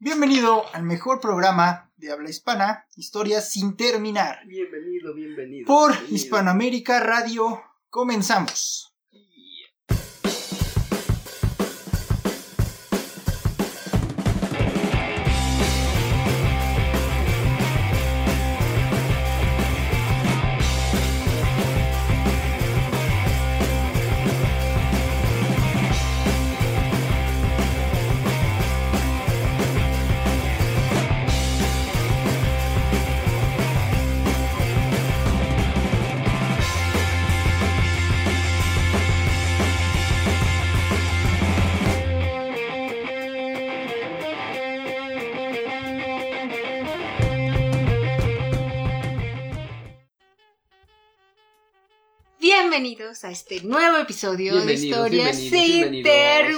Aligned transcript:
Bienvenido 0.00 0.62
al 0.72 0.84
mejor 0.84 1.20
programa 1.20 1.90
de 1.96 2.12
habla 2.12 2.30
hispana, 2.30 2.86
Historias 2.94 3.50
sin 3.50 3.76
terminar. 3.76 4.46
Bienvenido, 4.46 5.12
bienvenido. 5.12 5.66
Por 5.66 5.90
bienvenido. 5.90 6.14
Hispanoamérica 6.14 7.00
Radio, 7.00 7.60
comenzamos. 7.90 8.87
Bienvenidos 52.80 53.24
a 53.24 53.32
este 53.32 53.60
nuevo 53.62 53.96
episodio 53.96 54.54
de 54.64 54.74
Historias 54.74 55.36
sin 55.36 55.50
bienvenidos. 55.90 56.12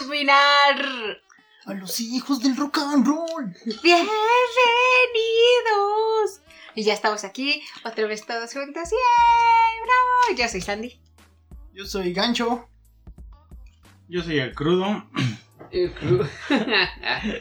terminar. 0.06 1.22
A 1.64 1.72
los 1.72 1.98
hijos 1.98 2.42
del 2.42 2.58
rock 2.58 2.76
and 2.76 3.06
roll. 3.06 3.56
Bienvenidos. 3.82 4.10
Y 6.74 6.82
ya 6.82 6.92
estamos 6.92 7.24
aquí, 7.24 7.62
otra 7.86 8.06
vez 8.06 8.26
todos 8.26 8.52
juntos. 8.52 8.90
¡Yay! 8.90 9.78
¡Bravo! 9.82 10.36
Yo 10.38 10.46
soy 10.46 10.60
Sandy. 10.60 11.00
Yo 11.72 11.86
soy 11.86 12.12
Gancho. 12.12 12.68
Yo 14.06 14.22
soy 14.22 14.40
el 14.40 14.54
crudo. 14.54 15.02
El 15.70 15.94
cru- 15.94 16.28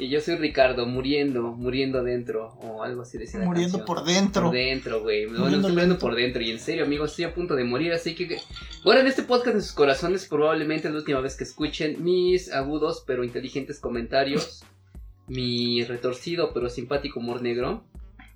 y 0.00 0.08
yo 0.08 0.20
soy 0.20 0.36
Ricardo, 0.36 0.86
muriendo, 0.86 1.42
muriendo 1.42 2.02
dentro. 2.02 2.54
O 2.62 2.82
algo 2.82 3.02
así 3.02 3.18
decía 3.18 3.40
la 3.40 3.46
Muriendo 3.46 3.78
canción. 3.78 3.96
por 3.96 4.06
dentro. 4.06 4.42
Por 4.46 4.54
dentro, 4.54 5.02
güey. 5.02 5.26
No, 5.26 5.32
no 5.32 5.38
Muriendo 5.40 5.58
estoy 5.58 5.72
muriendo 5.72 5.98
por 5.98 6.14
dentro. 6.14 6.42
Y 6.42 6.50
en 6.50 6.58
serio, 6.58 6.84
amigos, 6.84 7.10
estoy 7.10 7.26
a 7.26 7.34
punto 7.34 7.54
de 7.54 7.64
morir. 7.64 7.92
Así 7.92 8.14
que. 8.14 8.40
Bueno, 8.82 9.02
en 9.02 9.06
este 9.06 9.22
podcast 9.22 9.56
en 9.56 9.62
sus 9.62 9.72
corazones, 9.72 10.26
probablemente 10.26 10.88
es 10.88 10.92
la 10.94 11.00
última 11.00 11.20
vez 11.20 11.36
que 11.36 11.44
escuchen 11.44 12.02
mis 12.02 12.50
agudos 12.52 13.04
pero 13.06 13.24
inteligentes 13.24 13.78
comentarios. 13.78 14.62
mi 15.28 15.84
retorcido 15.84 16.52
pero 16.52 16.68
simpático 16.68 17.20
humor 17.20 17.42
negro. 17.42 17.84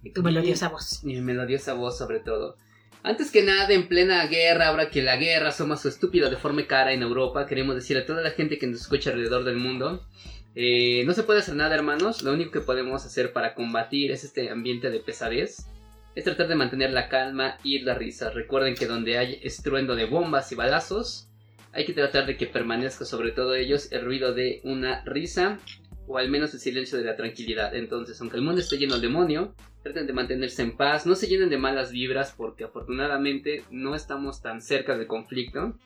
Y 0.03 0.11
tu 0.11 0.23
melodiosa 0.23 0.69
voz. 0.69 1.03
Y 1.03 1.15
mi 1.15 1.21
melodiosa 1.23 1.75
voz, 1.75 1.97
sobre 1.97 2.21
todo. 2.21 2.57
Antes 3.03 3.31
que 3.31 3.43
nada, 3.43 3.69
en 3.75 3.87
plena 3.87 4.27
guerra, 4.27 4.69
ahora 4.69 4.89
que 4.89 5.03
la 5.03 5.17
guerra 5.17 5.49
asoma 5.49 5.77
su 5.77 5.89
estúpida 5.89 6.31
deforme 6.31 6.67
cara 6.67 6.93
en 6.95 7.03
Europa, 7.03 7.47
queremos 7.47 7.75
decir 7.75 7.99
a 7.99 8.07
toda 8.07 8.23
la 8.23 8.31
gente 8.31 8.59
que 8.59 8.67
nos 8.67 8.81
escucha 8.81 9.11
alrededor 9.11 9.45
del 9.45 9.57
mundo. 9.57 10.07
Eh, 10.55 11.03
no 11.05 11.15
se 11.15 11.25
puede 11.25 11.41
hacer 11.41 11.57
nada, 11.57 11.75
hermanos. 11.75 12.23
Lo 12.23 12.33
único 12.33 12.53
que 12.53 12.61
podemos 12.61 13.05
hacer 13.05 13.33
para 13.33 13.55
combatir 13.55 14.13
es 14.13 14.25
este 14.25 14.51
ambiente 14.51 14.91
de 14.91 15.01
pesadez. 15.01 15.67
Es 16.15 16.25
tratar 16.25 16.47
de 16.47 16.55
mantener 16.55 16.93
la 16.93 17.09
calma 17.09 17.59
y 17.65 17.81
la 17.81 17.95
risa. 17.95 18.31
Recuerden 18.31 18.75
que 18.75 18.87
donde 18.87 19.19
hay 19.19 19.41
estruendo 19.43 19.97
de 19.97 20.05
bombas 20.05 20.53
y 20.53 20.55
balazos, 20.55 21.29
hay 21.73 21.85
que 21.85 21.93
tratar 21.93 22.27
de 22.27 22.37
que 22.37 22.47
permanezca 22.47 23.05
sobre 23.05 23.33
todo 23.33 23.57
ellos 23.57 23.91
el 23.91 24.05
ruido 24.05 24.33
de 24.33 24.61
una 24.63 25.03
risa 25.05 25.59
o 26.07 26.19
al 26.19 26.29
menos 26.31 26.55
el 26.55 26.61
silencio 26.61 26.99
de 26.99 27.05
la 27.05 27.17
tranquilidad. 27.17 27.75
Entonces, 27.75 28.21
aunque 28.21 28.37
el 28.37 28.43
mundo 28.43 28.61
esté 28.61 28.79
lleno 28.79 28.95
de 28.95 29.01
demonio, 29.01 29.57
traten 29.83 30.07
de 30.07 30.13
mantenerse 30.13 30.63
en 30.63 30.77
paz, 30.77 31.05
no 31.05 31.17
se 31.17 31.27
llenen 31.27 31.51
de 31.51 31.59
malas 31.59 31.91
vibras 31.91 32.33
porque 32.37 32.65
afortunadamente 32.65 33.65
no 33.71 33.97
estamos 33.97 34.41
tan 34.41 34.61
cerca 34.61 34.97
del 34.97 35.09
conflicto. 35.09 35.77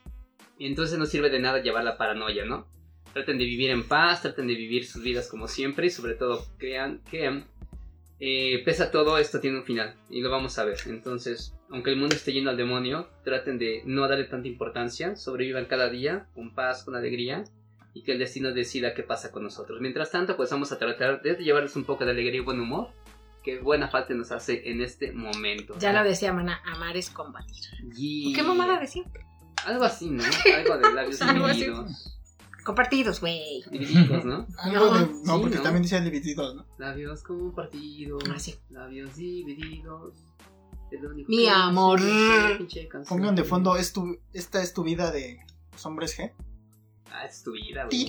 Entonces 0.59 0.99
no 0.99 1.07
sirve 1.07 1.31
de 1.31 1.39
nada 1.39 1.63
llevar 1.63 1.85
la 1.85 1.97
paranoia, 1.97 2.45
¿no? 2.45 2.67
Traten 3.13 3.39
de 3.39 3.45
vivir 3.45 3.71
en 3.71 3.87
paz, 3.87 4.23
traten 4.23 4.47
de 4.47 4.55
vivir 4.55 4.87
sus 4.87 5.03
vidas 5.03 5.29
como 5.29 5.49
siempre 5.49 5.87
y 5.87 5.91
sobre 5.91 6.15
todo 6.15 6.47
crean 6.59 7.01
que 7.11 7.43
eh, 8.21 8.63
pese 8.65 8.83
a 8.83 8.91
todo 8.91 9.17
esto 9.19 9.41
tiene 9.41 9.59
un 9.59 9.65
final 9.65 9.95
y 10.11 10.21
lo 10.21 10.31
vamos 10.31 10.59
a 10.59 10.65
ver. 10.65 10.79
Entonces, 10.87 11.55
aunque 11.71 11.91
el 11.91 11.97
mundo 11.97 12.17
esté 12.17 12.33
lleno 12.33 12.51
al 12.51 12.57
demonio, 12.57 13.09
traten 13.25 13.59
de 13.59 13.83
no 13.85 14.09
darle 14.09 14.25
tanta 14.25 14.49
importancia, 14.49 15.17
sobrevivan 15.17 15.67
cada 15.67 15.89
día 15.89 16.27
con 16.35 16.55
paz, 16.55 16.85
con 16.85 16.97
alegría 16.97 17.45
y 17.95 18.03
que 18.03 18.13
el 18.13 18.19
destino 18.19 18.53
decida 18.53 18.95
qué 18.95 19.03
pasa 19.03 19.31
con 19.31 19.45
nosotros. 19.45 19.81
Mientras 19.81 20.11
tanto, 20.11 20.37
pues 20.37 20.51
vamos 20.51 20.73
a 20.73 20.79
tratar 20.79 21.23
de 21.23 21.37
llevarles 21.37 21.77
un 21.77 21.85
poco 21.85 22.05
de 22.05 22.11
alegría 22.11 22.41
y 22.41 22.45
buen 22.45 22.61
humor, 22.61 22.91
que 23.45 23.61
buena 23.61 23.89
falta 23.89 24.15
nos 24.15 24.33
hace 24.33 24.69
en 24.69 24.83
este 24.83 25.13
momento. 25.13 25.77
Ya 25.79 25.93
lo 25.93 26.03
decía 26.03 26.33
Mana, 26.33 26.61
amar 26.67 26.97
es 26.97 27.11
combatir. 27.11 27.65
Yeah. 27.95 28.37
¿Qué 28.37 28.43
mamada 28.43 28.81
decía? 28.81 29.05
Algo 29.65 29.85
así, 29.85 30.11
¿no? 30.11 30.23
Algo 30.57 30.79
de 30.79 30.93
labios 30.93 31.21
divididos. 31.57 32.18
Compartidos, 32.65 33.21
güey. 33.21 33.63
Divididos, 33.71 34.25
¿no? 34.25 34.47
Algo 34.59 34.95
de. 34.95 35.07
No, 35.25 35.37
sí, 35.37 35.41
porque 35.41 35.57
¿no? 35.57 35.63
también 35.63 35.83
decía 35.83 36.01
divididos, 36.01 36.55
¿no? 36.55 36.67
Labios 36.79 37.23
compartidos. 37.23 38.23
Ah, 38.31 38.39
sí. 38.39 38.55
Labios 38.71 39.17
divididos. 39.17 40.15
Es 40.91 41.03
lo 41.03 41.11
único 41.11 41.29
Mi 41.31 41.45
que 41.45 41.51
amor. 41.51 42.01
canción. 42.91 43.05
Pongan 43.09 43.35
de 43.35 43.45
fondo, 43.45 43.77
es 43.77 43.93
tu, 43.93 44.19
esta 44.33 44.63
es 44.63 44.73
tu 44.73 44.83
vida 44.83 45.11
de 45.11 45.39
los 45.73 45.85
hombres 45.85 46.19
G. 46.19 46.33
Ah, 47.11 47.25
es 47.25 47.43
tu 47.43 47.53
vida, 47.53 47.85
güey. 47.87 48.07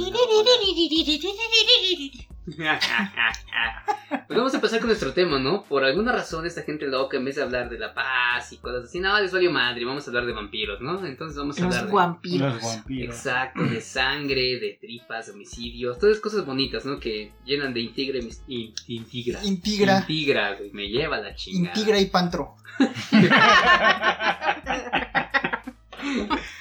Pues 4.27 4.37
vamos 4.37 4.53
a 4.53 4.57
empezar 4.57 4.79
con 4.79 4.87
nuestro 4.87 5.13
tema, 5.13 5.39
¿no? 5.39 5.63
Por 5.63 5.83
alguna 5.83 6.11
razón 6.11 6.45
esta 6.45 6.61
gente 6.63 6.87
loca 6.87 7.17
en 7.17 7.25
vez 7.25 7.35
de 7.35 7.43
hablar 7.43 7.69
de 7.69 7.77
la 7.79 7.93
paz 7.93 8.51
y 8.53 8.57
cosas 8.57 8.85
así, 8.85 8.99
no, 8.99 9.19
les 9.19 9.31
valió 9.31 9.51
madre, 9.51 9.85
vamos 9.85 10.05
a 10.05 10.09
hablar 10.09 10.25
de 10.25 10.33
vampiros, 10.33 10.81
¿no? 10.81 11.05
Entonces 11.05 11.37
vamos 11.37 11.59
a 11.59 11.65
Los 11.65 11.75
hablar 11.75 11.89
de... 11.89 11.93
vampiros. 11.95 12.53
Los 12.55 12.63
vampiros. 12.63 13.15
Exacto, 13.15 13.63
de 13.63 13.81
sangre, 13.81 14.59
de 14.59 14.77
tripas, 14.81 15.27
de 15.27 15.33
homicidios, 15.33 15.97
todas 15.99 16.13
esas 16.13 16.23
cosas 16.23 16.45
bonitas, 16.45 16.85
¿no? 16.85 16.99
Que 16.99 17.31
llenan 17.45 17.73
de 17.73 17.81
intigre, 17.81 18.19
in- 18.47 18.73
intigra. 18.87 19.39
Intigra. 19.43 19.99
Intigra, 19.99 20.55
güey, 20.55 20.71
me 20.73 20.89
lleva 20.89 21.17
la 21.19 21.35
chingada. 21.35 21.75
Intigra 21.77 21.99
y 21.99 22.05
Pantro. 22.07 22.55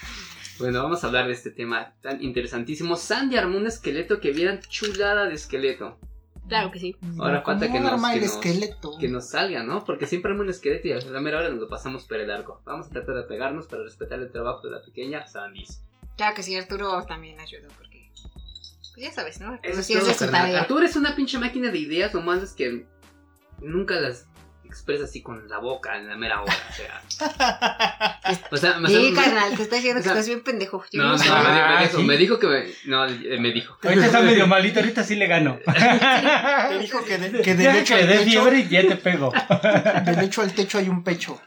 Bueno, 0.58 0.82
vamos 0.82 1.04
a 1.04 1.06
hablar 1.06 1.26
de 1.26 1.32
este 1.32 1.50
tema 1.50 1.94
tan 2.00 2.22
interesantísimo. 2.22 2.96
Sandy 2.96 3.36
armó 3.36 3.58
un 3.58 3.66
esqueleto 3.66 4.20
que 4.20 4.32
vieran 4.32 4.60
chulada 4.68 5.26
de 5.26 5.34
esqueleto. 5.34 5.98
Claro 6.48 6.70
que 6.70 6.78
sí. 6.78 6.96
Ahora 7.18 7.42
falta 7.42 7.66
¿Cómo 7.66 7.78
que 7.78 7.80
nos- 7.84 8.02
que 8.10 8.14
el 8.16 8.24
nos- 8.24 8.32
esqueleto. 8.34 8.98
Que 8.98 9.08
nos 9.08 9.28
salga, 9.28 9.62
¿no? 9.62 9.84
Porque 9.84 10.06
siempre 10.06 10.30
arma 10.32 10.42
un 10.44 10.50
esqueleto 10.50 10.88
y 10.88 10.92
a 10.92 11.00
la 11.00 11.20
mera 11.20 11.38
hora 11.38 11.50
nos 11.50 11.58
lo 11.60 11.68
pasamos 11.68 12.04
por 12.06 12.18
el 12.18 12.30
arco. 12.30 12.62
Vamos 12.64 12.86
a 12.86 12.90
tratar 12.90 13.16
de 13.16 13.22
pegarnos 13.24 13.66
para 13.66 13.82
respetar 13.82 14.18
el 14.18 14.32
trabajo 14.32 14.62
de 14.66 14.70
la 14.72 14.82
pequeña 14.82 15.26
Sandy. 15.26 15.64
Claro 16.16 16.34
que 16.34 16.42
sí, 16.42 16.56
Arturo 16.56 17.02
también 17.06 17.38
ayudó 17.38 17.68
porque. 17.76 18.10
Pues 18.94 18.96
ya 19.06 19.12
sabes, 19.12 19.40
¿no? 19.40 19.52
Arturo 19.52 19.72
Eso 19.78 20.10
es 20.10 20.16
todo. 20.18 20.30
Arturo 20.32 20.84
es 20.84 20.96
una 20.96 21.14
pinche 21.14 21.38
máquina 21.38 21.70
de 21.70 21.78
ideas, 21.78 22.14
nomás 22.14 22.42
es 22.42 22.52
que 22.54 22.86
nunca 23.60 24.00
las 24.00 24.26
expresa 24.68 25.04
así 25.04 25.22
con 25.22 25.48
la 25.48 25.58
boca 25.58 25.96
en 25.98 26.08
la 26.08 26.16
mera 26.16 26.40
hora. 26.42 26.54
O 26.70 26.72
sea, 26.72 28.20
o 28.50 28.56
sea, 28.56 28.78
me- 28.78 28.88
Sí, 28.88 29.10
me- 29.10 29.20
carnal, 29.22 29.56
te 29.56 29.62
está 29.62 29.76
diciendo 29.76 30.00
o 30.00 30.02
que 30.02 30.08
estás 30.10 30.26
bien 30.26 30.42
pendejo. 30.42 30.84
Yo 30.92 31.02
No, 31.02 31.08
no, 31.12 31.18
me, 31.18 31.24
dijo- 31.24 31.34
me 31.34 31.40
Ah, 31.42 31.82
dijo, 31.82 31.98
¿sí? 31.98 32.04
me 32.04 32.16
dijo 32.16 32.38
que 32.38 32.46
me. 32.46 32.64
No, 32.86 33.06
eh, 33.06 33.38
me 33.40 33.50
dijo. 33.52 33.76
Ahorita 33.82 34.06
está 34.06 34.20
medio 34.22 34.46
malito, 34.46 34.80
ahorita 34.80 35.02
sí 35.02 35.16
le 35.16 35.26
gano. 35.26 35.58
Te 36.68 36.78
dijo 36.78 37.04
que, 37.04 37.18
de, 37.18 37.42
que 37.42 37.54
del 37.54 37.76
hecho 37.76 37.94
que 37.96 38.02
al 38.02 38.08
techo, 38.08 38.54
y 38.54 38.68
ya 38.68 38.86
te 38.86 38.96
pego. 38.96 39.32
del 40.04 40.18
hecho 40.20 40.42
al 40.42 40.52
techo 40.52 40.78
hay 40.78 40.88
un 40.88 41.02
pecho. 41.02 41.40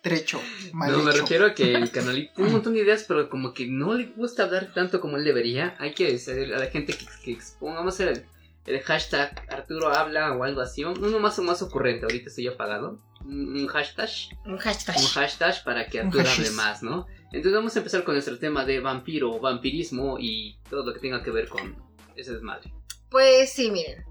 Trecho. 0.00 0.40
Mal 0.72 0.92
No, 0.92 0.98
me 0.98 1.10
refiero 1.12 1.46
a 1.46 1.54
que 1.54 1.74
el 1.74 1.90
canalito 1.90 2.32
tiene 2.34 2.48
un 2.48 2.54
montón 2.54 2.74
de 2.74 2.80
ideas, 2.80 3.04
pero 3.08 3.28
como 3.28 3.52
que 3.52 3.66
no 3.66 3.94
le 3.94 4.04
gusta 4.16 4.44
hablar 4.44 4.68
tanto 4.72 5.00
como 5.00 5.16
él 5.16 5.24
debería. 5.24 5.74
Hay 5.80 5.92
que 5.92 6.12
decir 6.12 6.54
a 6.54 6.58
la 6.58 6.66
gente 6.66 6.92
que, 6.94 7.04
que 7.24 7.32
exponga, 7.32 7.78
vamos 7.80 7.94
a 7.94 8.04
hacer 8.04 8.08
el, 8.16 8.24
el 8.68 8.80
hashtag 8.82 9.44
Arturo 9.50 9.88
habla 9.94 10.32
o 10.32 10.44
algo 10.44 10.60
así. 10.60 10.84
Uno 10.84 11.18
más 11.18 11.38
o 11.38 11.42
más 11.42 11.62
ocurrente, 11.62 12.04
ahorita 12.04 12.28
estoy 12.28 12.46
apagado. 12.48 13.00
Un 13.24 13.66
hashtag, 13.66 14.08
Un 14.46 14.58
hashtag. 14.58 14.96
un 14.96 15.06
hashtag 15.06 15.64
para 15.64 15.86
que 15.86 16.00
Arturo 16.00 16.28
hable 16.28 16.50
más, 16.52 16.82
¿no? 16.82 17.06
Entonces 17.32 17.52
vamos 17.52 17.74
a 17.76 17.78
empezar 17.80 18.04
con 18.04 18.14
nuestro 18.14 18.38
tema 18.38 18.64
de 18.64 18.80
vampiro, 18.80 19.38
vampirismo 19.40 20.18
y 20.18 20.58
todo 20.70 20.84
lo 20.86 20.94
que 20.94 21.00
tenga 21.00 21.22
que 21.22 21.30
ver 21.30 21.48
con 21.48 21.76
ese 22.16 22.32
desmadre. 22.32 22.72
Pues 23.10 23.52
sí, 23.52 23.70
miren. 23.70 24.04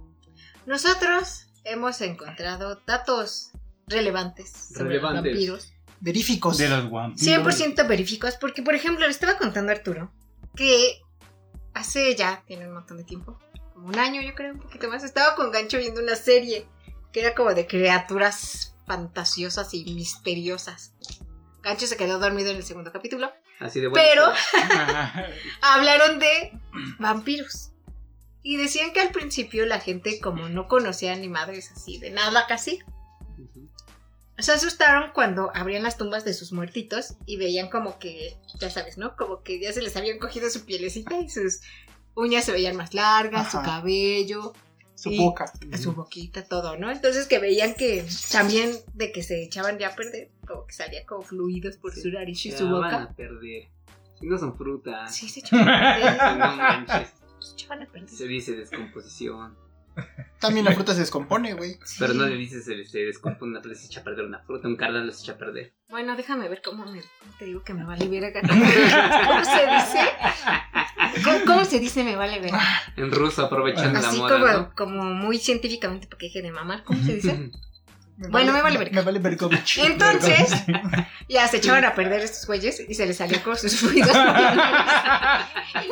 Nosotros 0.66 1.48
hemos 1.64 2.02
encontrado 2.02 2.82
datos 2.86 3.52
relevantes 3.88 4.50
sobre 4.74 4.90
Relevantes. 4.90 5.24
los 5.24 5.34
vampiros. 5.34 5.74
Veríficos. 6.00 6.58
De 6.58 6.70
los 6.70 6.92
vampiros. 6.92 7.58
100% 7.58 7.88
veríficos, 7.88 8.36
porque 8.36 8.62
por 8.62 8.76
ejemplo 8.76 9.06
le 9.06 9.12
estaba 9.12 9.38
contando 9.38 9.72
a 9.72 9.76
Arturo 9.76 10.12
que 10.56 11.02
hace 11.74 12.16
ya, 12.16 12.44
tiene 12.46 12.68
un 12.68 12.74
montón 12.74 12.98
de 12.98 13.04
tiempo, 13.04 13.40
como 13.78 13.90
un 13.90 14.00
año 14.00 14.24
yo 14.24 14.34
creo, 14.34 14.54
un 14.54 14.60
poquito 14.60 14.90
más, 14.90 15.04
estaba 15.04 15.36
con 15.36 15.52
Gancho 15.52 15.78
viendo 15.78 16.02
una 16.02 16.16
serie 16.16 16.68
que 17.14 17.20
era 17.20 17.36
como 17.36 17.54
de 17.54 17.68
criaturas 17.68 18.76
fantasiosas 18.88 19.72
y 19.76 19.86
misteriosas. 19.94 20.94
Gancho 21.62 21.86
se 21.86 21.96
quedó 21.96 22.18
dormido 22.18 22.50
en 22.50 22.58
el 22.58 22.64
segundo 22.64 22.92
capítulo. 22.92 23.32
Así 23.60 23.80
de 23.80 23.88
bueno. 23.88 24.04
Pero 24.04 24.34
hablaron 25.62 26.18
de 26.18 26.60
vampiros. 26.98 27.72
Y 28.42 28.58
decían 28.58 28.94
que 28.94 29.02
al 29.02 29.12
principio 29.12 29.66
la 29.68 29.80
gente, 29.80 30.20
como 30.20 30.50
no 30.50 30.68
conocía 30.68 31.16
ni 31.16 31.30
madres 31.30 31.72
así 31.72 32.00
de 32.00 32.10
nada 32.10 32.48
casi, 32.48 32.80
Ujú. 33.38 33.70
se 34.40 34.54
asustaron 34.54 35.12
cuando 35.14 35.52
abrían 35.54 35.84
las 35.84 35.98
tumbas 35.98 36.26
de 36.26 36.34
sus 36.34 36.52
muertitos 36.52 37.16
y 37.28 37.38
veían 37.38 37.70
como 37.70 38.00
que, 38.00 38.38
ya 38.60 38.72
sabes, 38.72 38.98
¿no? 38.98 39.16
Como 39.16 39.44
que 39.44 39.60
ya 39.60 39.72
se 39.72 39.84
les 39.84 39.96
habían 39.98 40.18
cogido 40.18 40.50
su 40.50 40.66
pielecita 40.66 41.20
y 41.20 41.30
sus 41.30 41.60
uñas 42.18 42.44
se 42.44 42.52
veían 42.52 42.76
más 42.76 42.94
largas, 42.94 43.52
su 43.52 43.62
cabello, 43.62 44.52
Su 44.96 45.12
Y- 45.12 45.18
boca. 45.20 45.46
su 45.80 45.94
boquita, 45.94 46.44
todo, 46.46 46.76
¿no? 46.76 46.90
Entonces 46.92 47.28
que 47.28 47.38
veían 47.38 47.76
que 47.76 48.04
también 48.32 48.72
de 48.96 49.12
que 49.12 49.22
se 49.22 49.44
echaban 49.44 49.78
ya 49.78 49.90
a 49.90 49.96
perder, 49.96 50.32
como 50.48 50.66
que 50.66 50.74
salía 50.74 51.06
como 51.06 51.22
fluidos 51.22 51.78
por 51.78 51.94
su 51.94 52.10
nariz 52.10 52.44
y 52.48 52.52
Se 52.52 52.58
su 52.58 52.64
van 52.66 52.74
boca. 52.74 53.04
a 53.04 53.14
perder. 53.14 53.70
Si 54.20 54.26
no 54.26 54.40
son 54.40 54.58
frutas. 54.58 55.16
Sí, 55.16 55.30
se 55.30 55.42
echaban 55.42 55.70
a 55.70 55.96
perder. 55.96 56.18
No 56.40 56.56
manches. 56.56 57.14
se 57.40 57.54
echaban 57.54 57.84
a 57.84 57.86
perder. 57.86 58.10
Se 58.10 58.28
dice 58.28 58.56
descomposición. 58.56 59.56
También 60.40 60.66
la 60.66 60.72
fruta 60.74 60.94
se 60.94 61.00
descompone, 61.02 61.54
güey. 61.54 61.74
Sí. 61.86 61.98
Pero 62.00 62.14
no 62.16 62.26
le 62.28 62.36
dices 62.36 62.66
se, 62.66 62.84
se 62.86 63.00
descompone 63.00 63.52
una 63.60 63.76
se 63.76 63.86
echa 63.88 64.02
a 64.02 64.04
perder 64.04 64.26
una 64.26 64.40
fruta, 64.40 64.68
un 64.68 64.76
cardán 64.76 65.12
se 65.12 65.22
echa 65.24 65.34
a 65.34 65.38
perder. 65.38 65.74
Bueno, 65.90 66.16
déjame 66.16 66.50
ver 66.50 66.62
cómo 66.64 66.86
me 66.86 67.02
te 67.40 67.46
digo 67.46 67.64
que 67.64 67.74
me 67.76 67.84
vale 67.84 68.08
ver 68.08 68.26
acá. 68.26 68.42
¿Cómo 68.48 68.64
se 68.66 69.66
dice? 69.68 70.10
¿Cómo, 71.24 71.38
cómo 71.46 71.66
se 71.66 71.80
dice 71.80 72.04
me 72.04 72.16
vale 72.16 72.40
ver? 72.40 72.52
En 72.98 73.12
ruso, 73.12 73.46
aprovechando 73.46 74.00
la 74.00 74.08
Así 74.10 74.18
moda, 74.18 74.40
como, 74.40 74.48
¿no? 74.48 74.76
como 74.76 75.04
muy 75.04 75.38
científicamente 75.40 76.08
porque 76.08 76.28
deje 76.28 76.42
de 76.42 76.52
mamar, 76.52 76.84
¿cómo 76.84 77.04
se 77.04 77.16
dice? 77.16 77.34
Me 77.34 77.52
Bueno, 78.30 78.52
me 78.52 78.64
vale 78.64 78.80
verga. 78.80 78.96
Me 78.96 79.02
vale 79.04 79.20
Berkovich. 79.20 79.78
Entonces, 79.78 80.50
ya 81.30 81.48
se 81.48 81.58
echaban 81.58 81.86
a 81.86 81.94
perder 81.94 82.22
estos 82.22 82.48
güeyes 82.48 82.82
y 82.90 82.96
se 82.96 83.06
les 83.06 83.18
salía 83.18 83.44
con 83.44 83.56
sus 83.56 83.76
fluidos 83.76 84.10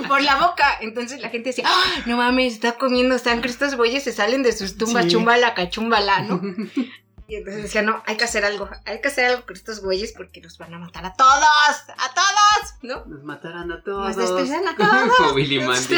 por 0.08 0.22
la 0.24 0.36
boca. 0.38 0.66
Entonces 0.82 1.22
la 1.22 1.30
gente 1.30 1.50
decía, 1.50 1.66
"Ah, 1.68 1.84
no 2.08 2.18
mames, 2.18 2.54
está 2.54 2.74
comiendo 2.74 3.20
sangre, 3.20 3.50
estos 3.52 3.76
güeyes 3.76 4.04
se 4.04 4.12
salen 4.12 4.42
de 4.42 4.54
sus 4.54 4.76
tumbas, 4.78 5.04
Sí. 5.06 5.12
chumbala, 5.12 5.54
cachumbala, 5.54 6.22
¿no? 6.24 6.42
Y 7.27 7.36
entonces 7.36 7.63
decía, 7.63 7.81
no, 7.81 8.04
hay 8.06 8.18
que 8.18 8.24
hacer 8.25 8.45
algo, 8.45 8.69
hay 8.86 9.01
que 9.01 9.07
hacer 9.07 9.25
algo 9.25 9.45
con 9.45 9.56
estos 9.56 9.81
güeyes 9.81 10.13
porque 10.16 10.42
los 10.42 10.57
van 10.60 10.74
a 10.75 10.80
matar 10.80 11.06
a 11.06 11.13
todos, 11.13 11.36
a 11.39 12.13
todos, 12.13 12.75
¿no? 12.83 13.06
Nos 13.06 13.24
matarán 13.24 13.72
a 13.72 13.81
todos. 13.81 14.07
Nos 14.07 14.18
destruirán 14.18 14.68
a 14.68 14.75
todos. 14.77 15.16
Como 15.18 15.33
Billy 15.33 15.60
Mandy. 15.60 15.98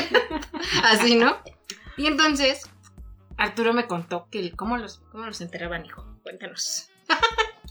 Así, 0.84 1.16
¿no? 1.16 1.38
Y 1.98 2.08
entonces, 2.08 2.70
Arturo 3.38 3.74
me 3.74 3.88
contó 3.88 4.28
que 4.32 4.40
el- 4.40 4.56
cómo 4.56 4.78
los, 4.78 5.00
cómo 5.12 5.26
los 5.26 5.42
enterraban, 5.42 5.86
hijo. 5.86 6.06
Cuéntanos. 6.24 6.90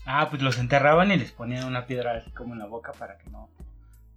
Ah, 0.08 0.28
pues 0.30 0.40
los 0.40 0.56
enterraban 0.58 1.10
y 1.10 1.16
les 1.16 1.32
ponían 1.32 1.64
una 1.66 1.86
piedra 1.86 2.12
así 2.16 2.30
como 2.30 2.52
en 2.52 2.60
la 2.60 2.66
boca 2.66 2.92
para 2.92 3.18
que 3.18 3.28
no, 3.28 3.50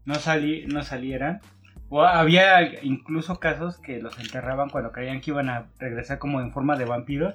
no, 0.05 0.13
sali- 0.19 0.67
no 0.67 0.83
salieran. 0.83 1.41
O 1.89 2.03
había 2.03 2.61
incluso 2.83 3.39
casos 3.39 3.79
que 3.79 3.97
los 3.99 4.19
enterraban 4.19 4.69
cuando 4.69 4.91
creían 4.91 5.19
que 5.19 5.31
iban 5.31 5.49
a 5.49 5.65
regresar 5.79 6.19
como 6.19 6.41
en 6.41 6.53
forma 6.53 6.75
de 6.77 6.85
vampiros 6.85 7.33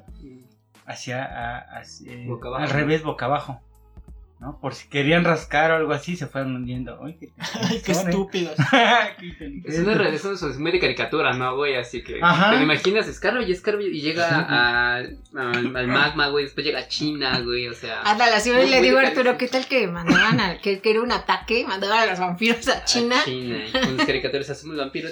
hacia, 0.86 1.25
a- 1.25 1.58
hacia- 1.78 2.26
Boca 2.26 2.48
abajo. 2.48 2.64
al 2.64 2.70
revés, 2.70 3.02
boca 3.02 3.26
abajo. 3.26 3.60
¿no? 4.40 4.58
Por 4.60 4.75
si 4.75 4.88
querían 4.88 5.25
rascar 5.25 5.70
o 5.70 5.76
algo 5.76 5.92
así, 5.94 6.16
se 6.16 6.26
fueron 6.26 6.54
hundiendo. 6.56 6.98
Ay, 7.02 7.16
qué, 7.19 7.31
Ay, 7.54 7.81
qué 7.86 7.92
estúpidos. 7.92 8.54
Es, 9.64 9.78
una, 9.78 9.94
re- 9.94 10.14
eso 10.14 10.32
es 10.34 10.58
muy 10.58 10.70
de 10.70 10.81
caricatura, 10.81 11.32
¿no, 11.32 11.56
güey? 11.56 11.76
Así 11.76 12.02
que 12.02 12.19
Ajá. 12.20 12.50
te 12.50 12.56
lo 12.58 12.62
imaginas, 12.64 13.08
escarba 13.08 13.42
y 13.42 13.52
escarba 13.52 13.81
y 13.82 14.02
llega 14.02 14.28
a- 14.28 14.96
al 14.96 15.19
al 15.34 15.86
magma, 15.88 16.28
güey. 16.28 16.44
Después 16.44 16.66
llega 16.66 16.81
a 16.81 16.88
China, 16.88 17.40
güey. 17.40 17.69
O 17.69 17.75
sea, 17.75 18.02
Ándale, 18.02 18.34
así 18.34 18.50
Muy- 18.50 18.69
le 18.69 18.82
digo 18.82 18.98
a 18.98 19.02
Arturo, 19.02 19.38
¿qué 19.38 19.48
tal 19.48 19.64
que 19.66 19.86
mandaban 19.86 20.38
a, 20.40 20.58
que, 20.58 20.81
que 20.81 20.90
era 20.90 21.00
un 21.00 21.12
ataque, 21.12 21.64
mandaban 21.66 22.00
a 22.00 22.06
los 22.06 22.19
vampiros 22.19 22.69
a 22.69 22.84
China? 22.84 23.19
A 23.20 23.25
China. 23.25 23.64
Con 23.72 23.96
los 23.96 24.04
caricaturas 24.06 24.50
hacemos 24.50 24.75
el 24.75 24.81
vampiro. 24.81 25.08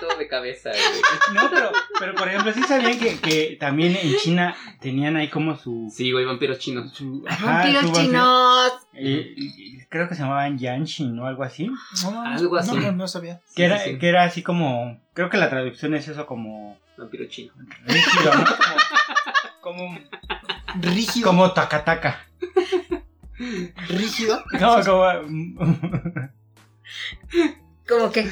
Todo 0.00 0.16
de 0.18 0.26
cabeza, 0.26 0.70
güey. 0.70 0.82
No, 1.34 1.50
pero, 1.50 1.70
pero 1.98 2.14
por 2.14 2.28
ejemplo, 2.28 2.52
sí 2.52 2.62
sabían 2.62 2.98
que, 2.98 3.18
que 3.20 3.56
también 3.60 3.96
en 3.96 4.16
China 4.16 4.56
tenían 4.80 5.16
ahí 5.16 5.28
como 5.28 5.56
su. 5.56 5.88
Sí, 5.94 6.10
güey, 6.12 6.24
vampiros 6.24 6.58
chinos. 6.58 6.92
su 6.92 7.24
ajá, 7.28 7.46
Vampiros 7.46 7.82
su 7.82 7.86
vampiro. 7.92 8.06
chinos. 8.06 8.72
Eh, 8.94 9.34
creo 9.88 10.08
que 10.08 10.14
se 10.14 10.22
llamaban 10.22 10.58
Yanshin 10.58 11.18
o 11.18 11.26
algo 11.26 11.42
así. 11.44 11.70
No, 12.02 12.10
no, 12.10 12.22
Algo 12.22 12.56
así. 12.56 12.74
No, 12.74 12.80
no, 12.80 12.92
no 12.92 13.08
sabía. 13.08 13.40
Que 13.54 13.64
era, 13.64 13.78
sí. 13.78 13.98
que 13.98 14.08
era 14.08 14.24
así 14.24 14.42
como. 14.42 15.00
Creo 15.14 15.30
que 15.30 15.36
la 15.36 15.50
traducción 15.50 15.94
es 15.94 16.08
eso 16.08 16.26
como. 16.26 16.78
Vampiro 16.96 17.26
chino. 17.26 17.52
Rígido, 17.86 18.34
¿no? 18.34 18.44
Como. 19.60 19.78
Como, 19.78 19.98
Rígido. 20.80 21.26
como 21.28 21.52
tacataca. 21.52 22.26
Rígido. 23.88 24.42
No, 24.60 24.82
como. 24.84 25.04
Como 27.88 28.10
que. 28.12 28.28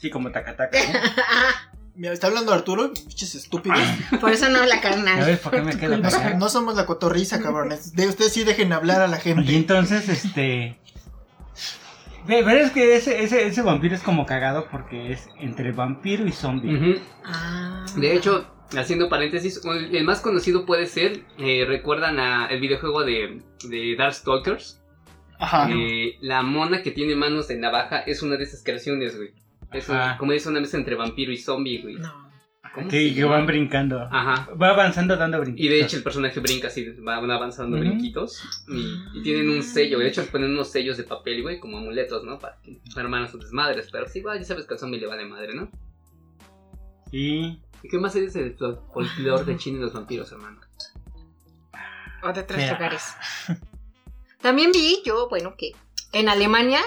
Sí, 0.00 0.10
como 0.10 0.30
tacataca. 0.30 0.78
¿no? 0.78 0.98
Mira, 1.94 2.12
está 2.14 2.28
hablando 2.28 2.52
Arturo, 2.54 2.92
pinches 2.92 3.34
estúpidos. 3.34 3.78
Por 4.20 4.32
eso 4.32 4.48
no 4.48 4.64
la 4.64 4.76
A 4.76 4.80
carnal. 4.80 5.24
ver, 5.24 5.38
¿por 5.38 5.52
qué 5.52 5.60
me 5.60 5.76
quedo 5.76 5.98
No, 5.98 6.08
no 6.38 6.48
somos 6.48 6.74
la 6.76 6.86
cotorriza, 6.86 7.42
cabrones. 7.42 7.92
De 7.94 8.06
ustedes 8.08 8.32
sí 8.32 8.44
dejen 8.44 8.72
hablar 8.72 9.02
a 9.02 9.08
la 9.08 9.18
Y 9.18 9.20
gente. 9.20 9.54
entonces, 9.54 10.08
este. 10.08 10.78
Ve- 12.26 12.42
Pero 12.44 12.64
es 12.64 12.70
que 12.70 12.96
ese, 12.96 13.22
ese, 13.22 13.46
ese 13.46 13.62
vampiro 13.62 13.94
es 13.94 14.02
como 14.02 14.24
cagado 14.26 14.66
porque 14.70 15.12
es 15.12 15.28
entre 15.38 15.72
vampiro 15.72 16.26
y 16.26 16.32
zombie. 16.32 17.02
Ah. 17.24 17.84
De 17.96 18.14
hecho, 18.14 18.46
haciendo 18.78 19.08
paréntesis, 19.08 19.60
el 19.64 19.94
el 19.96 20.04
más 20.04 20.20
conocido 20.20 20.64
puede 20.66 20.86
ser, 20.86 21.24
eh, 21.38 21.64
recuerdan 21.66 22.18
a 22.20 22.46
el 22.46 22.60
videojuego 22.60 23.04
de, 23.04 23.42
de 23.68 23.96
Darkstalkers. 23.98 24.80
Ajá. 25.38 25.68
Eh, 25.70 26.16
la 26.20 26.42
mona 26.42 26.82
que 26.82 26.90
tiene 26.90 27.14
manos 27.16 27.48
de 27.48 27.56
navaja 27.56 28.00
es 28.00 28.22
una 28.22 28.36
de 28.36 28.44
esas 28.44 28.62
creaciones, 28.62 29.16
güey. 29.16 29.30
Es 29.72 29.88
una- 29.88 30.16
como 30.18 30.32
es 30.32 30.46
una 30.46 30.60
mezcla 30.60 30.78
entre 30.78 30.94
vampiro 30.94 31.32
y 31.32 31.36
zombie, 31.36 31.80
güey. 31.82 31.94
No. 31.96 32.30
¿Cómo 32.74 32.86
Que, 32.88 33.12
que 33.12 33.24
van 33.24 33.46
brincando. 33.46 34.00
Ajá. 34.12 34.48
Va 34.54 34.68
avanzando 34.70 35.16
dando 35.16 35.40
brincos. 35.40 35.60
Y 35.60 35.68
de 35.68 35.80
hecho 35.80 35.96
el 35.96 36.04
personaje 36.04 36.38
brinca 36.38 36.68
así, 36.68 36.84
van 37.00 37.28
avanzando 37.28 37.76
brinquitos. 37.78 38.40
Y, 38.68 39.18
y 39.18 39.22
tienen 39.24 39.50
un 39.50 39.62
sello, 39.64 39.98
de 39.98 40.06
hecho 40.06 40.20
les 40.20 40.30
ponen 40.30 40.52
unos 40.52 40.70
sellos 40.70 40.96
de 40.96 41.02
papel, 41.02 41.42
güey, 41.42 41.58
como 41.58 41.78
amuletos, 41.78 42.22
¿no? 42.22 42.38
Para 42.38 42.58
que 42.62 42.78
hermanan 42.94 43.28
sus 43.28 43.40
desmadres. 43.40 43.88
Pero 43.90 44.06
sí, 44.06 44.20
igual 44.20 44.38
ya 44.38 44.44
sabes 44.44 44.66
que 44.66 44.74
al 44.74 44.78
zombie 44.80 45.00
le 45.00 45.08
vale 45.08 45.24
madre, 45.26 45.52
¿no? 45.54 45.68
Sí. 47.10 47.60
¿Y 47.82 47.88
qué 47.88 47.98
más 47.98 48.14
es 48.14 48.36
el 48.36 48.56
fol- 48.56 48.80
folclore 48.94 49.44
de 49.44 49.56
China 49.56 49.78
y 49.78 49.80
los 49.80 49.92
vampiros, 49.92 50.30
hermano? 50.30 50.60
O 52.22 52.32
de 52.32 52.40
otros 52.40 52.60
lugares. 52.70 53.02
También 54.40 54.70
vi 54.72 55.02
yo, 55.04 55.28
bueno, 55.28 55.54
que 55.56 55.72
en 56.12 56.28
Alemania 56.28 56.80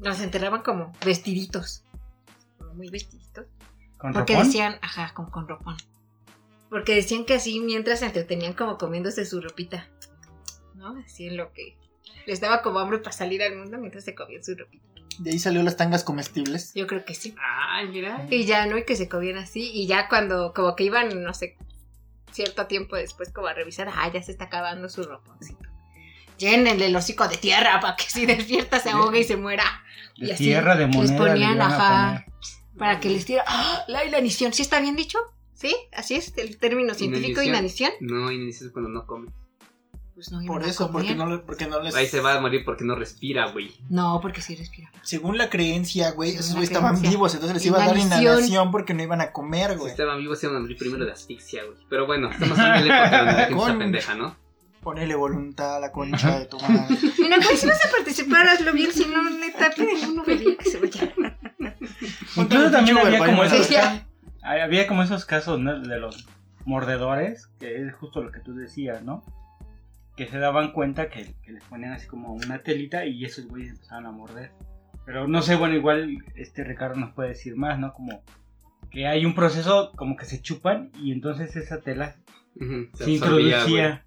los 0.00 0.20
enterraban 0.20 0.62
como 0.62 0.92
vestiditos. 1.04 1.83
Muy 2.74 2.88
vestiditos. 2.90 3.46
Con 3.98 4.12
Porque 4.12 4.34
ropón. 4.34 4.46
decían, 4.46 4.76
ajá, 4.82 5.12
con, 5.14 5.30
con 5.30 5.48
ropón. 5.48 5.76
Porque 6.70 6.94
decían 6.94 7.24
que 7.24 7.34
así 7.34 7.60
mientras 7.60 8.00
se 8.00 8.06
entretenían 8.06 8.52
como 8.54 8.78
comiéndose 8.78 9.24
su 9.24 9.40
ropita. 9.40 9.88
¿No? 10.74 10.94
Decían 10.94 11.36
lo 11.36 11.52
que 11.52 11.76
les 12.26 12.40
daba 12.40 12.62
como 12.62 12.78
hambre 12.80 12.98
para 12.98 13.12
salir 13.12 13.42
al 13.42 13.56
mundo 13.56 13.78
mientras 13.78 14.04
se 14.04 14.14
comían 14.14 14.42
su 14.42 14.54
ropita. 14.54 14.84
De 15.18 15.30
ahí 15.30 15.38
salió 15.38 15.62
las 15.62 15.76
tangas 15.76 16.02
comestibles. 16.02 16.72
Yo 16.74 16.86
creo 16.88 17.04
que 17.04 17.14
sí. 17.14 17.34
Ay, 17.40 17.88
mira. 17.88 18.26
Y 18.28 18.44
ya, 18.46 18.66
¿no? 18.66 18.76
Y 18.76 18.84
que 18.84 18.96
se 18.96 19.08
comían 19.08 19.36
así. 19.38 19.70
Y 19.72 19.86
ya 19.86 20.08
cuando, 20.08 20.52
como 20.52 20.74
que 20.74 20.82
iban, 20.84 21.22
no 21.22 21.32
sé, 21.32 21.56
cierto 22.32 22.66
tiempo 22.66 22.96
después, 22.96 23.30
como 23.30 23.46
a 23.46 23.54
revisar, 23.54 23.88
ah, 23.94 24.10
ya 24.12 24.20
se 24.22 24.32
está 24.32 24.46
acabando 24.46 24.88
su 24.88 25.04
roponcito. 25.04 25.68
Llénenle 26.38 26.86
el 26.86 26.96
hocico 26.96 27.28
de 27.28 27.36
tierra 27.36 27.78
para 27.80 27.94
que 27.94 28.04
si 28.10 28.26
despierta 28.26 28.80
se 28.80 28.90
ahogue 28.90 29.20
y 29.20 29.24
se 29.24 29.36
muera. 29.36 29.62
De 30.18 30.26
y 30.26 30.30
así 30.32 30.44
tierra, 30.46 30.74
de 30.74 30.88
les 30.88 30.96
moneda. 30.96 31.16
ponían, 31.16 31.38
le 31.38 31.44
iban 31.44 31.60
a 31.62 31.66
ajá. 31.66 32.24
Para 32.78 33.00
que 33.00 33.08
les 33.10 33.24
tire. 33.24 33.40
¡Ah! 33.46 33.84
La 33.88 34.04
inanición. 34.04 34.52
¿Sí 34.52 34.62
está 34.62 34.80
bien 34.80 34.96
dicho? 34.96 35.18
¿Sí? 35.54 35.74
¿Así 35.92 36.14
es 36.14 36.32
el 36.36 36.58
término 36.58 36.94
científico, 36.94 37.40
Inanición. 37.42 37.92
inanición? 38.00 38.22
No, 38.24 38.30
inicias 38.32 38.70
cuando 38.72 38.90
no 38.90 39.06
come. 39.06 39.30
Pues 40.14 40.30
no, 40.30 40.40
Por 40.46 40.62
eso, 40.62 40.92
porque 40.92 41.14
no, 41.16 41.26
le- 41.26 41.38
porque 41.38 41.66
no 41.66 41.80
les. 41.80 41.94
Ahí 41.96 42.06
se 42.06 42.20
va 42.20 42.34
a 42.34 42.40
morir 42.40 42.62
porque 42.64 42.84
no 42.84 42.94
respira, 42.94 43.50
güey. 43.50 43.72
No, 43.90 44.20
porque 44.22 44.42
sí 44.42 44.54
respira. 44.54 44.92
Según 45.02 45.38
la 45.38 45.50
creencia, 45.50 46.12
güey, 46.12 46.30
Según 46.30 46.40
esos 46.40 46.50
la 46.50 46.54
güeyes 46.60 46.70
estaban 46.70 47.02
vivos, 47.02 47.34
entonces 47.34 47.54
les 47.54 47.66
iba 47.66 47.82
a 47.82 47.86
dar 47.86 47.96
Inanición. 47.96 48.22
inhalación 48.22 48.70
porque 48.70 48.94
no 48.94 49.02
iban 49.02 49.20
a 49.20 49.32
comer, 49.32 49.72
Si 49.72 49.76
güey. 49.78 49.90
estaban 49.90 50.18
vivos 50.18 50.40
iban 50.44 50.56
a 50.56 50.60
morir 50.60 50.76
primero 50.76 51.04
de 51.04 51.10
asfixia, 51.12 51.64
güey. 51.64 51.78
Pero 51.90 52.06
bueno, 52.06 52.30
estamos 52.30 52.56
en 52.58 52.64
la 52.64 52.80
época 52.80 53.48
Con- 53.56 53.78
pendeja, 53.78 54.14
¿no? 54.14 54.36
Ponele 54.82 55.14
voluntad 55.16 55.76
a 55.76 55.80
la 55.80 55.90
concha 55.90 56.38
de 56.38 56.46
tu 56.46 56.60
madre. 56.60 56.96
Mira, 57.18 57.38
pues 57.42 57.58
si 57.60 57.66
vas 57.66 57.84
a 57.84 57.90
participar, 57.90 58.46
hazlo 58.46 58.72
bien, 58.72 58.92
si 58.92 59.06
no, 59.06 59.30
neta, 59.30 59.72
ninguno 59.78 60.22
vería 60.24 60.56
que 60.56 60.70
se 60.70 60.78
vaya. 60.78 61.12
Incluso 62.36 62.70
también 62.70 62.98
había 62.98 63.18
como 63.18 63.44
esos, 63.44 63.70
había 64.42 64.86
como 64.86 65.02
esos 65.02 65.24
casos 65.24 65.60
¿no? 65.60 65.80
de 65.80 65.98
los 65.98 66.26
mordedores, 66.64 67.48
que 67.58 67.82
es 67.82 67.94
justo 67.94 68.22
lo 68.22 68.32
que 68.32 68.40
tú 68.40 68.54
decías, 68.54 69.02
¿no? 69.02 69.22
Que 70.16 70.26
se 70.26 70.38
daban 70.38 70.72
cuenta 70.72 71.08
que, 71.08 71.34
que 71.42 71.52
les 71.52 71.64
ponían 71.64 71.92
así 71.92 72.06
como 72.06 72.32
una 72.32 72.60
telita 72.60 73.04
y 73.04 73.24
esos 73.24 73.46
güeyes 73.46 73.70
empezaban 73.70 74.06
a 74.06 74.12
morder. 74.12 74.52
Pero 75.04 75.28
no 75.28 75.42
sé, 75.42 75.56
bueno, 75.56 75.74
igual 75.74 76.24
este 76.34 76.64
Ricardo 76.64 76.96
nos 76.96 77.12
puede 77.12 77.30
decir 77.30 77.56
más, 77.56 77.78
¿no? 77.78 77.92
Como 77.92 78.22
que 78.90 79.06
hay 79.06 79.26
un 79.26 79.34
proceso 79.34 79.92
como 79.96 80.16
que 80.16 80.24
se 80.24 80.40
chupan 80.40 80.90
y 81.00 81.12
entonces 81.12 81.56
esa 81.56 81.80
tela 81.80 82.16
se, 82.58 82.64
absorbía, 82.64 82.94
güey. 82.98 83.14
introducía. 83.14 84.04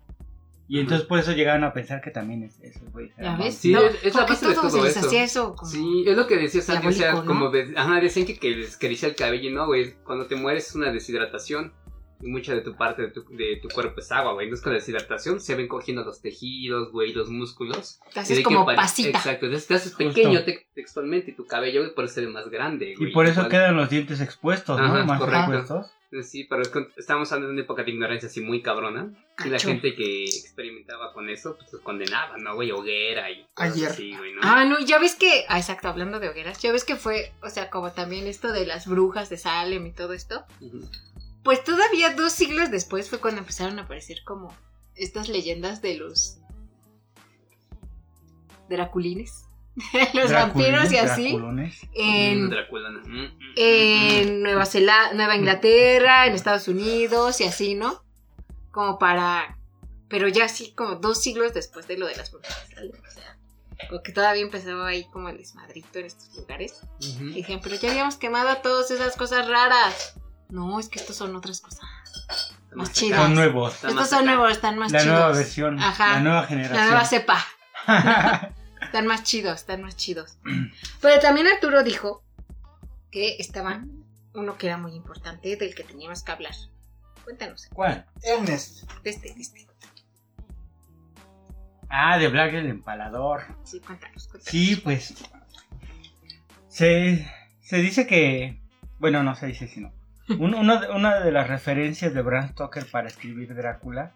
Y 0.69 0.79
entonces 0.81 1.07
por 1.07 1.17
eso 1.19 1.31
llegaron 1.31 1.63
a 1.63 1.71
pensar 1.73 2.01
que 2.01 2.11
también 2.11 2.43
es 2.43 2.59
eso, 2.61 2.81
güey. 2.91 3.11
¿Ya 3.21 3.37
ves? 3.37 3.55
Sí, 3.55 3.71
No, 3.71 3.81
es- 3.81 3.95
es 4.03 4.13
la 4.13 4.21
porque 4.25 4.33
base 4.33 4.47
de 4.49 4.53
todos 4.55 4.71
todo 4.73 4.81
se 4.81 4.87
les 4.87 4.97
eso. 4.97 5.07
hacía 5.07 5.23
eso. 5.23 5.55
como- 5.55 5.71
Sí, 5.71 6.03
es 6.05 6.17
lo 6.17 6.27
que 6.27 6.35
decía 6.35 6.59
o 6.61 6.63
sea, 6.91 7.13
¿no? 7.13 7.25
como 7.25 7.49
de, 7.51 7.73
ajá, 7.75 7.99
decían 8.01 8.25
que, 8.25 8.37
que 8.37 8.49
les 8.55 9.03
el 9.03 9.15
cabello, 9.15 9.49
y 9.49 9.53
no, 9.53 9.65
güey, 9.65 9.93
cuando 10.03 10.25
te 10.27 10.35
mueres 10.35 10.67
es 10.69 10.75
una 10.75 10.91
deshidratación. 10.91 11.73
Y 12.19 12.31
mucha 12.31 12.55
de 12.55 12.61
tu 12.61 12.75
parte 12.75 13.03
de 13.03 13.07
tu, 13.11 13.23
de 13.29 13.59
tu 13.61 13.67
cuerpo 13.69 13.99
es 13.99 14.11
agua, 14.11 14.33
güey. 14.33 14.47
Entonces 14.47 14.63
con 14.63 14.73
la 14.73 14.79
deshidratación 14.79 15.39
se 15.39 15.53
ven 15.53 15.67
cogiendo 15.67 16.03
los 16.03 16.19
tejidos, 16.19 16.91
güey, 16.91 17.13
los 17.13 17.29
músculos. 17.29 17.99
Te 18.11 18.21
haces 18.21 18.41
como 18.43 18.65
pasita. 18.65 19.09
Exacto, 19.19 19.45
entonces 19.45 19.67
te 19.67 19.75
haces 19.75 19.93
Justo. 19.93 20.13
pequeño 20.15 20.43
te- 20.43 20.65
textualmente 20.73 21.29
y 21.29 21.35
tu 21.35 21.45
cabello, 21.45 21.81
güey, 21.81 21.93
por 21.93 22.05
eso 22.05 22.15
se 22.15 22.21
ve 22.21 22.27
más 22.31 22.49
grande, 22.49 22.95
güey. 22.97 23.11
Y 23.11 23.13
por 23.13 23.27
eso 23.27 23.41
Igual. 23.41 23.51
quedan 23.51 23.75
los 23.77 23.89
dientes 23.91 24.19
expuestos, 24.19 24.79
¿no? 24.79 24.85
Ajá, 24.85 25.03
Más 25.05 25.19
correcto. 25.19 25.53
expuestos. 25.53 25.91
Sí, 26.23 26.45
pero 26.45 26.61
es 26.61 26.69
que 26.69 26.87
estamos 26.95 27.29
hablando 27.31 27.47
de 27.49 27.53
una 27.55 27.61
época 27.63 27.83
de 27.83 27.91
ignorancia 27.91 28.29
así 28.29 28.39
muy 28.39 28.61
cabrona. 28.61 29.13
Y 29.43 29.49
la 29.49 29.59
gente 29.59 29.93
que 29.93 30.23
experimentaba 30.23 31.11
con 31.13 31.29
eso, 31.29 31.57
pues 31.57 31.71
los 31.73 31.81
condenaba, 31.81 32.37
¿no, 32.37 32.55
güey? 32.55 32.71
Hoguera 32.71 33.29
y 33.29 33.45
cosas 33.53 33.75
Ayer. 33.75 33.89
así, 33.89 34.15
güey, 34.15 34.33
¿no? 34.33 34.39
Ah, 34.41 34.63
no, 34.63 34.79
ya 34.79 34.99
ves 34.99 35.15
que. 35.15 35.45
Ah, 35.49 35.57
exacto, 35.59 35.89
hablando 35.89 36.19
de 36.21 36.29
hogueras. 36.29 36.61
Ya 36.61 36.71
ves 36.71 36.85
que 36.85 36.95
fue, 36.95 37.33
o 37.43 37.49
sea, 37.49 37.69
como 37.69 37.91
también 37.91 38.25
esto 38.25 38.53
de 38.53 38.65
las 38.65 38.87
brujas 38.87 39.29
de 39.29 39.37
Salem 39.37 39.85
y 39.85 39.91
todo 39.91 40.13
esto. 40.13 40.45
Pues 41.43 41.63
todavía 41.63 42.13
dos 42.13 42.31
siglos 42.31 42.71
después 42.71 43.09
fue 43.09 43.19
cuando 43.19 43.41
empezaron 43.41 43.77
a 43.79 43.83
aparecer 43.83 44.19
como 44.25 44.55
estas 44.95 45.27
leyendas 45.27 45.81
de 45.81 45.97
los 45.97 46.37
draculines, 48.69 49.46
los 50.13 50.31
vampiros 50.31 50.91
y 50.91 50.97
así, 50.97 51.31
draculones. 51.33 51.83
Mm, 51.83 51.87
en, 51.95 52.49
¿no? 52.49 52.57
Mm, 53.05 53.23
mm, 53.23 53.31
en 53.57 54.43
Nueva 54.43 54.65
Zelanda, 54.65 55.13
Nueva 55.13 55.35
Inglaterra, 55.35 56.25
en 56.25 56.33
Estados 56.33 56.67
Unidos 56.67 57.39
y 57.41 57.43
así, 57.45 57.75
¿no? 57.75 58.03
Como 58.71 58.97
para, 58.99 59.57
pero 60.09 60.27
ya 60.27 60.45
así 60.45 60.73
como 60.73 60.95
dos 60.95 61.21
siglos 61.21 61.53
después 61.53 61.87
de 61.87 61.97
lo 61.97 62.07
de 62.07 62.15
las 62.15 62.31
brujas, 62.31 62.57
o 62.65 63.11
sea, 63.11 63.37
como 63.89 64.01
que 64.01 64.11
todavía 64.11 64.41
empezaba 64.41 64.87
ahí 64.87 65.05
como 65.11 65.29
el 65.29 65.37
desmadrito 65.37 65.99
en 65.99 66.05
estos 66.07 66.33
lugares. 66.35 66.81
Y 66.99 67.13
dijeron, 67.33 67.61
pero 67.63 67.75
ya 67.75 67.91
habíamos 67.91 68.15
quemado 68.15 68.49
a 68.49 68.61
todas 68.63 68.89
esas 68.89 69.15
cosas 69.15 69.47
raras. 69.47 70.15
No, 70.49 70.79
es 70.79 70.89
que 70.89 70.97
estos 70.99 71.15
son 71.15 71.35
otras 71.35 71.61
cosas. 71.61 71.81
Está 72.63 72.75
más 72.75 72.89
acá. 72.89 72.99
chidas. 72.99 73.21
Son 73.21 73.35
nuevos. 73.35 73.75
Está 73.75 73.87
Estos 73.89 73.95
más 74.01 74.09
son 74.09 74.19
acá. 74.19 74.25
nuevos, 74.35 74.51
están 74.51 74.77
más 74.79 74.91
La 74.91 74.99
chidos. 75.01 75.13
nueva 75.15 75.31
versión. 75.33 75.79
Ajá. 75.79 76.13
La 76.13 76.19
nueva 76.21 76.41
La 76.41 76.47
generación. 76.47 76.87
nueva 76.87 77.05
cepa. 77.05 77.45
Están 78.87 79.07
más 79.07 79.23
chidos, 79.23 79.55
están 79.59 79.81
más 79.83 79.95
chidos. 79.95 80.37
Pero 81.01 81.19
también 81.21 81.47
Arturo 81.47 81.83
dijo 81.83 82.23
que 83.11 83.37
estaba 83.39 83.83
uno 84.33 84.57
que 84.57 84.67
era 84.67 84.77
muy 84.77 84.93
importante, 84.93 85.55
del 85.55 85.73
que 85.75 85.83
teníamos 85.83 86.23
que 86.23 86.31
hablar. 86.31 86.53
Cuéntanos, 87.23 87.67
¿Cuál? 87.73 88.05
Ernest. 88.23 88.89
de 89.03 89.09
este, 89.09 89.33
de 89.33 89.41
este. 89.41 89.67
Ah, 91.89 92.17
de 92.17 92.27
Black 92.27 92.53
el 92.53 92.67
Empalador. 92.67 93.43
Sí, 93.63 93.79
cuéntanos, 93.79 94.27
cuéntanos. 94.27 94.45
Sí, 94.51 94.75
pues. 94.77 95.13
Se, 96.67 97.27
se 97.61 97.77
dice 97.77 98.07
que. 98.07 98.61
Bueno, 98.99 99.23
no 99.23 99.35
se 99.35 99.47
dice 99.47 99.67
sino. 99.67 99.93
Un- 100.29 100.53
uno 100.55 100.79
de- 100.81 100.89
una 100.89 101.19
de 101.19 101.31
las 101.31 101.47
referencias 101.47 102.13
de 102.13 102.21
Bram 102.21 102.49
Stoker 102.49 102.85
para 102.91 103.07
escribir 103.07 103.55
Drácula 103.55 104.11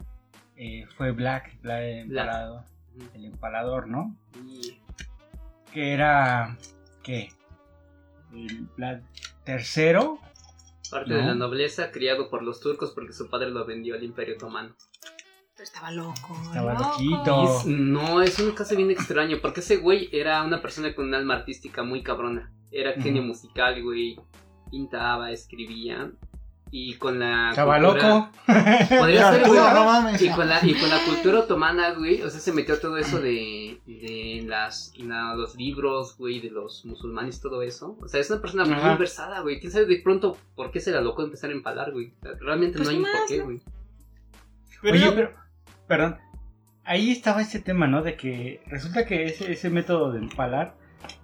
eh, 0.58 0.86
fue 0.98 1.12
Black, 1.12 1.60
Black 1.62 1.80
el 1.82 2.08
Black. 2.08 2.26
Empalador. 2.28 2.64
El 3.14 3.26
Empalador, 3.26 3.88
¿no? 3.88 4.16
Y- 4.46 4.78
Que 5.72 5.94
era. 5.94 6.58
¿Qué? 7.04 7.30
El 8.34 8.68
Vlad 8.78 9.02
tercero. 9.44 10.20
Parte 10.90 11.12
No. 11.12 11.16
de 11.18 11.26
la 11.26 11.36
nobleza, 11.36 11.92
criado 11.92 12.30
por 12.30 12.44
los 12.44 12.60
turcos 12.60 12.92
porque 12.92 13.14
su 13.14 13.30
padre 13.30 13.50
lo 13.50 13.66
vendió 13.66 13.96
al 13.96 14.04
Imperio 14.04 14.36
Otomano. 14.36 14.76
Pero 15.54 15.64
estaba 15.64 15.92
loco. 15.92 16.38
Estaba 16.48 16.74
loco. 16.74 16.90
loquito. 17.00 17.44
Es- 17.60 17.66
no, 17.66 18.22
es 18.22 18.40
un 18.40 18.52
caso 18.52 18.76
bien 18.76 18.92
extraño, 18.92 19.38
porque 19.42 19.62
ese 19.62 19.78
güey 19.78 20.10
era 20.12 20.44
una 20.44 20.62
persona 20.62 20.94
con 20.94 21.06
un 21.08 21.14
alma 21.14 21.36
artística 21.36 21.84
muy 21.84 22.04
cabrona. 22.04 22.52
Era 22.72 22.94
genio 23.02 23.22
musical, 23.24 23.82
güey. 23.84 24.18
Pintaba, 24.70 25.32
escribía. 25.32 26.12
Y 26.74 26.94
con 26.96 27.20
la. 27.20 27.50
Estaba 27.50 27.78
cultura- 27.80 28.04
loco. 28.08 28.30
Podría 28.98 29.32
ser, 29.34 29.42
Arturo, 29.42 29.74
no 29.74 29.86
mames. 29.86 30.22
Y 30.22 30.30
con, 30.30 30.48
la, 30.48 30.66
y 30.66 30.74
con 30.74 30.90
la 30.90 31.00
cultura 31.04 31.40
otomana, 31.40 31.92
güey, 31.96 32.22
o 32.22 32.30
sea, 32.30 32.40
se 32.40 32.54
metió 32.54 32.80
todo 32.80 32.98
eso 32.98 33.20
de, 33.20 33.82
de 33.86 34.46
las, 34.48 34.94
la- 34.98 35.36
los 35.36 35.56
libros, 35.56 36.16
güey, 36.18 36.40
de 36.40 36.50
los 36.50 36.86
musulmanes, 36.86 37.42
todo 37.42 37.62
eso. 37.62 37.98
O 38.02 38.08
sea, 38.08 38.22
es 38.22 38.30
una 38.30 38.40
persona 38.42 38.64
Ajá. 38.64 38.90
muy 38.92 38.98
versada, 38.98 39.42
güey. 39.42 39.60
¿Quién 39.60 39.72
sabe 39.74 39.86
de 39.86 40.00
pronto 40.02 40.38
por 40.56 40.72
qué 40.72 40.80
se 40.80 40.92
la 40.92 41.02
locó 41.02 41.24
empezar 41.24 41.50
a 41.50 41.54
empalar, 41.54 41.92
güey? 41.92 42.14
Realmente 42.40 42.78
Pues 42.78 42.88
no 42.90 42.96
hay 42.96 43.00
más, 43.02 43.12
por 43.20 43.28
qué, 43.28 43.38
¿no? 43.40 43.44
güey. 43.46 43.62
Pero 44.82 44.96
Oye, 44.96 45.12
pero, 45.12 45.32
perdón, 45.88 46.18
ahí 46.86 47.12
estaba 47.12 47.42
ese 47.42 47.60
tema, 47.60 47.86
¿no? 47.88 48.02
De 48.02 48.16
que 48.16 48.64
resulta 48.68 49.06
que 49.06 49.26
ese, 49.26 49.52
ese 49.52 49.70
método 49.70 50.12
de 50.14 50.20
empalar 50.20 50.76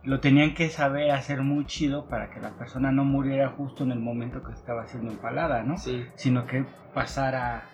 lo 0.03 0.19
tenían 0.19 0.53
que 0.53 0.69
saber 0.69 1.12
hacer 1.12 1.41
muy 1.41 1.65
chido 1.65 2.07
para 2.07 2.29
que 2.29 2.39
la 2.39 2.51
persona 2.51 2.91
no 2.91 3.03
muriera 3.03 3.50
justo 3.50 3.84
en 3.84 3.91
el 3.91 4.00
momento 4.00 4.43
que 4.43 4.53
estaba 4.53 4.88
siendo 4.88 5.12
empalada, 5.12 5.63
¿no? 5.63 5.77
Sí. 5.77 6.05
Sino 6.15 6.46
que 6.46 6.65
pasara 6.93 7.65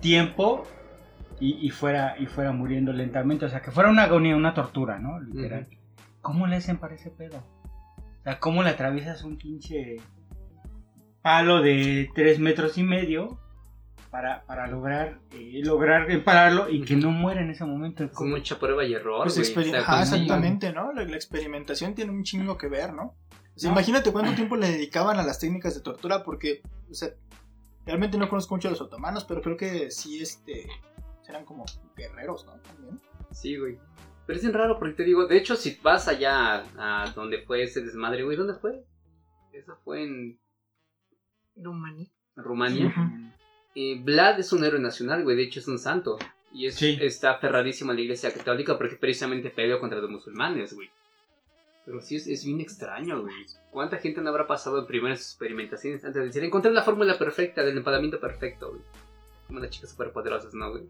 tiempo 0.00 0.64
y, 1.38 1.64
y 1.64 1.70
fuera, 1.70 2.16
y 2.18 2.26
fuera 2.26 2.52
muriendo 2.52 2.92
lentamente, 2.92 3.44
o 3.44 3.48
sea, 3.48 3.62
que 3.62 3.70
fuera 3.70 3.90
una 3.90 4.04
agonía, 4.04 4.36
una 4.36 4.54
tortura, 4.54 4.98
¿no? 4.98 5.20
Literal. 5.20 5.68
¿Cómo 6.20 6.46
le 6.46 6.56
hacen 6.56 6.78
para 6.78 6.94
ese 6.94 7.10
pedo? 7.10 7.38
O 7.38 8.22
sea, 8.22 8.38
¿cómo 8.38 8.62
le 8.62 8.70
atraviesas 8.70 9.24
un 9.24 9.36
pinche 9.36 9.96
palo 11.22 11.62
de 11.62 12.10
tres 12.14 12.38
metros 12.38 12.78
y 12.78 12.82
medio 12.82 13.41
para, 14.12 14.44
para 14.44 14.66
lograr 14.68 15.18
eh, 15.32 15.60
lograr 15.64 16.08
empalarlo 16.10 16.68
y 16.68 16.84
que 16.84 16.94
no 16.94 17.10
muera 17.10 17.40
en 17.40 17.50
ese 17.50 17.64
momento? 17.64 18.08
Con 18.12 18.30
mucha 18.30 18.58
prueba 18.60 18.84
y 18.84 18.92
error, 18.94 19.24
Pues 19.24 19.38
O 19.38 19.42
sea, 19.42 19.84
con- 19.84 20.00
exactamente, 20.00 20.72
¿no? 20.72 20.92
La, 20.92 21.02
la 21.04 21.16
experimentación 21.16 21.94
tiene 21.96 22.12
un 22.12 22.22
chingo 22.22 22.56
que 22.58 22.68
ver, 22.68 22.92
¿no? 22.92 23.16
O 23.54 23.58
sea, 23.58 23.70
No. 23.70 23.76
imagínate 23.76 24.12
cuánto 24.12 24.34
tiempo 24.34 24.54
le 24.56 24.68
dedicaban 24.70 25.18
a 25.18 25.22
las 25.24 25.38
técnicas 25.40 25.74
de 25.74 25.80
tortura, 25.80 26.22
porque, 26.22 26.60
o 26.90 26.94
sea, 26.94 27.08
realmente 27.86 28.18
no 28.18 28.28
conozco 28.28 28.54
mucho 28.54 28.68
a 28.68 28.70
los 28.70 28.80
otomanos, 28.82 29.24
pero 29.24 29.40
creo 29.42 29.56
que 29.56 29.90
sí, 29.90 30.20
este, 30.22 30.68
eran 31.28 31.44
como 31.46 31.64
guerreros, 31.96 32.44
¿no? 32.46 32.52
También. 32.60 33.00
Sí, 33.32 33.56
güey. 33.56 33.78
Pero 34.26 34.36
es 34.36 34.42
bien 34.44 34.54
raro 34.54 34.78
porque 34.78 34.94
te 34.94 35.04
digo, 35.04 35.26
de 35.26 35.36
hecho, 35.38 35.56
si 35.56 35.78
vas 35.82 36.06
allá 36.06 36.64
a, 36.78 37.02
a 37.04 37.10
donde 37.12 37.42
fue 37.42 37.62
ese 37.64 37.80
desmadre, 37.82 38.22
güey, 38.24 38.36
¿dónde 38.36 38.54
fue? 38.54 38.84
Eso 39.52 39.76
fue 39.84 40.04
en 40.04 40.38
Rumania. 41.56 42.08
Rumania. 42.36 42.86
Ujú. 42.86 43.32
Eh, 43.74 44.00
Vlad 44.02 44.38
es 44.40 44.52
un 44.52 44.64
héroe 44.64 44.80
nacional, 44.80 45.22
güey, 45.24 45.36
de 45.36 45.44
hecho 45.44 45.60
es 45.60 45.68
un 45.68 45.78
santo. 45.78 46.18
Y 46.52 46.66
es, 46.66 46.74
Sí. 46.74 46.98
está 47.00 47.32
aferradísimo 47.32 47.92
a 47.92 47.94
la 47.94 48.00
iglesia 48.02 48.32
católica 48.32 48.76
porque 48.76 48.96
precisamente 48.96 49.48
peleó 49.50 49.80
contra 49.80 49.98
los 50.00 50.10
musulmanes, 50.10 50.74
güey. 50.74 50.90
Pero 51.86 52.00
sí 52.00 52.16
es, 52.16 52.26
es 52.26 52.44
bien 52.44 52.60
extraño, 52.60 53.22
güey. 53.22 53.34
¿Cuánta 53.70 53.96
gente 53.96 54.20
no 54.20 54.30
habrá 54.30 54.46
pasado 54.46 54.78
en 54.78 54.86
primeras 54.86 55.20
experimentaciones 55.20 56.04
antes 56.04 56.20
de 56.20 56.26
decir, 56.26 56.44
encontré 56.44 56.70
la 56.72 56.82
fórmula 56.82 57.18
perfecta 57.18 57.62
del 57.62 57.76
empalamiento 57.78 58.20
perfecto, 58.20 58.70
güey? 58.70 58.82
Como 59.46 59.58
las 59.58 59.70
chicas 59.70 59.90
superpoderosas, 59.90 60.54
¿no, 60.54 60.70
güey? 60.70 60.84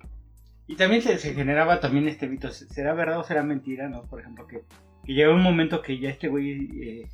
Y 0.66 0.76
también 0.76 1.00
se, 1.00 1.16
se 1.18 1.32
generaba 1.34 1.80
también 1.80 2.08
este 2.08 2.28
mito, 2.28 2.50
¿será 2.50 2.92
verdad 2.94 3.20
o 3.20 3.24
será 3.24 3.42
mentira, 3.42 3.88
no? 3.88 4.02
Por 4.04 4.20
ejemplo, 4.20 4.46
que, 4.46 4.62
que 5.04 5.12
llegó 5.14 5.32
un 5.34 5.42
momento 5.42 5.80
que 5.80 5.98
ya 5.98 6.10
este 6.10 6.28
güey, 6.28 6.68
eh, 6.82 7.08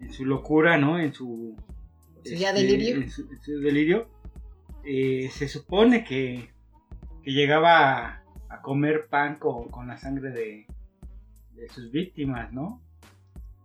en 0.00 0.12
su 0.12 0.24
locura, 0.26 0.76
¿no? 0.78 0.98
En 0.98 1.12
su... 1.14 1.56
Su 2.24 2.34
ya 2.34 2.50
este, 2.50 2.62
delirio. 2.62 2.96
En 2.96 3.10
su, 3.10 3.22
en 3.22 3.40
su 3.42 3.58
delirio, 3.60 4.08
eh, 4.86 5.28
se 5.32 5.48
supone 5.48 6.04
que, 6.04 6.50
que 7.22 7.32
llegaba 7.32 8.06
a, 8.06 8.24
a 8.48 8.60
comer 8.62 9.06
pan 9.08 9.36
con, 9.38 9.68
con 9.70 9.86
la 9.88 9.96
sangre 9.98 10.30
de, 10.30 10.66
de 11.54 11.68
sus 11.68 11.90
víctimas, 11.90 12.52
¿no? 12.52 12.82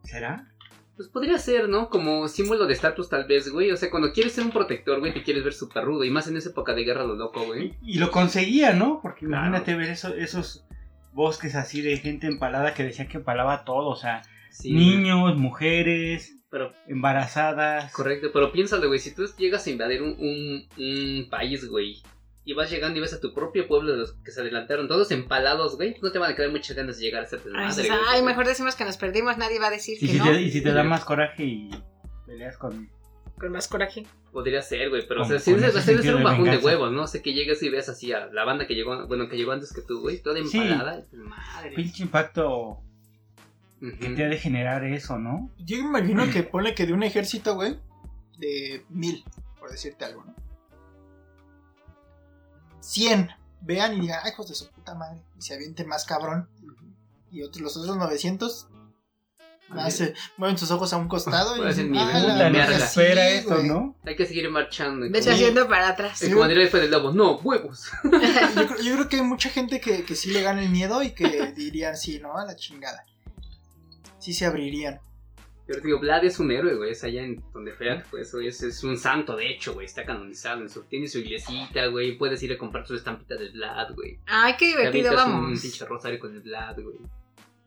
¿Será? 0.03 0.47
Pues 0.95 1.07
podría 1.09 1.37
ser, 1.37 1.69
¿no? 1.69 1.89
Como 1.89 2.27
símbolo 2.27 2.65
de 2.67 2.73
estatus 2.73 3.07
tal 3.09 3.25
vez, 3.25 3.49
güey. 3.51 3.71
O 3.71 3.77
sea, 3.77 3.89
cuando 3.89 4.11
quieres 4.11 4.33
ser 4.33 4.43
un 4.43 4.51
protector, 4.51 4.99
güey, 4.99 5.13
te 5.13 5.23
quieres 5.23 5.43
ver 5.43 5.53
súper 5.53 5.85
rudo. 5.85 6.03
Y 6.03 6.09
más 6.09 6.27
en 6.27 6.35
esa 6.35 6.49
época 6.49 6.73
de 6.73 6.83
guerra 6.83 7.03
lo 7.05 7.15
loco, 7.15 7.45
güey. 7.45 7.73
Y, 7.81 7.95
y 7.95 7.99
lo 7.99 8.11
conseguía, 8.11 8.73
¿no? 8.73 8.99
Porque 9.01 9.25
Claro. 9.25 9.47
imagínate 9.47 9.75
ver 9.75 9.89
eso- 9.91 10.13
esos 10.15 10.65
bosques 11.13 11.55
así 11.55 11.81
de 11.81 11.97
gente 11.97 12.27
empalada 12.27 12.73
que 12.73 12.83
decían 12.83 13.07
que 13.07 13.17
empalaba 13.17 13.63
todo, 13.65 13.87
o 13.89 13.95
sea, 13.95 14.21
Sí. 14.51 14.73
niños, 14.73 15.37
mujeres, 15.37 16.37
Pero, 16.51 16.73
embarazadas. 16.87 17.91
correcto, 17.93 18.29
pero 18.33 18.51
piénsalo, 18.51 18.87
güey. 18.87 18.99
Si 18.99 19.13
tú 19.13 19.25
llegas 19.37 19.65
a 19.67 19.69
invadir 19.69 20.01
un, 20.01 20.15
un, 20.19 20.67
un 20.77 21.29
país, 21.29 21.67
güey. 21.69 22.01
Y 22.45 22.53
vas 22.53 22.71
llegando 22.71 22.97
y 22.97 23.01
ves 23.01 23.13
a 23.13 23.19
tu 23.19 23.33
propio 23.33 23.67
pueblo 23.67 23.91
de 23.91 23.97
los 23.99 24.13
que 24.23 24.31
se 24.31 24.41
adelantaron, 24.41 24.87
todos 24.87 25.11
empalados, 25.11 25.75
güey. 25.75 25.95
No 26.01 26.11
te 26.11 26.17
van 26.17 26.31
a 26.31 26.35
quedar 26.35 26.49
muchas 26.49 26.75
ganas 26.75 26.97
de 26.97 27.05
llegar 27.05 27.21
a 27.23 27.25
ser 27.27 27.41
Ay, 27.55 27.67
desmadre, 27.67 27.87
güey. 27.89 27.99
ay, 28.09 28.21
mejor 28.23 28.47
decimos 28.47 28.75
que 28.75 28.85
nos 28.85 28.97
perdimos, 28.97 29.37
nadie 29.37 29.59
va 29.59 29.67
a 29.67 29.71
decir 29.71 29.97
Y 30.01 30.07
que 30.07 30.13
si, 30.13 30.17
no. 30.17 30.23
te, 30.25 30.41
y 30.41 30.49
si 30.51 30.63
te 30.63 30.71
da 30.71 30.83
más 30.83 31.05
coraje 31.05 31.43
y 31.43 31.69
peleas 32.25 32.57
con... 32.57 32.89
Con 33.39 33.51
más 33.51 33.67
coraje. 33.67 34.05
Podría 34.33 34.61
ser, 34.61 34.89
güey, 34.89 35.07
pero 35.07 35.21
o 35.21 35.25
sea, 35.25 35.39
con 35.39 35.61
debe 35.61 35.81
ser 36.03 36.15
un 36.15 36.23
bajón 36.23 36.45
de 36.45 36.57
huevos, 36.57 36.91
¿no? 36.91 37.03
O 37.03 37.07
sea, 37.07 37.21
que 37.21 37.33
llegues 37.33 37.61
y 37.63 37.69
ves 37.69 37.87
así 37.87 38.11
a 38.11 38.25
la 38.27 38.43
banda 38.43 38.65
que 38.67 38.73
llegó, 38.75 39.07
bueno, 39.07 39.29
que 39.29 39.37
llegó 39.37 39.51
antes 39.53 39.71
que 39.71 39.81
tú, 39.81 40.01
güey, 40.01 40.21
toda 40.21 40.35
Sí. 40.45 40.57
empalada. 40.57 41.03
Madre. 41.13 41.71
Pinche 41.75 42.03
impacto 42.03 42.79
Ujú. 43.81 43.97
que 43.97 44.09
te 44.09 44.25
ha 44.25 44.27
de 44.29 44.37
generar 44.37 44.83
eso, 44.83 45.17
¿no? 45.19 45.49
Yo 45.57 45.77
me 45.77 45.99
imagino 45.99 46.29
que 46.31 46.43
pone 46.43 46.75
que 46.75 46.85
de 46.85 46.93
un 46.93 47.03
ejército, 47.03 47.55
güey, 47.55 47.79
de 48.37 48.85
mil, 48.89 49.23
por 49.59 49.69
decirte 49.71 50.05
algo, 50.05 50.23
¿no? 50.25 50.35
100 52.81 53.29
vean 53.61 53.97
y 53.97 54.01
digan, 54.01 54.19
ay, 54.23 54.31
hijos 54.31 54.47
de 54.47 54.55
su 54.55 54.69
puta 54.69 54.95
madre, 54.95 55.21
y 55.37 55.41
se 55.41 55.53
avienten 55.53 55.87
más 55.87 56.05
cabrón. 56.05 56.49
Y 57.31 57.43
otros, 57.43 57.61
los 57.61 57.77
otros 57.77 57.97
900 57.97 58.67
más 59.69 60.01
mueven 60.37 60.57
sus 60.57 60.71
ojos 60.71 60.91
a 60.93 60.97
un 60.97 61.07
costado 61.07 61.55
y 61.55 61.59
Puede 61.59 61.73
ser 61.73 61.83
dicen, 61.89 61.97
"Ah, 61.99 62.19
la 62.19 62.49
ni 62.49 62.57
verga, 62.57 62.75
arda". 62.75 62.87
sí, 62.87 63.01
espera 63.01 63.41
güey". 63.55 63.67
¿no? 63.67 63.95
Hay 64.03 64.15
que 64.15 64.25
seguir 64.25 64.49
marchando. 64.49 65.05
como- 65.05 65.35
haciendo 65.35 65.67
para 65.69 65.89
atrás. 65.89 66.19
el 66.23 66.69
Fue 66.69 66.79
del 66.79 66.89
Lobo, 66.89 67.11
no, 67.11 67.35
huevos. 67.37 67.91
Yo 68.03 68.09
creo, 68.67 68.81
yo 68.81 68.93
creo 68.95 69.09
que 69.09 69.17
hay 69.17 69.21
mucha 69.21 69.49
gente 69.49 69.79
que, 69.79 70.03
que 70.03 70.15
sí 70.15 70.31
le 70.31 70.41
gana 70.41 70.63
el 70.63 70.69
miedo 70.69 71.03
y 71.03 71.11
que 71.11 71.51
dirían, 71.55 71.95
sí, 71.97 72.19
¿no? 72.19 72.35
A 72.35 72.45
la 72.45 72.55
chingada. 72.55 73.05
Sí 74.19 74.33
se 74.33 74.45
abrirían. 74.45 74.99
Pero 75.65 75.81
te 75.81 75.87
digo, 75.87 75.99
Vlad 75.99 76.25
es 76.25 76.39
un 76.39 76.51
héroe, 76.51 76.75
güey. 76.75 76.91
Es 76.91 77.03
allá 77.03 77.21
en 77.23 77.43
donde 77.53 77.71
fea, 77.73 78.03
pues 78.09 78.33
es, 78.33 78.63
es 78.63 78.83
un 78.83 78.97
santo, 78.97 79.35
de 79.35 79.49
hecho, 79.51 79.73
güey. 79.73 79.85
Está 79.85 80.03
canonizado. 80.03 80.61
En 80.61 80.69
su, 80.69 80.81
tiene 80.83 81.07
su 81.07 81.19
iglesita, 81.19 81.85
güey. 81.87 82.17
Puedes 82.17 82.41
ir 82.41 82.53
a 82.53 82.57
comprar 82.57 82.87
sus 82.87 82.97
estampitas 82.97 83.39
de 83.39 83.49
Vlad, 83.49 83.93
güey. 83.93 84.17
Ay, 84.25 84.55
qué 84.57 84.67
divertido, 84.67 85.09
avientas 85.09 85.27
un 85.27 85.31
vamos. 85.41 85.61
pinche 85.61 85.85
rosario 85.85 86.19
con 86.19 86.33
el 86.33 86.41
Vlad, 86.41 86.79
güey. 86.81 86.97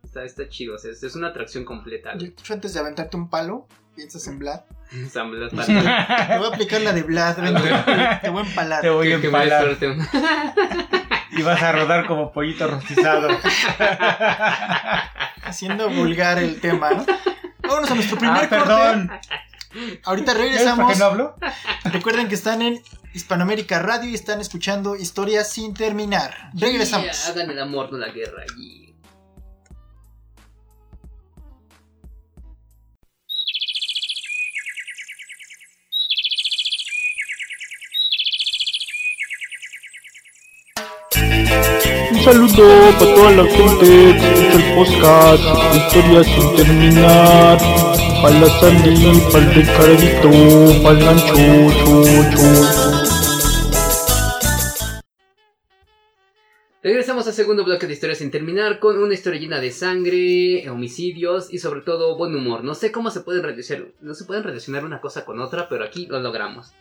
Está, 0.02 0.24
está 0.24 0.48
chido, 0.48 0.74
o 0.74 0.78
sea, 0.78 0.90
es, 0.90 1.02
es 1.02 1.14
una 1.14 1.28
atracción 1.28 1.64
completa, 1.64 2.12
Yo, 2.14 2.18
güey. 2.18 2.30
tú 2.32 2.52
antes 2.52 2.74
de 2.74 2.80
aventarte 2.80 3.16
un 3.16 3.30
palo, 3.30 3.66
piensas 3.94 4.26
en 4.26 4.40
Vlad. 4.40 4.62
San 5.10 5.30
Vlad 5.30 5.48
Te 5.50 6.38
voy 6.38 6.46
a 6.46 6.48
aplicar 6.52 6.80
la 6.82 6.92
de 6.92 7.02
Vlad, 7.02 7.36
ven, 7.40 7.54
te 8.20 8.28
voy 8.30 8.42
a 8.42 8.46
empalar. 8.46 8.80
Te 8.82 8.90
voy 8.90 9.12
a 9.12 9.14
empalar 9.14 9.78
y 11.34 11.42
vas 11.42 11.62
a 11.62 11.72
rodar 11.72 12.06
como 12.06 12.32
pollito 12.32 12.68
rostizado. 12.68 13.28
Haciendo 15.52 15.90
vulgar 15.90 16.38
el 16.38 16.60
tema, 16.62 16.88
¿no? 16.92 17.04
Vámonos 17.60 17.90
a 17.90 17.94
nuestro 17.94 18.16
primer 18.16 18.44
ah, 18.44 18.48
perdón. 18.48 19.08
corte. 19.08 20.00
Ahorita 20.02 20.32
¿Sabes 20.32 20.46
por 20.46 20.52
regresamos. 20.56 20.92
qué 20.92 20.98
no 20.98 21.04
hablo? 21.04 21.36
Recuerden 21.84 22.28
que 22.28 22.34
están 22.34 22.62
en 22.62 22.82
Hispanoamérica 23.12 23.78
Radio 23.78 24.08
y 24.08 24.14
están 24.14 24.40
escuchando 24.40 24.96
historias 24.96 25.52
sin 25.52 25.74
terminar. 25.74 26.50
Regresamos. 26.54 27.24
Yeah, 27.24 27.32
hagan 27.32 27.50
el 27.50 27.58
amor, 27.58 27.92
no 27.92 27.98
la 27.98 28.08
guerra. 28.08 28.46
yeah. 41.36 41.81
Un 42.10 42.22
saludo 42.22 42.68
para 42.98 43.14
toda 43.14 43.30
la 43.32 43.44
gente 43.44 43.86
que 43.86 44.32
escucha 44.34 44.54
el 44.56 44.74
podcast 44.74 45.42
Historias 45.74 46.26
sin 46.26 46.56
terminar. 46.56 47.58
Para 48.22 48.40
la 48.40 48.48
Sandy, 48.60 49.20
para 49.32 49.44
el 49.44 49.54
Ricardo, 49.54 50.82
para 50.82 50.98
el 50.98 51.04
Gancho, 51.04 51.34
cho, 51.84 52.04
cho. 52.36 53.12
Regresamos 56.84 57.28
al 57.28 57.32
segundo 57.32 57.64
bloque 57.64 57.86
de 57.86 57.92
historias 57.92 58.18
sin 58.18 58.32
terminar 58.32 58.80
con 58.80 58.98
una 58.98 59.14
historia 59.14 59.38
llena 59.38 59.60
de 59.60 59.70
sangre, 59.70 60.68
homicidios 60.68 61.52
y 61.52 61.58
sobre 61.58 61.80
todo 61.80 62.16
buen 62.16 62.34
humor. 62.34 62.64
No 62.64 62.74
sé 62.74 62.90
cómo 62.90 63.10
se 63.10 63.20
pueden 63.20 63.44
relacionar, 63.44 63.88
no 64.00 64.14
se 64.14 64.24
pueden 64.24 64.42
relacionar 64.42 64.84
una 64.84 65.00
cosa 65.00 65.24
con 65.24 65.40
otra, 65.40 65.68
pero 65.68 65.84
aquí 65.84 66.06
lo 66.06 66.18
logramos. 66.18 66.72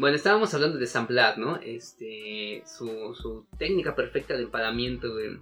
Bueno, 0.00 0.16
estábamos 0.16 0.54
hablando 0.54 0.78
de 0.78 0.86
Sam 0.86 1.06
Blatt, 1.06 1.36
¿no? 1.36 1.56
Este, 1.56 2.62
su, 2.66 3.14
su 3.14 3.46
técnica 3.58 3.94
perfecta 3.94 4.34
de 4.34 4.44
empalamiento, 4.44 5.14
de, 5.14 5.38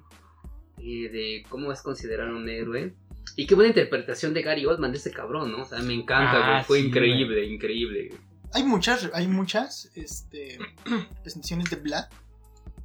eh, 0.78 1.08
de 1.10 1.44
cómo 1.48 1.70
es 1.70 1.80
considerar 1.80 2.28
un 2.28 2.48
héroe. 2.48 2.92
Y 3.36 3.46
qué 3.46 3.54
buena 3.54 3.68
interpretación 3.68 4.34
de 4.34 4.42
Gary 4.42 4.66
Oldman 4.66 4.90
de 4.90 4.98
ese 4.98 5.12
cabrón, 5.12 5.52
¿no? 5.52 5.62
O 5.62 5.64
sea, 5.64 5.78
me 5.80 5.94
encanta, 5.94 6.32
Ah, 6.34 6.52
güey. 6.54 6.64
Fue 6.64 6.80
sí, 6.80 6.86
increíble, 6.88 7.44
increíble. 7.46 8.10
Hay 8.52 8.64
muchas, 8.64 9.08
hay 9.14 9.28
muchas 9.28 9.92
este, 9.94 10.58
presentaciones 11.22 11.70
de 11.70 11.76
Vlad. 11.76 12.06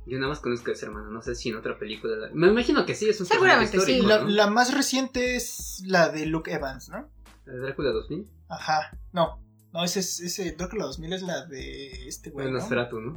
Yo 0.06 0.18
nada 0.20 0.28
más 0.30 0.42
conozco 0.42 0.70
a 0.70 0.74
ese 0.74 0.86
hermano, 0.86 1.10
no 1.10 1.22
sé 1.24 1.34
si 1.34 1.50
en 1.50 1.56
otra 1.56 1.80
película. 1.80 2.16
la- 2.18 2.30
Me 2.34 2.50
imagino 2.50 2.86
que 2.86 2.94
sí, 2.94 3.10
es 3.10 3.20
un 3.20 3.26
Seguramente 3.26 3.80
sí. 3.80 3.94
histórico, 3.94 4.08
La, 4.10 4.20
¿no? 4.20 4.28
la 4.30 4.48
más 4.48 4.74
reciente 4.76 5.36
es 5.38 5.82
la 5.88 6.10
de 6.10 6.26
Luke 6.28 6.52
Evans, 6.54 6.90
¿no? 6.90 7.10
¿La 7.46 7.54
de 7.54 7.60
Drácula 7.60 7.90
2000. 7.92 8.28
Ajá. 8.50 8.92
No, 9.14 9.40
no, 9.74 9.84
ese 9.84 10.00
es, 10.00 10.20
ese 10.20 10.52
Drácula 10.54 10.86
2000 10.86 11.14
es 11.14 11.22
la 11.24 11.46
de 11.46 12.08
este 12.08 12.30
güey, 12.30 12.46
Bueno, 12.46 12.58
¿no? 12.58 12.62
Nosferatu, 12.62 13.00
¿no? 13.02 13.14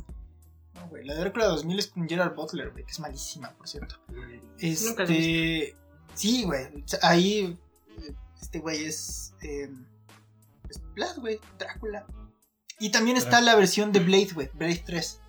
No, 0.75 0.89
güey, 0.89 1.05
la 1.07 1.15
de 1.15 1.21
Drácula 1.21 1.47
2000 1.47 1.79
es 1.79 1.87
con 1.89 2.09
Gerard 2.09 2.35
Butler, 2.35 2.71
güey, 2.71 2.85
que 2.85 2.93
es 2.93 3.01
malísima, 3.01 3.53
por 3.57 3.69
cierto. 3.69 3.97
Nunca 4.09 5.03
Este. 5.05 5.77
Sí, 6.15 6.45
güey. 6.45 6.83
o 6.83 6.89
sea, 6.89 6.99
Ahí. 7.03 7.59
Este 8.41 8.59
güey 8.59 8.85
es. 8.85 9.35
eh, 9.43 9.71
es 10.69 10.81
Vlad, 10.95 11.19
güey. 11.19 11.39
Drácula. 11.59 12.07
Y 12.79 12.91
también 12.91 13.17
está 13.17 13.41
la 13.41 13.55
versión 13.57 13.93
de 13.93 14.01
Blade, 14.01 14.31
güey. 14.35 14.51
Blade 14.55 14.83
3. 14.85 15.21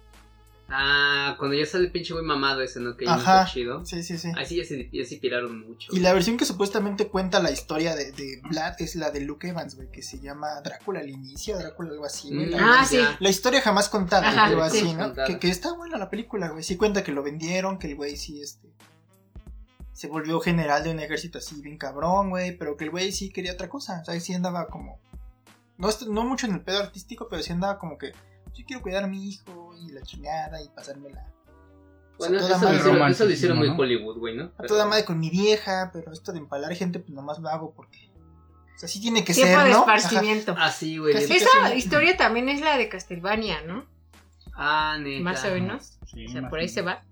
Ah, 0.69 1.35
cuando 1.39 1.55
ya 1.55 1.65
sale 1.65 1.85
el 1.85 1.91
pinche 1.91 2.13
güey 2.13 2.25
mamado 2.25 2.61
ese, 2.61 2.81
¿no? 2.81 2.97
Que 2.97 3.05
ya 3.05 3.13
Ajá. 3.13 3.43
está 3.43 3.53
chido. 3.53 3.85
Sí, 3.85 4.03
sí, 4.03 4.17
sí. 4.17 4.29
Ahí 4.35 4.45
sí 4.45 4.57
ya 4.57 4.65
se, 4.65 4.89
ya 4.91 5.05
se 5.05 5.15
tiraron 5.17 5.65
mucho. 5.65 5.95
Y 5.95 5.99
la 5.99 6.13
versión 6.13 6.35
que 6.35 6.43
supuestamente 6.43 7.07
cuenta 7.07 7.39
la 7.39 7.51
historia 7.51 7.95
de, 7.95 8.11
de 8.11 8.41
Vlad 8.49 8.75
es 8.79 8.95
la 8.95 9.09
de 9.11 9.21
Luke 9.21 9.47
Evans, 9.47 9.75
güey, 9.75 9.89
que 9.91 10.01
se 10.01 10.19
llama 10.19 10.59
Drácula 10.61 10.99
al 10.99 11.09
inicio, 11.09 11.57
Drácula 11.57 11.91
algo 11.91 12.03
así. 12.05 12.31
Mm, 12.31 12.53
Ah, 12.59 12.85
sí. 12.85 12.99
la 13.19 13.29
historia 13.29 13.61
jamás 13.61 13.87
contada, 13.87 14.27
Ajá, 14.27 14.45
algo 14.47 14.69
sí. 14.69 14.79
así, 14.79 14.93
¿no? 14.93 15.13
Que, 15.13 15.39
que 15.39 15.49
está 15.49 15.73
buena 15.73 15.97
la 15.97 16.09
película, 16.09 16.49
güey. 16.49 16.63
Sí 16.63 16.75
cuenta 16.75 17.01
que 17.03 17.13
lo 17.13 17.23
vendieron, 17.23 17.79
que 17.79 17.87
el 17.87 17.95
güey 17.95 18.17
sí, 18.17 18.41
este... 18.41 18.67
Se 19.93 20.07
volvió 20.07 20.39
general 20.41 20.83
de 20.83 20.91
un 20.91 20.99
ejército 20.99 21.39
así 21.39 21.59
bien 21.61 21.77
cabrón, 21.77 22.29
güey, 22.29 22.55
pero 22.55 22.77
que 22.77 22.83
el 22.83 22.91
güey 22.91 23.11
sí 23.11 23.31
quería 23.31 23.53
otra 23.53 23.67
cosa. 23.69 24.01
O 24.01 24.05
sea, 24.05 24.19
sí 24.19 24.33
andaba 24.33 24.67
como... 24.67 24.99
No, 25.77 25.89
no 26.09 26.23
mucho 26.23 26.45
en 26.45 26.53
el 26.53 26.61
pedo 26.61 26.79
artístico, 26.79 27.27
pero 27.29 27.41
sí 27.41 27.51
andaba 27.53 27.79
como 27.79 27.97
que... 27.97 28.11
Yo 28.53 28.65
quiero 28.65 28.81
cuidar 28.81 29.03
a 29.03 29.07
mi 29.07 29.27
hijo 29.29 29.66
y 29.81 29.89
la 29.91 30.01
chingada 30.01 30.61
y 30.61 30.69
pasármela... 30.69 31.21
o 32.17 32.23
sea, 32.23 32.29
Bueno, 32.29 32.37
eso, 32.37 32.47
lo 32.49 32.57
madre- 32.57 32.77
hicieron, 32.77 33.11
eso 33.11 33.25
lo 33.25 33.31
hicieron 33.31 33.57
muy 33.57 33.69
¿no? 33.69 33.75
Hollywood, 33.77 34.17
güey, 34.17 34.35
¿no? 34.35 34.51
a 34.57 34.63
toda 34.63 34.85
madre 34.85 35.05
con 35.05 35.19
mi 35.19 35.29
vieja, 35.29 35.89
pero 35.93 36.11
esto 36.11 36.31
de 36.31 36.39
empalar 36.39 36.73
gente, 36.75 36.99
pues 36.99 37.11
nomás 37.11 37.39
lo 37.39 37.49
hago 37.49 37.73
porque. 37.73 38.09
O 38.75 38.79
sea, 38.79 38.87
sí 38.87 39.01
tiene 39.01 39.23
que 39.23 39.33
Tiempo 39.33 39.55
ser, 39.55 39.63
de 39.65 39.71
¿no? 39.71 39.83
Ajá. 39.83 39.95
esparcimiento. 39.95 40.55
Ah, 40.57 40.71
sí, 40.71 40.97
güey. 40.99 41.13
Casi- 41.13 41.33
Esa 41.37 41.73
historia 41.73 42.15
también 42.15 42.47
es 42.49 42.61
la 42.61 42.77
de 42.77 42.87
Castlevania, 42.89 43.61
¿no? 43.65 43.85
Ah, 44.53 44.97
neta. 44.99 45.23
Más 45.23 45.43
o 45.45 45.49
menos. 45.49 45.97
Sí, 46.11 46.27
O 46.27 46.31
sea, 46.31 46.47
por 46.49 46.59
ahí 46.59 46.69
se 46.69 46.81
va. 46.83 47.03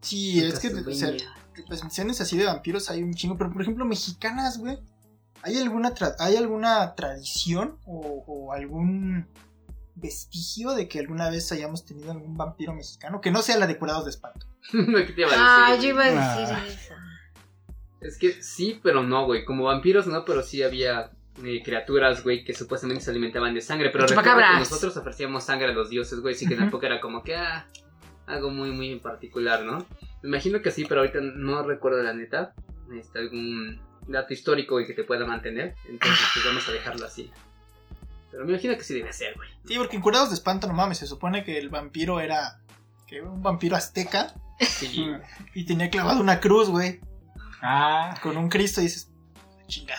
Sí, 0.00 0.40
es 0.44 0.58
que, 0.58 0.68
o 0.68 0.92
sea, 0.94 1.12
representaciones 1.54 2.20
así 2.20 2.36
de 2.36 2.44
vampiros 2.44 2.90
hay 2.90 3.02
un 3.02 3.14
chingo, 3.14 3.36
pero 3.38 3.52
por 3.52 3.62
ejemplo, 3.62 3.84
mexicanas, 3.84 4.58
güey. 4.58 4.78
¿Hay 5.42 5.56
alguna, 5.58 5.94
tra- 5.94 6.16
¿hay 6.18 6.36
alguna 6.36 6.94
tradición 6.96 7.78
o, 7.84 8.24
o 8.26 8.52
algún 8.52 9.28
vestigio 9.96 10.72
de 10.74 10.88
que 10.88 10.98
alguna 11.00 11.30
vez 11.30 11.50
hayamos 11.52 11.84
tenido 11.84 12.12
algún 12.12 12.36
vampiro 12.36 12.72
mexicano? 12.74 13.20
Que 13.20 13.30
no 13.30 13.42
sea 13.42 13.58
la 13.58 13.66
de 13.66 13.78
curados 13.78 14.04
de 14.04 14.10
espanto. 14.10 14.46
¿Qué 14.72 15.12
te 15.14 15.20
iba 15.22 15.30
a 15.32 15.66
Ah, 15.68 15.72
decir, 15.72 15.88
yo 15.90 15.94
güey? 15.96 16.12
iba 16.12 16.34
a 16.34 16.38
decir 16.40 16.54
Ah. 16.56 16.66
eso. 16.66 16.94
Es 18.00 18.18
que 18.18 18.42
sí, 18.42 18.78
pero 18.82 19.02
no, 19.02 19.24
güey. 19.24 19.44
Como 19.44 19.64
vampiros 19.64 20.06
no, 20.06 20.24
pero 20.24 20.42
sí 20.42 20.62
había 20.62 21.10
eh, 21.42 21.62
criaturas, 21.64 22.22
güey, 22.22 22.44
que 22.44 22.54
supuestamente 22.54 23.02
se 23.04 23.10
alimentaban 23.10 23.52
de 23.54 23.60
sangre. 23.60 23.90
Pero 23.90 24.06
que 24.06 24.14
nosotros 24.58 24.96
ofrecíamos 24.96 25.44
sangre 25.44 25.68
a 25.70 25.72
los 25.72 25.90
dioses, 25.90 26.20
güey. 26.20 26.34
Así 26.34 26.46
que 26.46 26.54
en 26.54 26.60
la 26.60 26.66
época 26.66 26.86
era 26.86 27.00
como 27.00 27.22
que, 27.22 27.34
ah, 27.34 27.66
algo 28.26 28.50
muy, 28.50 28.70
muy 28.70 28.92
en 28.92 29.00
particular, 29.00 29.64
¿no? 29.64 29.78
Me 30.22 30.28
imagino 30.28 30.60
que 30.62 30.70
sí, 30.70 30.84
pero 30.88 31.00
ahorita 31.00 31.18
no 31.20 31.62
recuerdo 31.62 32.02
la 32.02 32.12
neta. 32.12 32.54
Este, 32.94 33.18
algún 33.18 33.80
dato 34.06 34.32
histórico, 34.32 34.74
güey, 34.76 34.86
que 34.86 34.92
te 34.94 35.04
pueda 35.04 35.26
mantener. 35.26 35.74
Entonces, 35.88 36.26
pues 36.34 36.44
vamos 36.46 36.68
a 36.68 36.72
dejarlo 36.72 37.06
así. 37.06 37.30
Pero 38.30 38.44
me 38.44 38.52
imagino 38.52 38.76
que 38.76 38.84
sí 38.84 38.94
debe 38.94 39.12
ser, 39.12 39.34
güey. 39.36 39.48
Sí, 39.66 39.76
porque 39.78 39.96
en 39.96 40.02
curados 40.02 40.28
de 40.30 40.34
espanto, 40.34 40.66
no 40.66 40.72
mames, 40.74 40.98
se 40.98 41.06
supone 41.06 41.44
que 41.44 41.58
el 41.58 41.68
vampiro 41.68 42.20
era. 42.20 42.60
que 43.06 43.16
era 43.18 43.28
un 43.30 43.42
vampiro 43.42 43.76
azteca 43.76 44.34
Sí. 44.60 45.06
y 45.54 45.64
tenía 45.64 45.90
clavado 45.90 46.20
una 46.20 46.40
cruz, 46.40 46.68
güey, 46.70 47.00
Ah, 47.62 48.18
con 48.22 48.36
un 48.36 48.48
Cristo 48.48 48.80
y 48.80 48.84
dices, 48.84 49.10
chinga. 49.66 49.94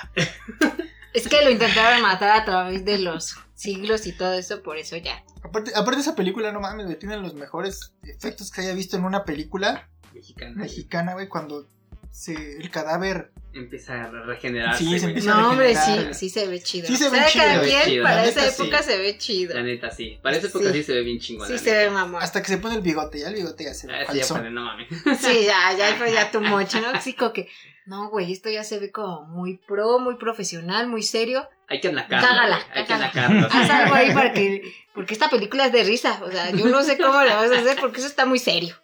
Es 1.13 1.27
que 1.27 1.43
lo 1.43 1.49
intentaron 1.49 2.01
matar 2.01 2.41
a 2.41 2.45
través 2.45 2.85
de 2.85 2.99
los 2.99 3.35
siglos 3.55 4.05
y 4.05 4.13
todo 4.13 4.33
eso, 4.33 4.61
por 4.61 4.77
eso 4.77 4.95
ya. 4.97 5.23
Aparte, 5.43 5.71
aparte 5.75 6.01
esa 6.01 6.15
película, 6.15 6.51
no 6.51 6.59
mames, 6.59 6.85
güey, 6.85 6.99
tiene 6.99 7.17
los 7.17 7.33
mejores 7.33 7.93
efectos 8.03 8.51
que 8.51 8.61
haya 8.61 8.73
visto 8.73 8.95
en 8.97 9.05
una 9.05 9.23
película 9.25 9.89
Mexicana. 10.13 10.53
mexicana, 10.55 11.13
güey, 11.13 11.27
cuando 11.27 11.67
se, 12.11 12.57
el 12.57 12.69
cadáver... 12.69 13.31
Empieza 13.57 14.03
a 14.05 14.09
regenerarse. 14.11 14.83
Sí, 14.83 14.99
se 14.99 15.05
empieza- 15.07 15.29
No, 15.33 15.49
hombre, 15.51 15.73
sí, 15.75 15.89
regenerar. 15.91 16.13
sí 16.15 16.29
se 16.29 16.47
ve 16.47 16.61
chido. 16.61 16.87
Sí 16.87 16.95
se 16.95 17.09
ve 17.09 17.19
chido, 17.29 17.43
cada 17.45 17.61
quien 17.61 17.81
chido. 17.83 18.03
para 18.03 18.15
La 18.17 18.25
esa 18.25 18.41
sí. 18.51 18.61
época 18.61 18.83
se 18.83 18.97
ve 18.97 19.17
chido. 19.17 19.55
La 19.55 19.63
neta, 19.63 19.89
sí. 19.91 20.19
Para 20.21 20.37
esa 20.37 20.47
época 20.47 20.65
Sí. 20.67 20.73
sí 20.73 20.83
se 20.83 20.93
ve 20.93 21.01
bien 21.01 21.19
chingón. 21.19 21.47
Sí 21.47 21.53
la 21.53 21.59
se 21.59 21.65
neta. 21.71 21.77
ve 21.83 21.89
mamón. 21.89 22.21
Hasta 22.21 22.41
que 22.41 22.47
se 22.49 22.57
pone 22.57 22.75
el 22.75 22.81
bigote, 22.81 23.19
ya 23.19 23.27
el 23.29 23.35
bigote 23.35 23.63
ya 23.63 23.73
se 23.73 23.87
ve 23.87 23.93
Ah, 23.95 24.11
sí, 24.11 24.19
ya 24.19 24.27
pone, 24.27 24.51
no 24.51 24.61
mames. 24.63 24.87
Sí, 25.19 25.45
ya, 25.45 25.73
ya 25.77 25.95
fue 25.95 26.11
ya 26.13 26.29
tu 26.31 26.39
mocho, 26.41 26.79
¿no? 26.81 27.01
Sí, 27.01 27.13
que, 27.13 27.47
no, 27.85 28.09
güey, 28.09 28.31
esto 28.33 28.49
ya 28.49 28.63
se 28.63 28.79
ve 28.79 28.91
como 28.91 29.23
muy 29.25 29.57
pro, 29.67 29.99
muy 29.99 30.15
profesional, 30.17 30.87
muy 30.87 31.03
serio. 31.03 31.47
Hay 31.69 31.79
que 31.81 31.87
anacarlo. 31.89 32.27
Cágala, 32.27 32.59
Hay 32.73 32.85
que 32.85 32.93
anacarlo. 32.93 33.47
Haz 33.51 33.69
algo 33.69 33.95
ahí 33.95 34.13
para 34.13 34.31
que, 34.33 34.61
porque 34.93 35.13
esta 35.13 35.29
película 35.29 35.65
es 35.65 35.71
de 35.71 35.83
risa, 35.83 36.19
o 36.23 36.31
sea, 36.31 36.51
yo 36.51 36.65
no 36.67 36.83
sé 36.83 36.97
cómo 36.97 37.21
le 37.23 37.33
vas 37.33 37.51
a 37.51 37.59
hacer 37.59 37.77
porque 37.79 37.97
eso 37.99 38.07
está 38.07 38.25
muy 38.25 38.39
serio. 38.39 38.75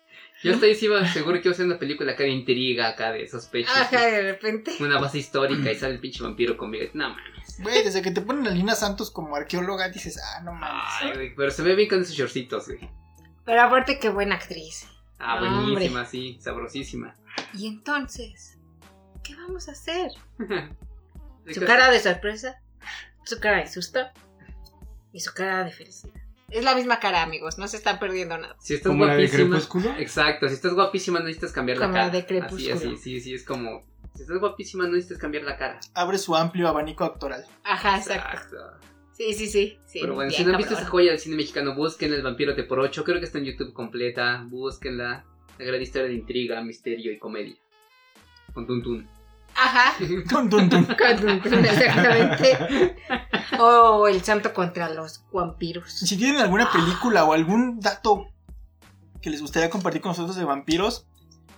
Yo 0.44 0.52
estoy 0.54 0.76
sí 0.76 0.86
iba 0.86 1.08
seguro 1.08 1.42
que 1.42 1.48
iba 1.48 1.54
a 1.54 1.58
ser 1.58 1.66
una 1.66 1.80
película 1.80 2.12
acá 2.12 2.24
de 2.24 2.30
intriga, 2.30 2.90
acá 2.90 3.12
de 3.12 3.28
sospecha. 3.28 3.72
Ajá, 3.82 4.06
de 4.06 4.22
repente. 4.34 4.76
Una 4.80 5.00
base 5.00 5.20
histórica 5.20 5.72
y 5.72 5.76
sale 5.76 5.94
el 5.94 6.00
pinche 6.00 6.22
vampiro 6.22 6.58
con 6.58 6.70
bigote. 6.70 6.92
No 6.96 7.10
mames. 7.10 7.60
Güey, 7.60 7.84
desde 7.84 8.02
que 8.02 8.12
te 8.12 8.22
ponen 8.22 8.48
a 8.48 8.52
Lina 8.52 8.76
Santos 8.76 9.10
como 9.10 9.36
arqueóloga, 9.36 9.90
dices, 9.90 10.20
ah, 10.22 10.42
no 10.42 10.54
mames. 10.54 10.84
Ay, 11.02 11.14
güey, 11.14 11.36
pero 11.36 11.52
se 11.52 11.62
ve 11.64 11.76
bien 11.76 11.90
con 11.90 12.02
esos 12.02 12.16
shortcitos, 12.16 12.68
güey. 12.68 12.90
Pero 13.46 13.62
aparte, 13.62 14.00
qué 14.00 14.10
buena 14.10 14.36
actriz. 14.36 14.88
Ah, 15.20 15.36
Hombre. 15.42 15.72
buenísima, 15.74 16.06
sí, 16.06 16.38
sabrosísima. 16.42 17.16
Y 17.54 17.68
entonces, 17.68 18.58
¿qué 19.24 19.36
vamos 19.36 19.70
a 19.70 19.72
hacer? 19.72 20.12
Su 21.52 21.62
cara 21.66 21.92
de 21.92 22.00
sorpresa, 22.00 22.62
su 23.26 23.40
cara 23.40 23.58
de 23.58 23.68
susto 23.68 24.00
y 25.12 25.20
su 25.20 25.34
cara 25.34 25.66
de 25.66 25.72
felicidad. 25.72 26.23
Es 26.54 26.63
la 26.63 26.76
misma 26.76 27.00
cara, 27.00 27.24
amigos, 27.24 27.58
no 27.58 27.68
se 27.68 27.78
están 27.78 27.98
perdiendo 27.98 28.38
nada. 28.38 28.56
Si 28.60 28.76
estás 28.76 28.92
Como 28.92 29.06
la 29.06 29.16
de 29.16 29.24
guapísima. 29.24 29.50
Crepúsculo. 29.50 29.96
Exacto, 29.98 30.48
si 30.48 30.54
estás 30.54 30.74
guapísima 30.74 31.20
no 31.20 31.26
necesitas 31.26 31.52
cambiar 31.52 31.80
Como 31.80 31.89
la 31.89 31.94
cara. 31.94 32.06
la 32.06 32.13
de 32.13 32.26
Crepúsculo. 32.28 32.76
así, 32.76 32.96
sí, 32.98 33.20
sí, 33.20 33.34
es 33.34 33.44
como. 33.44 33.82
Si 34.13 34.22
estás 34.22 34.38
guapísima 34.38 34.84
no 34.86 34.92
necesitas 34.92 35.18
cambiar 35.18 35.44
la 35.46 35.58
cara. 35.58 35.80
Abre 35.96 36.20
su 36.20 36.36
amplio 36.36 36.68
abanico 36.68 37.06
actoral. 37.06 37.44
Ajá, 37.63 37.98
exacto. 37.98 38.58
Sí, 39.13 39.34
sí, 39.34 39.48
sí. 39.48 39.80
sí 39.86 40.00
Pero 40.02 40.13
bueno, 40.13 40.30
bien 40.30 40.42
si 40.42 40.46
no 40.46 40.52
han 40.52 40.58
visto 40.58 40.76
esa 40.76 40.86
joya 40.86 41.12
del 41.12 41.20
cine 41.20 41.38
mexicano, 41.38 41.76
busquen 41.76 42.13
El 42.13 42.22
Vampiro 42.22 42.54
de 42.54 42.63
por 42.63 42.80
8. 42.80 43.04
Creo 43.04 43.20
que 43.20 43.26
está 43.26 43.39
en 43.39 43.46
YouTube 43.46 43.74
completa. 43.74 44.46
Búsquenla. 44.48 45.26
La 45.58 45.66
gran 45.66 45.82
historia 45.82 46.08
de 46.08 46.13
intriga, 46.13 46.62
misterio 46.62 47.12
y 47.12 47.18
comedia. 47.18 47.56
Con 48.54 48.68
Tuntun. 48.68 49.08
Ajá, 49.56 49.94
tun, 50.30 50.50
tun. 50.50 50.70
con 50.70 50.88
Tuntún, 51.20 51.66
exactamente. 51.66 52.96
O 53.60 54.08
el 54.08 54.24
santo 54.24 54.54
contra 54.54 54.89
los 54.89 55.24
vampiros. 55.32 55.92
Si 55.92 56.18
tienen 56.18 56.42
alguna 56.42 56.72
película 56.72 57.24
o 57.26 57.34
algún 57.34 57.80
dato 57.80 58.28
que 59.22 59.30
les 59.30 59.42
gustaría 59.42 59.70
compartir 59.70 60.02
con 60.02 60.10
nosotros 60.12 60.36
de 60.36 60.44
vampiros, 60.44 61.06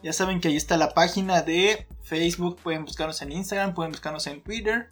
ya 0.03 0.13
saben 0.13 0.39
que 0.39 0.49
ahí 0.49 0.55
está 0.55 0.77
la 0.77 0.93
página 0.93 1.41
de 1.41 1.87
Facebook. 2.03 2.59
Pueden 2.61 2.85
buscarnos 2.85 3.21
en 3.21 3.31
Instagram, 3.31 3.73
pueden 3.73 3.91
buscarnos 3.91 4.27
en 4.27 4.41
Twitter. 4.43 4.89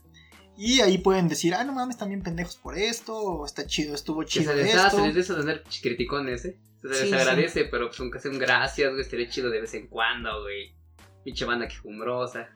Y 0.55 0.81
ahí 0.81 0.97
pueden 0.99 1.27
decir, 1.27 1.55
ah, 1.55 1.63
no 1.63 1.73
mames, 1.73 1.95
están 1.95 2.09
bien 2.09 2.21
pendejos 2.21 2.55
por 2.57 2.77
esto. 2.77 3.15
O 3.15 3.45
está 3.45 3.65
chido, 3.65 3.95
estuvo 3.95 4.21
Que 4.21 4.27
chido 4.27 4.51
se 4.51 4.57
les 4.63 4.75
da, 4.75 4.87
esto. 4.87 5.03
se 5.03 5.11
les 5.11 5.27
tener 5.27 5.63
criticones, 5.81 6.45
¿eh? 6.45 6.59
Se 6.81 6.87
les 6.87 6.97
Sí, 6.99 7.07
sí. 7.09 7.13
agradece, 7.13 7.65
pero 7.65 7.87
pues 7.87 7.99
nunca 7.99 8.19
hacen 8.19 8.37
gracias, 8.39 8.89
güey. 8.89 9.01
Estaría 9.01 9.29
chido 9.29 9.49
de 9.49 9.61
vez 9.61 9.73
en 9.73 9.87
cuando, 9.87 10.41
güey. 10.41 10.75
Pinche 11.23 11.45
banda 11.45 11.67
quejumbrosa. 11.67 12.49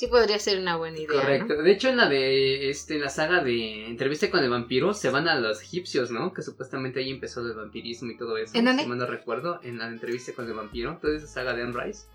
Sí 0.00 0.06
podría 0.06 0.38
ser 0.38 0.58
una 0.58 0.76
buena 0.76 0.96
idea. 0.96 1.08
¿no? 1.14 1.20
Correcto. 1.20 1.62
De 1.62 1.70
hecho, 1.72 1.90
en 1.90 1.98
la 1.98 2.08
de 2.08 2.70
este, 2.70 2.94
en 2.94 3.02
la 3.02 3.10
saga 3.10 3.44
de 3.44 3.86
entrevista 3.86 4.30
con 4.30 4.42
el 4.42 4.48
vampiro, 4.48 4.94
se 4.94 5.10
van 5.10 5.28
a 5.28 5.34
los 5.34 5.60
egipcios, 5.60 6.10
¿no? 6.10 6.32
Que 6.32 6.40
supuestamente 6.40 7.00
ahí 7.00 7.10
empezó 7.10 7.42
el 7.42 7.52
vampirismo 7.52 8.10
y 8.10 8.16
todo 8.16 8.38
eso. 8.38 8.56
¿En 8.56 8.64
dónde? 8.64 8.84
Si 8.84 8.88
mal 8.88 8.96
no 8.96 9.04
recuerdo, 9.04 9.60
en 9.62 9.78
la 9.78 9.88
entrevista 9.88 10.32
con 10.32 10.46
el 10.46 10.54
vampiro. 10.54 10.96
Toda 11.02 11.18
esa 11.18 11.26
saga 11.26 11.52
de 11.52 11.64
Anne 11.64 11.74
Rice. 11.78 12.06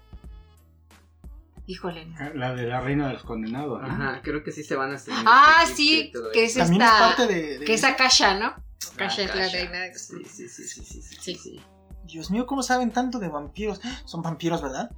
Híjole. 1.67 2.07
La 2.33 2.55
de 2.55 2.63
la 2.65 2.81
reina 2.81 3.05
de 3.07 3.13
los 3.13 3.23
condenados. 3.23 3.79
¿no? 3.79 3.87
Ajá, 3.87 4.21
creo 4.23 4.43
que 4.43 4.51
sí 4.51 4.63
se 4.63 4.75
van 4.75 4.91
a 4.91 4.95
hacer. 4.95 5.13
Ah, 5.17 5.65
sí, 5.71 6.11
que 6.33 6.45
es 6.45 6.55
También 6.55 6.81
es 6.81 6.87
esta. 6.87 6.99
parte 6.99 7.27
de. 7.27 7.59
de- 7.59 7.65
Que 7.65 7.73
es 7.75 7.83
Akasha, 7.83 8.39
¿no? 8.39 8.55
Akasha 8.95 9.25
es 9.25 9.35
la 9.35 9.47
reina. 9.47 9.93
Sí, 9.93 10.23
sí, 10.25 10.47
sí, 10.49 10.63
sí, 10.67 10.83
sí, 10.83 11.01
sí, 11.03 11.15
Sí. 11.21 11.35
sí. 11.35 11.61
Dios 12.05 12.31
mío, 12.31 12.47
¿cómo 12.47 12.63
saben 12.63 12.89
tanto 12.89 13.19
de 13.19 13.29
vampiros? 13.29 13.79
Son 14.05 14.23
vampiros, 14.23 14.63
¿verdad? 14.63 14.89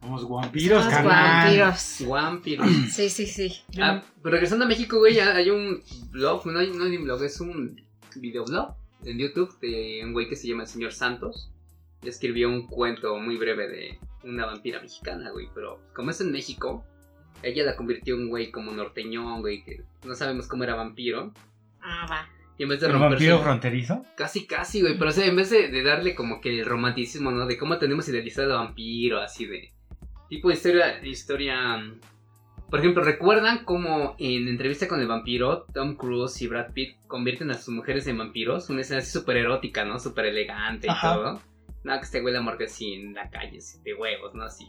Somos 0.00 0.28
vampiros, 0.28 0.86
carnal. 0.86 1.06
vampiros. 1.06 2.04
Vampiros. 2.08 2.68
Sí, 2.90 3.10
sí, 3.10 3.26
sí. 3.26 3.60
Ah, 3.80 4.02
pero 4.22 4.32
regresando 4.34 4.64
a 4.64 4.68
México, 4.68 4.98
güey, 4.98 5.18
hay 5.20 5.50
un 5.50 5.82
blog, 6.10 6.46
no 6.46 6.58
hay, 6.58 6.70
no 6.72 6.84
hay 6.84 6.96
un 6.96 7.04
blog, 7.04 7.22
es 7.22 7.40
un 7.40 7.80
videoblog 8.16 8.74
en 9.04 9.18
YouTube 9.18 9.58
de 9.60 10.00
un 10.04 10.12
güey 10.12 10.28
que 10.28 10.36
se 10.36 10.48
llama 10.48 10.62
el 10.62 10.68
señor 10.68 10.92
Santos. 10.92 11.50
Escribió 12.02 12.48
un 12.48 12.66
cuento 12.66 13.16
muy 13.18 13.36
breve 13.36 13.68
de 13.68 13.98
una 14.24 14.46
vampira 14.46 14.80
mexicana, 14.80 15.30
güey, 15.30 15.48
pero 15.54 15.80
como 15.94 16.10
es 16.10 16.20
en 16.22 16.32
México, 16.32 16.84
ella 17.42 17.64
la 17.64 17.76
convirtió 17.76 18.14
en 18.14 18.22
un 18.22 18.28
güey 18.30 18.50
como 18.50 18.72
norteñón, 18.72 19.40
güey, 19.42 19.62
que 19.64 19.82
no 20.06 20.14
sabemos 20.14 20.46
cómo 20.46 20.64
era 20.64 20.74
vampiro. 20.74 21.32
Ah, 21.82 22.06
va. 22.10 22.28
Y 22.56 22.62
en 22.62 22.68
vez 22.70 22.80
de 22.80 22.86
¿El 22.86 22.92
romperse... 22.92 23.14
vampiro 23.14 23.38
fronterizo? 23.42 24.04
Casi, 24.16 24.46
casi, 24.46 24.80
güey, 24.80 24.98
pero 24.98 25.10
o 25.10 25.12
sea, 25.12 25.26
en 25.26 25.36
vez 25.36 25.50
de, 25.50 25.68
de 25.68 25.82
darle 25.82 26.14
como 26.14 26.40
que 26.40 26.60
el 26.60 26.66
romanticismo, 26.66 27.30
¿no? 27.30 27.46
De 27.46 27.58
cómo 27.58 27.78
tenemos 27.78 28.08
idealizado 28.08 28.58
al 28.58 28.66
vampiro, 28.66 29.20
así 29.20 29.44
de... 29.46 29.72
Tipo 30.30 30.48
de 30.48 30.54
historia, 30.54 31.04
historia... 31.06 31.82
Por 32.70 32.78
ejemplo, 32.78 33.02
¿recuerdan 33.02 33.64
cómo 33.64 34.14
en 34.18 34.46
entrevista 34.46 34.86
con 34.86 35.00
el 35.00 35.08
vampiro, 35.08 35.66
Tom 35.74 35.96
Cruise 35.96 36.40
y 36.40 36.46
Brad 36.46 36.72
Pitt 36.72 36.98
convierten 37.08 37.50
a 37.50 37.54
sus 37.54 37.74
mujeres 37.74 38.06
en 38.06 38.16
vampiros? 38.16 38.70
Una 38.70 38.82
escena 38.82 39.00
así 39.00 39.10
súper 39.10 39.38
erótica, 39.38 39.84
¿no? 39.84 39.98
Súper 39.98 40.26
elegante 40.26 40.86
y 40.86 40.90
Ajá. 40.90 41.14
todo. 41.14 41.40
No, 41.82 41.98
que 41.98 42.04
este 42.04 42.20
güey 42.20 42.32
la 42.32 42.40
muerte 42.42 42.66
así 42.66 42.94
en 42.94 43.12
la 43.14 43.28
calle, 43.28 43.58
así, 43.58 43.80
de 43.82 43.94
huevos, 43.94 44.34
¿no? 44.34 44.44
Así. 44.44 44.68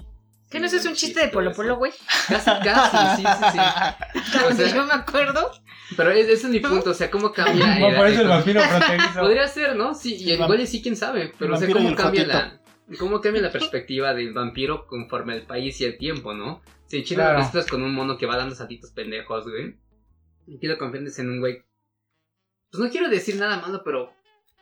¿Qué 0.49 0.59
no 0.59 0.65
es 0.65 0.85
un 0.85 0.95
chiste 0.95 1.19
de 1.21 1.27
Polo 1.27 1.53
Polo, 1.53 1.75
güey? 1.77 1.91
Casi, 2.27 2.49
casi, 2.63 3.21
sí, 3.21 3.27
sí, 3.27 3.49
sí. 3.53 4.37
O 4.49 4.51
sea- 4.53 4.75
yo 4.75 4.85
me 4.85 4.93
acuerdo. 4.93 5.51
Pero 5.95 6.09
es- 6.11 6.27
ese 6.27 6.47
es 6.47 6.51
mi 6.51 6.59
punto, 6.59 6.89
o 6.89 6.93
sea, 6.95 7.11
cómo 7.11 7.31
cambia... 7.31 7.75
No, 7.79 7.95
por 7.95 8.07
eso 8.07 8.21
el 8.21 8.27
vampiro 8.27 8.61
fronterizo. 8.61 9.19
Podría 9.19 9.47
ser, 9.47 9.75
¿no? 9.75 9.93
Sí, 9.93 10.15
y 10.15 10.31
El 10.31 10.41
igual 10.41 10.67
sí, 10.67 10.81
quién 10.81 10.95
sabe. 10.95 11.33
Pero, 11.37 11.55
el 11.55 11.63
o 11.63 11.65
sea, 11.65 11.71
¿cómo 11.71 11.95
cambia, 11.95 12.21
Jotito. 12.23 12.37
la, 12.37 12.60
¿cómo 12.97 13.21
cambia 13.21 13.41
la 13.41 13.51
perspectiva 13.51 14.13
del 14.13 14.33
vampiro 14.33 14.87
conforme 14.87 15.35
el 15.35 15.45
país 15.45 15.79
y 15.81 15.85
el 15.85 15.97
tiempo, 15.97 16.33
no? 16.33 16.61
Si 16.87 16.97
en 16.97 17.03
Chile 17.03 17.23
Claro. 17.23 17.49
lo 17.53 17.65
con 17.67 17.83
un 17.83 17.93
mono 17.93 18.17
que 18.17 18.25
va 18.25 18.37
dando 18.37 18.55
saltitos 18.55 18.91
pendejos, 18.91 19.45
güey. 19.45 19.77
Y 20.47 20.57
aquí 20.57 20.67
lo 20.67 20.77
conviertes 20.77 21.17
en 21.19 21.29
un 21.29 21.39
güey. 21.39 21.63
Pues 22.71 22.83
no 22.83 22.89
quiero 22.89 23.09
decir 23.09 23.35
nada 23.35 23.59
malo, 23.61 23.81
pero 23.83 24.13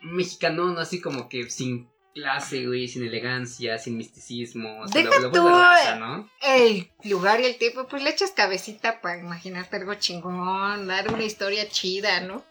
mexicano, 0.02 0.66
no 0.66 0.80
así 0.80 1.00
como 1.00 1.28
que 1.28 1.48
sin 1.50 1.88
clase, 2.14 2.66
güey, 2.66 2.88
sin 2.88 3.04
elegancia, 3.04 3.78
sin 3.78 3.96
misticismo. 3.96 4.84
Deja 4.92 5.20
lo, 5.20 5.30
tú, 5.30 5.48
raza, 5.48 5.96
¿no? 5.96 6.28
El 6.42 6.90
lugar 7.04 7.40
y 7.40 7.46
el 7.46 7.56
tiempo, 7.58 7.86
pues 7.86 8.02
le 8.02 8.10
echas 8.10 8.32
cabecita 8.32 9.00
para 9.00 9.18
imaginarte 9.20 9.76
algo 9.76 9.94
chingón, 9.94 10.86
dar 10.86 11.12
una 11.12 11.24
historia 11.24 11.68
chida, 11.68 12.20
¿no? 12.20 12.44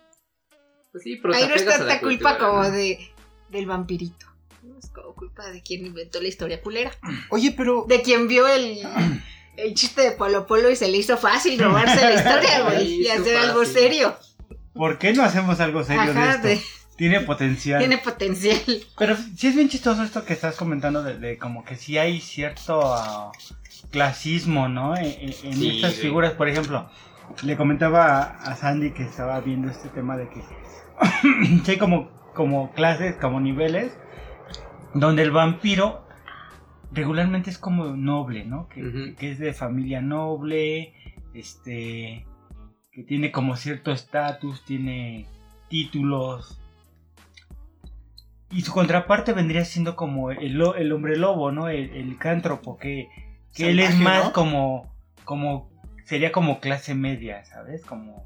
Pues 0.92 1.04
sí, 1.04 1.18
pero 1.22 1.34
Ahí 1.36 1.48
no 1.48 1.56
está 1.56 1.76
a 1.76 1.78
la 1.80 1.94
esta 1.94 2.00
culpa 2.00 2.32
cultura, 2.32 2.50
como 2.50 2.64
¿no? 2.64 2.72
de 2.72 3.12
del 3.50 3.66
vampirito. 3.66 4.29
No 4.70 4.78
es 4.78 4.90
como 4.92 5.14
culpa 5.16 5.50
de 5.50 5.62
quien 5.64 5.86
inventó 5.86 6.22
la 6.22 6.28
historia 6.28 6.62
culera. 6.62 6.92
Oye, 7.30 7.54
pero. 7.58 7.86
De 7.88 8.02
quien 8.02 8.28
vio 8.28 8.48
el, 8.48 8.80
el 9.58 9.74
chiste 9.74 10.02
de 10.02 10.12
Polo 10.12 10.46
Polo 10.46 10.70
y 10.70 10.76
se 10.76 10.88
le 10.88 10.98
hizo 10.98 11.18
fácil 11.18 11.60
robarse 11.60 12.00
la 12.02 12.14
historia, 12.14 12.64
güey. 12.66 13.02
Y 13.02 13.08
hacer 13.10 13.36
algo 13.38 13.66
serio. 13.66 14.16
¿Por 14.74 14.98
qué 15.00 15.12
no 15.14 15.24
hacemos 15.24 15.60
algo 15.60 15.84
serio 15.84 16.12
Ajá, 16.12 16.38
de 16.38 16.48
de- 16.50 16.54
esto? 16.54 16.68
Tiene 16.96 17.22
potencial. 17.22 17.80
tiene 17.80 17.98
potencial. 17.98 18.60
Pero 18.98 19.16
sí 19.38 19.48
es 19.48 19.56
bien 19.56 19.70
chistoso 19.70 20.04
esto 20.04 20.26
que 20.26 20.34
estás 20.34 20.56
comentando 20.56 21.02
de, 21.02 21.18
de 21.18 21.38
como 21.38 21.64
que 21.64 21.76
sí 21.78 21.98
hay 21.98 22.20
cierto 22.20 22.82
ah, 22.84 23.32
clasismo, 23.90 24.68
¿no? 24.68 24.96
En, 24.98 25.06
en- 25.06 25.34
en 25.44 25.54
Sí, 25.54 25.76
estas 25.78 25.94
sí. 25.94 26.02
figuras, 26.02 26.34
por 26.34 26.48
ejemplo, 26.50 26.90
le 27.44 27.56
comentaba 27.58 28.16
a, 28.22 28.52
a 28.52 28.56
Sandy 28.56 28.92
que 28.92 29.04
estaba 29.04 29.40
viendo 29.40 29.70
este 29.72 29.90
tema 29.90 30.18
de 30.18 30.28
que 30.30 30.42
sí 31.66 31.72
hay 31.72 31.78
como, 31.78 32.12
como 32.36 32.72
clases, 32.74 33.16
como 33.16 33.40
niveles, 33.40 33.94
donde 34.94 35.24
el 35.24 35.32
vampiro 35.32 36.06
regularmente 36.92 37.50
es 37.50 37.58
como 37.58 37.96
noble, 37.96 38.46
¿no? 38.46 38.68
Que, 38.70 39.16
es 39.20 39.40
de 39.40 39.54
familia 39.54 40.02
noble, 40.02 40.94
este, 41.34 42.26
que 42.92 43.04
tiene 43.04 43.32
como 43.32 43.56
cierto 43.56 43.92
estatus, 43.92 44.64
tiene 44.66 45.26
títulos, 45.68 46.60
y 48.52 48.62
su 48.62 48.74
contraparte 48.74 49.34
vendría 49.34 49.64
siendo 49.64 49.96
como 49.96 50.32
el, 50.32 50.62
el 50.78 50.92
hombre 50.92 51.18
lobo, 51.18 51.52
¿no? 51.52 51.70
El, 51.70 51.92
el 51.92 52.18
cántropo, 52.18 52.78
que, 52.78 53.08
que 53.54 53.70
él 53.70 53.80
es 53.80 53.96
más 53.96 54.26
¿no? 54.26 54.34
como, 54.34 54.96
como, 55.24 55.70
sería 56.06 56.32
como 56.32 56.60
clase 56.60 56.96
media, 56.96 57.46
¿sabes? 57.46 57.86
Como, 57.86 58.26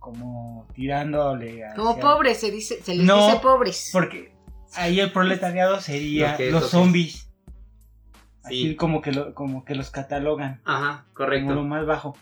como 0.00 0.66
tirándole 0.74 1.64
a... 1.64 1.74
Como 1.74 1.98
pobres, 2.00 2.40
se, 2.40 2.50
dice, 2.50 2.82
se 2.82 2.96
les 2.96 3.06
No, 3.06 3.26
dice 3.26 3.38
pobres. 3.38 3.90
Porque 3.92 4.35
ahí 4.74 5.00
el 5.00 5.12
proletariado 5.12 5.80
sería 5.80 6.32
Lo 6.32 6.36
que 6.36 6.46
es, 6.48 6.52
los 6.52 6.62
lo 6.62 6.68
zombies. 6.68 7.12
Sí. 8.48 8.68
Así 8.68 8.76
como 8.76 9.02
que, 9.02 9.12
lo, 9.12 9.34
como 9.34 9.64
que 9.64 9.74
los 9.74 9.90
catalogan 9.90 10.60
Ajá, 10.64 11.02
como 11.04 11.14
correcto. 11.14 11.54
lo 11.54 11.64
más 11.64 11.84
bajo. 11.86 12.16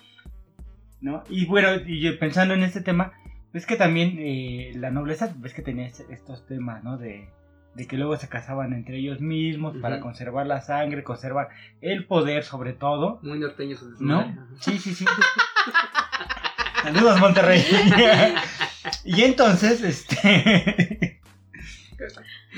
¿No? 1.00 1.22
Y 1.28 1.44
bueno, 1.46 1.68
y 1.86 2.10
pensando 2.12 2.54
en 2.54 2.62
este 2.62 2.80
tema, 2.80 3.12
ves 3.52 3.66
que 3.66 3.76
también 3.76 4.16
eh, 4.18 4.72
la 4.76 4.90
nobleza, 4.90 5.34
ves 5.36 5.52
que 5.52 5.60
tenía 5.62 5.86
est- 5.86 6.08
estos 6.10 6.46
temas, 6.46 6.82
¿no? 6.82 6.96
De, 6.96 7.28
de 7.74 7.86
que 7.86 7.98
luego 7.98 8.16
se 8.16 8.26
casaban 8.28 8.72
entre 8.72 8.96
ellos 8.96 9.20
mismos 9.20 9.76
para 9.82 10.00
conservar 10.00 10.46
la 10.46 10.62
sangre, 10.62 11.04
conservar 11.04 11.48
el 11.82 12.06
poder 12.06 12.42
sobre 12.44 12.72
todo. 12.72 13.18
Muy 13.22 13.38
norteño 13.38 13.76
su 13.76 13.90
¿No? 14.00 14.20
desmadre. 14.24 14.34
Sí, 14.60 14.78
sí, 14.78 14.94
sí. 14.94 15.04
Saludos, 16.82 17.20
Monterrey. 17.20 17.62
y 19.04 19.22
entonces, 19.24 19.82
este. 19.82 21.10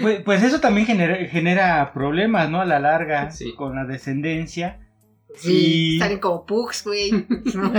Pues, 0.00 0.22
pues 0.22 0.42
eso 0.42 0.60
también 0.60 0.86
genera, 0.86 1.16
genera 1.28 1.92
problemas, 1.92 2.50
¿no? 2.50 2.60
A 2.60 2.64
la 2.64 2.78
larga, 2.80 3.30
Sí. 3.30 3.54
con 3.54 3.74
la 3.76 3.84
descendencia. 3.84 4.80
Sí, 5.36 5.96
y- 5.96 5.98
salen 5.98 6.18
como 6.18 6.46
pugs, 6.46 6.84
güey. 6.84 7.10
No 7.54 7.72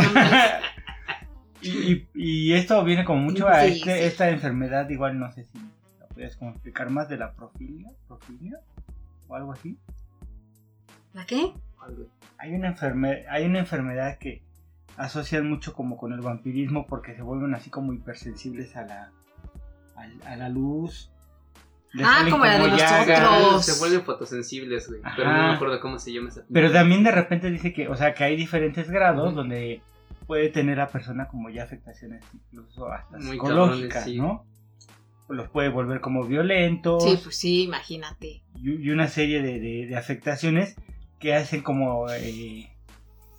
y, 2.13 2.53
esto 2.53 2.83
viene 2.83 3.03
como 3.03 3.21
mucho 3.21 3.47
a 3.47 3.61
Sí, 3.63 3.79
este- 3.79 3.97
sí. 3.97 4.03
esta 4.05 4.29
enfermedad, 4.29 4.87
igual 4.89 5.17
no 5.19 5.31
sé 5.31 5.43
si 5.45 5.57
la 5.99 6.07
puedes 6.07 6.35
como 6.37 6.51
explicar 6.51 6.89
más 6.89 7.09
de 7.09 7.17
la 7.17 7.33
profilia, 7.33 7.89
profilia 8.07 8.59
o 9.27 9.35
algo 9.35 9.53
así. 9.53 9.77
¿La 11.13 11.25
qué? 11.25 11.51
Hay 12.37 12.53
una, 12.53 12.75
enferme- 12.75 13.25
hay 13.29 13.45
una 13.45 13.59
enfermedad 13.59 14.17
que 14.19 14.43
asocian 14.97 15.49
mucho 15.49 15.73
como 15.73 15.97
con 15.97 16.13
el 16.13 16.21
vampirismo 16.21 16.85
porque 16.85 17.15
se 17.15 17.21
vuelven 17.23 17.55
así 17.55 17.69
como 17.69 17.91
hipersensibles 17.93 18.75
a 18.75 18.83
la, 18.85 19.11
a, 20.25 20.35
la 20.35 20.49
luz. 20.49 21.11
Ah, 22.03 22.25
como 22.29 22.45
la 22.45 22.59
de 22.59 22.67
los 22.67 22.79
llagas. 22.79 23.21
otros. 23.45 23.65
Se 23.65 23.79
vuelven 23.79 24.03
fotosensibles, 24.03 24.87
güey. 24.89 25.01
Pero 25.15 25.29
Ajá. 25.29 25.41
no 25.41 25.47
me 25.49 25.53
acuerdo 25.55 25.79
cómo 25.79 25.99
se 25.99 26.11
llama 26.13 26.29
esa. 26.29 26.43
Pero 26.51 26.71
también 26.71 27.03
de 27.03 27.11
repente 27.11 27.49
dice 27.49 27.73
que, 27.73 27.87
o 27.87 27.95
sea, 27.95 28.13
que 28.13 28.23
hay 28.23 28.35
diferentes 28.35 28.89
grados 28.89 29.33
donde 29.33 29.81
puede 30.27 30.49
tener 30.49 30.77
la 30.77 30.87
persona 30.89 31.27
como 31.27 31.49
ya 31.49 31.63
afectaciones 31.63 32.23
incluso 32.33 32.91
hasta 32.91 33.17
Muy 33.17 33.31
psicológicas, 33.31 34.03
cabrones, 34.05 34.13
sí. 34.13 34.17
¿no? 34.19 34.45
Los 35.29 35.49
puede 35.49 35.69
volver 35.69 35.99
como 36.01 36.23
violentos 36.25 37.03
Sí, 37.03 37.19
pues 37.23 37.35
sí, 37.37 37.63
imagínate. 37.63 38.43
y, 38.55 38.81
y 38.81 38.89
una 38.91 39.07
serie 39.07 39.41
de, 39.41 39.59
de- 39.59 39.87
de 39.87 39.95
afectaciones 39.97 40.75
que 41.19 41.33
hacen 41.33 41.61
como 41.61 42.09
eh, 42.11 42.69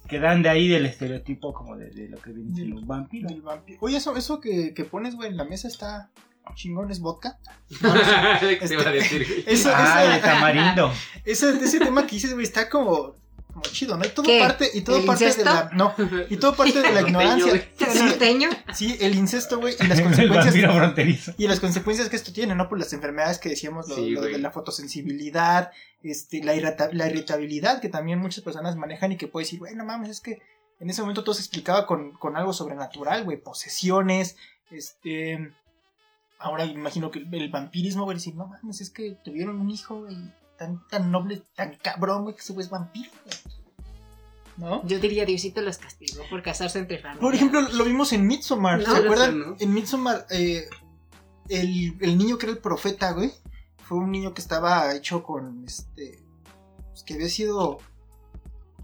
que 0.09 0.19
dan 0.19 0.43
de 0.43 0.49
ahí 0.49 0.69
del 0.69 0.87
estereotipo 0.87 1.53
como 1.53 1.77
de, 1.77 1.91
de 1.91 2.09
lo 2.09 2.19
que 2.19 2.33
viene 2.33 2.55
siendo 2.55 2.77
un 2.77 2.87
vampiro. 2.87 3.29
Del 3.29 3.43
vampiro. 3.43 3.79
Oye, 3.83 3.99
eso, 3.99 4.17
eso 4.17 4.41
que, 4.41 4.73
que 4.75 4.85
pones, 4.85 5.15
güey, 5.15 5.29
en 5.31 5.37
la 5.37 5.45
mesa 5.45 5.69
está 5.69 6.11
chingón, 6.55 6.90
es 6.90 7.01
vodka. 7.01 7.38
¿Qué 8.40 8.57
te 8.57 8.74
iba 8.74 8.83
a 8.83 8.90
decir, 8.92 9.27
güey? 9.27 9.44
Eso, 9.55 9.70
Ah, 9.72 10.05
esa- 10.05 10.14
de 10.14 10.20
tamarindo. 10.20 10.92
ese, 11.24 11.51
ese 11.51 11.79
tema 11.79 12.07
que 12.07 12.16
dices, 12.16 12.33
güey, 12.33 12.44
está 12.44 12.68
como, 12.68 13.14
como 13.46 13.62
chido, 13.62 13.96
¿no? 13.96 14.05
Y 14.05 14.09
todo 14.09 14.24
¿Qué? 14.24 14.40
parte, 14.40 14.70
y 14.74 14.81
todo 14.83 14.96
¿El 14.98 15.05
parte 15.05 15.24
incesto? 15.24 15.44
de 15.48 15.55
la. 15.55 15.70
No, 15.74 15.94
y 16.31 16.37
todo 16.37 16.55
parte 16.57 16.81
de 16.81 16.90
la 16.92 17.01
ignorancia. 17.03 17.53
¿El? 17.53 18.48
Sí, 18.74 18.96
el 19.01 19.14
incesto, 19.14 19.59
güey, 19.61 19.74
y 19.79 19.87
las 19.87 19.98
el 19.98 20.05
consecuencias. 20.05 20.44
vampiro 20.46 20.74
fronterizo. 20.74 21.33
Y 21.38 21.46
las 21.48 21.61
consecuencias 21.61 22.09
que 22.09 22.16
esto 22.16 22.33
tiene, 22.33 22.55
¿no? 22.55 22.68
Por 22.68 22.79
las 22.79 22.92
enfermedades 22.92 23.38
que 23.38 23.48
decíamos, 23.51 23.88
lo, 23.88 23.94
Sí, 23.96 24.11
lo 24.11 24.20
güey. 24.20 24.33
de 24.33 24.38
la 24.38 24.51
fotosensibilidad, 24.51 25.70
este, 26.03 26.42
la, 26.42 26.55
irrita- 26.55 26.90
la 26.92 27.09
irritabilidad 27.09 27.81
que 27.81 27.88
también 27.88 28.18
muchas 28.18 28.42
personas 28.44 28.77
manejan 28.77 29.12
y 29.12 29.16
que 29.16 29.29
puedes 29.29 29.48
decir, 29.48 29.59
güey, 29.61 29.74
no 29.74 29.85
mames, 29.85 30.11
es 30.11 30.20
que 30.20 30.40
en 30.81 30.90
ese 30.90 31.01
momento 31.03 31.24
todo 31.24 31.35
se 31.35 31.42
explicaba 31.42 31.87
con, 31.87 32.12
con 32.12 32.37
algo 32.37 32.53
sobrenatural, 32.53 33.24
güey, 33.24 33.37
posesiones, 33.37 34.37
este... 34.70 35.53
Ahora 36.38 36.64
imagino 36.64 37.11
que 37.11 37.18
el 37.18 37.51
vampirismo, 37.51 38.05
güey, 38.05 38.16
decir, 38.16 38.35
no 38.37 38.46
mames, 38.46 38.81
es 38.81 38.90
que 38.90 39.16
tuvieron 39.24 39.61
un 39.61 39.70
hijo, 39.70 40.03
güey, 40.03 40.16
tan, 40.57 40.87
tan 40.88 41.11
noble, 41.11 41.42
tan 41.55 41.74
cabrón, 41.77 42.22
güey, 42.22 42.35
que 42.35 42.42
ese 42.42 42.53
güey 42.53 42.64
es 42.64 42.70
vampiro, 42.70 43.11
güey. 43.24 43.37
¿No? 44.57 44.85
Yo 44.87 44.98
diría 44.98 45.24
Diosito 45.24 45.61
los 45.61 45.79
castigó 45.79 46.22
por 46.29 46.42
casarse 46.42 46.81
entre 46.81 46.98
familias. 46.98 47.20
Por 47.20 47.35
ejemplo, 47.35 47.61
lo 47.61 47.85
vimos 47.85 48.12
en 48.12 48.27
Midsommar, 48.27 48.83
¿se 48.83 48.88
no 48.88 48.96
acuerdan? 48.96 49.57
En 49.61 49.72
Midsommar, 49.72 50.27
eh, 50.31 50.68
el, 51.48 51.96
el 52.01 52.18
niño 52.18 52.38
que 52.38 52.46
era 52.46 52.53
el 52.53 52.59
profeta, 52.59 53.12
güey, 53.12 53.33
fue 53.85 53.98
un 53.98 54.11
niño 54.11 54.35
que 54.35 54.40
estaba 54.40 54.94
hecho 54.94 55.22
con, 55.22 55.64
este, 55.64 56.18
pues, 56.90 57.03
que 57.05 57.14
había 57.14 57.29
sido 57.29 57.79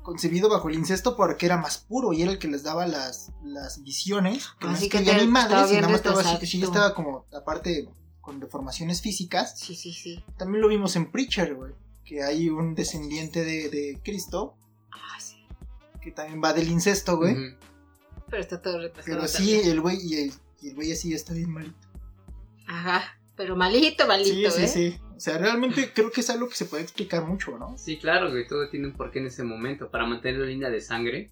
concebido 0.04 0.48
bajo 0.48 0.68
el 0.68 0.76
incesto 0.76 1.16
porque 1.16 1.46
era 1.46 1.56
más 1.56 1.78
puro 1.78 2.12
y 2.12 2.22
era 2.22 2.30
el 2.30 2.38
que 2.38 2.46
les 2.46 2.62
daba 2.62 2.86
las, 2.86 3.32
las 3.42 3.82
visiones, 3.82 4.46
que 4.60 4.66
no 4.66 4.72
Así 4.74 4.84
es 4.84 4.92
que 4.92 4.98
que 4.98 5.04
ya 5.04 5.12
ni 5.14 5.22
y 5.22 5.22
bien 5.22 5.32
nada 5.32 5.88
más 5.88 5.94
estaba 5.96 6.20
así, 6.20 6.46
sí 6.46 6.62
estaba 6.62 6.94
como, 6.94 7.24
aparte, 7.36 7.88
con 8.20 8.38
deformaciones 8.38 9.00
físicas. 9.00 9.58
Sí, 9.58 9.74
sí, 9.74 9.92
sí. 9.92 10.22
También 10.36 10.60
lo 10.62 10.68
vimos 10.68 10.94
en 10.94 11.10
Preacher, 11.10 11.54
güey, 11.54 11.72
que 12.04 12.22
hay 12.22 12.50
un 12.50 12.74
descendiente 12.74 13.44
de, 13.44 13.70
de 13.70 14.00
Cristo, 14.04 14.54
Ah, 14.92 15.18
sí. 15.18 15.44
que 16.00 16.12
también 16.12 16.40
va 16.44 16.52
del 16.52 16.68
incesto, 16.68 17.16
güey. 17.16 17.34
Pero 18.28 18.42
está 18.42 18.60
todo 18.62 18.78
retrasado. 18.78 19.16
Pero 19.16 19.26
sí, 19.26 19.52
también. 19.54 19.68
el 19.70 19.80
güey, 19.80 19.98
y 20.02 20.14
el, 20.16 20.32
y 20.60 20.68
el 20.68 20.74
güey 20.74 20.92
así 20.92 21.12
está 21.14 21.32
bien 21.32 21.50
malito. 21.50 21.88
Ajá. 22.66 23.02
Pero 23.36 23.56
malito, 23.56 24.04
Sí, 24.04 24.08
malito, 24.08 24.50
sí, 24.50 24.62
¿eh? 24.62 24.68
sí. 24.68 24.98
O 25.16 25.20
sea, 25.20 25.38
realmente 25.38 25.90
creo 25.94 26.10
que 26.10 26.20
es 26.20 26.30
algo 26.30 26.48
que 26.48 26.54
se 26.54 26.66
puede 26.66 26.82
explicar 26.82 27.24
mucho, 27.24 27.56
¿no? 27.58 27.76
Sí, 27.78 27.98
claro, 27.98 28.30
güey, 28.30 28.46
todo 28.46 28.68
tiene 28.68 28.86
un 28.86 28.92
porqué 28.94 29.20
en 29.20 29.26
ese 29.26 29.42
momento. 29.44 29.90
Para 29.90 30.06
mantener 30.06 30.40
la 30.40 30.46
línea 30.46 30.70
de 30.70 30.80
sangre, 30.80 31.30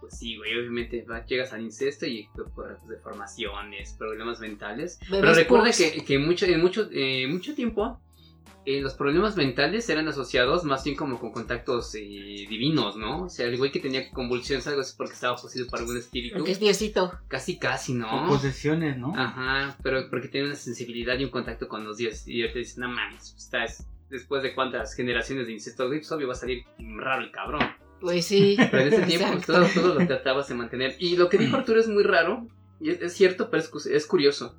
pues 0.00 0.18
sí, 0.18 0.36
güey, 0.36 0.58
obviamente 0.58 1.02
va- 1.02 1.24
llegas 1.26 1.52
al 1.52 1.62
incesto 1.62 2.06
y 2.06 2.28
por 2.34 2.50
pues, 2.52 2.88
deformaciones, 2.88 3.94
problemas 3.98 4.40
mentales. 4.40 4.98
Pero 5.10 5.32
recuerda 5.34 5.70
que, 5.72 6.04
que 6.04 6.18
mucho, 6.18 6.46
en 6.46 6.60
mucho, 6.60 6.88
eh, 6.92 7.26
mucho 7.28 7.54
tiempo 7.54 7.98
eh, 8.64 8.80
los 8.80 8.94
problemas 8.94 9.36
mentales 9.36 9.88
eran 9.88 10.06
asociados 10.06 10.64
más 10.64 10.84
bien 10.84 10.96
como 10.96 11.18
con 11.18 11.32
contactos 11.32 11.94
eh, 11.96 12.00
divinos, 12.00 12.96
¿no? 12.96 13.24
O 13.24 13.28
sea, 13.28 13.46
el 13.46 13.58
güey 13.58 13.72
que 13.72 13.80
tenía 13.80 14.08
convulsiones, 14.10 14.66
algo 14.68 14.82
así 14.82 14.94
porque 14.96 15.14
estaba 15.14 15.36
poseído 15.36 15.66
por 15.68 15.80
algún 15.80 15.96
espíritu. 15.96 16.36
Porque 16.36 16.52
es 16.52 16.60
Diosito. 16.60 17.12
Casi, 17.26 17.58
casi, 17.58 17.92
Con 17.92 18.00
¿no? 18.02 18.28
posesiones, 18.28 18.98
¿no? 18.98 19.12
Ajá, 19.16 19.76
pero 19.82 20.08
porque 20.08 20.28
tiene 20.28 20.46
una 20.46 20.56
sensibilidad 20.56 21.18
y 21.18 21.24
un 21.24 21.30
contacto 21.30 21.66
con 21.66 21.84
los 21.84 21.96
dioses. 21.96 22.28
Y 22.28 22.42
ahorita 22.42 22.58
dicen, 22.60 22.82
no 22.82 22.88
mames, 22.88 23.34
estás 23.36 23.86
después 24.10 24.42
de 24.42 24.54
cuántas 24.54 24.94
generaciones 24.94 25.46
de 25.46 25.54
incesto, 25.54 25.88
güey, 25.88 25.98
pues 25.98 26.12
obvio 26.12 26.28
va 26.28 26.34
a 26.34 26.36
salir 26.36 26.64
raro 26.78 27.22
el 27.22 27.32
cabrón. 27.32 27.62
Pues 28.00 28.26
sí. 28.26 28.56
Pero 28.70 28.82
en 28.82 28.92
ese 28.92 29.02
tiempo 29.06 29.40
todo, 29.44 29.66
todo 29.74 29.94
lo 29.94 30.06
tratabas 30.06 30.48
de 30.48 30.54
mantener. 30.54 30.94
Y 30.98 31.16
lo 31.16 31.28
que 31.28 31.38
dijo 31.38 31.56
Arturo 31.56 31.80
es 31.80 31.88
muy 31.88 32.04
raro, 32.04 32.46
y 32.80 32.90
es, 32.90 33.00
es 33.00 33.12
cierto, 33.14 33.48
pero 33.50 33.62
es, 33.62 33.86
es 33.86 34.06
curioso. 34.06 34.56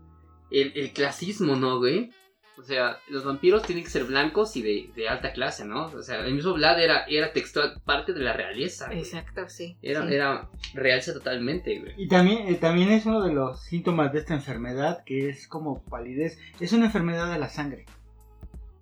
El, 0.49 0.71
el 0.75 0.91
clasismo, 0.91 1.55
¿no, 1.55 1.77
güey? 1.77 2.11
O 2.57 2.63
sea, 2.63 2.97
los 3.09 3.25
vampiros 3.25 3.63
tienen 3.63 3.83
que 3.83 3.89
ser 3.89 4.03
blancos 4.03 4.55
y 4.55 4.61
de, 4.61 4.91
de 4.95 5.09
alta 5.09 5.33
clase, 5.33 5.65
¿no? 5.65 5.87
O 5.87 6.01
sea, 6.03 6.19
el 6.25 6.35
mismo 6.35 6.53
Vlad 6.53 6.79
era, 6.81 7.03
era 7.05 7.33
textual 7.33 7.81
parte 7.83 8.13
de 8.13 8.19
la 8.21 8.33
realeza. 8.33 8.85
güey. 8.87 8.99
Exacto, 8.99 9.49
sí. 9.49 9.75
Era, 9.81 10.07
sí. 10.07 10.13
era 10.13 10.49
realza 10.75 11.13
totalmente, 11.13 11.79
güey. 11.79 11.93
Y 11.97 12.07
también, 12.07 12.47
eh, 12.47 12.55
también 12.55 12.91
es 12.91 13.05
uno 13.07 13.21
de 13.23 13.33
los 13.33 13.59
síntomas 13.63 14.13
de 14.13 14.19
esta 14.19 14.35
enfermedad 14.35 15.03
que 15.03 15.29
es 15.29 15.47
como 15.47 15.81
palidez. 15.83 16.37
Es 16.59 16.73
una 16.73 16.85
enfermedad 16.85 17.31
de 17.33 17.39
la 17.39 17.49
sangre. 17.49 17.85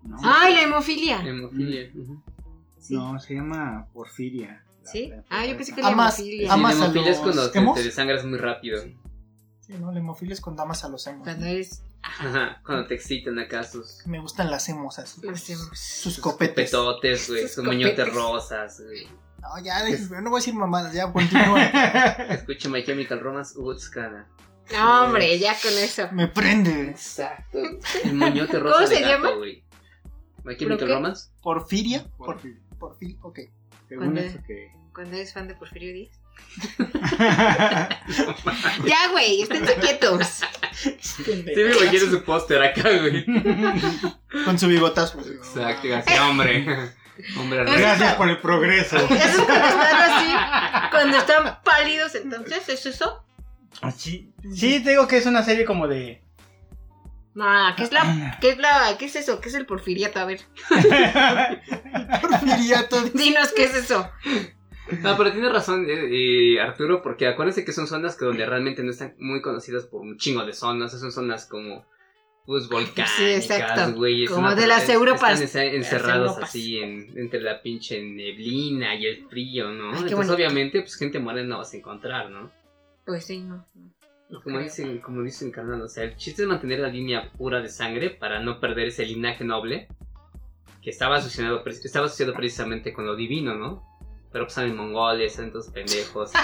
¿no? 0.03 0.17
¡Ay, 0.21 0.53
la 0.55 0.63
hemofilia! 0.63 1.21
Hemofilia. 1.21 1.89
ujú. 1.95 2.21
Sí. 2.77 2.95
No, 2.95 3.19
se 3.19 3.35
llama 3.35 3.87
porfiria. 3.93 4.63
La- 4.83 4.91
¿Sí? 4.91 5.07
la 5.07 5.23
Ah, 5.29 5.45
yo 5.45 5.55
pensé 5.55 5.73
que 5.75 5.81
la 5.81 5.89
Amas- 5.89 6.19
hemofilia. 6.19 6.47
Sí, 6.47 6.53
Amas 6.53 6.75
la 6.77 6.81
a 6.81 6.85
hemofilia 6.87 7.11
es 7.11 7.17
los 7.17 7.23
cuando 7.51 7.51
te, 7.75 7.81
te 7.81 7.83
desangras 7.87 8.25
muy 8.25 8.37
rápido. 8.39 8.81
Sí, 8.81 9.73
¿no? 9.79 9.91
La 9.91 9.99
hemofilia 9.99 10.33
es 10.33 10.41
con 10.41 10.55
damas 10.55 10.83
a 10.83 10.89
los 10.89 11.05
emos. 11.07 11.23
Cuando 11.23 11.45
eres... 11.45 11.83
Ajá, 12.03 12.61
cuando 12.65 12.87
te 12.87 12.95
excitan 12.95 13.37
acá 13.39 13.63
sus, 13.63 14.05
Me 14.05 14.19
gustan 14.19 14.49
las 14.49 14.67
emos 14.69 14.97
así. 14.99 15.21
Emos. 15.23 15.41
Sus 15.73 16.19
copetes. 16.19 16.71
petotes, 16.71 17.29
güey, 17.29 17.41
Sus 17.43 17.51
sus 17.53 17.63
moñotes 17.63 18.13
rosas, 18.13 18.81
güey. 18.83 19.07
No, 19.39 19.63
ya, 19.63 19.79
no 20.21 20.29
voy 20.29 20.37
a 20.37 20.41
decir 20.41 20.53
mamadas, 20.53 20.93
ya, 20.93 21.11
continúa. 21.11 21.63
Escucha 22.29 22.69
My 22.69 22.83
Chemical 22.83 23.19
Romance, 23.19 23.55
cara. 23.91 24.27
No, 24.71 25.05
hombre, 25.05 25.37
ya 25.39 25.55
con 25.61 25.73
eso. 25.73 26.07
Me 26.11 26.27
prende. 26.27 26.89
Exacto. 26.91 27.59
El 28.03 28.13
moñote 28.13 28.59
rosa 28.59 28.75
¿Cómo 28.77 28.87
de 28.89 28.95
se 28.95 29.01
gato, 29.01 29.13
llama? 29.13 29.31
güey. 29.37 29.63
My 30.43 30.55
¿Pero 30.55 30.57
Chemical? 30.77 30.89
Romance. 30.89 31.29
Porfiria. 31.41 32.05
Por, 32.17 32.27
Porfiria. 32.35 32.59
porfil, 32.79 33.19
ok. 33.21 33.39
Según 33.89 34.05
¿Cuándo? 34.05 34.21
eso 34.21 34.39
que... 34.45 34.71
Cuando 34.93 35.15
eres 35.15 35.33
fan 35.33 35.47
de 35.47 35.55
Porfirio 35.55 35.93
Díaz. 35.93 36.19
Ya, 38.85 39.07
güey, 39.11 39.41
estén 39.41 39.65
quietos. 39.79 40.41
Sí, 40.99 41.23
me 41.55 41.63
imagino 41.71 42.11
su 42.11 42.23
póster 42.23 42.61
acá, 42.61 42.89
güey. 42.99 43.25
Con 44.45 44.59
su 44.59 44.67
bigotazo. 44.67 45.19
Exacto, 45.19 45.87
así, 45.95 46.13
hombre. 46.19 46.93
Hombre, 47.37 47.63
Gracias 47.63 48.15
por 48.15 48.29
el 48.29 48.39
progreso. 48.39 48.97
Eso 48.97 49.13
es 49.13 49.41
cuando 49.41 49.67
están 49.67 50.11
así, 50.11 50.33
cuando 50.91 51.17
están 51.17 51.59
pálidos, 51.63 52.15
entonces, 52.15 52.67
¿es 52.67 52.85
eso? 52.85 53.23
Sí, 53.95 54.33
sí, 54.53 54.83
te 54.83 54.89
digo 54.91 55.07
que 55.07 55.17
es 55.17 55.25
una 55.25 55.43
serie 55.43 55.65
como 55.65 55.87
de... 55.87 56.21
No, 57.33 57.45
¿qué 57.77 57.83
es 57.83 57.91
la, 57.93 58.37
qué 58.41 58.49
es 58.49 58.57
la, 58.57 58.97
qué 58.97 59.05
es 59.05 59.15
eso? 59.15 59.39
¿Qué 59.39 59.47
es 59.49 59.55
el 59.55 59.65
porfiriato? 59.65 60.19
A 60.19 60.25
ver, 60.25 60.41
Porfiriato. 62.21 63.01
dinos 63.13 63.53
qué 63.55 63.63
es 63.65 63.75
eso. 63.75 64.09
No, 65.01 65.15
pero 65.17 65.31
tiene 65.31 65.49
razón 65.49 65.85
eh, 65.89 66.55
eh, 66.55 66.59
Arturo, 66.59 67.01
porque 67.01 67.27
acuérdense 67.27 67.63
que 67.63 67.71
son 67.71 67.87
zonas 67.87 68.17
que 68.17 68.25
donde 68.25 68.45
realmente 68.45 68.83
no 68.83 68.91
están 68.91 69.15
muy 69.19 69.41
conocidas 69.41 69.85
por 69.85 70.01
un 70.01 70.17
chingo 70.17 70.45
de 70.45 70.53
zonas, 70.53 70.91
son 70.99 71.11
zonas 71.11 71.45
como 71.45 71.85
pues 72.45 72.67
volcánicas, 72.67 73.93
güey. 73.95 74.25
Como 74.25 74.53
de 74.55 74.65
las 74.67 74.89
Europas. 74.89 75.39
Están 75.39 75.67
encer- 75.67 75.75
encerrados 75.75 76.29
Europas. 76.29 76.49
así 76.49 76.79
en, 76.79 77.17
entre 77.17 77.39
la 77.41 77.61
pinche 77.61 78.01
neblina 78.01 78.95
y 78.95 79.05
el 79.05 79.27
frío, 79.29 79.69
¿no? 79.69 79.89
Ay, 79.91 79.97
Entonces 79.97 80.15
bonito. 80.15 80.33
obviamente 80.33 80.81
pues 80.81 80.95
gente 80.95 81.19
morena 81.19 81.47
no 81.49 81.57
vas 81.59 81.73
a 81.73 81.77
encontrar, 81.77 82.29
¿no? 82.31 82.51
Pues 83.05 83.25
sí, 83.25 83.39
no. 83.41 83.63
no, 84.29 84.41
Como 84.41 84.59
dicen, 84.59 84.97
como 84.99 85.21
dicen 85.21 85.51
carnal, 85.51 85.81
o 85.83 85.87
sea, 85.87 86.03
el 86.03 86.15
chiste 86.17 86.41
es 86.41 86.47
mantener 86.47 86.79
la 86.79 86.89
línea 86.89 87.31
pura 87.31 87.61
de 87.61 87.69
sangre 87.69 88.09
para 88.09 88.39
no 88.41 88.59
perder 88.59 88.87
ese 88.87 89.05
linaje 89.05 89.43
noble 89.45 89.87
que 90.81 90.89
estaba 90.89 91.17
asociado, 91.17 91.63
estaba 91.65 92.07
asociado 92.07 92.33
precisamente 92.33 92.91
con 92.91 93.05
lo 93.05 93.15
divino, 93.15 93.53
¿no? 93.55 93.87
Pero 94.31 94.45
pues 94.45 94.53
salen 94.53 94.75
mongoles, 94.75 95.33
salen 95.35 95.51
todos 95.51 95.67
pendejos. 95.69 96.31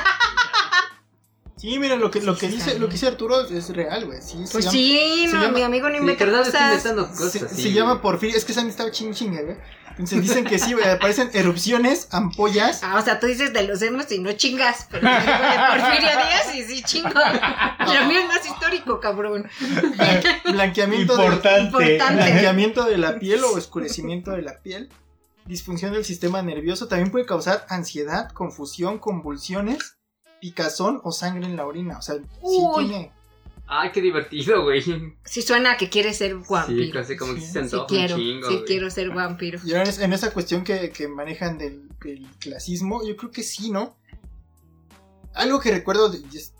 Sí, 1.59 1.79
mira, 1.79 1.95
lo 1.95 2.11
que, 2.11 2.21
lo 2.21 2.37
que 2.37 2.47
Sí, 2.49 2.53
dice, 2.57 2.77
lo 2.77 2.85
que 2.85 2.91
dice 2.93 3.07
Arturo 3.07 3.41
es 3.41 3.69
real, 3.69 4.05
güey. 4.05 4.21
Sí, 4.21 4.45
se 4.45 4.51
Pues 4.51 4.65
llama- 4.65 4.71
sí, 4.73 5.25
se 5.27 5.33
no, 5.33 5.41
llama- 5.41 5.53
mi 5.57 5.63
amigo 5.63 5.89
no 5.89 5.95
Sí, 5.95 6.01
inventa 6.01 6.25
cosas. 6.27 6.53
inventando 6.61 7.07
cosas 7.07 7.31
Se, 7.31 7.49
se 7.49 7.71
llama 7.73 7.93
güey. 7.93 8.01
porfiria. 8.03 8.37
Es 8.37 8.45
que 8.45 8.53
Sandy 8.53 8.69
estaba 8.69 8.91
ching 8.91 9.11
chingue, 9.15 9.41
güey. 9.43 9.57
Entonces 9.89 10.21
dicen 10.21 10.45
que 10.45 10.59
sí, 10.59 10.73
güey. 10.73 10.87
Aparecen 10.87 11.31
erupciones, 11.33 12.09
ampollas. 12.11 12.81
Ah, 12.83 12.97
o 12.99 13.01
sea, 13.03 13.19
tú 13.19 13.25
dices 13.25 13.53
de 13.53 13.63
los 13.63 13.81
emos 13.81 14.11
y 14.11 14.19
no 14.19 14.31
chingas, 14.33 14.87
pero 14.91 15.09
yo 15.09 15.19
digo 15.19 15.31
de 15.31 15.79
Porfirio 15.81 16.09
Díaz 16.11 16.55
y 16.55 16.63
sí 16.63 16.83
chingo. 16.83 17.09
Lo 17.09 18.05
mío 18.05 18.19
es 18.19 18.27
más 18.27 18.45
histórico, 18.45 18.99
cabrón. 18.99 19.49
Blanqueamiento 20.45 21.17
de. 21.17 21.25
Importante. 21.25 21.95
blanqueamiento 21.97 22.83
de 22.83 22.97
la 22.99 23.17
piel 23.17 23.43
o 23.43 23.53
oscurecimiento 23.53 24.29
de 24.29 24.43
la 24.43 24.59
piel. 24.59 24.89
Disfunción 25.47 25.93
del 25.93 26.03
sistema 26.05 26.41
nervioso. 26.41 26.87
También 26.87 27.11
puede 27.11 27.25
causar 27.25 27.65
ansiedad, 27.69 28.31
confusión, 28.31 28.99
convulsiones, 28.99 29.97
picazón 30.41 30.99
o 31.03 31.11
sangre 31.11 31.45
en 31.45 31.55
la 31.55 31.65
orina. 31.65 31.97
O 31.97 32.01
sea, 32.01 32.15
sí 32.15 32.21
Uy. 32.41 32.85
tiene. 32.87 33.11
Ay, 33.69 33.91
qué 33.91 34.01
divertido, 34.01 34.63
güey. 34.63 34.81
Si 35.25 35.41
suena 35.41 35.73
a 35.73 35.77
que 35.77 35.89
quieres 35.89 36.17
ser 36.17 36.31
Sí, 36.31 36.45
vampiro. 36.49 36.93
casi 37.01 37.17
como 37.17 37.33
que 37.33 37.41
Sí, 37.41 37.45
se 37.47 37.51
Sí, 37.53 37.59
antoja 37.59 37.87
quiero, 37.87 38.15
un 38.15 38.21
chingo, 38.21 38.47
sí 38.47 38.53
güey. 38.53 38.65
quiero 38.65 38.89
ser 38.89 39.09
vampiro. 39.09 39.59
Y 39.65 39.73
ahora 39.73 39.89
en, 39.99 40.13
esa 40.13 40.31
cuestión 40.31 40.63
que, 40.63 40.89
que 40.91 41.07
manejan 41.09 41.57
del, 41.57 41.87
del 41.99 42.25
clasismo, 42.39 43.05
yo 43.05 43.17
creo 43.17 43.31
que 43.31 43.43
sí, 43.43 43.69
¿no? 43.71 43.97
Algo 45.33 45.59
que 45.59 45.71
recuerdo, 45.71 46.09
de- 46.09 46.19
y 46.31 46.37
es- 46.37 46.53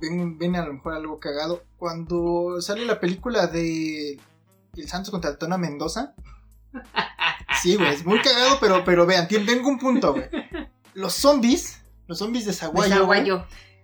ven, 0.00 0.36
ven 0.38 0.56
a 0.56 0.66
lo 0.66 0.74
mejor 0.74 0.94
algo 0.94 1.18
cagado, 1.18 1.64
cuando 1.78 2.60
sale 2.60 2.84
la 2.84 3.00
película 3.00 3.46
de 3.46 4.20
El 4.76 4.88
Santos 4.88 5.10
contra 5.10 5.36
Tona 5.38 5.56
Mendoza. 5.58 6.14
Sí, 7.62 7.76
güey, 7.76 7.92
es 7.94 8.04
muy 8.04 8.20
cagado, 8.20 8.58
pero, 8.60 8.84
pero 8.84 9.04
vean, 9.06 9.26
tengo 9.26 9.68
un 9.68 9.78
punto, 9.78 10.12
güey. 10.12 10.26
Los 10.94 11.14
zombies, 11.14 11.80
los 12.06 12.18
zombies 12.18 12.44
de 12.46 12.52
Zaguayo, 12.52 13.06
güey, 13.06 13.26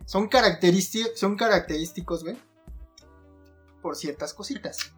son, 0.06 0.28
característicos, 0.28 1.18
son 1.18 1.36
característicos, 1.36 2.22
güey, 2.24 2.36
por 3.82 3.96
ciertas 3.96 4.34
cositas. 4.34 4.92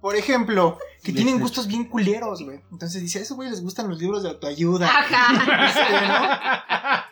Por 0.00 0.16
ejemplo, 0.16 0.78
que 1.02 1.12
Les- 1.12 1.22
tienen 1.24 1.40
gustos 1.40 1.66
bien 1.66 1.84
culeros, 1.88 2.42
güey. 2.42 2.60
Entonces 2.70 3.00
dice, 3.00 3.20
a 3.20 3.22
esos 3.22 3.36
güey 3.38 3.48
les 3.48 3.62
gustan 3.62 3.88
los 3.88 3.98
libros 3.98 4.22
de 4.22 4.28
autoayuda. 4.28 4.86
Ajá. 4.86 5.66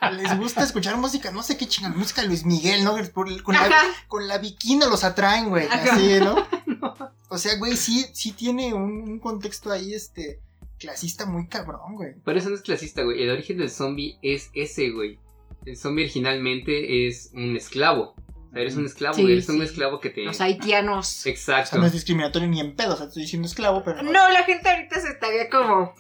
Este, 0.03 0.11
¿no? 0.11 0.23
Les 0.23 0.37
gusta 0.39 0.63
escuchar 0.63 0.99
música, 0.99 1.31
no 1.31 1.43
sé 1.43 1.57
qué 1.57 1.67
chingan, 1.67 1.97
música 1.97 2.21
de 2.21 2.29
Luis 2.29 2.45
Miguel, 2.45 2.85
¿no? 2.85 2.95
Por- 3.15 3.43
Con 3.43 3.55
la, 3.55 3.63
Ajá. 3.63 3.83
con 4.09 4.29
la 4.29 4.37
bikini 4.37 4.81
los 4.85 5.05
atraen, 5.05 5.49
güey. 5.49 5.67
Así, 5.69 6.19
¿no? 6.21 6.35
O 7.33 7.39
sea, 7.39 7.57
güey, 7.57 7.77
sí, 7.77 8.05
sí 8.13 8.33
tiene 8.33 8.75
un, 8.75 9.03
un 9.03 9.19
contexto 9.19 9.73
ahí, 9.73 9.95
este, 9.95 10.41
clasista 10.79 11.25
muy 11.25 11.47
cabrón, 11.47 11.95
güey. 11.95 12.13
Pero 12.23 12.39
eso 12.39 12.51
no 12.51 12.57
es 12.57 12.61
clasista, 12.61 13.03
güey. 13.03 13.23
El 13.23 13.31
origen 13.31 13.57
del 13.57 13.71
zombie 13.71 14.19
es 14.21 14.51
ese, 14.53 14.91
güey. 14.91 15.19
El 15.65 15.79
zombie 15.79 16.05
originalmente 16.05 17.07
es 17.09 17.31
un 17.33 17.57
esclavo. 17.57 18.15
O 18.51 18.53
sea, 18.53 18.61
eres 18.61 18.77
un 18.77 18.85
esclavo, 18.85 19.15
Sí, 19.15 19.23
güey. 19.23 19.33
Eres 19.33 19.49
un 19.49 19.63
esclavo 19.63 19.99
que 19.99 20.11
te... 20.11 20.25
Los 20.25 20.43
haitianos. 20.43 21.09
O 21.09 21.23
sea, 21.23 21.33
Exacto. 21.33 21.79
no 21.79 21.87
es 21.87 21.93
discriminatorio 21.93 22.49
ni 22.49 22.61
en 22.61 22.77
pedo, 22.77 22.93
o 22.93 22.97
sea, 22.99 23.07
estoy 23.07 23.23
diciendo 23.23 23.49
esclavo, 23.49 23.83
pero. 23.83 24.03
No, 24.03 24.29
la 24.29 24.45
gente 24.45 24.69
ahorita 24.69 25.01
se 25.01 25.09
estaría 25.09 25.49
como 25.49 25.95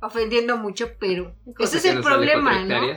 ofendiendo 0.00 0.56
mucho, 0.56 0.92
pero 0.98 1.34
ese 1.58 1.76
es 1.76 1.82
que 1.82 1.90
el 1.90 1.96
no 1.96 2.02
problema, 2.02 2.64
¿no? 2.64 2.80
Pero 2.80 2.96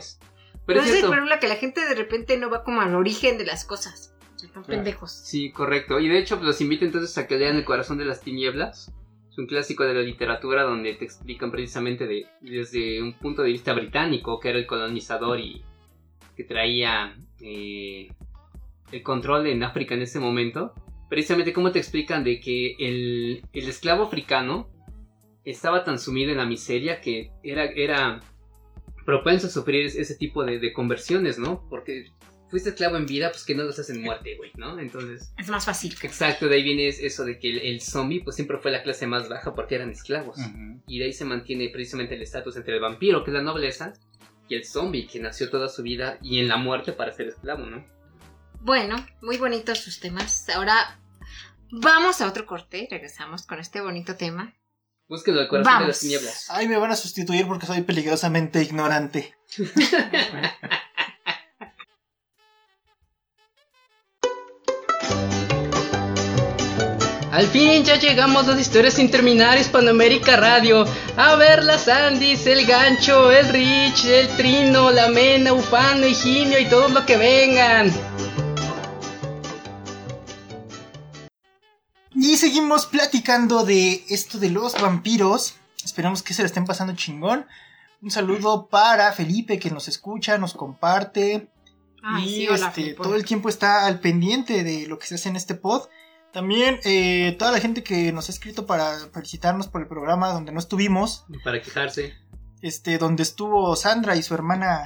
Pero 0.65 0.79
es 0.79 0.87
ese 0.87 0.97
es 0.99 1.03
el 1.03 1.09
problema 1.09 1.39
que 1.39 1.49
la 1.49 1.55
gente 1.55 1.81
de 1.81 1.95
repente 1.95 2.37
no 2.37 2.49
va 2.49 2.63
como 2.63 2.79
al 2.79 2.95
origen 2.95 3.37
de 3.37 3.45
las 3.45 3.65
cosas. 3.65 4.10
Están 4.51 4.63
Claro. 4.63 4.83
pendejos. 4.83 5.11
Sí, 5.13 5.49
correcto. 5.51 5.97
Y 6.01 6.09
de 6.09 6.19
hecho, 6.19 6.35
pues, 6.35 6.45
los 6.45 6.59
invito 6.59 6.83
entonces 6.83 7.17
a 7.17 7.25
que 7.25 7.37
lean 7.37 7.55
El 7.55 7.63
corazón 7.63 7.97
de 7.97 8.03
las 8.05 8.19
tinieblas. 8.19 8.93
Es 9.29 9.37
un 9.37 9.47
clásico 9.47 9.85
de 9.85 9.93
la 9.93 10.01
literatura 10.01 10.63
donde 10.63 10.93
te 10.95 11.05
explican 11.05 11.51
precisamente 11.51 12.05
de, 12.05 12.25
desde 12.41 13.01
un 13.01 13.13
punto 13.13 13.43
de 13.43 13.49
vista 13.51 13.71
británico, 13.73 14.41
que 14.41 14.49
era 14.49 14.59
el 14.59 14.67
colonizador 14.67 15.39
y 15.39 15.63
que 16.35 16.43
traía 16.43 17.15
eh, 17.39 18.09
el 18.91 19.03
control 19.03 19.47
en 19.47 19.63
África 19.63 19.95
en 19.95 20.01
ese 20.01 20.19
momento. 20.19 20.73
Precisamente 21.09 21.53
cómo 21.53 21.71
te 21.71 21.79
explican 21.79 22.25
de 22.25 22.41
que 22.41 22.75
el, 22.77 23.41
el 23.53 23.69
esclavo 23.69 24.03
africano 24.03 24.69
estaba 25.45 25.85
tan 25.85 25.97
sumido 25.97 26.31
en 26.31 26.37
la 26.37 26.45
miseria 26.45 26.99
que 26.99 27.31
era, 27.41 27.63
era 27.65 28.19
propenso 29.05 29.47
a 29.47 29.49
sufrir 29.49 29.85
ese 29.85 30.15
tipo 30.15 30.43
de, 30.43 30.59
de 30.59 30.73
conversiones, 30.73 31.39
¿no? 31.39 31.65
Porque 31.69 32.11
fuiste 32.51 32.69
esclavo 32.69 32.97
en 32.97 33.05
vida, 33.07 33.31
pues 33.31 33.43
que 33.45 33.55
no 33.55 33.63
lo 33.63 33.69
haces 33.71 33.89
en 33.89 34.01
muerte, 34.03 34.35
güey, 34.37 34.51
¿no? 34.55 34.77
Entonces, 34.77 35.33
Es 35.39 35.47
más 35.49 35.65
fácil. 35.65 35.95
exacto, 36.03 36.47
de 36.47 36.55
ahí 36.57 36.63
viene 36.63 36.87
es- 36.87 36.99
eso 36.99 37.25
de 37.25 37.39
que 37.39 37.49
el, 37.49 37.57
el 37.59 37.81
zombie, 37.81 38.19
pues 38.23 38.35
siempre 38.35 38.57
fue 38.59 38.69
la 38.71 38.83
clase 38.83 39.07
más 39.07 39.27
baja 39.29 39.55
porque 39.55 39.75
eran 39.75 39.89
esclavos. 39.89 40.37
Y 40.87 40.99
de 40.99 41.05
ahí 41.05 41.13
se 41.13 41.25
mantiene 41.25 41.69
precisamente 41.69 42.15
el 42.15 42.21
estatus 42.21 42.55
entre 42.57 42.75
el 42.75 42.81
vampiro, 42.81 43.23
que 43.23 43.31
es 43.31 43.35
la 43.35 43.41
nobleza, 43.41 43.93
y 44.49 44.55
el 44.55 44.65
zombie, 44.65 45.07
que 45.07 45.19
nació 45.19 45.49
toda 45.49 45.69
su 45.69 45.81
vida 45.81 46.17
y 46.21 46.39
en 46.39 46.47
la 46.49 46.57
muerte 46.57 46.91
para 46.91 47.11
ser 47.13 47.27
esclavo, 47.29 47.65
¿no? 47.65 47.83
Bueno, 48.59 48.95
muy 49.21 49.37
bonitos 49.37 49.79
sus 49.79 49.99
temas. 49.99 50.47
Ahora 50.49 50.99
vamos 51.71 52.21
a 52.21 52.27
otro 52.27 52.45
corte. 52.45 52.87
Regresamos 52.91 53.45
con 53.47 53.59
este 53.59 53.81
bonito 53.81 54.15
tema. 54.17 54.53
Búsquenlo, 55.07 55.41
el 55.41 55.47
corazón 55.47 55.81
de 55.81 55.87
las 55.87 55.99
tinieblas. 55.99 56.45
Ay, 56.49 56.67
me 56.67 56.77
van 56.77 56.91
a 56.91 56.95
sustituir 56.95 57.45
porque 57.47 57.65
soy 57.65 57.81
peligrosamente 57.81 58.61
ignorante. 58.61 59.33
Al 67.41 67.47
fin 67.47 67.83
ya 67.83 67.95
llegamos 67.95 68.47
a 68.47 68.51
las 68.51 68.59
historias 68.59 68.93
sin 68.93 69.09
terminar 69.09 69.57
Hispanoamérica 69.57 70.35
Radio. 70.35 70.85
A 71.17 71.33
ver 71.37 71.63
las 71.63 71.87
Andis, 71.87 72.45
el 72.45 72.67
gancho, 72.67 73.31
el 73.31 73.49
Rich, 73.49 74.05
el 74.05 74.27
Trino, 74.37 74.91
la 74.91 75.09
Mena, 75.09 75.51
Ufano, 75.51 76.05
Higinio 76.05 76.59
y 76.59 76.69
todos 76.69 76.91
lo 76.91 77.03
que 77.03 77.17
vengan. 77.17 77.91
Y 82.13 82.37
seguimos 82.37 82.85
platicando 82.85 83.65
de 83.65 84.05
esto 84.09 84.37
de 84.37 84.51
los 84.51 84.79
vampiros. 84.79 85.55
Esperamos 85.83 86.21
que 86.21 86.35
se 86.35 86.43
lo 86.43 86.45
estén 86.45 86.65
pasando 86.65 86.93
chingón. 86.93 87.47
Un 88.03 88.11
saludo 88.11 88.67
para 88.67 89.11
Felipe 89.13 89.57
que 89.57 89.71
nos 89.71 89.87
escucha, 89.87 90.37
nos 90.37 90.53
comparte. 90.53 91.49
Ay, 92.03 92.23
y 92.23 92.35
sí, 92.35 92.47
hola, 92.49 92.67
este, 92.67 92.93
todo 92.93 93.15
el 93.15 93.25
tiempo 93.25 93.49
está 93.49 93.87
al 93.87 93.99
pendiente 93.99 94.63
de 94.63 94.85
lo 94.85 94.99
que 94.99 95.07
se 95.07 95.15
hace 95.15 95.29
en 95.29 95.37
este 95.37 95.55
pod. 95.55 95.87
También 96.33 96.79
eh, 96.85 97.35
toda 97.37 97.51
la 97.51 97.59
gente 97.59 97.83
que 97.83 98.11
nos 98.11 98.29
ha 98.29 98.31
escrito 98.31 98.65
para 98.65 98.97
felicitarnos 99.13 99.67
por 99.67 99.81
el 99.81 99.87
programa 99.87 100.29
donde 100.29 100.51
no 100.51 100.59
estuvimos. 100.59 101.25
Para 101.43 101.61
quejarse. 101.61 102.13
Este, 102.61 102.97
donde 102.97 103.23
estuvo 103.23 103.75
Sandra 103.75 104.15
y 104.15 104.23
su 104.23 104.33
hermana 104.33 104.83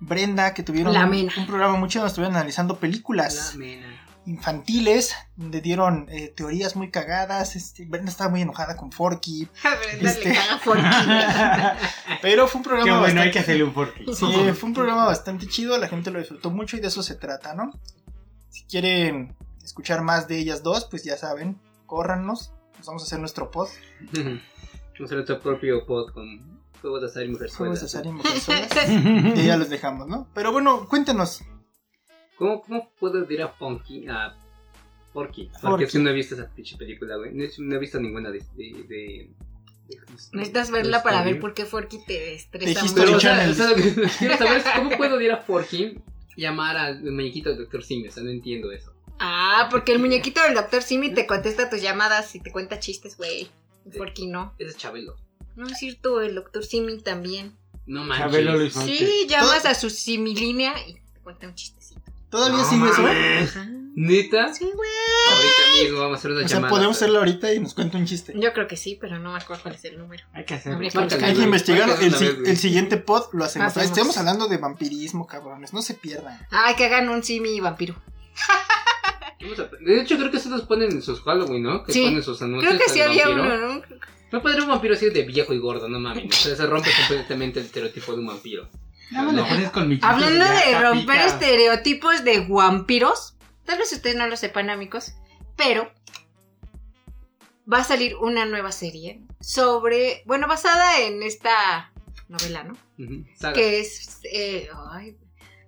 Brenda, 0.00 0.54
que 0.54 0.62
tuvieron 0.62 0.94
La 0.94 1.04
un, 1.04 1.10
Mena. 1.10 1.32
un 1.36 1.46
programa 1.46 1.76
muy 1.76 1.88
chido, 1.88 2.02
donde 2.02 2.10
estuvieron 2.12 2.36
analizando 2.36 2.78
películas 2.78 3.52
La 3.54 3.58
Mena. 3.58 3.86
infantiles, 4.26 5.14
donde 5.36 5.60
dieron 5.60 6.06
eh, 6.10 6.32
teorías 6.34 6.74
muy 6.76 6.90
cagadas. 6.90 7.54
Este, 7.56 7.84
Brenda 7.84 8.10
estaba 8.10 8.30
muy 8.30 8.40
enojada 8.42 8.76
con 8.76 8.92
Forky. 8.92 9.48
A 9.64 9.74
ver, 9.74 9.96
dale, 10.02 10.08
Este- 10.10 10.32
caga 10.32 10.58
Forky. 10.58 10.86
Pero 12.22 12.48
fue 12.48 12.60
un 12.60 12.64
programa 12.64 12.84
Qué 12.84 12.90
bueno, 12.90 13.02
bastante... 13.02 13.20
hay 13.22 13.30
que 13.32 13.38
hacerle 13.40 13.64
un 13.64 13.72
porqué. 13.74 14.04
Sí, 14.14 14.52
fue 14.54 14.68
un 14.68 14.74
programa 14.74 15.04
bastante 15.06 15.46
chido, 15.48 15.76
la 15.76 15.88
gente 15.88 16.10
lo 16.10 16.18
disfrutó 16.18 16.50
mucho 16.50 16.76
y 16.76 16.80
de 16.80 16.88
eso 16.88 17.02
se 17.02 17.16
trata, 17.16 17.54
¿no? 17.54 17.72
Si 18.48 18.64
quieren 18.64 19.34
escuchar 19.64 20.02
más 20.02 20.28
de 20.28 20.38
ellas 20.38 20.62
dos, 20.62 20.86
pues 20.90 21.04
ya 21.04 21.16
saben, 21.16 21.58
córranos, 21.86 22.52
pues 22.74 22.86
vamos 22.86 23.02
a 23.02 23.06
hacer 23.06 23.18
nuestro 23.20 23.50
pod. 23.50 23.68
Vamos 24.94 25.10
a 25.10 25.14
hacer 25.16 25.16
nuestro 25.16 25.40
propio 25.40 25.86
pod 25.86 26.12
con 26.12 26.60
juegos 26.80 27.00
de 27.00 27.06
azar 27.08 27.22
y 27.24 27.34
Juegos 27.34 27.58
mujerzuelas. 27.58 27.80
de 27.80 27.86
azar 27.86 28.06
y 28.06 28.08
mujerzuelas. 28.12 29.38
y 29.38 29.46
ya 29.46 29.56
los 29.56 29.68
dejamos, 29.70 30.06
¿no? 30.06 30.28
Pero 30.34 30.52
bueno, 30.52 30.86
cuéntenos. 30.88 31.42
¿Cómo, 32.36 32.62
¿Cómo 32.62 32.90
puedo 33.00 33.20
decir 33.20 33.40
a 33.42 33.48
Funky? 33.48 34.06
A 34.08 34.36
Porky. 35.12 35.46
Porque 35.46 35.60
Forky. 35.60 35.84
es 35.84 35.92
que 35.92 35.98
no 35.98 36.10
he 36.10 36.12
visto 36.12 36.34
esa 36.34 36.48
pinche 36.54 36.76
película, 36.76 37.16
güey. 37.16 37.32
No 37.32 37.42
he, 37.42 37.50
no 37.58 37.74
he 37.74 37.78
visto 37.78 37.98
ninguna 37.98 38.30
de. 38.30 38.40
de, 38.54 38.84
de- 38.88 39.30
de- 39.88 39.98
Necesitas 40.32 40.70
verla 40.70 41.02
para 41.02 41.22
ver 41.24 41.40
por 41.40 41.52
qué 41.54 41.64
Forky 41.64 41.98
te 42.06 42.34
estresa 42.34 42.82
mucho. 42.84 43.16
o 43.16 43.20
sea, 43.20 43.36
Channel. 43.38 43.50
o 43.50 43.54
sea, 43.54 43.68
lo 43.70 43.74
que 43.76 43.94
quiero 44.18 44.36
saber 44.38 44.62
cómo 44.76 44.90
puedo 44.96 45.20
ir 45.20 45.32
a 45.32 45.38
Forky 45.38 45.98
llamar 46.36 46.76
al 46.76 47.02
muñequito 47.02 47.48
del 47.50 47.58
Dr. 47.64 47.82
Simi. 47.82 48.08
O 48.08 48.12
sea, 48.12 48.22
no 48.22 48.30
entiendo 48.30 48.70
eso. 48.70 48.91
Ah, 49.18 49.68
porque 49.70 49.92
el 49.92 49.98
muñequito 49.98 50.42
del 50.42 50.54
Dr. 50.54 50.82
Simi 50.82 51.12
te 51.14 51.26
contesta 51.26 51.70
tus 51.70 51.80
llamadas 51.80 52.34
y 52.34 52.40
te 52.40 52.50
cuenta 52.50 52.78
chistes, 52.80 53.16
güey. 53.16 53.50
Forky 53.96 54.26
no. 54.26 54.54
Ese 54.58 54.70
es 54.70 54.76
Chabelo. 54.76 55.16
No 55.56 55.66
es 55.68 55.78
cierto, 55.78 56.20
el 56.20 56.34
Dr. 56.34 56.64
Simi 56.64 57.00
también. 57.02 57.56
No 57.86 58.04
manches. 58.04 58.26
Chabelo 58.26 58.52
lo 58.56 58.64
hizo 58.64 58.80
antes. 58.80 58.98
Sí, 58.98 59.26
llamas 59.28 59.64
a 59.66 59.74
su 59.74 59.90
similínea 59.90 60.74
y 60.88 60.94
te 60.94 61.20
cuenta 61.22 61.46
un 61.46 61.54
chistecito. 61.54 62.00
¿Todavía 62.30 62.58
No 62.58 62.64
sigue 62.64 62.88
eso? 62.88 63.58
Ajá. 63.58 63.68
¿Neta? 63.94 64.54
Sí, 64.54 64.64
güey. 64.74 64.90
Ahorita 65.30 65.82
mismo 65.82 65.98
vamos 66.00 66.16
a 66.16 66.18
hacer 66.18 66.30
una 66.30 66.44
O 66.44 66.48
sea, 66.48 66.56
llamada. 66.56 66.70
podemos 66.70 66.96
hacerlo 66.96 67.18
ahorita 67.18 67.52
y 67.52 67.60
nos 67.60 67.74
cuenta 67.74 67.98
un 67.98 68.06
chiste. 68.06 68.32
Yo 68.34 68.54
creo 68.54 68.66
que 68.66 68.78
sí, 68.78 68.96
pero 68.98 69.18
no 69.18 69.32
me 69.32 69.38
acuerdo 69.38 69.64
cuál 69.64 69.74
es 69.74 69.84
el 69.84 69.98
número. 69.98 70.24
Hay 70.32 70.46
que 70.46 70.54
hacerlo. 70.54 70.78
Que 70.78 70.86
Hay 70.86 71.34
que 71.34 72.06
El, 72.06 72.14
si- 72.14 72.28
güey. 72.30 72.50
el 72.50 72.56
siguiente 72.56 72.96
pod 72.96 73.24
lo 73.34 73.44
hacemos. 73.44 73.68
Hacemos. 73.68 73.90
Estamos 73.90 74.16
hablando 74.16 74.48
de 74.48 74.56
vampirismo, 74.56 75.26
cabrones. 75.26 75.74
No 75.74 75.82
se 75.82 75.92
pierdan. 75.92 76.40
Ay, 76.50 76.74
que 76.76 76.86
hagan 76.86 77.10
un 77.10 77.22
Simi 77.22 77.60
vampiro. 77.60 77.94
De 79.80 80.00
hecho, 80.00 80.16
creo 80.16 80.30
que 80.30 80.36
eso 80.36 80.48
los 80.50 80.62
ponen 80.62 80.92
en 80.92 81.02
sus 81.02 81.20
Halloween, 81.22 81.62
¿no? 81.62 81.84
Que 81.84 81.92
Sí. 81.92 82.04
ponen 82.04 82.22
sus 82.22 82.40
anuncios. 82.42 82.72
Creo 82.74 82.84
que 82.86 82.92
sí 82.92 83.00
había 83.00 83.28
vampiro. 83.28 83.54
uno, 83.56 83.74
¿no? 83.74 83.82
No 84.30 84.40
podría 84.42 84.62
un 84.62 84.68
vampiro 84.70 84.94
así 84.94 85.10
de 85.10 85.22
viejo 85.24 85.52
y 85.52 85.58
gordo, 85.58 85.88
no 85.88 86.00
mames. 86.00 86.24
O 86.26 86.32
sea, 86.32 86.56
se 86.56 86.66
rompe 86.66 86.88
completamente 86.96 87.60
el 87.60 87.66
estereotipo 87.66 88.12
de 88.12 88.18
un 88.20 88.26
vampiro. 88.28 88.68
No. 89.10 89.26
con 89.72 89.98
Hablando 90.02 90.44
de 90.46 90.80
romper 90.80 91.16
pica. 91.16 91.26
estereotipos 91.26 92.24
de 92.24 92.46
vampiros, 92.48 93.34
tal 93.66 93.78
vez 93.78 93.92
ustedes 93.92 94.16
no 94.16 94.26
lo 94.26 94.36
sepan, 94.38 94.70
amigos, 94.70 95.12
pero 95.54 95.92
va 97.70 97.78
a 97.78 97.84
salir 97.84 98.16
una 98.16 98.46
nueva 98.46 98.72
serie 98.72 99.20
sobre, 99.40 100.22
bueno, 100.24 100.46
basada 100.48 101.00
en 101.00 101.22
esta 101.22 101.92
novela, 102.28 102.64
¿no? 102.64 102.74
Saga. 103.36 103.52
Que 103.54 103.80
es, 103.80 104.20
eh, 104.32 104.70
ay, 104.90 105.14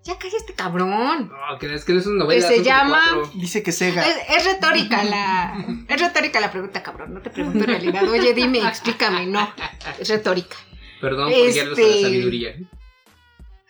ya 0.04 0.18
calla 0.18 0.36
este 0.36 0.52
cabrón. 0.54 1.30
No, 1.30 1.58
que 1.58 1.74
es 1.74 1.84
que 1.84 1.94
no 1.94 2.00
es 2.00 2.06
una 2.06 2.24
novela. 2.24 2.48
Que 2.48 2.56
se 2.56 2.62
llama-. 2.62 3.22
Dice 3.34 3.62
que 3.62 3.72
Sega. 3.72 4.06
Es, 4.06 4.16
es 4.36 4.44
retórica 4.44 5.02
la, 5.02 5.64
es 5.88 6.00
retórica 6.00 6.40
la 6.40 6.50
pregunta, 6.52 6.82
cabrón. 6.82 7.14
No 7.14 7.20
te 7.20 7.30
pregunto 7.30 7.58
en 7.60 7.66
realidad. 7.66 8.06
Oye, 8.08 8.34
dime, 8.34 8.58
explícame. 8.58 9.26
No, 9.26 9.52
es 9.98 10.08
retórica. 10.08 10.56
Perdón 11.00 11.30
por 11.32 11.52
guiarlos 11.52 11.78
a 11.78 11.80
la 11.82 11.86
Este- 11.88 12.02
sabiduría. 12.02 12.54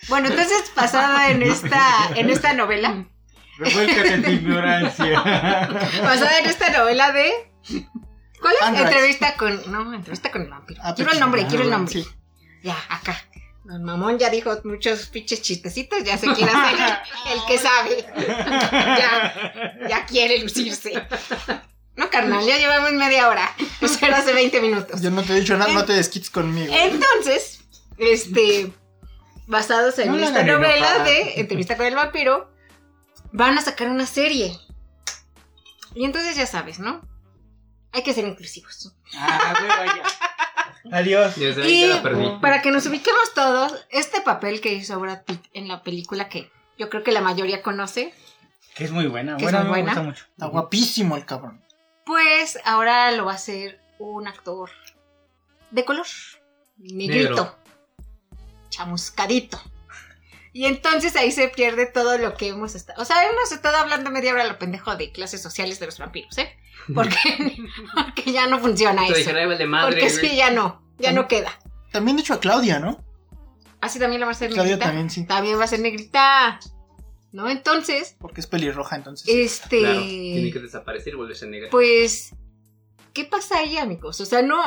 Bueno, 0.08 0.28
entonces 0.28 0.70
basada 0.76 1.30
en 1.30 1.42
esta, 1.42 2.10
en 2.14 2.28
esta 2.28 2.52
novela, 2.52 3.06
Revuélcate 3.56 4.14
en 4.14 4.22
tu 4.24 4.30
ignorancia. 4.30 5.20
Basada 5.20 6.38
en 6.40 6.46
esta 6.46 6.70
novela 6.70 7.12
de. 7.12 7.32
¿Cuál 8.40 8.54
es? 8.60 8.80
Entrevista 8.80 9.36
con. 9.36 9.72
No, 9.72 9.94
entrevista 9.94 10.30
con 10.30 10.42
el 10.42 10.50
vampiro. 10.50 10.80
Ah, 10.84 10.94
quiero 10.94 11.10
el 11.12 11.16
pues, 11.16 11.20
nombre, 11.20 11.42
ah, 11.42 11.46
quiero 11.48 11.64
el 11.64 11.70
nombre. 11.70 11.92
sí. 11.92 12.06
Ya, 12.62 12.76
acá. 12.88 13.16
Don 13.64 13.82
Mamón 13.82 14.18
ya 14.18 14.28
dijo 14.28 14.54
muchos 14.64 15.06
pinches 15.06 15.40
chistecitos, 15.40 16.04
ya 16.04 16.18
se 16.18 16.26
quiere 16.34 16.52
hacer 16.52 16.78
el 17.32 17.44
que 17.46 17.58
sabe. 17.58 18.06
ya, 18.68 19.88
ya 19.88 20.06
quiere 20.06 20.38
lucirse. 20.38 20.92
No, 21.96 22.10
carnal, 22.10 22.44
ya 22.44 22.58
llevamos 22.58 22.92
media 22.92 23.28
hora. 23.28 23.54
Eso 23.80 24.04
era 24.04 24.18
hace 24.18 24.34
20 24.34 24.60
minutos. 24.60 25.00
Yo 25.00 25.10
no 25.10 25.22
te 25.22 25.32
he 25.32 25.40
dicho 25.40 25.56
nada, 25.56 25.72
no 25.72 25.84
te 25.84 25.94
desquites 25.94 26.28
conmigo. 26.28 26.74
Entonces, 26.76 27.60
este, 27.96 28.70
basados 29.46 29.98
en 29.98 30.08
No 30.08 30.18
esta 30.18 30.42
novela 30.42 31.04
de 31.04 31.40
Entrevista 31.40 31.76
con 31.76 31.86
el 31.86 31.94
vampiro, 31.94 32.52
van 33.32 33.56
a 33.56 33.62
sacar 33.62 33.88
una 33.88 34.06
serie. 34.06 34.58
Y 35.94 36.04
entonces 36.04 36.36
ya 36.36 36.46
sabes, 36.46 36.80
¿no? 36.80 37.00
Hay 37.92 38.02
que 38.02 38.12
ser 38.12 38.26
inclusivos. 38.26 38.92
Ah, 39.16 39.54
güey, 39.58 39.68
vaya. 39.68 40.02
Adiós. 40.92 41.34
Y 41.38 41.90
para 42.40 42.60
que 42.62 42.70
nos 42.70 42.86
ubiquemos 42.86 43.32
todos, 43.34 43.86
este 43.90 44.20
papel 44.20 44.60
que 44.60 44.72
hizo 44.74 44.98
Brad 45.00 45.22
Pitt 45.24 45.42
en 45.54 45.68
la 45.68 45.82
película 45.82 46.28
que 46.28 46.50
yo 46.78 46.90
creo 46.90 47.02
que 47.02 47.12
la 47.12 47.20
mayoría 47.20 47.62
conoce, 47.62 48.12
Que 48.74 48.84
es 48.84 48.90
muy 48.90 49.06
buena. 49.06 49.36
Que 49.36 49.46
es 49.46 49.52
muy 49.52 49.62
me 49.62 49.68
buena. 49.68 49.84
gusta 49.92 50.02
mucho. 50.02 50.24
Está 50.30 50.46
guapísimo 50.46 51.16
el 51.16 51.24
cabrón. 51.24 51.62
pues 52.04 52.58
ahora 52.64 53.10
lo 53.12 53.24
va 53.24 53.32
a 53.32 53.36
hacer 53.36 53.80
un 53.98 54.26
actor 54.28 54.70
de 55.70 55.84
color, 55.84 56.06
negrito, 56.78 57.30
Negro. 57.30 57.56
chamuscadito. 58.70 59.60
Y 60.52 60.66
entonces 60.66 61.16
ahí 61.16 61.32
se 61.32 61.48
pierde 61.48 61.86
todo 61.86 62.16
lo 62.18 62.34
que 62.36 62.48
hemos 62.48 62.74
estado. 62.76 63.00
O 63.02 63.04
sea, 63.04 63.28
hemos 63.28 63.50
estado 63.50 63.76
hablando 63.78 64.10
media 64.10 64.32
hora 64.32 64.44
lo 64.44 64.58
pendejo 64.58 64.94
de 64.96 65.10
clases 65.10 65.42
sociales 65.42 65.80
de 65.80 65.86
los 65.86 65.98
vampiros, 65.98 66.36
¿eh? 66.38 66.56
Porque, 66.94 67.16
porque 67.94 68.32
ya 68.32 68.46
no 68.46 68.58
funciona 68.60 69.02
Te 69.02 69.08
eso. 69.08 69.16
dije, 69.30 69.32
"Ay, 69.40 69.46
vale 69.46 69.66
madre. 69.66 69.92
Porque 70.00 70.14
güey". 70.14 70.28
sí, 70.30 70.36
ya 70.36 70.50
no, 70.50 70.82
ya 70.98 71.12
no 71.12 71.26
queda. 71.28 71.50
También 71.92 72.16
de 72.16 72.22
hecho 72.22 72.34
a 72.34 72.40
Claudia, 72.40 72.78
¿no? 72.80 73.02
Así 73.80 73.98
también 73.98 74.20
la 74.20 74.26
va 74.26 74.32
a 74.32 74.34
ser 74.34 74.48
Claudia 74.50 74.72
negrita. 74.72 74.86
también, 74.86 75.10
sí. 75.10 75.24
También 75.26 75.58
va 75.58 75.64
a 75.64 75.68
ser 75.68 75.80
negrita. 75.80 76.58
¿No? 77.32 77.48
Entonces, 77.50 78.16
Porque 78.20 78.40
es 78.40 78.46
pelirroja, 78.46 78.94
entonces. 78.96 79.26
este. 79.28 79.80
Claro, 79.80 80.00
tiene 80.02 80.52
que 80.52 80.60
desaparecer 80.60 81.14
y 81.14 81.16
volverse 81.16 81.46
negra. 81.48 81.68
Pues, 81.70 82.32
¿qué 83.12 83.24
pasa 83.24 83.58
ahí, 83.58 83.76
amigos? 83.76 84.20
O 84.20 84.24
sea, 84.24 84.40
no, 84.42 84.62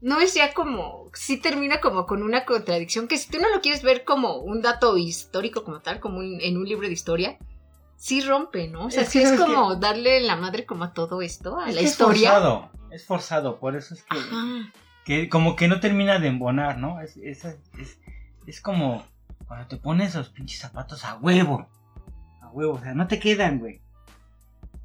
no 0.00 0.20
es 0.20 0.32
ya 0.32 0.54
como, 0.54 1.10
sí 1.12 1.36
termina 1.36 1.80
como 1.82 2.06
con 2.06 2.22
una 2.22 2.46
contradicción 2.46 3.08
que 3.08 3.18
si 3.18 3.28
tú 3.30 3.38
no 3.40 3.50
lo 3.54 3.60
quieres 3.60 3.82
ver 3.82 4.04
como 4.04 4.38
un 4.38 4.62
dato 4.62 4.96
histórico 4.96 5.64
como 5.64 5.80
tal, 5.80 6.00
como 6.00 6.18
un- 6.18 6.40
en 6.40 6.56
un 6.56 6.64
libro 6.66 6.86
de 6.86 6.94
historia, 6.94 7.36
sí 7.96 8.20
rompe, 8.22 8.68
¿no? 8.68 8.86
O 8.86 8.90
sea, 8.90 9.02
Es 9.02 9.08
sí 9.08 9.18
que 9.20 9.24
es 9.24 9.40
como 9.40 9.76
darle 9.76 10.20
la 10.20 10.36
madre 10.36 10.64
como 10.66 10.84
a 10.84 10.92
todo 10.92 11.22
esto, 11.22 11.58
a 11.58 11.68
Es 11.68 11.74
la 11.74 11.80
que 11.80 11.86
historia. 11.86 12.28
Es 12.28 12.34
forzado. 12.34 12.70
Es 12.90 13.04
forzado. 13.06 13.58
Por 13.58 13.76
eso 13.76 13.94
es 13.94 14.02
que, 14.04 14.18
que 15.04 15.28
como 15.28 15.56
que 15.56 15.68
no 15.68 15.80
termina 15.80 16.18
de 16.18 16.28
embonar, 16.28 16.78
¿no? 16.78 17.00
Es, 17.00 17.16
es, 17.16 17.44
es, 17.44 17.98
es 18.46 18.60
como 18.60 19.04
cuando 19.46 19.66
te 19.68 19.76
pones 19.76 20.14
los 20.14 20.28
pinches 20.30 20.60
zapatos 20.60 21.04
a 21.04 21.16
huevo. 21.16 21.68
A 22.42 22.48
huevo. 22.50 22.74
O 22.74 22.80
sea, 22.80 22.94
no 22.94 23.06
te 23.08 23.18
quedan, 23.18 23.58
güey. 23.58 23.80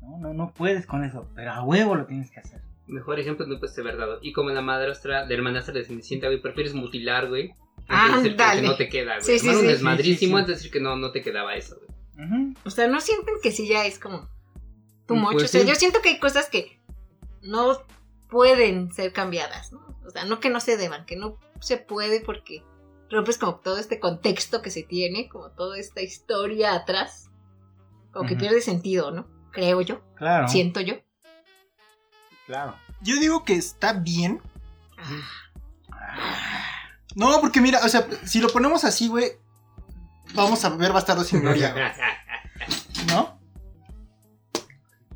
No, 0.01 0.18
no, 0.18 0.34
no 0.34 0.51
puedes 0.53 0.86
con 0.86 1.03
eso. 1.03 1.28
Pero 1.36 1.51
a 1.51 1.64
huevo 1.64 1.95
lo 1.95 2.05
tienes 2.05 2.32
que 2.32 2.39
hacer. 2.39 2.62
Mejor 2.88 3.20
ejemplo 3.20 3.45
no 3.45 3.59
puede 3.59 3.72
ser 3.74 3.97
dado. 3.97 4.20
Y 4.22 4.34
como 4.34 4.49
la 4.49 4.62
madrastra, 4.62 5.26
la 5.26 5.34
hermanastra 5.34 5.74
de 5.74 5.86
Cenicienta, 5.86 6.28
güey, 6.28 6.41
prefieres 6.41 6.74
mutilar, 6.74 7.30
güey. 7.30 7.47
de 7.47 8.16
decir 8.18 8.36
que 8.36 8.43
Ándale. 8.43 8.62
no 8.64 8.76
te 8.76 8.89
queda, 8.89 9.14
güey. 9.20 9.24
Sí, 9.24 9.39
sí, 9.39 9.47
un 9.47 9.62
sí. 9.62 9.68
desmadrísimo 9.68 10.14
Sí, 10.14 10.18
sí, 10.20 10.26
sí. 10.28 10.34
antes 10.36 10.47
de 10.47 10.53
decir 10.55 10.72
que 10.72 10.82
no, 10.82 10.95
no 10.97 11.12
te 11.12 11.22
quedaba 11.22 11.55
eso, 11.55 11.78
güey. 11.78 11.90
O 12.66 12.70
sea, 12.70 12.88
¿no 12.88 13.01
sienten 13.01 13.36
que 13.41 13.51
sí 13.51 13.68
ya 13.68 13.86
es 13.86 13.97
como 13.99 14.30
too 15.07 15.16
much? 15.16 15.34
Pues 15.34 15.45
o 15.45 15.47
sea, 15.47 15.62
sí. 15.62 15.68
yo 15.68 15.76
siento 15.76 16.01
que 16.01 16.09
hay 16.09 16.20
cosas 16.20 16.49
que 16.49 16.80
no 17.41 17.82
pueden 18.30 18.93
ser 18.93 19.12
cambiadas, 19.14 19.72
¿no? 19.74 19.80
O 20.05 20.09
sea, 20.12 20.26
no 20.26 20.39
que 20.39 20.49
no 20.49 20.59
se 20.59 20.78
deban, 20.78 21.05
que 21.05 21.16
no 21.16 21.38
se 21.59 21.78
puede 21.78 22.22
porque 22.22 22.64
rompes 23.09 23.38
como 23.38 23.55
todo 23.55 23.78
este 23.78 23.99
contexto 23.99 24.62
que 24.62 24.70
se 24.72 24.84
tiene, 24.84 25.28
como 25.30 25.49
toda 25.51 25.78
esta 25.80 26.01
historia 26.01 26.74
atrás, 26.74 27.30
como 28.12 28.28
que 28.28 28.36
pierde 28.36 28.62
sentido, 28.62 29.12
¿no? 29.12 29.28
Creo 29.51 29.82
yo, 29.82 30.01
Claro. 30.16 30.47
siento 30.47 30.80
yo. 30.80 30.95
Claro. 32.45 32.76
Yo 33.01 33.16
digo 33.20 33.43
que 33.43 33.55
está 33.55 33.93
bien. 33.93 34.41
Ah, 34.97 36.64
No, 37.16 37.41
porque 37.41 37.59
mira, 37.62 37.80
o 37.84 37.89
sea, 37.89 38.07
si 38.26 38.39
lo 38.39 38.47
ponemos 38.49 38.84
así, 38.86 39.07
güey, 39.09 39.32
vamos 40.34 40.63
a 40.65 40.69
ver 40.69 40.91
Bastardo 40.91 41.23
sin 41.23 41.41
Gloria, 41.41 41.71
güey, 41.73 41.86
¿no? 43.07 43.39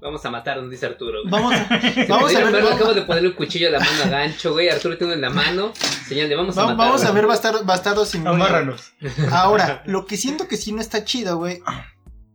Vamos 0.02 0.24
a 0.24 0.30
matarnos, 0.30 0.70
dice 0.70 0.86
Arturo. 0.86 1.22
güey. 1.24 1.32
Vamos 1.32 1.54
a, 1.56 1.68
vamos 2.10 2.32
ver, 2.34 2.44
verlo, 2.44 2.60
vamos, 2.60 2.74
acabo 2.76 2.94
de 2.94 3.02
ponerle 3.04 3.30
un 3.30 3.36
cuchillo 3.36 3.70
a 3.70 3.72
la 3.72 3.80
mano 3.80 4.04
a 4.04 4.08
gancho, 4.08 4.52
güey. 4.54 4.70
Arturo 4.70 4.98
tiene 5.00 5.14
en 5.14 5.22
la 5.22 5.32
mano. 5.32 5.74
Señal 6.08 6.30
de 6.30 6.36
vamos 6.36 6.56
a 6.58 6.62
va- 6.62 6.68
matar. 6.74 6.86
vamos 6.88 7.04
a 7.06 7.12
ver 7.12 7.26
Bastardo, 7.26 7.64
Bastardo 7.66 8.06
sin 8.06 8.22
Gloria. 8.22 8.46
Amárranos. 8.46 8.94
Ahora, 9.32 9.82
lo 9.88 10.06
que 10.06 10.18
siento 10.18 10.48
que 10.48 10.58
sí 10.58 10.72
no 10.74 10.82
está 10.82 11.04
chido, 11.06 11.38
güey, 11.38 11.60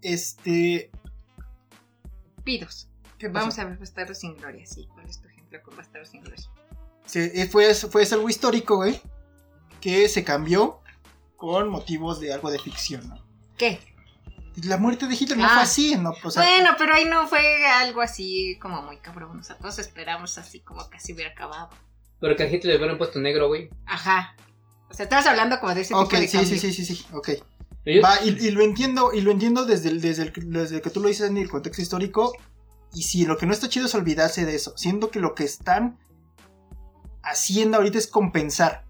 este... 0.03 0.91
Pidos. 2.43 2.89
Vamos 3.31 3.57
a 3.61 3.65
ver 3.67 3.79
Bastardo 3.79 4.15
sin 4.15 4.35
Gloria, 4.37 4.67
sí. 4.67 4.89
¿Cuál 4.93 5.07
es 5.07 5.21
tu 5.21 5.29
ejemplo 5.29 5.63
con 5.63 5.77
Bastardo 5.77 6.07
sin 6.07 6.23
Gloria? 6.23 6.45
Eh, 7.15 7.47
fue, 7.51 7.73
fue 7.75 8.05
algo 8.11 8.29
histórico, 8.29 8.77
güey, 8.79 9.01
que 9.81 10.09
se 10.09 10.25
cambió 10.25 10.80
con 11.41 11.71
motivos 11.71 12.21
de 12.21 12.35
algo 12.35 12.51
de 12.51 12.59
ficción, 12.59 13.09
¿no? 13.09 13.17
¿Qué? 13.57 13.81
La 14.65 14.77
muerte 14.77 15.07
de 15.07 15.15
Hitler 15.15 15.39
no 15.39 15.47
Ah. 15.47 15.55
fue 15.55 15.63
así, 15.63 15.97
¿no? 15.97 16.13
O 16.23 16.31
sea, 16.31 16.43
bueno, 16.43 16.73
pero 16.77 16.93
ahí 16.95 17.07
no 17.07 17.27
fue 17.27 17.67
algo 17.67 18.03
así 18.03 18.59
como 18.61 18.83
muy 18.83 18.99
cabrón. 18.99 19.41
O 19.41 19.43
sea, 19.43 19.57
todos 19.57 19.79
esperamos 19.79 20.37
así 20.37 20.61
como 20.61 20.89
que 20.91 20.99
así 20.99 21.15
hubiera 21.15 21.31
acabado. 21.31 21.71
Pero 22.21 22.37
que 22.37 22.43
a 22.43 22.47
Hitler 22.47 22.75
le 22.75 22.77
hubieran 22.77 22.99
puesto 22.99 23.19
negro, 23.21 23.49
güey. 23.49 23.71
Ajá. 23.87 24.37
O 24.91 24.93
sea, 24.95 25.05
estabas 25.05 25.27
hablando 25.27 25.59
como 25.61 25.75
de 25.75 25.81
ese 25.81 25.95
ok, 25.95 26.11
tipo 26.11 26.21
de 26.21 26.29
sí, 26.29 26.45
sí, 26.45 26.59
sí, 26.59 26.73
sí, 26.75 26.85
sí, 26.95 27.07
ok. 27.15 27.31
Va, 28.05 28.23
y, 28.23 28.29
y 28.47 28.51
lo 28.51 28.63
entiendo, 28.63 29.11
y 29.15 29.23
lo 29.23 29.31
entiendo 29.31 29.65
desde, 29.65 29.89
el, 29.89 30.03
desde, 30.03 30.25
el, 30.25 30.33
desde 30.53 30.83
que 30.83 30.91
tú 30.91 31.01
lo 31.01 31.09
dices 31.09 31.31
en 31.31 31.39
el 31.39 31.49
contexto 31.49 31.81
histórico. 31.81 32.35
Y 32.93 33.05
sí, 33.05 33.25
lo 33.25 33.39
que 33.39 33.47
no 33.47 33.53
está 33.55 33.71
chido 33.71 33.87
es 33.87 33.95
olvidarse 33.95 34.45
de 34.45 34.55
eso. 34.57 34.75
Siendo 34.77 35.11
que 35.11 35.21
lo 35.21 35.35
que 35.35 35.45
están 35.45 35.99
haciendo 37.23 37.79
ahorita 37.79 37.97
es 37.97 38.09
compensar. 38.09 38.85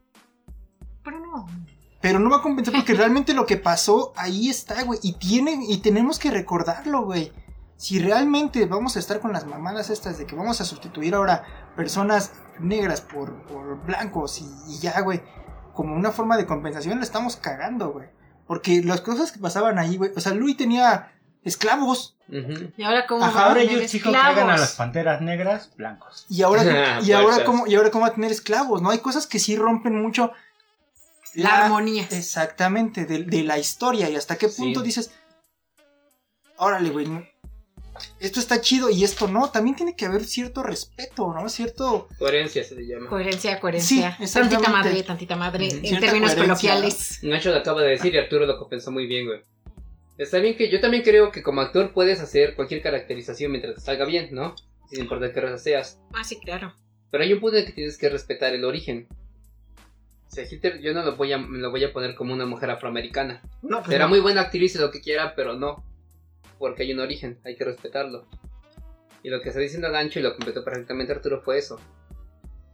Pero 2.01 2.19
no. 2.19 2.31
Va 2.31 2.39
a 2.39 2.43
compensar 2.43 2.75
porque 2.75 2.95
realmente 2.95 3.35
lo 3.35 3.47
que 3.47 3.57
pasó 3.57 4.13
ahí 4.17 4.49
está, 4.49 4.83
güey. 4.85 4.99
Y, 5.03 5.15
tiene, 5.15 5.59
y 5.69 5.79
tenemos 5.79 6.19
que 6.19 6.31
recordarlo, 6.31 7.05
güey. 7.05 7.33
Si 7.77 7.99
realmente 7.99 8.67
vamos 8.67 8.97
a 8.97 8.99
estar 8.99 9.21
con 9.21 9.33
las 9.33 9.47
mamadas 9.47 9.91
estas 9.91 10.19
de 10.19 10.27
que 10.27 10.37
vamos 10.37 10.61
a 10.61 10.65
sustituir 10.65 11.15
ahora 11.15 11.45
personas 11.77 12.33
negras 12.59 13.01
por, 13.01 13.43
por 13.47 13.85
blancos 13.85 14.41
y, 14.41 14.73
y 14.73 14.79
ya, 14.79 15.01
güey. 15.01 15.23
Como 15.75 15.95
una 15.95 16.11
forma 16.11 16.37
de 16.37 16.47
compensación, 16.47 16.99
la 16.99 17.05
estamos 17.05 17.37
cagando, 17.37 17.93
güey. 17.93 18.09
Porque 18.47 18.83
las 18.83 19.01
cosas 19.01 19.33
que 19.33 19.39
pasaban 19.39 19.79
ahí, 19.79 19.97
güey. 19.97 20.13
O 20.17 20.21
sea, 20.21 20.35
Louis 20.35 20.57
tenía 20.57 21.13
esclavos. 21.45 22.17
Y 22.29 22.83
ahora 22.83 23.07
cómo 23.07 23.25
Ajá, 23.25 23.35
va 23.35 23.41
a 23.41 23.49
Ahora 23.49 23.63
ellos 23.63 23.91
chicos 23.91 24.13
traigan 24.13 24.51
a 24.51 24.57
las 24.57 24.75
panteras 24.77 25.21
negras 25.21 25.71
blancos. 25.77 26.27
Y 26.29 26.43
ahora, 26.43 27.01
y 27.03 27.13
ahora, 27.13 27.45
cómo, 27.45 27.67
y 27.67 27.75
ahora 27.75 27.91
cómo 27.91 28.03
va 28.03 28.09
a 28.09 28.15
tener 28.15 28.31
esclavos, 28.31 28.83
¿no? 28.83 28.91
Hay 28.91 28.99
cosas 28.99 29.27
que 29.27 29.39
sí 29.39 29.57
rompen 29.57 30.01
mucho 30.01 30.33
La 31.35 31.65
armonía. 31.65 32.07
Exactamente, 32.11 33.07
de, 33.07 33.25
de 33.25 33.43
la 33.43 33.59
historia 33.59 34.09
y 34.11 34.17
hasta 34.17 34.37
qué 34.37 34.49
punto 34.49 34.81
Sí. 34.81 34.87
dices, 34.87 35.11
órale, 36.57 36.91
güey, 36.91 37.07
esto 38.19 38.41
está 38.41 38.61
chido 38.61 38.91
y 38.91 39.05
esto 39.05 39.29
no, 39.29 39.51
también 39.51 39.77
tiene 39.77 39.95
que 39.95 40.07
haber 40.07 40.25
cierto 40.25 40.63
respeto, 40.63 41.33
¿no? 41.33 41.49
Cierto... 41.49 42.09
Coherencia 42.19 42.65
se 42.65 42.75
le 42.75 42.87
llama. 42.87 43.09
Coherencia, 43.09 43.61
coherencia. 43.61 44.17
Sí, 44.19 44.33
tantita 44.33 44.71
madre, 44.71 45.03
tantita 45.03 45.37
madre. 45.37 45.69
En 45.83 46.01
términos 46.01 46.35
coloquiales. 46.35 47.21
Nacho 47.23 47.51
lo 47.51 47.59
acaba 47.59 47.83
de 47.83 47.91
decir 47.91 48.15
y 48.15 48.19
Arturo 48.19 48.47
lo 48.47 48.59
compensó 48.59 48.91
muy 48.91 49.07
bien, 49.07 49.27
güey. 49.27 49.41
Está 50.19 50.39
bien 50.39 50.57
que 50.57 50.71
yo 50.71 50.81
también 50.81 51.03
creo 51.03 51.31
que 51.31 51.43
como 51.43 51.63
actor 51.63 51.93
puedes 51.93 52.21
hacer 52.21 52.55
cualquier 52.55 52.83
caracterización 52.83 53.53
mientras 53.53 53.77
te 53.77 53.81
salga 53.81 54.05
bien, 54.05 54.29
¿no? 54.33 54.55
Sin 54.91 55.01
importar 55.01 55.33
qué 55.33 55.41
raza 55.41 55.59
seas. 55.59 55.99
Ah, 56.15 56.25
sí, 56.25 56.39
claro. 56.39 56.75
Pero 57.11 57.25
hay 57.25 57.33
un 57.33 57.41
punto 57.41 57.57
en 57.57 57.65
que 57.65 57.73
tienes 57.73 57.97
que 57.97 58.09
respetar 58.09 58.55
el 58.55 58.65
origen. 58.65 59.09
Hitler 60.37 60.81
yo 60.81 60.93
no 60.95 61.03
lo 61.03 61.17
voy 61.17 61.33
a, 61.33 61.39
lo 61.39 61.71
voy 61.71 61.85
a 61.85 61.93
poner 61.93 62.15
como 62.15 62.33
una 62.33 62.47
mujer 62.47 62.71
afroamericana. 62.71 63.43
No, 63.63 63.79
pues 63.79 63.91
Será 63.91 64.05
no. 64.05 64.11
muy 64.11 64.21
buena 64.21 64.43
actriz 64.43 64.75
y 64.75 64.79
lo 64.79 64.91
que 64.91 65.01
quiera, 65.01 65.35
pero 65.35 65.55
no. 65.55 65.85
Porque 66.59 66.83
hay 66.83 66.93
un 66.93 67.01
origen, 67.01 67.39
hay 67.45 67.57
que 67.57 67.65
respetarlo. 67.65 68.27
Y 69.23 69.29
lo 69.31 69.41
que 69.43 69.49
está 69.49 69.61
diciendo 69.61 69.91
Gancho 69.91 70.19
y 70.19 70.23
lo 70.23 70.35
completó 70.35 70.65
perfectamente 70.65 71.13
Arturo 71.13 71.41
fue 71.43 71.59
eso. 71.59 71.79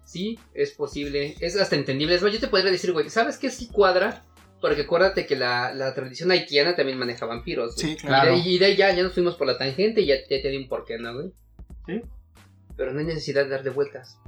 Sí, 0.04 0.38
es 0.54 0.70
posible, 0.70 1.34
es 1.40 1.56
hasta 1.56 1.74
entendible. 1.74 2.14
Es 2.14 2.22
más, 2.22 2.32
yo 2.32 2.38
te 2.38 2.46
podría 2.48 2.70
decir, 2.70 2.92
güey, 2.92 3.10
¿sabes 3.10 3.38
qué 3.38 3.50
sí 3.50 3.68
cuadra? 3.68 4.24
Porque 4.60 4.82
acuérdate 4.82 5.26
que 5.26 5.36
la, 5.36 5.74
la 5.74 5.94
tradición 5.94 6.30
haitiana 6.30 6.76
también 6.76 6.98
maneja 6.98 7.26
vampiros. 7.26 7.74
güey. 7.74 7.88
Sí, 7.88 7.96
claro. 7.96 8.34
Y 8.36 8.42
de, 8.42 8.48
y 8.48 8.58
de 8.58 8.66
ahí 8.66 8.76
ya, 8.76 8.92
ya 8.94 9.02
nos 9.02 9.12
fuimos 9.12 9.34
por 9.34 9.46
la 9.46 9.58
tangente 9.58 10.00
y 10.02 10.06
ya, 10.06 10.16
ya 10.16 10.40
te 10.40 10.48
di 10.48 10.56
un 10.56 10.68
porqué, 10.68 10.98
¿no, 10.98 11.12
güey? 11.14 11.32
Sí. 11.86 12.02
Pero 12.76 12.92
no 12.92 13.00
hay 13.00 13.06
necesidad 13.06 13.44
de 13.44 13.50
dar 13.50 13.62
de 13.64 13.70
vueltas. 13.70 14.18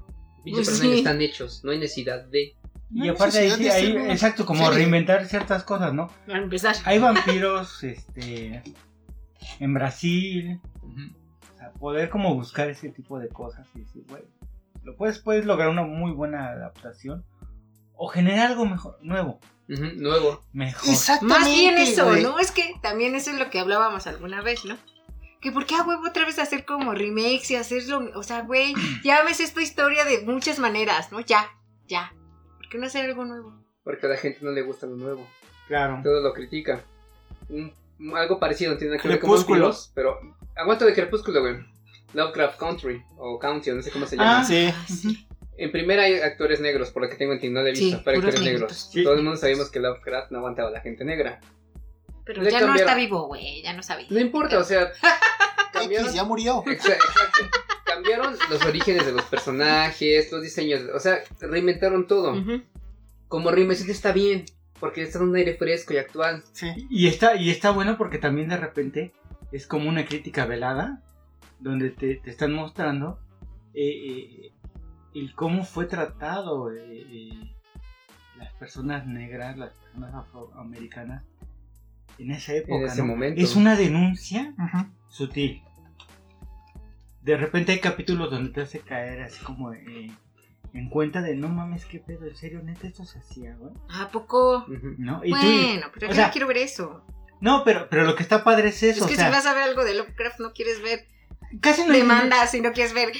Pues 0.50 0.66
sí. 0.78 0.98
están 0.98 1.20
hechos, 1.20 1.62
no 1.64 1.70
hay 1.72 1.78
necesidad 1.78 2.24
de. 2.24 2.54
No 2.90 3.04
Y 3.04 3.08
aparte 3.08 3.38
ahí, 3.38 3.50
sí, 3.50 3.68
ahí, 3.68 3.96
exacto, 4.10 4.46
como 4.46 4.70
reinventar 4.70 5.26
ciertas 5.26 5.62
cosas, 5.62 5.92
¿no? 5.92 6.10
Para 6.26 6.38
empezar. 6.38 6.76
Hay 6.84 6.98
vampiros, 6.98 7.82
este... 7.84 8.62
en 9.60 9.74
Brasil. 9.74 10.60
O 10.82 11.58
sea, 11.58 11.72
poder 11.72 12.08
como 12.08 12.34
buscar 12.34 12.70
ese 12.70 12.88
tipo 12.88 13.18
de 13.18 13.28
cosas 13.28 13.66
y 13.74 13.80
decir, 13.80 14.04
güey, 14.08 14.22
lo 14.82 14.96
puedes, 14.96 15.18
puedes 15.18 15.44
lograr 15.44 15.68
una 15.68 15.82
muy 15.82 16.12
buena 16.12 16.48
adaptación 16.48 17.24
o 17.94 18.08
generar 18.08 18.52
algo 18.52 18.64
mejor, 18.64 18.96
nuevo, 19.02 19.40
Nuevo. 19.66 20.40
mejor. 20.52 20.88
Exactamente. 20.88 21.40
Más 21.40 21.48
bien 21.48 21.78
eso, 21.78 22.06
güey. 22.06 22.22
¿no? 22.22 22.38
Es 22.38 22.52
que 22.52 22.74
también 22.80 23.14
eso 23.14 23.30
es 23.30 23.38
lo 23.38 23.50
que 23.50 23.58
hablábamos 23.58 24.06
alguna 24.06 24.40
vez, 24.40 24.64
¿no? 24.64 24.78
Que 25.40 25.52
por 25.52 25.66
qué 25.66 25.74
a 25.74 25.82
huevo 25.82 26.08
otra 26.08 26.24
vez 26.24 26.38
hacer 26.38 26.64
como 26.64 26.94
remakes 26.94 27.50
y 27.50 27.56
hacerlo, 27.56 28.10
o 28.14 28.22
sea, 28.22 28.42
güey, 28.42 28.74
ya 29.04 29.22
ves 29.24 29.40
esta 29.40 29.60
historia 29.60 30.04
de 30.04 30.22
muchas 30.22 30.58
maneras, 30.58 31.12
¿no? 31.12 31.20
Ya, 31.20 31.46
ya. 31.86 32.12
¿Por 32.68 32.72
qué 32.72 32.78
no 32.78 32.86
hacer 32.86 33.04
algo 33.06 33.24
nuevo? 33.24 33.54
Porque 33.82 34.04
a 34.06 34.10
la 34.10 34.16
gente 34.18 34.40
no 34.42 34.50
le 34.50 34.60
gusta 34.62 34.86
lo 34.86 34.96
nuevo. 34.96 35.26
Claro. 35.68 36.00
Todo 36.02 36.20
lo 36.20 36.32
critica. 36.34 36.84
Un- 37.48 37.72
algo 38.14 38.38
parecido, 38.38 38.76
tiene 38.76 38.98
que 38.98 39.08
ver 39.08 39.18
con 39.18 39.28
Crepúsculo. 39.30 39.60
vampiros, 39.64 39.90
pero 39.94 40.18
aguanto 40.54 40.84
de 40.84 40.92
Crepúsculo, 40.94 41.40
güey. 41.40 41.56
Lovecraft 42.14 42.58
Country 42.58 43.02
o 43.16 43.38
County, 43.38 43.70
no 43.72 43.82
sé 43.82 43.90
cómo 43.90 44.06
se 44.06 44.16
llama. 44.16 44.40
Ah, 44.40 44.44
Sí. 44.44 44.66
Ah, 44.72 44.84
sí. 44.86 45.26
En 45.56 45.72
primera 45.72 46.04
hay 46.04 46.20
actores 46.20 46.60
negros, 46.60 46.90
por 46.90 47.02
lo 47.02 47.08
que 47.08 47.16
tengo 47.16 47.32
entendido, 47.32 47.60
no 47.60 47.62
lo 47.62 47.68
he 47.68 47.72
visto, 47.72 47.96
Sí, 47.96 48.02
pero 48.04 48.18
actores 48.18 48.40
negros. 48.42 48.90
Sí. 48.92 49.02
Todo 49.02 49.14
el 49.14 49.22
mundo 49.22 49.36
sabemos 49.38 49.70
que 49.70 49.80
Lovecraft 49.80 50.30
no 50.30 50.38
aguantaba 50.38 50.68
a 50.68 50.72
la 50.72 50.80
gente 50.80 51.04
negra. 51.04 51.40
Pero 52.24 52.42
Le 52.42 52.50
ya 52.50 52.60
no 52.60 52.74
está 52.74 52.94
vivo, 52.94 53.26
güey, 53.26 53.62
ya 53.62 53.72
no 53.72 53.82
sabía. 53.82 54.06
No 54.10 54.20
importa, 54.20 54.58
o 54.58 54.62
sea, 54.64 54.92
cambiaron, 55.72 56.06
X 56.08 56.14
ya 56.14 56.24
murió. 56.24 56.62
Exa- 56.64 56.92
exacto. 56.94 57.42
Cambiaron 57.88 58.36
los 58.50 58.64
orígenes 58.64 59.06
de 59.06 59.12
los 59.12 59.22
personajes, 59.22 60.30
los 60.30 60.42
diseños, 60.42 60.82
o 60.94 61.00
sea, 61.00 61.18
reinventaron 61.40 62.06
todo. 62.06 62.34
Como 63.28 63.50
reinvención 63.50 63.90
está 63.90 64.12
bien, 64.12 64.44
porque 64.80 65.02
está 65.02 65.18
en 65.18 65.28
un 65.28 65.36
aire 65.36 65.54
fresco 65.54 65.94
y 65.94 65.98
actual. 65.98 66.42
Sí. 66.52 66.68
Y 66.90 67.08
está, 67.08 67.36
y 67.36 67.50
está 67.50 67.70
bueno 67.70 67.98
porque 67.98 68.18
también 68.18 68.48
de 68.48 68.56
repente 68.56 69.12
es 69.52 69.66
como 69.66 69.88
una 69.88 70.04
crítica 70.04 70.46
velada, 70.46 71.02
donde 71.60 71.90
te, 71.90 72.16
te 72.16 72.30
están 72.30 72.52
mostrando 72.52 73.18
eh, 73.74 73.82
eh, 73.82 74.52
el 75.14 75.34
cómo 75.34 75.64
fue 75.64 75.86
tratado 75.86 76.72
eh, 76.72 76.78
eh, 76.80 77.54
las 78.36 78.52
personas 78.54 79.06
negras, 79.06 79.56
las 79.56 79.72
personas 79.72 80.14
afroamericanas 80.14 81.24
en 82.18 82.30
esa 82.30 82.54
época. 82.54 82.86
ese 82.86 83.02
¿no? 83.02 83.08
momento. 83.08 83.40
Es 83.40 83.56
una 83.56 83.76
denuncia 83.76 84.54
sutil. 85.08 85.62
De 87.28 87.36
repente 87.36 87.72
hay 87.72 87.80
capítulos 87.80 88.30
donde 88.30 88.50
te 88.50 88.62
hace 88.62 88.80
caer 88.80 89.20
así 89.20 89.44
como 89.44 89.72
eh, 89.74 90.10
en 90.72 90.88
cuenta 90.88 91.20
de 91.20 91.36
no 91.36 91.48
mames, 91.48 91.84
qué 91.84 91.98
pedo, 91.98 92.26
en 92.26 92.34
serio, 92.34 92.62
neta, 92.62 92.86
esto 92.86 93.04
se 93.04 93.18
hacía, 93.18 93.54
güey. 93.56 93.72
¿A 93.90 94.08
poco? 94.08 94.64
¿No? 94.96 95.20
Y 95.22 95.32
tú- 95.32 95.36
Bueno, 95.36 95.86
pero 95.92 96.10
yo 96.12 96.22
no 96.22 96.30
quiero 96.30 96.46
ver 96.46 96.56
eso. 96.56 97.04
no, 97.40 97.64
pero, 97.64 97.88
pero 97.90 98.04
lo 98.04 98.14
que 98.16 98.22
está 98.22 98.42
padre 98.44 98.68
es 98.70 98.82
eso. 98.82 99.04
es 99.04 99.08
que 99.08 99.12
o 99.12 99.16
sea, 99.16 99.26
si 99.26 99.30
vas 99.32 99.44
a 99.44 99.52
ver 99.52 99.64
algo 99.64 99.84
de 99.84 99.94
Lovecraft, 99.94 100.40
no 100.40 100.52
quieres 100.54 100.82
ver 100.82 101.06
casi 101.60 101.84
no 101.84 101.92
demandas, 101.92 102.50
si 102.50 102.62
no 102.62 102.72
quieres 102.72 102.94
ver 102.94 103.12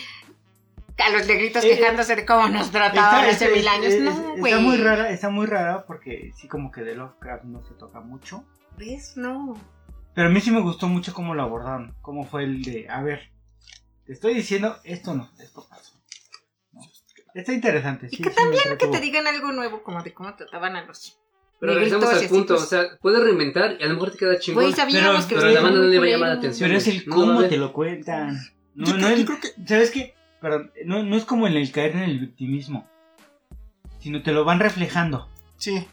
a 1.07 1.11
los 1.11 1.27
negritos 1.27 1.63
Eh, 1.65 1.77
quejándose 1.77 2.17
de 2.17 2.25
cómo 2.25 2.49
nos 2.49 2.71
trataban 2.71 3.27
Está, 3.27 3.47
hace 3.47 3.55
mil 3.55 3.69
años. 3.69 3.93
es- 3.93 4.01
No, 4.03 4.37
güey. 4.39 4.53
está 4.55 4.63
muy 4.65 4.77
rara, 4.79 5.11
está 5.11 5.29
muy 5.29 5.45
rara 5.47 5.85
porque 5.87 6.33
sí 6.35 6.49
como 6.49 6.71
que 6.73 6.81
de 6.81 6.95
Lovecraft 6.95 7.45
no 7.45 7.63
se 7.63 7.75
toca 7.75 8.01
mucho. 8.01 8.45
¿Ves? 8.79 9.19
No. 9.19 9.55
Pero 10.15 10.29
a 10.29 10.31
mí 10.31 10.41
sí 10.41 10.51
me 10.51 10.61
gustó 10.63 10.89
mucho 10.89 11.13
cómo 11.13 11.35
lo 11.35 11.43
abordaron, 11.43 11.95
cómo 12.01 12.25
fue 12.25 12.45
el 12.45 12.63
de, 12.63 12.89
a 12.89 13.03
ver, 13.03 13.31
te 14.09 14.15
estoy 14.15 14.33
diciendo 14.33 14.75
esto 14.85 15.15
no, 15.15 15.31
esto 15.39 15.67
pasó. 15.69 15.93
¿no? 16.73 16.81
Está 17.35 17.53
interesante. 17.53 18.09
Y 18.11 18.17
sí, 18.17 18.23
que 18.23 18.31
sí 18.31 18.35
también 18.37 18.63
que 18.79 18.87
te 18.87 19.01
digan 19.01 19.27
algo 19.27 19.53
nuevo, 19.53 19.83
como 19.83 20.03
de 20.03 20.15
cómo 20.15 20.35
trataban 20.35 20.77
a 20.77 20.85
los. 20.87 21.19
Pero 21.61 21.75
regresamos 21.75 22.09
al 22.09 22.17
así, 22.17 22.29
punto, 22.29 22.55
pues. 22.55 22.63
o 22.65 22.67
sea, 22.67 22.85
puedes 23.03 23.23
reinventar 23.23 23.77
y 23.79 23.83
a 23.85 23.87
lo 23.89 23.95
mejor 23.95 24.13
te 24.13 24.17
queda 24.19 24.39
chingón. 24.39 24.65
Güey, 24.65 24.75
sabíamos 24.75 25.27
Pero- 25.27 25.29
que 25.29 25.35
pero 25.47 25.55
la 25.55 25.61
banda 25.61 25.79
no 25.81 25.87
le 25.87 25.99
va 25.99 26.05
a 26.07 26.09
llamar 26.09 26.29
la 26.31 26.35
atención. 26.37 26.69
Pero 26.69 26.79
es 26.79 26.87
el 26.89 27.05
cómo 27.05 27.43
no. 27.43 27.49
te 27.49 27.57
lo 27.59 27.73
cuentan. 27.75 28.39
No, 28.75 28.87
yo, 28.87 28.97
no 28.97 29.09
el- 29.09 29.19
yo 29.21 29.27
creo 29.27 29.41
que. 29.41 29.67
¿Sabes 29.67 29.91
qué? 29.91 30.15
Perdón, 30.41 30.73
no, 30.87 31.03
no 31.03 31.17
es 31.17 31.25
como 31.27 31.47
en 31.47 31.53
el 31.55 31.71
caer 31.71 31.93
en 31.97 32.03
el 32.05 32.19
victimismo, 32.21 32.89
sino 33.99 34.23
te 34.23 34.33
lo 34.33 34.45
van 34.45 34.61
reflejando, 34.61 35.29
Sí. 35.59 35.87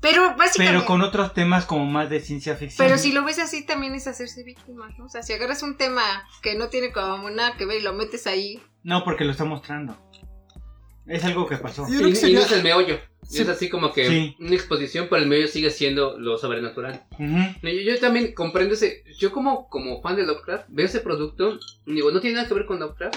Pero 0.00 0.36
básicamente. 0.36 0.78
pero 0.78 0.86
con 0.86 1.00
otros 1.02 1.32
temas 1.34 1.64
como 1.64 1.84
más 1.86 2.10
de 2.10 2.20
ciencia 2.20 2.54
ficción. 2.54 2.86
Pero 2.86 2.98
si 2.98 3.12
lo 3.12 3.24
ves 3.24 3.38
así, 3.38 3.64
también 3.64 3.94
es 3.94 4.06
hacerse 4.06 4.44
víctima, 4.44 4.88
¿no? 4.98 5.06
O 5.06 5.08
sea, 5.08 5.22
si 5.22 5.32
agarras 5.32 5.62
un 5.62 5.76
tema 5.76 6.02
que 6.42 6.54
no 6.54 6.68
tiene 6.68 6.92
como 6.92 7.30
nada 7.30 7.56
que 7.56 7.64
ver 7.66 7.80
y 7.80 7.82
lo 7.82 7.92
metes 7.94 8.26
ahí. 8.26 8.60
No, 8.82 9.04
porque 9.04 9.24
lo 9.24 9.32
está 9.32 9.44
mostrando. 9.44 9.96
Es 11.06 11.24
algo 11.24 11.46
que 11.46 11.56
pasó. 11.56 11.86
Yo 11.88 11.94
Y, 11.94 11.98
creo 12.12 12.20
que 12.20 12.28
y 12.30 12.34
no 12.34 12.40
es 12.40 12.52
el 12.52 12.62
meollo. 12.62 12.98
Sí. 13.22 13.42
Es 13.42 13.48
así 13.48 13.68
como 13.68 13.92
que 13.92 14.06
Sí. 14.08 14.36
una 14.38 14.54
exposición, 14.54 15.06
pero 15.08 15.22
el 15.22 15.28
meollo 15.28 15.48
sigue 15.48 15.70
siendo 15.70 16.18
lo 16.18 16.36
sobrenatural. 16.38 17.04
Ujú. 17.12 17.24
No, 17.26 17.70
Yo, 17.70 17.80
yo 17.80 17.98
también 17.98 18.32
comprendo 18.34 18.74
ese. 18.74 19.02
Yo, 19.18 19.32
como, 19.32 19.68
como 19.68 20.00
fan 20.02 20.16
de 20.16 20.24
Lovecraft, 20.26 20.66
veo 20.68 20.86
ese 20.86 21.00
producto. 21.00 21.58
y 21.86 21.94
Digo, 21.94 22.10
no 22.12 22.20
tiene 22.20 22.36
nada 22.36 22.48
que 22.48 22.54
ver 22.54 22.66
con 22.66 22.78
Lovecraft. 22.80 23.16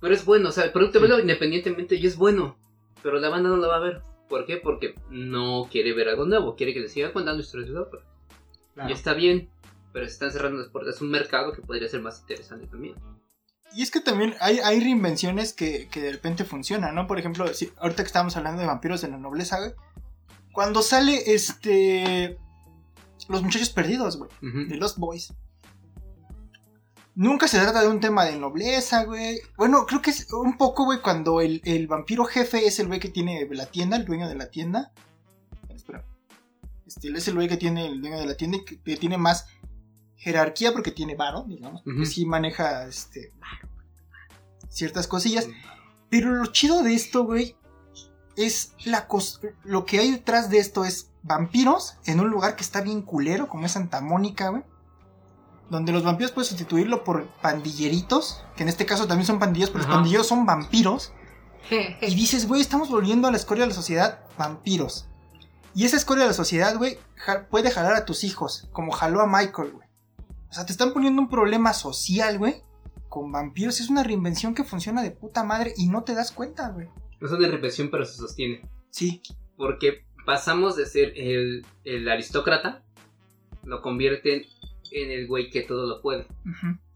Pero 0.00 0.14
es 0.14 0.24
bueno. 0.24 0.48
O 0.48 0.52
sea, 0.52 0.64
el 0.64 0.72
producto 0.72 1.00
velo 1.00 1.18
independientemente 1.18 1.94
y 1.96 2.06
es 2.06 2.16
bueno. 2.16 2.56
Pero 3.02 3.18
la 3.20 3.28
banda 3.28 3.48
no 3.50 3.56
lo 3.56 3.68
va 3.68 3.76
a 3.76 3.80
ver. 3.80 4.00
¿Por 4.30 4.46
qué? 4.46 4.56
Porque 4.56 4.94
no 5.10 5.68
quiere 5.70 5.92
ver 5.92 6.08
algo 6.08 6.24
nuevo. 6.24 6.56
Quiere 6.56 6.72
que 6.72 6.80
le 6.80 6.88
siga 6.88 7.12
contando 7.12 7.42
historias 7.42 7.68
de 7.68 7.74
Lovecraft. 7.74 8.06
Claro. 8.74 8.88
Y 8.88 8.92
está 8.92 9.12
bien. 9.12 9.50
Pero 9.92 10.06
se 10.06 10.12
están 10.12 10.30
cerrando 10.30 10.58
las 10.58 10.68
puertas. 10.68 10.94
Es 10.94 11.02
un 11.02 11.10
mercado 11.10 11.52
que 11.52 11.60
podría 11.60 11.88
ser 11.88 12.00
más 12.00 12.20
interesante 12.20 12.68
también. 12.68 12.94
Y 13.74 13.82
es 13.82 13.90
que 13.90 14.00
también 14.00 14.34
hay, 14.40 14.58
hay 14.60 14.80
reinvenciones 14.80 15.52
que, 15.52 15.88
que 15.88 16.00
de 16.00 16.12
repente 16.12 16.44
funcionan, 16.44 16.94
¿no? 16.94 17.06
Por 17.06 17.18
ejemplo, 17.18 17.52
si, 17.52 17.70
ahorita 17.76 18.02
que 18.02 18.06
estábamos 18.06 18.36
hablando 18.36 18.60
de 18.60 18.66
vampiros 18.66 19.02
de 19.02 19.08
la 19.08 19.18
nobleza, 19.18 19.58
güey. 19.58 19.72
Cuando 20.52 20.82
sale 20.82 21.34
este. 21.34 22.38
Los 23.28 23.42
muchachos 23.42 23.70
perdidos, 23.70 24.16
güey. 24.16 24.30
De 24.40 24.76
Lost 24.76 24.98
Boys. 24.98 25.34
Nunca 27.14 27.48
se 27.48 27.58
trata 27.58 27.82
de 27.82 27.88
un 27.88 28.00
tema 28.00 28.24
de 28.24 28.36
nobleza, 28.38 29.04
güey. 29.04 29.40
Bueno, 29.56 29.84
creo 29.86 30.00
que 30.00 30.10
es 30.10 30.32
un 30.32 30.56
poco, 30.56 30.84
güey, 30.84 31.00
cuando 31.02 31.40
el, 31.40 31.60
el 31.64 31.86
vampiro 31.86 32.24
jefe 32.24 32.66
es 32.66 32.78
el 32.78 32.86
güey 32.86 33.00
que 33.00 33.08
tiene 33.08 33.46
la 33.50 33.66
tienda, 33.66 33.96
el 33.96 34.04
dueño 34.04 34.28
de 34.28 34.36
la 34.36 34.48
tienda. 34.50 34.92
Espera. 35.68 36.04
Este, 36.86 37.08
es 37.10 37.28
el 37.28 37.34
güey 37.34 37.48
que 37.48 37.56
tiene 37.56 37.86
el 37.86 38.00
dueño 38.00 38.18
de 38.18 38.26
la 38.26 38.36
tienda 38.36 38.56
y 38.58 38.64
que, 38.64 38.80
que 38.80 38.96
tiene 38.96 39.18
más 39.18 39.46
jerarquía 40.16 40.72
porque 40.72 40.92
tiene 40.92 41.14
varo, 41.16 41.44
digamos. 41.48 41.82
Porque 41.82 42.02
Ujú. 42.02 42.10
sí 42.10 42.26
maneja, 42.26 42.86
este, 42.86 43.32
ciertas 44.68 45.06
cosillas. 45.06 45.48
Pero 46.08 46.30
lo 46.34 46.46
chido 46.46 46.82
de 46.82 46.94
esto, 46.94 47.24
güey, 47.24 47.56
es 48.36 48.72
la 48.84 49.08
cos- 49.08 49.40
lo 49.64 49.84
que 49.84 49.98
hay 49.98 50.12
detrás 50.12 50.48
de 50.50 50.58
esto 50.58 50.84
es 50.84 51.10
vampiros 51.22 51.96
en 52.06 52.20
un 52.20 52.30
lugar 52.30 52.56
que 52.56 52.62
está 52.62 52.80
bien 52.80 53.02
culero, 53.02 53.48
como 53.48 53.66
es 53.66 53.72
Santa 53.72 54.00
Mónica, 54.00 54.48
güey. 54.48 54.62
Donde 55.70 55.92
los 55.92 56.02
vampiros 56.02 56.32
puedes 56.32 56.48
sustituirlo 56.48 57.04
por 57.04 57.26
pandilleritos, 57.42 58.42
que 58.56 58.64
en 58.64 58.68
este 58.68 58.84
caso 58.86 59.06
también 59.06 59.26
son 59.26 59.38
pandilleros, 59.38 59.70
pero 59.70 59.84
Ajá. 59.84 59.90
los 59.92 59.98
pandilleros 59.98 60.26
son 60.26 60.44
vampiros. 60.46 61.12
Y 61.70 62.14
dices, 62.14 62.48
güey, 62.48 62.60
estamos 62.60 62.90
volviendo 62.90 63.28
a 63.28 63.30
la 63.30 63.36
escoria 63.36 63.62
de 63.64 63.68
la 63.68 63.74
sociedad 63.74 64.20
vampiros. 64.36 65.06
Y 65.74 65.84
esa 65.84 65.96
escoria 65.96 66.24
de 66.24 66.28
la 66.30 66.34
sociedad, 66.34 66.76
güey, 66.76 66.98
ja- 67.16 67.46
puede 67.48 67.70
jalar 67.70 67.94
a 67.94 68.04
tus 68.04 68.24
hijos, 68.24 68.68
como 68.72 68.90
jaló 68.90 69.20
a 69.20 69.26
Michael, 69.26 69.70
güey. 69.72 69.88
O 70.48 70.52
sea, 70.52 70.66
te 70.66 70.72
están 70.72 70.92
poniendo 70.92 71.22
un 71.22 71.28
problema 71.28 71.72
social, 71.72 72.38
güey, 72.38 72.62
con 73.08 73.30
vampiros. 73.30 73.78
Es 73.78 73.88
una 73.88 74.02
reinvención 74.02 74.54
que 74.54 74.64
funciona 74.64 75.02
de 75.02 75.12
puta 75.12 75.44
madre 75.44 75.72
y 75.76 75.86
no 75.88 76.02
te 76.02 76.14
das 76.14 76.32
cuenta, 76.32 76.70
güey. 76.70 76.88
Es 77.20 77.30
una 77.30 77.46
represión, 77.46 77.88
pero 77.90 78.04
se 78.04 78.16
sostiene. 78.16 78.68
Sí. 78.90 79.22
Porque 79.56 80.06
pasamos 80.26 80.74
de 80.74 80.86
ser 80.86 81.12
el, 81.16 81.64
el 81.84 82.08
aristócrata, 82.08 82.82
lo 83.62 83.80
convierten 83.82 84.42
en 84.92 85.10
el 85.10 85.26
güey 85.26 85.50
que 85.50 85.62
todo 85.62 85.86
lo 85.86 86.00
puede. 86.02 86.26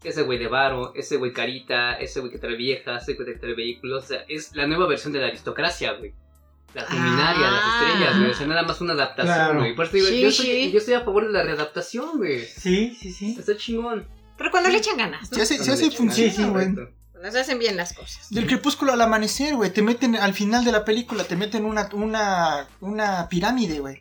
Ese 0.03 0.23
güey 0.23 0.37
de 0.37 0.47
varo, 0.47 0.93
ese 0.95 1.17
güey 1.17 1.33
carita, 1.33 1.93
ese 1.93 2.19
güey 2.19 2.31
que 2.31 2.37
trae 2.39 2.55
viejas, 2.55 3.03
ese 3.03 3.13
güey 3.13 3.33
que 3.33 3.39
trae 3.39 3.53
vehículos. 3.53 4.03
O 4.03 4.07
sea, 4.07 4.25
es 4.27 4.55
la 4.55 4.67
nueva 4.67 4.87
versión 4.87 5.13
de 5.13 5.19
la 5.19 5.27
aristocracia, 5.27 5.93
güey. 5.93 6.13
Las 6.73 6.89
luminarias, 6.89 7.39
las 7.51 7.61
Ah. 7.63 7.79
estrellas, 7.87 8.17
güey. 8.19 8.31
O 8.31 8.33
sea, 8.33 8.47
nada 8.47 8.63
más 8.63 8.81
una 8.81 8.93
adaptación, 8.93 9.33
Claro. 9.35 9.59
güey. 9.59 9.75
Por 9.75 9.85
eso 9.85 9.95
digo, 9.95 10.07
Sí, 10.07 10.21
yo, 10.21 10.31
soy, 10.31 10.45
sí. 10.45 10.71
yo 10.71 10.77
estoy 10.79 10.93
a 10.95 11.01
favor 11.01 11.25
de 11.27 11.31
la 11.33 11.43
readaptación, 11.43 12.17
güey. 12.17 12.45
Sí, 12.45 12.95
sí, 12.99 13.11
sí. 13.13 13.35
Está 13.39 13.55
chingón. 13.55 14.05
Pero 14.37 14.51
cuando 14.51 14.69
le 14.69 14.77
echan 14.77 14.97
ganas, 14.97 15.31
¿no? 15.31 15.35
Se 15.37 15.41
hace, 15.43 15.57
se 15.63 15.91
funciona, 15.91 16.31
Sí, 16.31 16.35
sí, 16.35 16.43
güey. 16.49 16.73
Cuando 16.73 17.31
se 17.31 17.39
hacen 17.39 17.57
bien 17.59 17.77
las 17.77 17.93
cosas. 17.93 18.29
Del 18.29 18.45
crepúsculo 18.45 18.91
al 18.91 18.99
amanecer, 19.01 19.55
güey. 19.55 19.71
Te 19.71 19.81
meten 19.81 20.17
al 20.17 20.33
final 20.33 20.65
de 20.65 20.73
la 20.73 20.83
película, 20.83 21.23
te 21.23 21.37
meten 21.37 21.63
una, 21.63 21.89
una, 21.93 22.67
una 22.81 23.29
pirámide, 23.29 23.79
güey. 23.79 23.99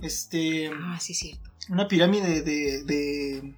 Este. 0.00 0.70
Ah, 0.72 0.98
sí, 1.00 1.12
cierto. 1.14 1.45
Una 1.68 1.88
pirámide 1.88 2.42
de, 2.42 2.84
de 2.84 3.54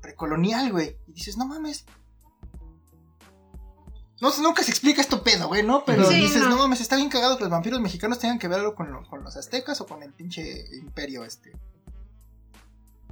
precolonial, 0.00 0.72
güey. 0.72 0.96
Y 1.08 1.12
dices, 1.12 1.36
no 1.36 1.46
mames. 1.46 1.84
No, 4.20 4.30
sé, 4.30 4.42
nunca 4.42 4.62
se 4.62 4.70
explica 4.70 5.00
esto 5.00 5.22
pedo, 5.22 5.48
güey, 5.48 5.62
¿no? 5.62 5.84
Pero 5.84 6.06
Sí, 6.08 6.14
dices, 6.14 6.42
no. 6.42 6.48
no. 6.50 6.56
mames, 6.58 6.80
está 6.80 6.96
bien 6.96 7.08
cagado 7.10 7.36
que 7.36 7.44
los 7.44 7.50
vampiros 7.50 7.80
mexicanos 7.80 8.18
tengan 8.18 8.38
que 8.38 8.48
ver 8.48 8.60
algo 8.60 8.74
con, 8.74 8.90
lo- 8.90 9.04
con 9.08 9.22
los 9.22 9.36
aztecas 9.36 9.80
o 9.80 9.86
con 9.86 10.02
el 10.02 10.12
pinche 10.12 10.64
imperio 10.78 11.24
este. 11.24 11.52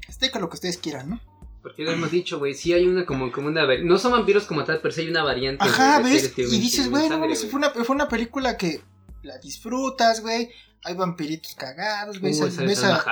Azteca, 0.09 0.38
lo 0.38 0.49
que 0.49 0.55
ustedes 0.55 0.78
quieran, 0.78 1.11
¿no? 1.11 1.20
Porque 1.62 1.82
lo 1.84 1.93
hemos 1.93 2.11
dicho, 2.11 2.38
güey, 2.38 2.55
sí 2.55 2.72
hay 2.72 2.86
una 2.86 3.07
como, 3.07 3.30
como 3.30 3.49
una... 3.49 3.62
No 3.84 3.99
son 3.99 4.12
vampiros 4.12 4.45
como 4.47 4.64
tal, 4.64 4.80
pero 4.80 4.93
sí 4.93 5.03
hay 5.03 5.11
una 5.11 5.22
variante. 5.22 5.64
Ajá, 5.64 5.99
de 5.99 6.05
¿ves? 6.11 6.32
Y 6.36 6.59
dices, 6.59 6.90
güey, 6.90 7.09
no 7.09 7.18
fue 7.18 7.55
una, 7.55 7.70
fue 7.70 7.95
una 7.95 8.09
película 8.09 8.57
que 8.57 8.80
la 9.23 9.39
disfrutas, 9.39 10.20
güey. 10.20 10.51
Hay 10.85 10.95
vampiritos 10.95 11.55
cagados, 11.55 12.20
güey. 12.20 12.35
Uy, 12.35 12.41
ves, 12.41 12.57
ves 12.57 12.85
a, 12.85 13.05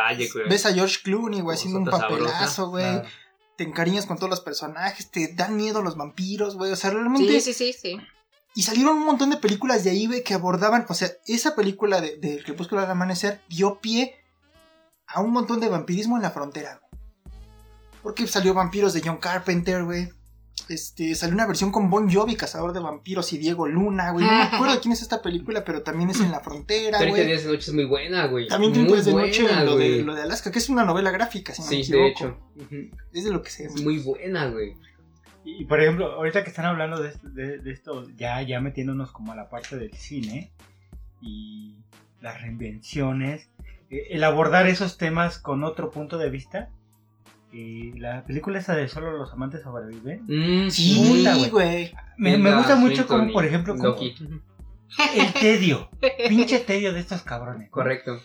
ves 0.49 0.67
George 0.75 0.99
Clooney, 1.05 1.41
güey, 1.41 1.57
haciendo 1.57 1.79
un 1.79 1.85
papelazo, 1.87 2.71
güey. 2.71 2.85
Ah, 2.85 3.05
te 3.57 3.65
encariñas 3.65 4.07
con 4.07 4.17
todos 4.17 4.31
los 4.31 4.41
personajes, 4.41 5.11
te 5.11 5.33
dan 5.35 5.57
miedo 5.57 5.83
los 5.83 5.97
vampiros, 5.97 6.57
güey. 6.57 6.73
O 6.73 6.77
sea, 6.77 6.91
realmente. 6.91 7.41
Sí, 7.41 7.53
sí, 7.53 7.73
sí, 7.73 7.73
sí. 7.73 8.01
Y 8.55 8.63
salieron 8.63 8.97
un 8.97 9.05
montón 9.05 9.31
de 9.31 9.37
películas 9.37 9.85
de 9.85 9.91
ahí, 9.91 10.07
güey, 10.07 10.25
que 10.25 10.35
abordaban. 10.35 10.85
O 10.89 10.95
sea, 10.95 11.11
esa 11.27 11.55
película 11.55 12.01
de, 12.01 12.17
de 12.17 12.43
Crepúsculo 12.43 12.81
al 12.81 12.91
Amanecer 12.91 13.41
dio 13.49 13.81
pie 13.81 14.17
a 15.07 15.21
un 15.21 15.31
montón 15.31 15.61
de 15.61 15.69
vampirismo 15.69 16.17
en 16.17 16.23
la 16.23 16.31
frontera, 16.31 16.81
güey. 16.81 16.91
Porque 18.03 18.27
salió 18.27 18.55
Vampiros 18.55 18.93
de 18.93 19.03
John 19.05 19.19
Carpenter, 19.19 19.85
güey. 19.85 20.11
Este, 20.71 21.17
salió 21.17 21.35
una 21.35 21.47
versión 21.49 21.73
con 21.73 21.91
Bon 21.91 22.09
Jovi, 22.09 22.37
Cazador 22.37 22.73
de 22.73 22.79
Vampiros 22.79 23.33
y 23.33 23.39
Diego 23.39 23.67
Luna, 23.67 24.13
güey. 24.13 24.25
No 24.25 24.31
me 24.31 24.43
acuerdo 24.45 24.75
de 24.75 24.81
quién 24.81 24.93
es 24.93 25.03
esta 25.03 25.21
película, 25.21 25.65
pero 25.65 25.83
también 25.83 26.11
es 26.11 26.21
en 26.21 26.31
la 26.31 26.39
frontera, 26.39 26.99
30 26.99 27.09
güey. 27.17 27.27
días 27.27 27.43
de 27.43 27.49
noche 27.51 27.71
es 27.71 27.75
muy 27.75 27.87
buena, 27.87 28.27
güey. 28.29 28.47
También 28.47 28.73
tiene 28.73 28.89
muy 28.89 28.95
Días 28.99 29.07
de 29.07 29.13
noche 29.15 29.43
buena, 29.43 29.65
lo 29.65 29.77
de, 29.77 30.03
lo 30.05 30.15
de 30.15 30.23
Alaska, 30.23 30.53
que 30.53 30.61
es 30.61 30.69
una 30.69 30.85
novela 30.85 31.11
gráfica, 31.11 31.53
si 31.53 31.63
no 31.63 31.69
me 31.71 31.75
Sí, 31.75 31.81
equivoco. 31.93 32.05
de 32.55 32.65
hecho. 32.65 32.99
Es 33.13 33.25
de 33.25 33.33
lo 33.33 33.43
que 33.43 33.51
se 33.51 33.65
Es 33.65 33.83
muy 33.83 33.99
buena, 33.99 34.47
güey. 34.47 34.77
Y 35.45 35.65
por 35.65 35.81
ejemplo, 35.81 36.13
ahorita 36.13 36.45
que 36.45 36.51
están 36.51 36.67
hablando 36.67 37.03
de, 37.03 37.15
de, 37.25 37.59
de 37.59 37.73
esto, 37.73 38.09
ya, 38.17 38.41
ya 38.43 38.61
metiéndonos 38.61 39.11
como 39.11 39.33
a 39.33 39.35
la 39.35 39.49
parte 39.49 39.77
del 39.77 39.93
cine 39.95 40.53
y 41.21 41.79
las 42.21 42.41
reinvenciones, 42.43 43.49
eh, 43.91 44.07
el 44.11 44.23
abordar 44.23 44.69
esos 44.69 44.99
temas 44.99 45.39
con 45.41 45.65
otro 45.65 45.91
punto 45.91 46.17
de 46.17 46.31
vista. 46.31 46.71
Eh, 47.53 47.93
la 47.97 48.25
película 48.25 48.59
esa 48.59 48.75
de 48.75 48.89
Solo 48.89 49.13
los 49.17 49.33
amantes 49.33 49.63
sobreviven. 49.63 50.23
Mm, 50.27 50.71
Sí, 50.71 51.49
güey. 51.51 51.93
Me, 52.17 52.37
gusta 52.55 52.77
mucho 52.77 52.97
Swinton 52.97 53.19
como, 53.21 53.33
por 53.33 53.45
y 53.45 53.49
ejemplo, 53.49 53.75
como 53.77 53.89
Loki. 53.89 54.15
el 55.17 55.33
tedio, 55.41 55.89
pinche 56.29 56.61
tedio 56.61 56.93
de 56.93 57.01
estos 57.01 57.23
cabrones. 57.23 57.69
¿no? 57.69 57.71
Correcto. 57.73 58.21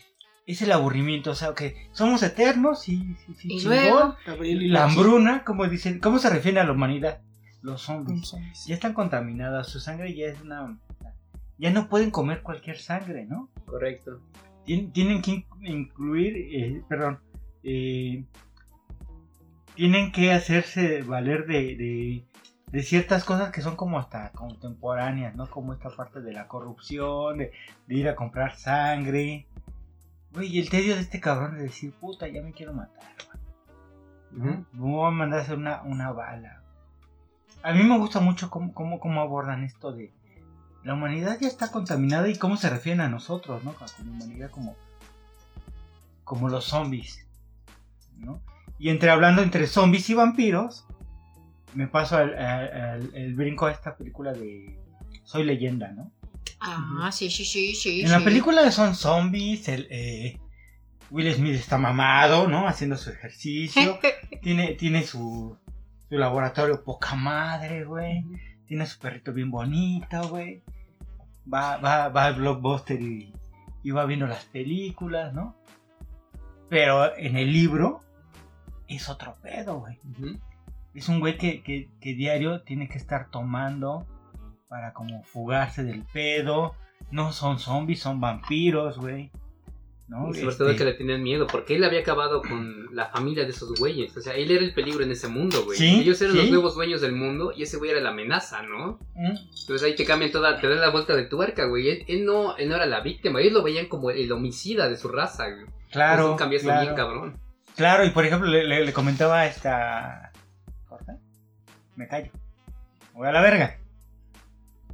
Es 0.48 0.62
el 0.62 0.72
aburrimiento, 0.72 1.32
o 1.32 1.36
sea, 1.36 1.54
que 1.56 1.76
somos 1.92 2.22
eternos, 2.22 2.82
sí, 2.84 3.16
sí, 3.26 3.34
sí, 3.34 3.48
Y 3.54 3.60
chingón. 3.62 3.78
luego, 3.78 4.16
y 4.44 4.68
La 4.68 4.84
hambruna, 4.86 5.44
como 5.44 5.68
dicen, 5.68 6.00
¿cómo 6.00 6.20
se 6.20 6.30
refiere 6.30 6.60
a 6.60 6.64
la 6.66 6.72
humanidad? 6.74 7.22
Los 7.64 7.82
zombies. 7.82 8.28
Zombies. 8.28 8.66
Ya 8.68 8.76
están 8.76 8.94
contaminadas, 8.94 9.68
su 9.70 9.80
sangre 9.80 10.14
ya 10.16 10.28
es 10.28 10.40
una... 10.42 10.78
Ya 11.58 11.72
no 11.72 11.88
pueden 11.90 12.12
comer 12.12 12.44
cualquier 12.44 12.78
sangre, 12.78 13.26
¿no? 13.26 13.50
Correcto. 13.66 14.22
Tien- 14.68 14.92
Tienen 14.92 15.22
que 15.24 15.32
in- 15.32 15.46
incluir, 15.62 16.36
eh, 16.36 16.84
perdón, 16.88 17.20
eh, 17.64 18.24
tienen 19.76 20.12
que 20.12 20.32
hacerse 20.32 21.02
valer 21.02 21.46
de, 21.46 21.76
de, 21.76 22.26
de 22.72 22.84
ciertas 22.84 23.24
cosas 23.24 23.52
que 23.52 23.62
son 23.62 23.76
como 23.76 24.00
hasta 24.00 24.32
contemporáneas, 24.32 25.36
¿no? 25.36 25.48
Como 25.50 25.74
esta 25.74 25.90
parte 25.90 26.22
de 26.22 26.34
la 26.34 26.48
corrupción, 26.48 27.38
de, 27.38 27.52
de 27.88 27.96
ir 27.96 28.10
a 28.10 28.16
comprar 28.16 28.56
sangre. 28.56 29.48
Güey, 30.34 30.56
y 30.56 30.60
el 30.60 30.70
tedio 30.70 30.96
de 30.96 31.02
este 31.02 31.20
cabrón 31.20 31.56
de 31.56 31.64
decir, 31.64 31.94
puta, 31.94 32.28
ya 32.28 32.42
me 32.42 32.52
quiero 32.52 32.74
matar, 32.74 33.14
güey. 34.32 34.48
Me 34.52 34.66
voy 34.74 35.08
a 35.08 35.12
mandar 35.12 35.40
a 35.40 35.44
hacer 35.44 35.58
una, 35.58 35.82
una 35.84 36.12
bala. 36.12 36.62
A 37.64 37.74
mí 37.74 37.84
me 37.84 37.98
gusta 37.98 38.20
mucho 38.20 38.50
cómo, 38.50 38.74
cómo, 38.74 39.00
cómo 39.00 39.22
abordan 39.22 39.64
esto 39.64 39.92
de 39.92 40.12
la 40.84 40.94
humanidad 40.94 41.40
ya 41.42 41.48
está 41.48 41.72
contaminada 41.72 42.30
y 42.30 42.38
cómo 42.38 42.58
se 42.58 42.70
refieren 42.70 43.02
a 43.02 43.10
nosotros, 43.10 43.64
¿no? 43.64 43.74
Como 43.74 44.12
humanidad 44.12 44.52
como, 44.52 44.76
como 46.24 46.48
los 46.48 46.66
zombies, 46.66 47.28
¿no? 48.18 48.40
Y 48.80 48.90
entre 48.90 49.10
hablando 49.10 49.42
entre 49.42 49.68
zombies 49.68 50.10
y 50.10 50.14
vampiros, 50.14 50.86
me 51.74 51.88
paso 51.88 52.18
al, 52.18 52.34
al- 52.38 52.74
al- 52.74 53.12
el 53.16 53.36
brinco 53.36 53.66
a 53.68 53.72
esta 53.72 53.96
película 53.96 54.34
de 54.34 54.78
Soy 55.24 55.44
leyenda, 55.44 55.92
¿no? 55.92 56.12
ah, 56.60 57.10
sí, 57.12 57.30
sí, 57.30 57.46
sí, 57.46 57.76
sí. 57.76 58.02
En 58.02 58.12
la 58.12 58.24
película 58.24 58.70
son 58.72 58.96
zombies, 58.96 59.68
el, 59.68 59.88
eh, 59.90 60.40
Will 61.12 61.32
Smith 61.34 61.54
está 61.56 61.78
mamado, 61.78 62.48
¿no? 62.48 62.68
Haciendo 62.68 62.98
su 62.98 63.10
ejercicio. 63.12 64.00
tiene, 64.42 64.74
tiene 64.74 65.04
su, 65.04 65.58
su 66.10 66.18
laboratorio 66.18 66.84
poca 66.84 67.16
madre, 67.16 67.84
güey. 67.86 68.24
Tiene 68.68 68.86
su 68.88 68.98
perrito 69.00 69.32
bien 69.34 69.52
bonito, 69.52 70.28
güey. 70.30 70.64
Va, 71.52 71.78
va, 71.78 72.10
va 72.10 72.26
al 72.26 72.36
blockbuster 72.36 73.00
y, 73.00 73.32
y 73.84 73.92
va 73.92 74.06
viendo 74.06 74.26
las 74.26 74.46
películas, 74.46 75.34
¿no? 75.34 75.56
Pero 76.70 77.16
en 77.18 77.38
el 77.38 77.52
libro 77.54 78.02
es 78.88 79.10
otro 79.10 79.36
pedo, 79.42 79.80
güey. 79.80 79.98
Es 80.94 81.10
un 81.10 81.20
güey 81.20 81.38
que, 81.38 81.62
que, 81.64 81.90
que 82.00 82.14
diario 82.14 82.62
tiene 82.62 82.88
que 82.88 82.98
estar 82.98 83.30
tomando 83.30 84.06
para 84.70 84.94
como 84.94 85.24
fugarse 85.24 85.84
del 85.84 86.04
pedo. 86.14 86.74
No 87.12 87.32
son 87.34 87.60
zombies, 87.60 88.00
son 88.00 88.20
vampiros, 88.22 88.98
güey. 88.98 89.32
¿No? 90.08 90.30
Y 90.30 90.36
sobre 90.36 90.50
Este, 90.50 90.64
todo 90.64 90.76
que 90.76 90.86
le 90.86 90.94
tenían 90.94 91.24
miedo, 91.24 91.48
porque 91.48 91.76
él 91.76 91.84
había 91.84 92.02
acabado 92.02 92.44
con 92.44 92.96
la 92.96 93.08
familia 93.08 93.44
de 93.44 93.50
esos 93.50 93.74
güeyes. 93.80 94.16
O 94.16 94.22
sea, 94.22 94.36
él 94.36 94.52
era 94.52 94.64
el 94.64 94.72
peligro 94.74 95.04
en 95.04 95.10
ese 95.12 95.28
mundo, 95.28 95.64
güey. 95.66 95.80
Sí, 95.80 96.02
Ellos 96.02 96.22
eran 96.22 96.34
sí. 96.36 96.42
los 96.42 96.50
nuevos 96.52 96.76
dueños 96.76 97.02
del 97.02 97.14
mundo 97.14 97.52
y 97.58 97.64
ese 97.64 97.78
güey 97.78 97.90
era 97.90 98.02
la 98.02 98.12
amenaza, 98.12 98.62
¿no? 98.62 99.00
¿Mm? 99.16 99.36
Entonces 99.62 99.82
ahí 99.84 99.96
te 99.96 100.06
cambian 100.06 100.32
toda, 100.32 100.62
te 100.62 100.68
dan 100.70 100.80
la 100.80 100.92
vuelta 100.92 101.16
de 101.16 101.24
tuerca, 101.24 101.66
güey. 101.66 101.90
Él, 101.90 102.06
él 102.08 102.24
no, 102.24 102.56
él 102.56 102.70
no 102.70 102.76
era 102.76 102.86
la 102.86 103.00
víctima, 103.02 103.42
ellos 103.42 103.54
lo 103.54 103.64
veían 103.64 103.88
como 103.88 104.12
el 104.12 104.32
homicida 104.32 104.88
de 104.90 104.96
su 104.98 105.08
raza, 105.08 105.50
güey. 105.50 105.66
Claro, 105.92 106.26
Es 106.26 106.30
un 106.32 106.38
cambiazo 106.38 106.66
claro. 106.66 106.82
bien 106.82 106.96
cabrón. 106.96 107.40
Claro, 107.76 108.06
y 108.06 108.10
por 108.12 108.26
ejemplo, 108.26 108.48
le, 108.50 108.64
le- 108.64 108.86
le 108.86 108.94
comentaba 108.94 109.40
a 109.42 109.48
esta. 109.48 110.32
¿Corta? 110.88 111.18
Me 111.96 112.08
callo. 112.08 112.32
Me 113.14 113.20
Voy 113.20 113.28
a 113.28 113.32
la 113.32 113.42
verga. 113.42 113.78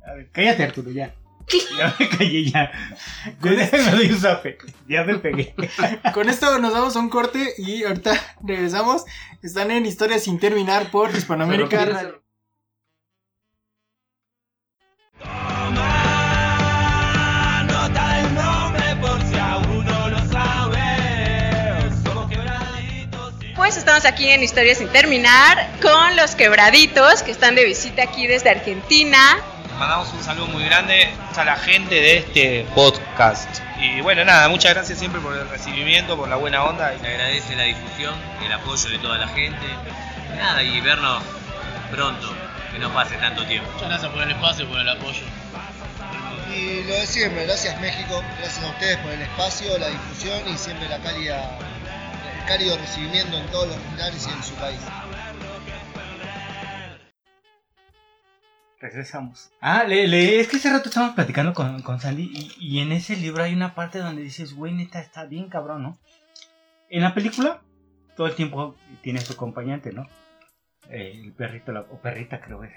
A 0.05 0.13
ver, 0.13 0.29
cállate, 0.31 0.63
Arturo, 0.63 0.91
ya. 0.91 1.13
Ya 1.77 1.93
me 1.99 2.07
callé, 2.09 2.49
ya. 2.49 2.71
Ya 3.41 3.51
me 3.51 3.91
doy 3.91 4.09
un 4.11 4.19
zape. 4.19 4.57
Ya 4.87 5.03
me 5.03 5.15
pegué. 5.17 5.53
Con 6.13 6.29
esto 6.29 6.57
nos 6.59 6.73
damos 6.73 6.95
a 6.95 6.99
un 6.99 7.09
corte 7.09 7.53
y 7.57 7.83
ahorita 7.83 8.13
regresamos. 8.43 9.03
Están 9.41 9.71
en 9.71 9.85
Historias 9.85 10.23
sin 10.23 10.39
terminar 10.39 10.91
por 10.91 11.09
Hispanoamérica. 11.15 12.13
Pues 23.71 23.79
estamos 23.79 24.03
aquí 24.03 24.27
en 24.27 24.43
Historias 24.43 24.79
sin 24.79 24.89
terminar 24.89 25.65
con 25.81 26.17
los 26.17 26.35
quebraditos 26.35 27.23
que 27.23 27.31
están 27.31 27.55
de 27.55 27.63
visita 27.63 28.03
aquí 28.03 28.27
desde 28.27 28.49
Argentina. 28.49 29.17
Mandamos 29.79 30.11
un 30.11 30.21
saludo 30.21 30.47
muy 30.47 30.65
grande 30.65 31.07
a 31.33 31.45
la 31.45 31.55
gente 31.55 31.95
de 31.95 32.17
este 32.17 32.65
podcast. 32.75 33.47
Y 33.79 34.01
bueno, 34.01 34.25
nada, 34.25 34.49
muchas 34.49 34.73
gracias 34.73 34.99
siempre 34.99 35.21
por 35.21 35.37
el 35.37 35.47
recibimiento, 35.47 36.17
por 36.17 36.27
la 36.27 36.35
buena 36.35 36.65
onda. 36.65 36.91
Se 36.99 37.07
agradece 37.07 37.55
la 37.55 37.63
difusión, 37.63 38.13
el 38.45 38.51
apoyo 38.51 38.89
de 38.89 38.99
toda 38.99 39.17
la 39.17 39.29
gente. 39.29 39.65
Nada, 40.35 40.61
y 40.61 40.81
vernos 40.81 41.23
pronto, 41.91 42.27
que 42.73 42.77
no 42.77 42.93
pase 42.93 43.15
tanto 43.19 43.45
tiempo. 43.45 43.71
Muchas 43.71 43.87
gracias 43.87 44.11
por 44.11 44.21
el 44.21 44.31
espacio 44.31 44.65
y 44.65 44.67
por 44.67 44.79
el 44.81 44.89
apoyo. 44.89 45.23
Y 46.53 46.83
lo 46.83 46.93
de 46.93 47.07
siempre, 47.07 47.45
gracias 47.45 47.79
México, 47.79 48.21
gracias 48.37 48.65
a 48.65 48.67
ustedes 48.67 48.97
por 48.97 49.11
el 49.11 49.21
espacio, 49.21 49.77
la 49.77 49.87
difusión 49.87 50.41
y 50.53 50.57
siempre 50.57 50.89
la 50.89 50.97
cálida, 50.97 51.57
cálido 52.47 52.77
recibimiento 52.77 53.37
en 53.37 53.45
todos 53.47 53.67
los 53.67 53.77
lugares 53.91 54.27
y 54.27 54.31
en 54.31 54.43
su 54.43 54.53
país. 54.55 54.79
Regresamos. 58.79 59.51
Ah, 59.61 59.83
le, 59.83 60.07
le- 60.07 60.39
es 60.39 60.47
que 60.47 60.57
hace 60.57 60.71
rato 60.71 60.89
estábamos 60.89 61.15
platicando 61.15 61.53
con, 61.53 61.81
con 61.83 61.99
Sandy 61.99 62.31
y, 62.33 62.55
y 62.59 62.79
en 62.79 62.91
ese 62.91 63.15
libro 63.15 63.43
hay 63.43 63.53
una 63.53 63.75
parte 63.75 63.99
donde 63.99 64.23
dices, 64.23 64.55
güey, 64.55 64.73
neta, 64.73 64.99
está 64.99 65.25
bien 65.25 65.49
cabrón, 65.49 65.83
¿no? 65.83 65.99
En 66.89 67.03
la 67.03 67.13
película, 67.13 67.61
todo 68.17 68.25
el 68.27 68.35
tiempo 68.35 68.75
tiene 69.03 69.21
su 69.21 69.33
acompañante, 69.33 69.91
¿no? 69.93 70.07
Eh, 70.89 71.21
el 71.23 71.31
perrito, 71.33 71.71
la, 71.71 71.81
o 71.81 72.01
perrita 72.01 72.41
creo 72.41 72.63
es. 72.63 72.71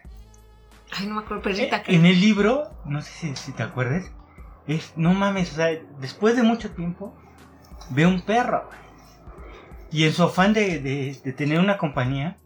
Ay, 0.93 1.07
no 1.07 1.15
me 1.15 1.21
acuerdo, 1.23 1.43
perrita. 1.43 1.79
Eh, 1.79 1.83
creo. 1.87 1.99
en 1.99 2.05
el 2.07 2.21
libro, 2.21 2.71
no 2.85 3.01
sé 3.01 3.11
si, 3.11 3.37
si 3.37 3.53
te 3.53 3.63
acuerdas, 3.63 4.05
es, 4.67 4.93
no 4.97 5.15
mames, 5.15 5.53
o 5.53 5.57
sea, 5.57 5.69
después 6.01 6.37
de 6.37 6.43
mucho 6.43 6.71
tiempo, 6.73 7.17
ve 7.91 8.05
un 8.05 8.21
perro. 8.27 8.69
Y 9.95 10.05
en 10.05 10.13
su 10.13 10.25
afán 10.25 10.53
de, 10.53 10.81
de- 10.81 11.19
de 11.25 11.33
tener 11.33 11.61
una 11.61 11.79
compañía, 11.79 12.37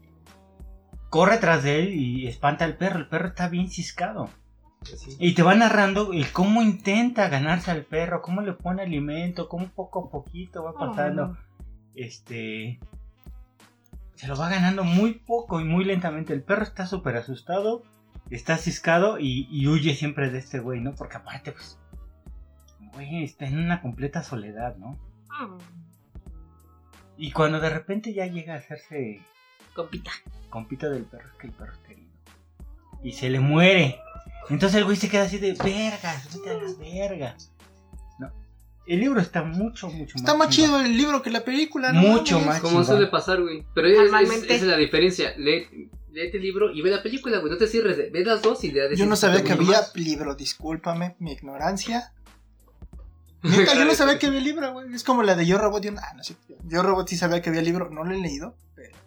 corre 1.09 1.37
tras 1.37 1.63
de 1.63 1.79
él 1.79 1.93
y 1.95 2.27
espanta 2.27 2.65
al 2.65 2.77
perro. 2.77 2.99
El 2.99 3.07
perro 3.09 3.29
está 3.29 3.49
bien 3.49 3.69
ciscado. 3.69 4.29
Y 5.19 5.33
te 5.33 5.43
va 5.43 5.55
narrando 5.55 6.13
el 6.13 6.31
cómo 6.31 6.61
intenta 6.61 7.27
ganarse 7.27 7.71
al 7.71 7.83
perro, 7.83 8.21
cómo 8.21 8.41
le 8.41 8.53
pone 8.53 8.83
alimento, 8.83 9.49
cómo 9.49 9.67
poco 9.69 10.05
a 10.07 10.11
poquito 10.11 10.63
va 10.63 10.73
pasando. 10.73 11.37
Este. 11.95 12.79
Se 14.15 14.27
lo 14.27 14.35
va 14.37 14.49
ganando 14.49 14.83
muy 14.83 15.13
poco 15.13 15.59
y 15.59 15.63
muy 15.63 15.83
lentamente. 15.85 16.33
El 16.33 16.43
perro 16.43 16.63
está 16.63 16.85
súper 16.87 17.17
asustado, 17.17 17.83
está 18.29 18.57
ciscado 18.57 19.17
y, 19.19 19.47
y 19.49 19.67
huye 19.67 19.95
siempre 19.95 20.29
de 20.29 20.39
este 20.39 20.59
güey, 20.59 20.81
¿no? 20.81 20.93
Porque 20.95 21.17
aparte, 21.17 21.51
pues. 21.51 21.79
Güey, 22.93 23.23
está 23.23 23.45
en 23.47 23.57
una 23.59 23.81
completa 23.81 24.23
soledad, 24.23 24.75
¿no? 24.77 24.91
Mm, 24.91 25.57
Y 27.21 27.31
cuando 27.31 27.59
de 27.59 27.69
repente 27.69 28.13
ya 28.13 28.25
llega 28.25 28.53
a 28.55 28.57
hacerse 28.57 29.19
compita. 29.75 30.11
compita 30.49 30.89
del 30.89 31.03
perro, 31.03 31.27
es 31.27 31.33
que 31.35 31.47
el 31.47 31.53
perro 31.53 31.73
está 31.73 31.91
herido. 31.91 32.09
Y 33.03 33.11
se 33.11 33.29
le 33.29 33.39
muere. 33.39 33.99
Entonces 34.49 34.77
el 34.77 34.85
güey 34.85 34.95
se 34.97 35.09
queda 35.09 35.23
así 35.23 35.37
de 35.37 35.53
verga, 35.53 36.21
vete 36.33 36.49
a 36.49 36.53
la 36.53 36.73
verga. 36.79 37.35
No. 38.19 38.31
El 38.87 38.99
libro 39.01 39.19
está 39.21 39.43
mucho, 39.43 39.89
mucho 39.89 40.13
más 40.15 40.21
Está 40.23 40.33
más 40.35 40.49
chido 40.49 40.79
el 40.79 40.95
libro 40.97 41.21
que 41.21 41.29
la 41.29 41.41
película, 41.43 41.91
¿no? 41.91 42.01
Mucho 42.01 42.39
más. 42.39 42.61
Como 42.61 42.83
suele 42.83 43.07
pasar, 43.07 43.41
güey. 43.41 43.63
Pero 43.75 43.87
es, 43.89 44.11
es- 44.29 44.43
esa 44.43 44.53
es 44.55 44.61
la 44.63 44.77
diferencia. 44.77 45.33
Lee, 45.37 45.89
léete 46.11 46.37
el 46.37 46.43
libro 46.43 46.71
y 46.71 46.81
ve 46.81 46.89
la 46.89 47.03
película, 47.03 47.37
güey. 47.39 47.51
No 47.51 47.57
te 47.57 47.67
cierres. 47.67 47.97
de- 47.97 48.09
Ve 48.09 48.23
las 48.23 48.41
dos 48.41 48.63
y 48.63 48.71
le 48.71 48.95
Yo 48.95 49.05
no 49.05 49.15
sabía 49.15 49.43
que 49.43 49.53
había 49.53 49.81
libro, 49.93 50.35
discúlpame 50.35 51.15
mi 51.19 51.33
ignorancia. 51.33 52.13
Neta, 53.41 53.73
yo 53.73 53.85
no 53.85 53.93
sabía 53.93 54.19
que 54.19 54.27
había 54.27 54.41
libro, 54.41 54.73
güey. 54.73 54.93
Es 54.93 55.03
como 55.03 55.23
la 55.23 55.35
de 55.35 55.45
Yo 55.45 55.57
Robot. 55.57 55.83
Yo, 55.83 55.91
ah, 55.97 56.13
no 56.15 56.23
sé. 56.23 56.35
Yo 56.65 56.83
Robot 56.83 57.07
sí 57.07 57.17
sabía 57.17 57.41
que 57.41 57.49
había 57.49 57.61
libro, 57.61 57.89
no 57.89 58.03
lo 58.03 58.13
he 58.13 58.17
leído. 58.17 58.55
Pero... 58.75 58.97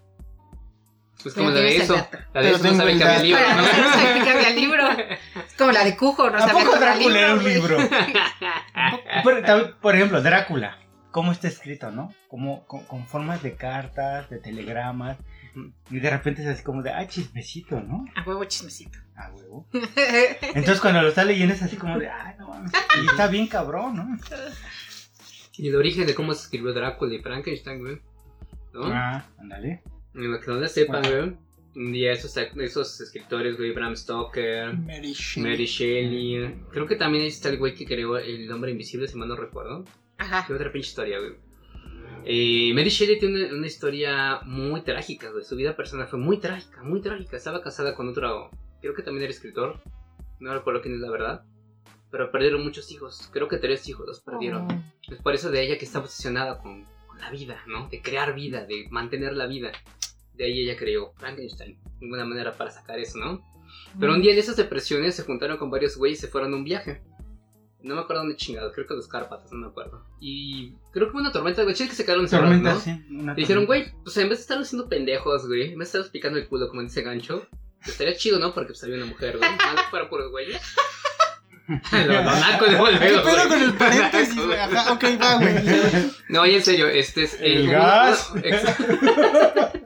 Pues 1.22 1.34
como 1.34 1.50
Pero 1.50 1.60
la 1.60 1.66
de 1.66 1.76
eso. 1.76 1.94
La 1.94 2.02
de 2.02 2.08
Pero 2.32 2.56
eso 2.56 2.72
no 2.72 2.82
el 2.82 2.98
que 2.98 3.04
había 3.04 3.22
libro. 3.22 3.40
No 3.40 3.62
¿no? 3.62 3.92
sabía 3.92 4.24
que 4.24 4.30
había 4.30 4.50
libro. 4.50 4.90
Es 4.90 5.54
como 5.56 5.72
la 5.72 5.84
de 5.84 5.96
Cujo, 5.96 6.30
no 6.30 6.38
¿A 6.38 6.40
sabía 6.40 6.64
que 6.64 6.74
había 6.74 6.80
Drácula 6.80 7.20
era 7.20 7.34
un 7.34 7.44
libro? 7.44 7.76
Por, 9.82 9.94
ejemplo, 9.94 10.22
Drácula. 10.22 10.78
¿Cómo 11.10 11.30
está 11.30 11.48
escrito, 11.48 11.90
no? 11.90 12.12
Como 12.28 12.66
con, 12.66 12.84
con 12.84 13.06
formas 13.06 13.42
de 13.42 13.54
cartas, 13.54 14.30
de 14.30 14.38
telegramas. 14.38 15.18
Y 15.90 16.00
de 16.00 16.10
repente 16.10 16.42
es 16.42 16.48
así 16.48 16.62
como 16.62 16.82
de, 16.82 16.90
ah, 16.90 17.06
chismecito, 17.06 17.80
¿no? 17.80 18.06
A 18.16 18.26
huevo 18.26 18.44
chismecito. 18.46 18.98
Huevo. 19.30 19.68
Entonces 20.54 20.80
cuando 20.80 21.02
lo 21.02 21.08
está 21.08 21.24
leyendo 21.24 21.54
es 21.54 21.62
así 21.62 21.76
como 21.76 21.98
de, 21.98 22.08
ah, 22.08 22.34
no 22.38 22.48
mames. 22.48 22.72
Y 23.02 23.06
está 23.06 23.26
bien 23.28 23.46
cabrón, 23.46 23.96
¿no? 23.96 24.18
Y 25.56 25.68
el 25.68 25.76
origen 25.76 26.06
de 26.06 26.14
cómo 26.14 26.32
se 26.34 26.42
escribió 26.44 26.72
Drácula 26.72 27.14
y 27.14 27.18
Frankenstein, 27.20 27.80
güey. 27.80 28.00
¿No? 28.72 28.84
Ah, 28.86 29.26
ándale. 29.38 29.82
En 30.14 30.30
lo 30.32 30.40
que 30.40 30.46
no 30.50 30.58
le 30.60 30.68
sepan, 30.68 31.02
Bueno. 31.02 31.16
güey. 31.26 31.36
Un 31.74 31.90
día 31.92 32.12
esos, 32.12 32.36
esos 32.36 33.00
escritores, 33.00 33.56
güey, 33.56 33.72
Bram 33.72 33.96
Stoker, 33.96 34.74
Mary 34.76 35.12
Shelley. 35.14 35.50
Mary 35.50 35.64
Shelley. 35.64 36.54
Creo 36.70 36.86
que 36.86 36.96
también 36.96 37.24
está 37.24 37.48
el 37.48 37.56
güey 37.58 37.74
que 37.74 37.86
creó 37.86 38.18
El 38.18 38.50
Hombre 38.52 38.72
Invisible, 38.72 39.08
si 39.08 39.16
mal 39.16 39.28
no 39.28 39.36
recuerdo. 39.36 39.84
Ajá. 40.18 40.44
Qué 40.46 40.52
otra 40.52 40.70
pinche 40.70 40.88
historia, 40.88 41.18
güey. 41.18 41.32
Eh, 42.24 42.72
Mary 42.74 42.90
Shelley 42.90 43.18
tiene 43.18 43.46
una, 43.46 43.54
una 43.54 43.66
historia 43.66 44.40
muy 44.44 44.82
trágica, 44.82 45.30
güey. 45.30 45.44
Su 45.44 45.56
vida 45.56 45.74
personal 45.74 46.06
fue 46.08 46.18
muy 46.18 46.38
trágica, 46.38 46.82
muy 46.82 47.00
trágica. 47.00 47.36
Estaba 47.38 47.62
casada 47.62 47.94
con 47.94 48.08
otro, 48.08 48.50
creo 48.82 48.94
que 48.94 49.02
también 49.02 49.22
era 49.22 49.32
escritor. 49.32 49.80
No 50.40 50.52
recuerdo 50.52 50.82
quién 50.82 50.94
es 50.94 51.00
la 51.00 51.10
verdad. 51.10 51.44
Pero 52.10 52.30
perdieron 52.30 52.62
muchos 52.62 52.90
hijos. 52.92 53.30
Creo 53.32 53.48
que 53.48 53.56
tres 53.56 53.88
hijos 53.88 54.06
los 54.06 54.20
perdieron. 54.20 54.70
Oh. 54.70 55.12
Es 55.12 55.22
por 55.22 55.34
eso 55.34 55.50
de 55.50 55.62
ella 55.62 55.78
que 55.78 55.86
está 55.86 56.00
obsesionada 56.00 56.58
con, 56.58 56.84
con 57.06 57.18
la 57.18 57.30
vida, 57.30 57.62
¿no? 57.66 57.88
De 57.88 58.02
crear 58.02 58.34
vida, 58.34 58.66
de 58.66 58.86
mantener 58.90 59.32
la 59.32 59.46
vida. 59.46 59.72
De 60.34 60.44
ahí 60.44 60.60
ella 60.60 60.76
creó 60.76 61.14
Frankenstein. 61.16 61.78
Ninguna 62.00 62.26
manera 62.26 62.52
para 62.52 62.70
sacar 62.70 62.98
eso, 62.98 63.18
¿no? 63.18 63.42
Pero 63.98 64.12
un 64.12 64.20
día 64.20 64.32
en 64.32 64.38
esas 64.38 64.56
depresiones 64.56 65.14
se 65.14 65.22
juntaron 65.22 65.56
con 65.56 65.70
varios 65.70 65.96
güeyes 65.96 66.18
y 66.18 66.22
se 66.22 66.28
fueron 66.28 66.52
a 66.52 66.56
un 66.56 66.64
viaje. 66.64 67.02
No 67.82 67.96
me 67.96 68.02
acuerdo 68.02 68.22
dónde 68.22 68.36
chingados, 68.36 68.72
creo 68.74 68.86
que 68.86 68.94
los 68.94 69.08
Cárpatos, 69.08 69.50
no 69.52 69.58
me 69.58 69.66
acuerdo. 69.66 70.04
Y 70.20 70.74
creo 70.92 71.06
que 71.06 71.12
fue 71.12 71.20
una 71.20 71.32
tormenta, 71.32 71.62
güey. 71.62 71.74
Chile 71.74 71.90
que 71.90 71.96
se 71.96 72.04
quedaron 72.04 72.24
encerrados, 72.24 72.50
Tormenta, 72.50 72.74
¿no? 72.74 72.80
sí. 72.80 73.14
una 73.14 73.32
Y 73.32 73.36
dijeron, 73.36 73.66
güey, 73.66 73.92
pues 74.04 74.16
en 74.18 74.28
vez 74.28 74.38
de 74.38 74.42
estar 74.42 74.58
haciendo 74.58 74.88
pendejos, 74.88 75.46
güey, 75.46 75.72
en 75.72 75.78
vez 75.78 75.92
de 75.92 75.98
estar 75.98 76.12
picando 76.12 76.38
el 76.38 76.46
culo, 76.46 76.68
como 76.68 76.82
dice 76.82 77.02
Gancho, 77.02 77.46
estaría 77.86 78.16
chido, 78.16 78.38
¿no? 78.38 78.52
Porque 78.54 78.68
pues 78.68 78.82
había 78.84 78.96
una 78.96 79.06
mujer, 79.06 79.38
güey. 79.38 79.50
Para 79.90 80.08
puros 80.08 80.30
güeyes. 80.30 80.60
lo, 81.92 82.06
lo 82.06 82.22
naco 82.22 82.64
de 82.66 82.98
¿Qué 82.98 83.06
pedo 83.08 83.22
con 83.22 83.48
güey. 83.48 83.62
el 83.64 83.74
paréntesis, 83.74 84.36
güey? 84.36 84.58
Ajá, 84.58 84.92
ok, 84.92 85.04
va, 85.20 85.36
güey. 85.36 85.54
No, 86.28 86.44
y 86.46 86.54
en 86.56 86.62
serio, 86.62 86.88
este 86.88 87.22
es 87.24 87.38
El 87.40 87.66
como- 87.66 87.72
gas. 87.78 88.32
no, 88.34 88.40
ex- 88.44 89.82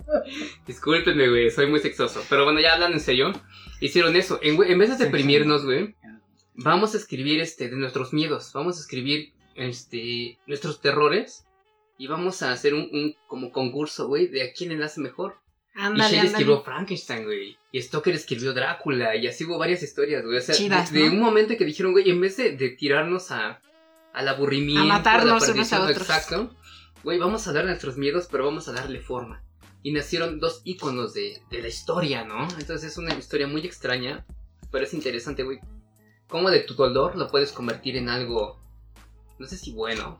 Discúlpenme, 0.67 1.29
güey, 1.29 1.51
soy 1.51 1.67
muy 1.67 1.81
sexoso. 1.81 2.25
Pero 2.29 2.45
bueno, 2.45 2.61
ya 2.61 2.75
hablando 2.75 2.97
en 2.97 3.03
serio, 3.03 3.33
hicieron 3.81 4.17
eso. 4.17 4.39
En, 4.43 4.61
en 4.63 4.79
vez 4.79 4.97
de 4.99 5.05
deprimirnos, 5.05 5.65
güey, 5.65 5.95
vamos 6.55 6.95
a 6.95 6.97
escribir 6.99 7.41
este 7.41 7.69
de 7.69 7.77
nuestros 7.77 8.13
miedos. 8.13 8.51
Vamos 8.55 8.79
a 8.79 8.81
escribir 8.81 9.33
este 9.55 10.39
nuestros 10.47 10.81
terrores. 10.81 11.45
Y 11.99 12.09
vamos 12.09 12.43
a 12.43 12.53
hacer 12.53 12.75
un, 12.75 12.89
un 12.93 13.17
como 13.27 13.51
concurso, 13.53 14.07
güey, 14.07 14.27
de 14.29 14.43
a 14.43 14.53
quién 14.53 14.77
le 14.77 14.85
hace 14.85 15.01
mejor. 15.01 15.39
Y 15.77 15.99
Shelley 15.99 16.27
escribió. 16.27 16.63
Frankenstein, 16.63 17.25
güey. 17.25 17.59
Y 17.71 17.83
Stoker 17.83 18.15
escribió 18.15 18.55
Drácula. 18.55 19.15
Y 19.17 19.27
así 19.27 19.45
hubo 19.45 19.59
varias 19.59 19.83
historias, 19.83 20.25
güey. 20.25 20.39
O 20.39 20.41
sea, 20.41 20.55
Chidas, 20.55 20.93
de, 20.93 21.09
un 21.09 21.21
momento 21.21 21.57
que 21.57 21.65
dijeron, 21.65 21.93
güey, 21.93 22.09
en 22.09 22.21
vez 22.21 22.37
de, 22.37 22.57
de 22.57 22.71
tirarnos 22.71 23.31
a, 23.31 23.61
al 24.15 24.29
aburrimiento, 24.29 24.83
A 24.83 24.87
matarnos 24.87 25.49
unos 25.49 25.73
a 25.73 25.79
perdición, 25.79 25.83
otros. 25.83 26.03
Exacto. 26.03 26.57
Güey, 27.05 27.19
vamos 27.19 27.47
a 27.47 27.53
dar 27.53 27.67
nuestros 27.67 27.99
miedos, 27.99 28.29
pero 28.31 28.47
vamos 28.47 28.69
a 28.69 28.73
darle 28.73 29.01
forma. 29.01 29.43
Y 29.83 29.93
nacieron 29.93 30.41
dos 30.41 30.63
íconos 30.65 31.13
de, 31.13 31.41
de 31.51 31.63
la 31.63 31.69
historia, 31.69 32.25
¿no? 32.25 32.49
Entonces 32.59 32.85
es 32.85 32.99
una 32.99 33.15
historia 33.15 33.47
muy 33.47 33.61
extraña, 33.61 34.27
pero 34.73 34.85
es 34.85 34.95
interesante, 34.95 35.43
güey. 35.43 35.61
Cómo 36.29 36.51
de 36.51 36.61
tu 36.61 36.75
dolor 36.75 37.17
lo 37.17 37.29
puedes 37.29 37.53
convertir 37.53 37.97
en 37.97 38.09
algo, 38.09 38.61
no 39.39 39.47
sé 39.47 39.57
si 39.57 39.73
bueno, 39.73 40.19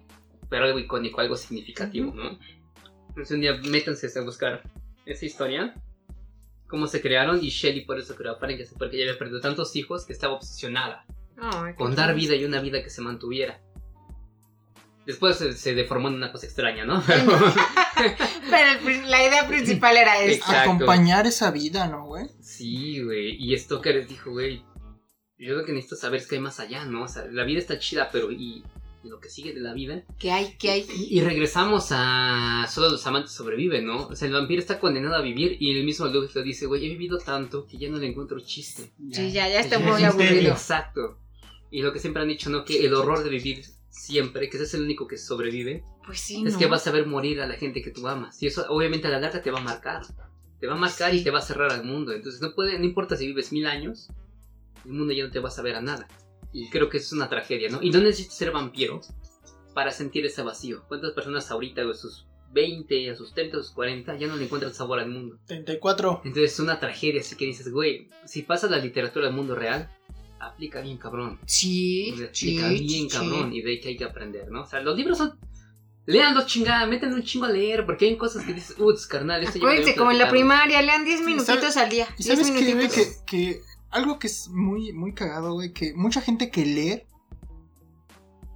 pero 0.49 0.67
algo 0.67 0.79
icónico, 0.79 1.21
algo 1.21 1.37
significativo, 1.37 2.15
¿no? 2.15 2.39
Entonces 3.09 3.35
un 3.35 3.41
día 3.41 3.55
métanse 3.65 4.07
a 4.17 4.23
buscar 4.23 4.63
esa 5.07 5.25
historia, 5.25 5.75
cómo 6.67 6.87
se 6.87 7.01
crearon, 7.01 7.43
y 7.43 7.49
Shelly 7.49 7.83
por 7.83 7.99
eso 7.99 8.15
creó 8.15 8.33
a 8.33 8.39
Frankenstein, 8.39 8.79
porque 8.79 8.97
ella 8.97 9.07
había 9.07 9.19
perdido 9.19 9.41
tantos 9.41 9.75
hijos 9.77 10.05
que 10.05 10.13
estaba 10.13 10.35
obsesionada 10.35 11.07
qué 11.37 11.75
con 11.75 11.95
dar 11.95 12.15
vida 12.15 12.35
y 12.35 12.45
una 12.45 12.61
vida 12.61 12.83
que 12.83 12.91
se 12.91 13.01
mantuviera. 13.01 13.61
Después 15.07 15.37
se, 15.37 15.53
se 15.53 15.75
deformó 15.75 16.09
en 16.09 16.15
una 16.15 16.33
cosa 16.33 16.47
extraña, 16.47 16.85
¿no? 16.85 17.01
Pero, 17.07 17.23
Pero 18.51 18.89
el 18.89 19.11
la 19.11 19.25
idea 19.25 19.47
principal 19.47 19.97
era 19.97 20.21
esta. 20.21 20.63
Acompañar 20.63 21.27
esa 21.27 21.53
vida, 21.53 21.87
¿no, 21.87 22.07
güey? 22.07 22.27
sí, 22.41 23.03
güey. 23.05 23.37
Y 23.39 23.57
Stoker 23.57 23.95
les 23.95 24.09
dijo, 24.09 24.33
güey, 24.33 24.65
yo 25.39 25.55
lo 25.55 25.65
que 25.65 25.73
necesito 25.73 25.95
saber 25.95 26.21
es 26.21 26.27
que 26.27 26.37
hay 26.37 26.41
más 26.41 26.59
allá, 26.59 26.85
¿no? 26.85 27.05
O 27.05 27.09
sea, 27.09 27.25
la 27.31 27.45
vida 27.45 27.61
está 27.61 27.79
chida, 27.79 28.09
pero 28.11 28.33
¿y, 28.33 28.37
y 28.37 28.76
lo 29.09 29.21
que 29.21 29.29
sigue 29.29 29.53
de 29.53 29.61
la 29.61 29.73
vida? 29.73 30.05
¿Qué 30.19 30.31
hay? 30.31 30.57
¿Qué 30.59 30.71
hay? 30.71 30.87
Y, 31.11 31.21
regresamos 31.21 31.89
a 31.91 32.67
solo 32.69 32.91
los 32.91 33.07
amantes 33.07 33.33
sobreviven, 33.33 33.87
¿no? 33.87 34.09
O 34.09 34.17
sea, 34.17 34.29
el 34.29 34.35
vampiro 34.35 34.61
está 34.61 34.79
condenado 34.79 35.15
a 35.15 35.23
vivir 35.23 35.57
y 35.61 35.77
el 35.77 35.85
mismo 35.85 36.07
lo 36.07 36.27
dice, 36.43 36.67
güey, 36.67 36.85
he 36.85 36.89
vivido 36.89 37.19
tanto 37.19 37.67
que 37.67 37.79
ya 37.79 37.89
no 37.89 37.99
le 37.99 38.07
encuentro 38.07 38.39
chiste. 38.41 38.93
Sí, 39.11 39.33
ya, 39.33 39.49
ya 39.49 39.61
está 39.61 39.79
Ya 39.79 39.91
muy 39.91 40.03
aburrido. 40.05 40.53
Exacto. 40.53 41.19
Y 41.71 41.83
lo 41.83 41.93
que 41.93 41.99
siempre 41.99 42.23
han 42.23 42.29
dicho, 42.29 42.51
¿no? 42.51 42.65
Que 42.65 42.85
el 42.85 42.95
horror 42.95 43.23
de 43.25 43.31
vivir 43.31 43.65
siempre, 43.97 44.49
que 44.49 44.57
ese 44.57 44.65
es 44.65 44.75
el 44.75 44.83
único 44.83 45.07
que 45.07 45.17
sobrevive, 45.17 45.83
Pues 46.05 46.21
sí, 46.21 46.45
es 46.47 46.53
¿no? 46.55 46.59
que 46.59 46.67
vas 46.67 46.87
a 46.87 46.93
ver 46.93 47.07
morir 47.07 47.41
a 47.41 47.47
la 47.47 47.55
gente 47.55 47.83
que 47.83 47.91
tú 47.91 48.07
amas. 48.07 48.43
Y 48.43 48.47
eso 48.47 48.67
obviamente 48.69 49.09
a 49.09 49.11
la 49.11 49.21
larga 49.21 49.43
te 49.43 49.51
va 49.51 49.59
a 49.59 49.63
marcar. 49.63 50.03
Te 50.61 50.67
va 50.67 50.75
a 50.75 50.79
marcar 50.79 51.15
y 51.15 51.23
te 51.23 51.31
va 51.31 51.41
a 51.41 51.43
cerrar 51.43 51.73
al 51.73 51.85
mundo. 51.85 52.13
Entonces 52.13 52.41
no 52.41 52.55
puede, 52.55 52.79
no 52.79 52.85
importa 52.85 53.17
si 53.17 53.27
vives 53.27 53.53
mil 53.53 53.67
años, 53.67 54.09
el 54.85 54.93
mundo 54.93 55.13
ya 55.13 55.25
no 55.25 55.31
te 55.31 55.41
va 55.41 55.49
a 55.49 55.53
saber 55.53 55.75
a 55.75 55.81
nada. 55.81 56.07
Y 56.53 56.71
creo 56.71 56.89
que 56.89 56.99
eso 56.99 57.07
es 57.07 57.13
una 57.13 57.29
tragedia, 57.29 57.69
¿no? 57.69 57.83
Y 57.83 57.91
no 57.91 58.01
necesitas 58.01 58.37
ser 58.37 58.51
vampiro 58.51 59.01
para 59.75 59.91
sentir 59.91 60.25
ese 60.25 60.43
vacío. 60.43 60.85
¿Cuántas 60.89 61.13
personas 61.13 61.51
ahorita 61.51 61.83
a 61.83 61.95
sus 61.95 62.27
20, 62.53 63.11
a 63.11 63.17
sus 63.17 63.35
30, 63.35 63.59
a 63.59 63.63
sus 63.63 63.73
40 63.73 64.17
ya 64.17 64.27
no 64.27 64.37
le 64.37 64.45
encuentran 64.45 64.73
sabor 64.73 65.01
al 65.01 65.11
mundo? 65.11 65.39
34. 65.47 66.23
Entonces 66.25 66.55
es 66.55 66.61
una 66.61 66.81
tragedia, 66.81 67.21
así 67.21 67.37
que 67.37 67.45
dices, 67.45 67.71
güey, 67.71 68.09
si 68.25 68.43
pasa 68.43 68.69
la 68.69 68.79
literatura 68.79 69.29
al 69.29 69.35
mundo 69.35 69.55
real, 69.55 69.91
aplica 70.41 70.81
bien 70.81 70.97
cabrón. 70.97 71.39
Sí, 71.47 72.15
explica 72.19 72.69
bien 72.69 73.09
sí. 73.11 73.17
cabrón 73.17 73.53
y 73.53 73.63
de 73.63 73.73
ahí 73.73 73.81
que 73.81 73.89
hay 73.89 73.97
que 73.97 74.05
aprender, 74.05 74.51
¿no? 74.51 74.63
O 74.63 74.67
sea, 74.67 74.81
los 74.81 74.97
libros 74.97 75.19
son... 75.19 75.39
Leanlos 76.09 76.47
chingada, 76.47 76.87
métanle 76.87 77.17
un 77.17 77.25
chingo 77.25 77.47
a 77.47 77.49
leer, 77.49 77.85
porque 77.85 78.05
hay 78.05 78.17
cosas 78.17 78.47
que 78.47 78.55
dices, 78.55 78.77
uts, 78.79 79.09
carnal, 79.09 79.43
esto 79.43 79.59
Acuérdense, 79.59 79.97
como 79.97 80.13
en 80.13 80.19
la 80.19 80.31
platicado". 80.31 80.55
primaria, 80.55 80.81
lean 80.81 81.05
10 81.05 81.23
minutitos 81.23 81.77
al 81.77 81.91
día. 81.91 82.07
¿Y 82.17 82.23
10 82.23 82.39
sabes 82.39 82.51
qué. 82.53 82.89
Que, 82.89 83.27
que 83.27 83.61
algo 83.91 84.19
que 84.19 84.27
es 84.27 84.49
muy, 84.49 84.93
muy 84.93 85.13
cagado, 85.13 85.55
güey, 85.55 85.73
que 85.73 85.95
mucha 85.95 86.21
gente 86.21 86.51
que 86.51 86.65
lee 86.65 87.03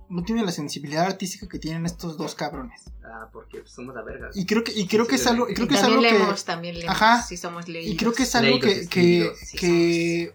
no 0.09 0.24
tiene 0.24 0.45
la 0.45 0.51
sensibilidad 0.51 1.07
artística 1.07 1.47
que 1.49 1.59
tienen 1.59 1.87
estos 1.87 2.18
dos 2.18 2.35
cabrones. 2.35 2.91
Ah, 3.05 3.28
porque 3.33 3.62
somos 3.64 3.95
la 3.95 4.03
verga. 4.03 4.31
Y 4.35 4.45
creo 4.45 4.64
que, 4.64 4.72
y 4.72 4.87
creo 4.87 5.05
Sí, 5.05 5.11
que 5.11 5.18
sí, 5.18 5.22
es 5.22 5.26
algo, 5.28 5.49
y 5.49 5.55
creo 5.55 5.66
Y 5.66 5.68
que 5.68 5.74
es 5.76 5.83
algo 5.83 6.01
leemos, 6.01 6.41
que. 6.41 6.47
también 6.47 6.74
leemos. 6.74 6.95
Ajá. 6.95 7.22
Si 7.22 7.37
somos 7.37 7.68
leídos. 7.68 7.95
Y 7.95 7.97
creo 7.97 8.12
que 8.12 8.24
es 8.24 8.35
algo 8.35 8.59
Leídos, 8.59 8.89
que, 8.89 8.89
que, 8.89 9.33
que 9.57 10.35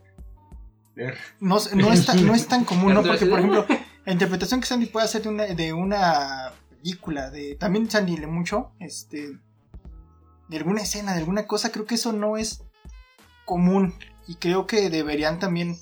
no, 1.41 1.57
no, 1.73 1.91
es 1.91 2.05
tan, 2.05 2.25
no 2.25 2.33
es 2.33 2.47
tan 2.47 2.63
común, 2.63 2.93
¿no? 2.93 3.03
Porque, 3.03 3.25
por 3.25 3.39
ejemplo, 3.39 3.65
la 4.05 4.11
interpretación 4.13 4.61
que 4.61 4.67
Sandy 4.67 4.85
puede 4.85 5.05
hacer 5.05 5.23
de 5.23 5.29
una, 5.29 5.45
de 5.45 5.73
una 5.73 6.53
película, 6.69 7.29
de 7.29 7.55
también 7.55 7.89
Sandy 7.89 8.15
lee 8.17 8.27
mucho, 8.27 8.71
este, 8.79 9.37
de 10.47 10.57
alguna 10.57 10.81
escena, 10.81 11.11
de 11.13 11.19
alguna 11.19 11.47
cosa, 11.47 11.71
creo 11.71 11.85
que 11.85 11.95
eso 11.95 12.13
no 12.13 12.37
es 12.37 12.63
común. 13.43 13.93
Y 14.27 14.35
creo 14.35 14.67
que 14.67 14.89
deberían 14.89 15.39
también, 15.39 15.77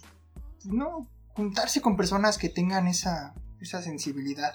no, 0.66 1.08
juntarse 1.34 1.82
con 1.82 1.98
personas 1.98 2.38
que 2.38 2.50
tengan 2.50 2.88
esa, 2.88 3.34
esa 3.60 3.82
sensibilidad. 3.82 4.54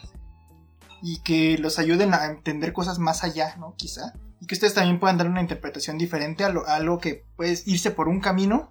Y 1.03 1.21
que 1.21 1.59
los 1.59 1.79
ayuden 1.79 2.13
a 2.15 2.27
entender 2.27 2.73
cosas 2.73 2.99
más 2.99 3.25
allá, 3.25 3.57
¿no? 3.57 3.75
Quizá. 3.77 4.13
Y 4.41 4.47
que 4.47 4.55
ustedes 4.55 4.75
también 4.75 4.99
puedan 5.01 5.17
dar 5.17 5.29
una 5.29 5.41
interpretación 5.41 5.99
diferente 5.99 6.45
a 6.45 6.49
lo, 6.49 6.67
a 6.67 6.81
lo 6.81 6.99
que 6.99 7.25
puedes 7.37 7.67
irse 7.67 7.91
por 7.91 8.09
un 8.09 8.21
camino 8.21 8.71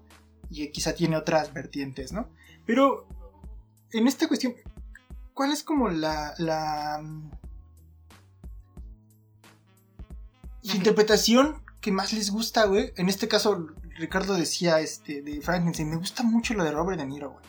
y 0.50 0.66
que 0.66 0.72
quizá 0.72 0.94
tiene 0.94 1.18
otras 1.18 1.54
vertientes, 1.54 2.12
¿no? 2.12 2.30
Pero 2.66 3.08
en 3.92 4.08
esta 4.08 4.28
cuestión, 4.28 4.56
¿cuál 5.34 5.52
es 5.52 5.64
como 5.64 5.90
la, 5.90 6.34
la 6.38 7.00
mm, 7.02 7.32
interpretación 10.64 11.64
que 11.82 11.92
más 11.92 12.14
les 12.14 12.32
gusta, 12.32 12.66
güey? 12.66 12.94
En 12.98 13.10
este 13.10 13.28
caso, 13.28 13.68
Ricardo 13.98 14.36
decía 14.36 14.80
este 14.80 15.22
de 15.22 15.42
Frankenstein, 15.42 15.90
me 15.90 15.96
gusta 15.98 16.24
mucho 16.24 16.54
lo 16.54 16.64
de 16.64 16.72
Robert 16.72 17.00
De 17.00 17.06
Niro, 17.06 17.32
güey. 17.32 17.44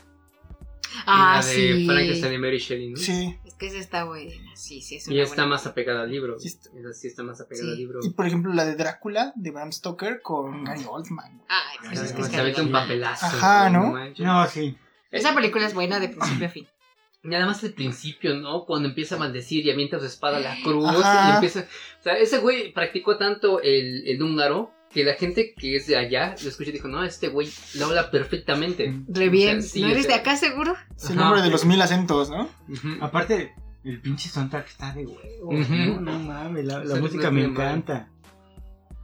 Ah, 1.06 1.40
la 1.42 1.46
de 1.46 1.54
sí. 1.54 1.86
Frankenstein 1.86 2.32
y 2.34 2.38
Mary 2.38 2.58
Shelley, 2.58 2.90
¿no? 2.90 2.96
Sí. 2.96 3.38
Es 3.44 3.54
que 3.54 3.66
esa 3.66 3.78
está 3.78 4.04
buena. 4.04 4.32
Sí, 4.54 4.80
sí, 4.80 4.96
es 4.96 5.06
una 5.06 5.16
Y 5.16 5.20
está 5.20 5.34
buena. 5.36 5.50
más 5.50 5.66
apegada 5.66 6.02
al 6.02 6.10
libro. 6.10 6.38
Sí 6.38 6.48
está- 6.48 6.70
Esa 6.78 6.92
sí 6.94 7.08
está 7.08 7.22
más 7.22 7.40
apegada 7.40 7.66
Sí. 7.66 7.72
al 7.72 7.76
libro. 7.78 8.00
Y 8.02 8.10
por 8.10 8.26
ejemplo 8.26 8.52
la 8.54 8.64
de 8.64 8.74
Drácula 8.74 9.32
de 9.36 9.50
Bram 9.50 9.70
Stoker 9.72 10.20
con 10.22 10.64
Gary 10.64 10.84
Oldman. 10.88 11.42
Ay, 11.48 11.76
pues 11.84 12.00
es 12.00 12.12
que 12.12 12.22
es 12.22 12.28
se 12.56 12.62
un 12.62 12.72
papelazo. 12.72 13.26
Ajá, 13.26 13.68
¿no? 13.70 13.94
No, 14.18 14.46
sí. 14.48 14.76
Esa 15.10 15.34
película 15.34 15.66
es 15.66 15.74
buena 15.74 16.00
de 16.00 16.08
principio 16.08 16.46
a 16.46 16.50
fin. 16.50 16.66
Y 17.22 17.28
nada 17.28 17.46
más 17.46 17.62
al 17.64 17.72
principio, 17.72 18.34
¿no? 18.36 18.64
Cuando 18.64 18.88
empieza 18.88 19.16
a 19.16 19.18
maldecir 19.18 19.66
y 19.66 19.70
avienta 19.70 19.98
su 19.98 20.06
espada 20.06 20.36
a 20.38 20.40
la 20.40 20.56
cruz 20.62 20.86
Ajá. 20.86 21.30
y 21.30 21.34
empieza... 21.34 21.66
O 22.00 22.02
sea, 22.02 22.16
ese 22.16 22.38
güey 22.38 22.72
practicó 22.72 23.18
tanto 23.18 23.60
el, 23.60 24.06
el 24.06 24.22
húngaro 24.22 24.72
que 24.92 25.04
la 25.04 25.14
gente 25.14 25.54
que 25.54 25.76
es 25.76 25.86
de 25.86 25.96
allá 25.96 26.34
lo 26.42 26.48
escucha 26.48 26.70
y 26.70 26.72
dijo, 26.72 26.88
no, 26.88 27.04
este 27.04 27.28
güey 27.28 27.50
lo 27.74 27.86
habla 27.86 28.10
perfectamente. 28.10 28.94
Re 29.08 29.28
bien. 29.28 29.58
O 29.58 29.62
sea, 29.62 29.70
sí, 29.70 29.80
¿No 29.82 29.88
o 29.88 29.90
eres 29.90 30.06
de 30.06 30.14
acá 30.14 30.36
seguro? 30.36 30.76
Es 30.96 31.10
el 31.10 31.16
nombre 31.16 31.42
de 31.42 31.50
los 31.50 31.64
mil 31.64 31.80
acentos, 31.82 32.30
¿no? 32.30 32.48
Aparte, 33.00 33.54
el 33.84 34.00
pinche 34.00 34.28
soundtrack 34.28 34.66
está 34.66 34.92
de 34.92 35.06
huevo. 35.06 35.52
No, 35.52 36.00
no 36.00 36.18
mames, 36.18 36.64
la, 36.64 36.80
música 36.96 37.24
no 37.24 37.32
me 37.32 37.44
encanta. 37.44 38.08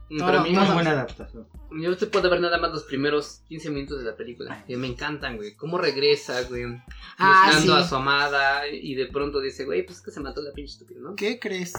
Pero 0.09 0.39
a 0.39 0.43
mí 0.43 0.51
Muy 0.51 0.67
me- 0.67 0.73
buena 0.73 0.91
adaptación. 0.91 1.47
Yo 1.71 1.95
te 1.97 2.05
puedo 2.07 2.29
ver 2.29 2.39
nada 2.41 2.57
más 2.57 2.71
los 2.71 2.83
primeros 2.83 3.41
15 3.47 3.69
minutos 3.69 3.99
de 3.99 4.05
la 4.05 4.15
película. 4.15 4.63
Que 4.65 4.77
me 4.77 4.87
encantan, 4.87 5.37
güey. 5.37 5.55
Cómo 5.55 5.77
regresa, 5.77 6.41
güey. 6.43 6.63
Ah, 7.17 7.45
buscando 7.47 7.75
sí. 7.77 7.81
a 7.83 7.87
su 7.87 7.95
amada. 7.95 8.67
Y 8.67 8.95
de 8.95 9.07
pronto 9.07 9.39
dice, 9.41 9.65
güey, 9.65 9.85
pues 9.85 9.97
es 9.99 10.03
que 10.03 10.11
se 10.11 10.19
mató 10.19 10.41
la 10.41 10.51
pinche 10.53 10.73
estúpida, 10.73 10.99
¿no? 11.01 11.15
¿Qué 11.15 11.39
crees? 11.39 11.73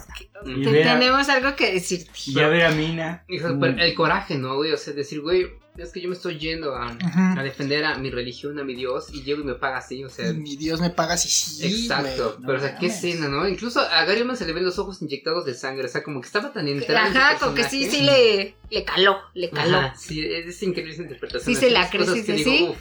Y 0.45 0.63
Te- 0.65 0.71
vea- 0.71 0.95
Tenemos 0.99 1.29
algo 1.29 1.55
que 1.57 1.73
decirte. 1.73 2.11
Y 2.27 2.35
ya 2.35 2.49
ver 2.49 2.65
a 2.67 2.71
Mina. 2.73 3.25
Hijo, 3.29 3.49
mm, 3.49 3.65
el 3.79 3.95
coraje, 3.95 4.37
¿no, 4.39 4.57
güey? 4.57 4.73
O 4.73 4.77
sea, 4.77 4.93
decir, 4.93 5.21
güey, 5.21 5.51
es 5.79 5.93
que 5.93 6.01
yo 6.01 6.09
me 6.09 6.15
estoy 6.15 6.39
yendo 6.39 6.75
a, 6.75 6.97
defender 7.43 7.85
a 7.85 7.99
mi 7.99 8.11
religión, 8.11 8.59
a 8.59 8.65
mi 8.65 8.75
Dios, 8.75 9.13
y 9.13 9.23
llego 9.23 9.43
y 9.43 9.45
me 9.45 9.55
paga 9.55 9.79
así, 9.79 10.03
o 10.05 10.09
sea. 10.09 10.31
Y 10.31 10.35
mi 10.35 10.57
Dios 10.57 10.81
me 10.81 10.91
paga 10.91 11.17
si 11.17 11.29
sí. 11.29 11.83
Exacto, 11.83 12.37
no 12.41 12.47
pero 12.47 12.59
o 12.59 12.61
sea, 12.61 12.79
qué 12.79 12.87
escena, 12.87 13.29
¿no? 13.29 13.47
Incluso 13.49 13.81
a 13.81 14.05
Gary 14.05 14.21
Oldman 14.21 14.37
se 14.37 14.47
le 14.47 14.53
ven 14.53 14.65
los 14.65 14.79
ojos 14.79 15.03
inyectados 15.03 15.45
de 15.45 15.55
sangre, 15.55 15.87
o 15.87 15.89
sea, 15.89 16.03
como 16.03 16.21
que 16.21 16.27
estaba 16.27 16.53
tan 16.53 16.69
entrado 16.69 17.19
Ajá, 17.19 17.39
como 17.39 17.55
que 17.55 17.65
sí, 17.65 17.89
sí 17.91 18.03
le, 18.03 18.57
le 18.71 18.85
caló, 18.85 19.19
le 19.35 19.51
caló. 19.51 19.79
Ajá, 19.79 19.97
sí, 19.97 20.25
es 20.25 20.63
increíble 20.63 20.95
esa 20.95 21.03
interpretación. 21.03 21.55
Sí 21.55 21.61
se 21.61 21.71
la 21.71 21.89
crees, 21.91 22.11
sí, 22.11 22.23
digo, 22.23 22.51
sí. 22.51 22.69
uf. 22.71 22.79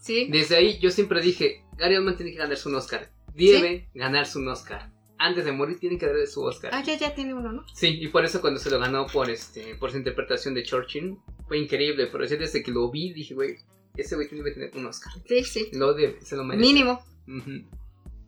Sí. 0.00 0.28
Desde 0.30 0.56
ahí 0.56 0.78
yo 0.78 0.90
siempre 0.90 1.20
dije, 1.20 1.62
Gary 1.76 1.96
Oldman 1.96 2.16
tiene 2.16 2.32
que 2.32 2.38
ganarse 2.38 2.68
un 2.68 2.74
Oscar. 2.74 3.10
Debe 3.34 3.88
ganarse 3.94 4.38
un 4.38 4.48
Oscar. 4.48 4.90
Antes 5.18 5.44
de 5.44 5.52
morir 5.52 5.78
tiene 5.78 5.98
que 5.98 6.06
darle 6.06 6.26
su 6.26 6.42
Oscar. 6.42 6.70
Ah, 6.72 6.82
ya, 6.82 6.96
ya 6.96 7.14
tiene 7.14 7.34
uno, 7.34 7.52
¿no? 7.52 7.64
Sí, 7.74 7.98
y 8.00 8.08
por 8.08 8.24
eso 8.24 8.40
cuando 8.40 8.58
se 8.58 8.70
lo 8.70 8.78
ganó 8.78 9.06
por 9.06 9.28
este 9.28 9.74
por 9.74 9.90
su 9.90 9.98
interpretación 9.98 10.54
de 10.54 10.62
Churchill, 10.62 11.18
fue 11.50 11.58
increíble. 11.58 12.06
Pero 12.06 12.28
sí, 12.28 12.36
desde 12.36 12.62
que 12.62 12.70
lo 12.70 12.88
vi, 12.92 13.12
dije, 13.12 13.34
güey, 13.34 13.56
ese 13.96 14.14
güey 14.14 14.28
tiene 14.28 14.44
que 14.44 14.52
tener 14.52 14.70
un 14.76 14.86
Oscar. 14.86 15.12
Sí, 15.26 15.42
sí. 15.42 15.68
Lo 15.72 15.94
de, 15.94 16.16
se 16.20 16.36
lo 16.36 16.44
merece. 16.44 16.64
Mínimo. 16.64 17.04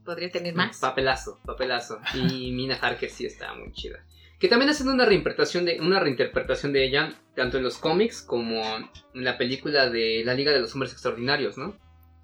Podría 0.05 0.29
tener 0.29 0.57
más. 0.57 0.81
Papelazo, 0.81 1.39
papelazo. 1.47 2.01
Y 2.15 2.51
Mina 2.57 2.75
Harker 2.75 3.09
sí 3.09 3.25
está 3.25 3.55
muy 3.55 3.71
chida. 3.73 4.05
Que 4.41 4.49
también 4.49 4.71
hacen 4.71 4.89
una 4.89 5.07
reinterpretación 5.07 5.65
de 5.65 5.81
una 5.81 6.01
reinterpretación 6.01 6.73
de 6.73 6.85
ella, 6.85 7.15
tanto 7.37 7.59
en 7.59 7.63
los 7.63 7.79
cómics 7.79 8.23
como 8.23 8.61
en 9.15 9.25
la 9.25 9.39
película 9.39 9.89
de 9.89 10.25
La 10.25 10.35
Liga 10.35 10.51
de 10.51 10.59
los 10.59 10.75
Hombres 10.75 10.91
Extraordinarios, 10.91 11.57
¿no? 11.57 11.77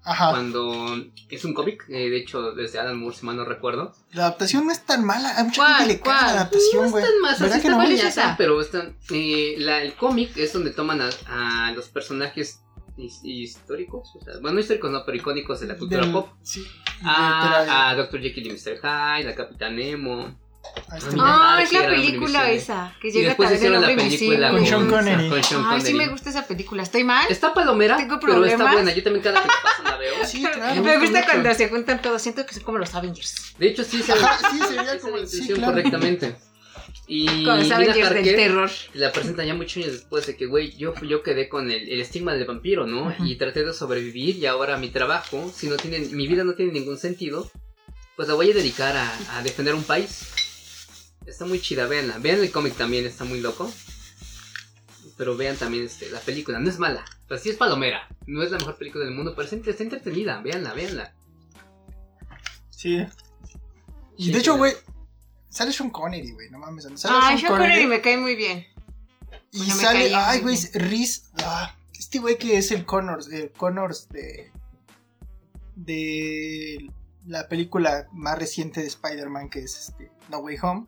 Ajá. 0.03 0.29
Cuando 0.31 0.95
es 1.29 1.45
un 1.45 1.53
cómic, 1.53 1.83
eh, 1.89 2.09
de 2.09 2.17
hecho 2.17 2.51
desde 2.53 2.79
Alan 2.79 2.97
Moore, 2.97 3.15
si 3.15 3.25
mal 3.25 3.35
no 3.35 3.45
recuerdo. 3.45 3.93
La 4.13 4.23
adaptación 4.27 4.65
no 4.65 4.71
es 4.71 4.85
tan 4.85 5.03
mala. 5.05 5.37
A 5.37 5.43
mucha 5.43 5.61
¿Cuál? 5.61 5.75
gente 5.79 5.93
le 5.93 5.99
¿Cuál? 5.99 6.15
la 6.25 6.31
adaptación, 6.31 6.91
güey. 6.91 7.03
Están 7.03 7.21
más 7.21 7.39
¿Verdad 7.39 7.55
así, 7.57 7.61
que 7.63 7.69
no? 7.69 7.75
está 7.81 7.85
¿Cuál 8.23 8.31
es 8.31 8.37
pero 8.37 8.61
están, 8.61 8.97
eh, 9.11 9.55
la- 9.59 9.81
el 9.83 9.93
cómic 9.95 10.35
es 10.37 10.53
donde 10.53 10.71
toman 10.71 11.01
a, 11.01 11.09
a 11.67 11.71
los 11.73 11.89
personajes 11.89 12.61
his- 12.97 13.19
históricos, 13.23 14.09
o 14.15 14.23
sea, 14.23 14.33
bueno, 14.41 14.55
no 14.55 14.59
históricos 14.61 14.89
no, 14.91 15.03
pero 15.05 15.17
icónicos 15.17 15.59
de 15.59 15.67
la 15.67 15.75
cultura 15.77 16.01
Del- 16.01 16.11
pop. 16.11 16.29
Sí. 16.43 16.65
A, 17.03 17.63
De- 17.65 17.69
a 17.71 17.95
Dr. 17.95 18.21
Jekyll 18.21 18.47
y 18.47 18.51
Mr. 18.51 18.77
Hyde, 18.81 19.29
a 19.29 19.35
Capitán 19.35 19.75
Nemo. 19.75 20.37
A 20.89 20.97
este- 20.97 21.15
Ah, 21.19 21.59
es 21.61 21.71
la 21.73 21.87
película 21.87 22.51
esa. 22.51 22.95
Que 23.01 23.11
llega 23.11 23.35
el 23.37 23.53
hicieron 23.55 23.81
la 23.81 23.87
hombre 23.89 23.95
película 23.95 24.03
invisible. 24.03 24.49
Con 24.51 24.65
Sean 24.65 24.89
Connery. 24.89 25.29
Con 25.29 25.43
Sean 25.43 25.63
Ay, 25.67 25.81
sí 25.81 25.93
me 25.93 26.07
gusta 26.07 26.29
esa 26.29 26.47
película. 26.47 26.83
¿Estoy 26.83 27.03
mal? 27.03 27.25
Está 27.29 27.53
palomera, 27.53 27.97
¿Tengo 27.97 28.19
pero 28.19 28.33
está 28.43 28.55
problemas? 28.57 28.73
buena. 28.73 28.93
Yo 28.93 29.03
también 29.03 29.23
cada 29.23 29.41
que 29.41 29.47
me 29.47 29.53
paso 29.63 29.83
la 29.83 29.97
veo. 29.97 30.25
Sí, 30.25 30.41
claro. 30.43 30.81
me 30.83 30.97
gusta 30.97 31.19
mucho. 31.19 31.25
cuando 31.31 31.53
se 31.53 31.69
juntan 31.69 32.01
todos. 32.01 32.21
Siento 32.21 32.45
que 32.45 32.53
son 32.53 32.63
como 32.63 32.77
los 32.77 32.93
Avengers. 32.95 33.53
De 33.57 33.67
hecho, 33.67 33.83
sí 33.83 34.01
se 34.01 34.13
Ajá, 34.13 34.37
sí, 34.51 34.59
sería 34.67 34.99
como- 34.99 35.17
la 35.17 35.27
sí, 35.27 35.47
claro. 35.47 35.73
correctamente. 35.73 36.35
Y 37.11 37.43
Con 37.43 37.57
los 37.59 37.71
Avengers 37.71 38.09
del 38.13 38.35
terror. 38.35 38.69
la 38.93 39.11
presentan 39.11 39.47
ya 39.47 39.53
muchos 39.55 39.77
años 39.77 39.93
después 39.93 40.27
de 40.27 40.35
que, 40.35 40.45
güey, 40.45 40.75
yo, 40.77 40.93
yo 41.01 41.23
quedé 41.23 41.49
con 41.49 41.69
el, 41.71 41.89
el 41.89 42.01
estigma 42.01 42.33
del 42.33 42.45
vampiro, 42.45 42.85
¿no? 42.85 43.13
Y 43.25 43.35
traté 43.35 43.63
de 43.65 43.73
sobrevivir 43.73 44.37
y 44.37 44.45
ahora 44.45 44.77
mi 44.77 44.89
trabajo, 44.89 45.51
si 45.55 45.67
no 45.67 45.75
tiene, 45.77 45.99
mi 45.99 46.27
vida 46.27 46.43
no 46.43 46.53
tiene 46.53 46.71
ningún 46.71 46.97
sentido, 46.99 47.49
pues 48.15 48.27
la 48.27 48.35
voy 48.35 48.51
a 48.51 48.53
dedicar 48.53 48.95
a, 48.95 49.11
a 49.37 49.41
defender 49.43 49.73
un 49.73 49.83
país. 49.83 50.27
Está 51.25 51.45
muy 51.45 51.61
chida, 51.61 51.85
véanla. 51.87 52.17
Vean 52.19 52.39
el 52.39 52.51
cómic 52.51 52.75
también, 52.75 53.05
está 53.05 53.23
muy 53.23 53.39
loco. 53.39 53.71
Pero 55.17 55.35
vean 55.35 55.57
también 55.57 55.85
este, 55.85 56.09
la 56.09 56.19
película, 56.19 56.59
no 56.59 56.69
es 56.69 56.79
mala. 56.79 57.03
O 57.25 57.27
sea, 57.27 57.37
sí 57.37 57.49
es 57.49 57.57
palomera. 57.57 58.07
No 58.25 58.41
es 58.41 58.51
la 58.51 58.57
mejor 58.57 58.77
película 58.77 59.05
del 59.05 59.13
mundo, 59.13 59.33
pero 59.35 59.47
está, 59.47 59.69
está 59.69 59.83
entretenida. 59.83 60.41
Véanla, 60.41 60.73
véanla. 60.73 61.13
Sí. 62.69 63.05
Y 64.17 64.25
Sí, 64.25 64.31
de 64.31 64.39
hecho, 64.39 64.57
güey, 64.57 64.73
sale 65.49 65.73
Sean 65.73 65.89
Connery, 65.89 66.31
güey, 66.31 66.49
no 66.49 66.59
mames. 66.59 66.87
Sale 66.95 67.17
Ay, 67.21 67.37
Sean 67.37 67.51
Connery 67.51 67.87
me 67.87 68.01
cae 68.01 68.17
muy 68.17 68.35
bien. 68.35 68.65
Y 69.51 69.69
sale, 69.71 70.13
ay, 70.13 70.41
güey, 70.41 70.57
Riz, 70.73 71.29
ah, 71.43 71.75
este 71.97 72.19
güey 72.19 72.37
que 72.37 72.57
es 72.57 72.71
el 72.71 72.85
Connors, 72.85 73.27
el 73.29 73.51
Connors 73.51 74.09
de, 74.09 74.51
de 75.75 76.91
la 77.25 77.47
película 77.47 78.07
más 78.11 78.37
reciente 78.37 78.81
de 78.81 78.87
Spider-Man, 78.87 79.49
que 79.49 79.59
es 79.59 79.89
este, 79.89 80.11
No 80.29 80.39
Way 80.39 80.57
Home. 80.61 80.85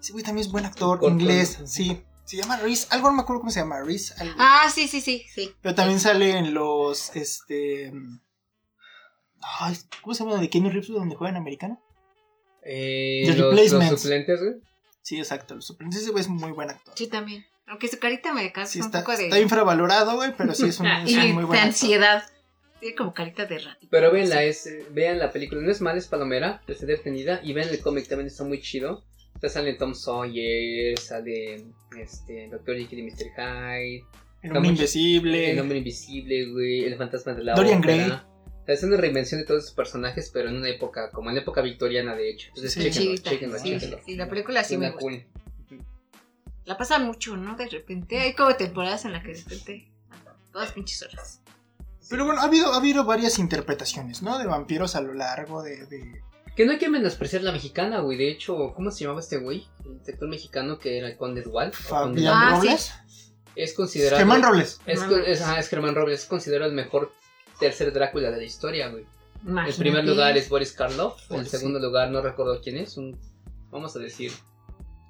Ese 0.00 0.12
güey 0.12 0.24
también 0.24 0.46
es 0.46 0.52
buen 0.52 0.64
actor, 0.64 0.98
Corto, 0.98 1.08
inglés, 1.08 1.60
¿no? 1.60 1.66
sí. 1.66 2.02
Se 2.24 2.36
llama 2.36 2.58
Riz, 2.58 2.86
algo 2.90 3.08
no 3.08 3.14
me 3.16 3.22
acuerdo 3.22 3.40
cómo 3.40 3.50
se 3.50 3.60
llama, 3.60 3.76
algo. 3.78 3.90
Ah, 4.38 4.70
sí, 4.74 4.86
sí, 4.86 5.00
sí, 5.00 5.24
sí. 5.34 5.50
Pero 5.62 5.74
también 5.74 5.98
sale 5.98 6.36
en 6.36 6.52
los, 6.52 7.16
este... 7.16 7.90
Ay, 9.40 9.76
¿Cómo 10.02 10.12
se 10.14 10.24
llama? 10.24 10.36
¿De 10.38 10.50
Kenny 10.50 10.68
Reeves 10.68 10.88
donde 10.88 11.16
juega 11.16 11.30
en 11.30 11.36
americano? 11.38 11.82
Eh, 12.62 13.22
The 13.26 13.34
los, 13.36 13.72
los 13.72 14.00
suplentes, 14.00 14.40
güey. 14.40 14.54
Sí, 15.00 15.16
exacto, 15.16 15.54
los 15.54 15.66
suplentes. 15.66 16.02
Ese 16.02 16.10
güey 16.10 16.20
es 16.20 16.28
muy 16.28 16.52
buen 16.52 16.68
actor. 16.68 16.92
Sí, 16.98 17.06
también. 17.06 17.46
Aunque 17.66 17.88
su 17.88 17.98
carita 17.98 18.34
me 18.34 18.52
causa 18.52 18.72
Sí, 18.72 18.80
un 18.80 18.86
está, 18.86 19.00
poco 19.00 19.16
de... 19.16 19.24
está 19.24 19.40
infravalorado, 19.40 20.16
güey, 20.16 20.34
pero 20.36 20.54
sí 20.54 20.66
es 20.68 20.80
un, 20.80 20.86
es 21.06 21.10
y 21.10 21.14
un 21.14 21.20
muy 21.20 21.28
de 21.28 21.32
buen 21.46 21.58
actor. 21.60 21.68
ansiedad. 21.68 22.24
Tiene 22.80 22.94
como 22.94 23.14
carita 23.14 23.46
de 23.46 23.58
ratito. 23.58 23.88
Pero 23.90 24.12
véanla, 24.12 24.42
es, 24.42 24.66
eh, 24.66 24.86
vean 24.90 25.18
la 25.18 25.32
película, 25.32 25.62
no 25.62 25.70
es 25.70 25.80
mala, 25.80 25.98
es 25.98 26.06
palomera, 26.08 26.62
está 26.66 26.84
detenida. 26.84 27.40
Y 27.42 27.54
vean 27.54 27.70
el 27.70 27.80
cómic, 27.80 28.06
también 28.06 28.26
está 28.26 28.44
muy 28.44 28.60
chido. 28.60 29.04
O 29.38 29.40
sea, 29.40 29.50
sale 29.50 29.74
Tom 29.74 29.94
Sawyer, 29.94 30.98
sale 30.98 31.64
este, 31.96 32.48
Dr. 32.50 32.76
Jekyll 32.76 32.98
y 32.98 33.02
Mr. 33.04 33.26
Hyde, 33.36 34.04
El 34.42 34.56
hombre 34.56 34.70
invisible. 34.70 35.50
el 35.52 35.60
hombre 35.60 35.78
invisible, 35.78 36.50
güey, 36.52 36.84
el 36.84 36.96
fantasma 36.96 37.34
de 37.34 37.44
la 37.44 37.54
Dorian 37.54 37.78
ópera. 37.78 37.94
Gray. 37.96 38.10
O 38.10 38.64
sea, 38.66 38.74
es 38.74 38.82
una 38.82 38.96
reinvención 38.96 39.40
de 39.40 39.46
todos 39.46 39.62
esos 39.64 39.74
personajes, 39.74 40.30
pero 40.34 40.48
en 40.50 40.56
una 40.56 40.68
época, 40.68 41.10
como 41.12 41.30
en 41.30 41.36
la 41.36 41.42
época 41.42 41.62
victoriana, 41.62 42.14
de 42.16 42.30
hecho. 42.30 42.48
Entonces, 42.48 42.72
Sí. 42.74 42.80
chéquenlo, 42.82 43.10
Chidita. 43.14 43.30
chéquenlo, 43.30 43.58
Sí, 43.58 43.70
chéquenlo. 43.70 44.00
sí, 44.04 44.16
la 44.16 44.28
película 44.28 44.64
sí 44.64 44.76
me 44.76 44.90
gusta. 44.90 45.00
cool. 45.00 45.24
La 46.64 46.76
pasan 46.76 47.06
mucho, 47.06 47.36
¿no? 47.36 47.56
De 47.56 47.66
repente. 47.68 48.18
Hay 48.18 48.34
como 48.34 48.54
temporadas 48.56 49.04
en 49.06 49.12
las 49.12 49.22
que 49.24 49.32
de 49.32 49.42
repente. 49.42 49.88
Todas 50.52 50.72
pinches 50.72 51.02
horas. 51.02 51.40
Pero 52.10 52.24
bueno, 52.26 52.40
ha 52.40 52.44
habido, 52.44 52.72
ha 52.72 52.76
habido 52.76 53.04
varias 53.04 53.38
interpretaciones, 53.38 54.22
¿no? 54.22 54.38
De 54.38 54.46
vampiros 54.46 54.96
a 54.96 55.00
lo 55.00 55.14
largo 55.14 55.62
de... 55.62 55.86
de- 55.86 56.22
Que 56.58 56.66
no 56.66 56.72
hay 56.72 56.78
que 56.78 56.88
menospreciar 56.88 57.42
la 57.42 57.52
mexicana, 57.52 58.00
güey. 58.00 58.18
De 58.18 58.28
hecho, 58.28 58.72
¿cómo 58.74 58.90
se 58.90 59.04
llamaba 59.04 59.20
este 59.20 59.36
güey? 59.36 59.64
El 59.84 60.00
actor 60.12 60.28
mexicano 60.28 60.76
que 60.76 60.98
era 60.98 61.06
el 61.06 61.16
Conde 61.16 61.44
Conde 61.44 61.70
Fabián 61.70 62.26
Ah, 62.34 62.56
Robles. 62.56 62.92
Es 63.54 63.74
considerado. 63.74 64.16
Germán 64.16 64.42
Robles. 64.42 64.80
Es, 64.84 65.00
ah, 65.42 65.60
es 65.60 65.68
Germán 65.68 65.94
Robles. 65.94 66.22
Es 66.22 66.26
considerado 66.26 66.68
el 66.68 66.74
mejor 66.74 67.12
tercer 67.60 67.92
Drácula 67.92 68.32
de 68.32 68.38
la 68.38 68.42
historia, 68.42 68.88
güey. 68.88 69.04
En 69.44 69.50
Imagínate. 69.50 69.78
primer 69.78 70.04
lugar 70.04 70.36
es 70.36 70.48
Boris 70.48 70.72
Karloff. 70.72 71.30
En 71.30 71.36
Boris, 71.36 71.48
segundo 71.52 71.78
lugar, 71.78 72.10
no 72.10 72.22
recuerdo 72.22 72.60
quién 72.60 72.78
es. 72.78 72.96
Un, 72.96 73.16
vamos 73.70 73.94
a 73.94 74.00
decir. 74.00 74.32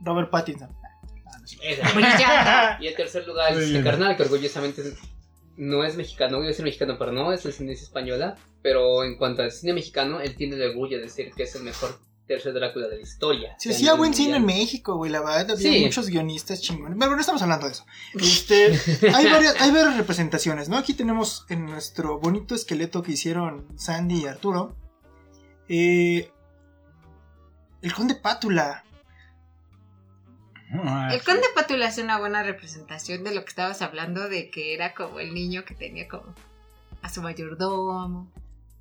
Robert 0.03 0.29
Pattinson. 0.31 0.69
Y 2.81 2.89
en 2.89 2.95
tercer 2.95 3.27
lugar 3.27 3.53
es 3.53 3.57
Muy 3.57 3.65
este 3.77 3.83
carnal, 3.83 4.19
que 4.19 4.23
orgullosamente 4.25 4.83
es- 4.83 4.95
no 5.59 5.85
es 5.85 5.97
mexicano. 5.97 6.39
Voy 6.39 6.47
a 6.47 6.49
decir 6.49 6.65
mexicano, 6.65 6.97
pero 6.99 7.13
no, 7.13 7.33
es 7.33 7.43
de 7.43 7.51
ascendencia 7.51 7.85
española. 7.85 8.37
Pero 8.63 9.05
en 9.05 9.17
cuanto 9.17 9.43
al 9.43 9.53
cine 9.53 9.75
mexicano, 9.75 10.21
él 10.21 10.35
tiene 10.37 10.57
el 10.57 10.63
orgullo 10.71 10.97
de 10.97 11.03
decir 11.05 11.31
que 11.37 11.43
es 11.43 11.55
el 11.55 11.63
mejor 11.65 11.99
tercer 12.27 12.53
Drácula 12.53 12.89
de 12.89 12.97
la 12.97 13.03
historia. 13.03 13.55
Se 13.59 13.71
hacía 13.71 13.95
buen 13.95 14.13
cine 14.15 14.37
en. 14.37 14.45
México, 14.47 14.97
güey, 14.97 15.11
la 15.11 15.21
verdad. 15.21 15.51
Había 15.53 15.73
Sí. 15.73 15.81
muchos 15.85 16.09
guionistas 16.09 16.61
chingones. 16.61 16.97
Pero 16.99 17.13
no 17.15 17.21
estamos 17.21 17.41
hablando 17.43 17.67
de 17.67 17.73
eso. 17.73 17.87
Este, 18.21 18.67
hay, 19.15 19.27
varias, 19.31 19.61
hay 19.61 19.71
varias 19.71 19.97
representaciones, 19.97 20.69
¿no? 20.69 20.77
Aquí 20.77 20.95
tenemos 20.95 21.47
en 21.49 21.65
nuestro 21.67 22.19
bonito 22.21 22.55
esqueleto 22.55 23.03
que 23.03 23.13
hicieron 23.13 23.67
Sandy 23.79 24.23
y 24.23 24.27
Arturo. 24.27 24.77
eh, 25.69 26.31
el 27.83 27.95
conde 27.95 28.15
Pátula. 28.17 28.85
Ah, 30.73 31.11
El 31.13 31.23
conde 31.23 31.47
Pátula 31.55 31.89
es 31.89 31.99
una 31.99 32.19
buena 32.19 32.43
representación 32.43 33.25
de 33.25 33.35
lo 33.35 33.43
que 33.43 33.49
estabas 33.49 33.81
hablando, 33.83 34.29
de 34.29 34.51
que 34.51 34.75
era 34.75 34.95
como 34.95 35.21
el 35.21 35.33
niño 35.35 35.65
que 35.65 35.75
tenía 35.75 36.09
como 36.09 36.35
a 37.03 37.09
su 37.09 37.23
mayordomo, 37.23 38.31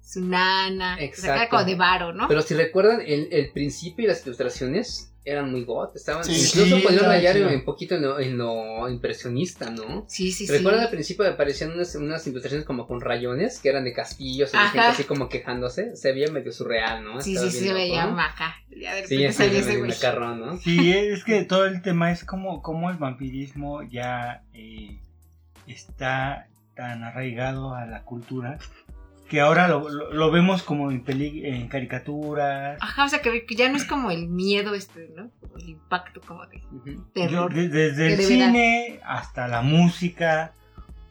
su 0.04 0.22
nana. 0.26 0.96
O 0.96 0.98
sea, 0.98 0.98
que 0.98 1.04
era 1.06 1.34
Exacto. 1.36 1.50
como 1.58 1.64
de 1.66 1.76
varo, 1.76 2.14
¿no? 2.14 2.28
Pero 2.28 2.42
si 2.42 2.56
recuerdan, 2.56 3.02
el, 3.02 3.30
el 3.32 3.52
principio 3.52 4.06
y 4.06 4.08
las 4.08 4.26
ilustraciones 4.26 5.12
eran 5.30 5.52
muy 5.52 5.64
got. 5.66 5.96
Estaban, 5.96 6.24
Sí, 6.24 6.32
incluso 6.32 6.78
sí, 6.78 6.82
podían 6.84 7.06
rayar 7.06 7.38
un 7.42 7.64
poquito 7.66 7.96
en 7.96 8.02
lo, 8.04 8.20
en 8.20 8.38
lo 8.38 8.90
impresionista, 8.90 9.70
¿no? 9.70 10.06
sí, 10.08 10.32
sí, 10.32 10.48
sí. 10.48 10.52
¿Recuerdan 10.54 10.84
al 10.86 10.90
principio 10.90 11.28
aparecían 11.28 11.72
unas, 11.72 11.94
unas 11.96 12.26
ilustraciones 12.26 12.66
como 12.66 12.88
con 12.88 13.02
rayones 13.02 13.60
que 13.60 13.70
eran 13.70 13.84
de 13.84 13.94
castillos 13.94 14.54
y 14.54 14.58
gente 14.58 14.80
así 14.80 15.04
como 15.04 15.28
quejándose? 15.30 15.96
Se 15.96 16.12
veía 16.14 16.32
medio 16.32 16.52
surreal, 16.52 17.04
¿no? 17.04 17.22
Sí, 17.22 17.34
Estaba 17.34 17.52
sí, 17.52 17.60
bien 17.60 17.68
se 17.68 17.74
veía 17.74 18.04
de 18.08 19.72
Sí, 19.74 19.78
güey. 19.80 19.90
macarrón, 19.92 20.40
¿no? 20.40 20.58
Sí, 20.58 20.92
es 20.94 21.24
que 21.24 21.44
todo 21.44 21.66
el 21.66 21.82
tema 21.82 22.12
es 22.12 22.24
como, 22.24 22.62
como 22.62 22.90
el 22.90 22.98
vampirismo 22.98 23.84
ya 23.84 24.44
eh, 24.54 24.98
está 25.68 26.48
tan 26.76 27.04
arraigado 27.04 27.74
a 27.74 27.86
la 27.86 28.04
cultura 28.04 28.60
que 29.28 29.42
ahora 29.42 29.68
lo, 29.68 29.90
lo- 29.90 30.14
lo 30.14 30.32
vemos 30.32 30.64
como 30.64 30.90
en, 30.92 31.04
peli- 31.04 31.46
en 31.46 31.68
caricaturas. 31.68 32.78
Ajá, 32.82 33.06
o 33.06 33.10
sea, 33.10 33.22
que 33.22 33.46
que 33.46 33.56
ya 33.56 33.70
no 33.70 33.78
es 33.78 33.86
como 33.86 34.12
el 34.12 34.28
miedo 34.28 34.74
este, 34.74 35.10
¿no? 35.16 35.30
Como 35.42 35.58
el 35.58 35.70
impacto 35.70 36.22
como 36.26 36.46
de 36.48 36.62
terror. 37.14 37.54
Desde 37.54 37.88
el 38.12 38.18
de 38.18 38.24
cine 38.24 39.00
hasta 39.04 39.48
la 39.48 39.62
música. 39.62 40.54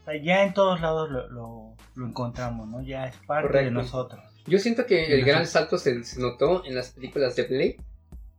O 0.01 0.05
sea, 0.05 0.21
ya 0.21 0.43
en 0.43 0.53
todos 0.53 0.81
lados 0.81 1.09
lo, 1.09 1.27
lo- 1.29 1.75
lo 1.95 2.05
encontramos, 2.07 2.67
¿no? 2.67 2.81
Ya 2.81 3.07
es 3.07 3.15
parte 3.25 3.57
de 3.63 3.71
nosotros. 3.71 4.21
Yo 4.45 4.59
siento 4.59 4.85
que 4.85 5.13
el 5.13 5.25
gran 5.25 5.45
salto 5.45 5.77
se, 5.77 6.03
se 6.03 6.21
notó 6.21 6.63
en 6.65 6.75
las 6.75 6.91
películas 6.91 7.35
de 7.35 7.43
Blade. 7.43 7.77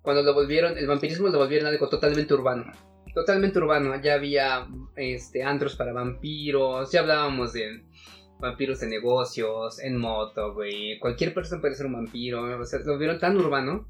Cuando 0.01 0.23
lo 0.23 0.33
volvieron, 0.33 0.79
el 0.79 0.87
vampirismo 0.87 1.29
lo 1.29 1.39
volvieron 1.39 1.67
algo 1.69 1.89
totalmente 1.89 2.33
urbano. 2.33 2.73
Totalmente 3.15 3.59
urbano. 3.59 4.01
Ya 4.01 4.15
había 4.15 4.67
este, 4.97 5.43
antros 5.43 5.75
para 5.77 5.93
vampiros. 5.93 6.91
Ya 6.93 7.01
hablábamos 7.01 7.53
de 7.53 7.85
vampiros 8.39 8.81
de 8.81 8.89
negocios, 8.89 9.81
en 9.81 9.97
moto, 9.97 10.55
güey. 10.55 10.99
Cualquier 10.99 11.35
persona 11.35 11.61
puede 11.61 11.75
ser 11.75 11.87
un 11.87 11.95
vampiro. 11.95 12.61
O 12.61 12.65
sea, 12.65 12.81
lo 12.81 12.99
vieron 12.99 13.19
tan 13.19 13.37
urbano 13.37 13.89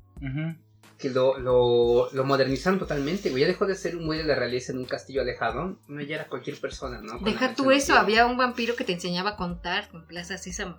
que 0.99 1.11
lo, 1.11 1.39
lo, 1.39 2.13
lo 2.13 2.25
modernizaron 2.25 2.79
totalmente, 2.79 3.31
güey. 3.31 3.43
Ya 3.43 3.47
dejó 3.47 3.67
de 3.67 3.77
ser 3.77 3.97
un 3.97 4.07
güey 4.07 4.19
de 4.19 4.25
la 4.25 4.35
realeza 4.35 4.73
en 4.73 4.79
un 4.79 4.85
castillo 4.85 5.23
alejado. 5.23 5.79
No, 5.87 6.01
ya 6.03 6.17
era 6.17 6.29
cualquier 6.29 6.61
persona, 6.61 7.01
¿no? 7.01 7.19
Con 7.19 7.25
Deja 7.25 7.55
tú 7.55 7.71
eso, 7.71 7.95
había 7.95 8.27
un 8.27 8.37
vampiro 8.37 8.75
que 8.75 8.85
te 8.85 8.93
enseñaba 8.93 9.31
a 9.31 9.37
contar 9.37 9.89
con 9.89 10.07
Plaza 10.07 10.37
Sésamo. 10.39 10.79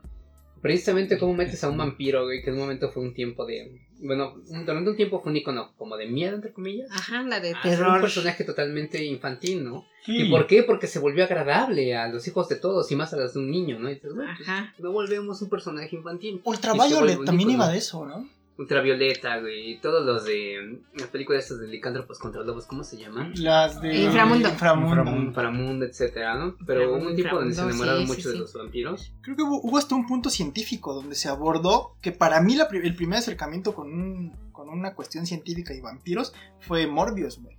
Precisamente 0.61 1.17
cómo 1.17 1.33
metes 1.33 1.63
a 1.63 1.69
un 1.69 1.77
vampiro, 1.77 2.25
güey, 2.25 2.43
que 2.43 2.49
en 2.49 2.55
un 2.55 2.61
momento 2.61 2.91
fue 2.91 3.03
un 3.03 3.13
tiempo 3.13 3.45
de... 3.45 3.87
Bueno, 4.01 4.35
durante 4.47 4.89
un 4.91 4.95
tiempo 4.95 5.21
fue 5.21 5.31
un 5.31 5.37
icono 5.37 5.73
como 5.77 5.97
de 5.97 6.07
miedo, 6.07 6.35
entre 6.35 6.53
comillas. 6.53 6.89
Ajá, 6.91 7.21
la 7.23 7.39
de 7.39 7.49
ser 7.49 7.57
un 7.57 7.61
terror. 7.61 8.01
personaje 8.01 8.43
totalmente 8.45 9.03
infantil, 9.03 9.63
¿no? 9.63 9.85
Sí. 10.05 10.23
¿Y 10.23 10.29
por 10.29 10.47
qué? 10.47 10.63
Porque 10.63 10.87
se 10.87 10.99
volvió 10.99 11.25
agradable 11.25 11.95
a 11.95 12.07
los 12.07 12.27
hijos 12.27 12.47
de 12.47 12.55
todos 12.55 12.89
y 12.91 12.95
más 12.95 13.13
a 13.13 13.17
los 13.17 13.33
de 13.33 13.39
un 13.41 13.51
niño, 13.51 13.77
¿no? 13.77 13.89
Y 13.89 13.95
dices, 13.95 14.13
güey, 14.13 14.27
pues, 14.37 14.47
Ajá. 14.47 14.73
no 14.79 14.91
volvemos 14.91 15.41
un 15.41 15.49
personaje 15.49 15.95
infantil. 15.95 16.41
Ultraviolet 16.43 17.23
también 17.25 17.51
iba 17.51 17.67
de 17.69 17.77
eso, 17.77 18.05
¿no? 18.05 18.27
Ultravioleta, 18.59 19.39
güey, 19.39 19.71
y 19.71 19.77
todos 19.77 20.05
los 20.05 20.25
de... 20.25 20.81
Las 20.93 21.07
películas 21.07 21.43
estas 21.45 21.61
de 21.61 21.67
licántropos 21.69 22.19
contra 22.19 22.43
lobos, 22.43 22.65
¿cómo 22.65 22.83
se 22.83 22.97
llaman? 22.97 23.31
Las 23.37 23.81
de 23.81 24.03
Inframundo. 24.03 24.49
Inframundo. 24.49 25.11
Inframundo, 25.15 25.85
etcétera, 25.85 26.35
¿no? 26.37 26.57
Pero 26.65 26.93
hubo 26.93 27.07
un 27.07 27.15
tipo 27.15 27.37
donde 27.37 27.55
se 27.55 27.61
enamoraron 27.61 28.01
sí, 28.01 28.07
mucho 28.07 28.21
sí, 28.21 28.27
de 28.27 28.33
sí. 28.33 28.39
los 28.39 28.53
vampiros. 28.53 29.13
Creo 29.21 29.37
que 29.37 29.43
hubo, 29.43 29.61
hubo 29.61 29.77
hasta 29.77 29.95
un 29.95 30.05
punto 30.05 30.29
científico 30.29 30.93
donde 30.93 31.15
se 31.15 31.29
abordó 31.29 31.95
que 32.01 32.11
para 32.11 32.41
mí 32.41 32.57
la 32.57 32.67
el 32.69 32.95
primer 32.97 33.19
acercamiento 33.19 33.73
con, 33.73 33.93
un, 33.93 34.33
con 34.51 34.67
una 34.67 34.93
cuestión 34.93 35.25
científica 35.25 35.73
y 35.73 35.79
vampiros 35.79 36.33
fue 36.59 36.85
Morbius, 36.85 37.41
güey. 37.41 37.57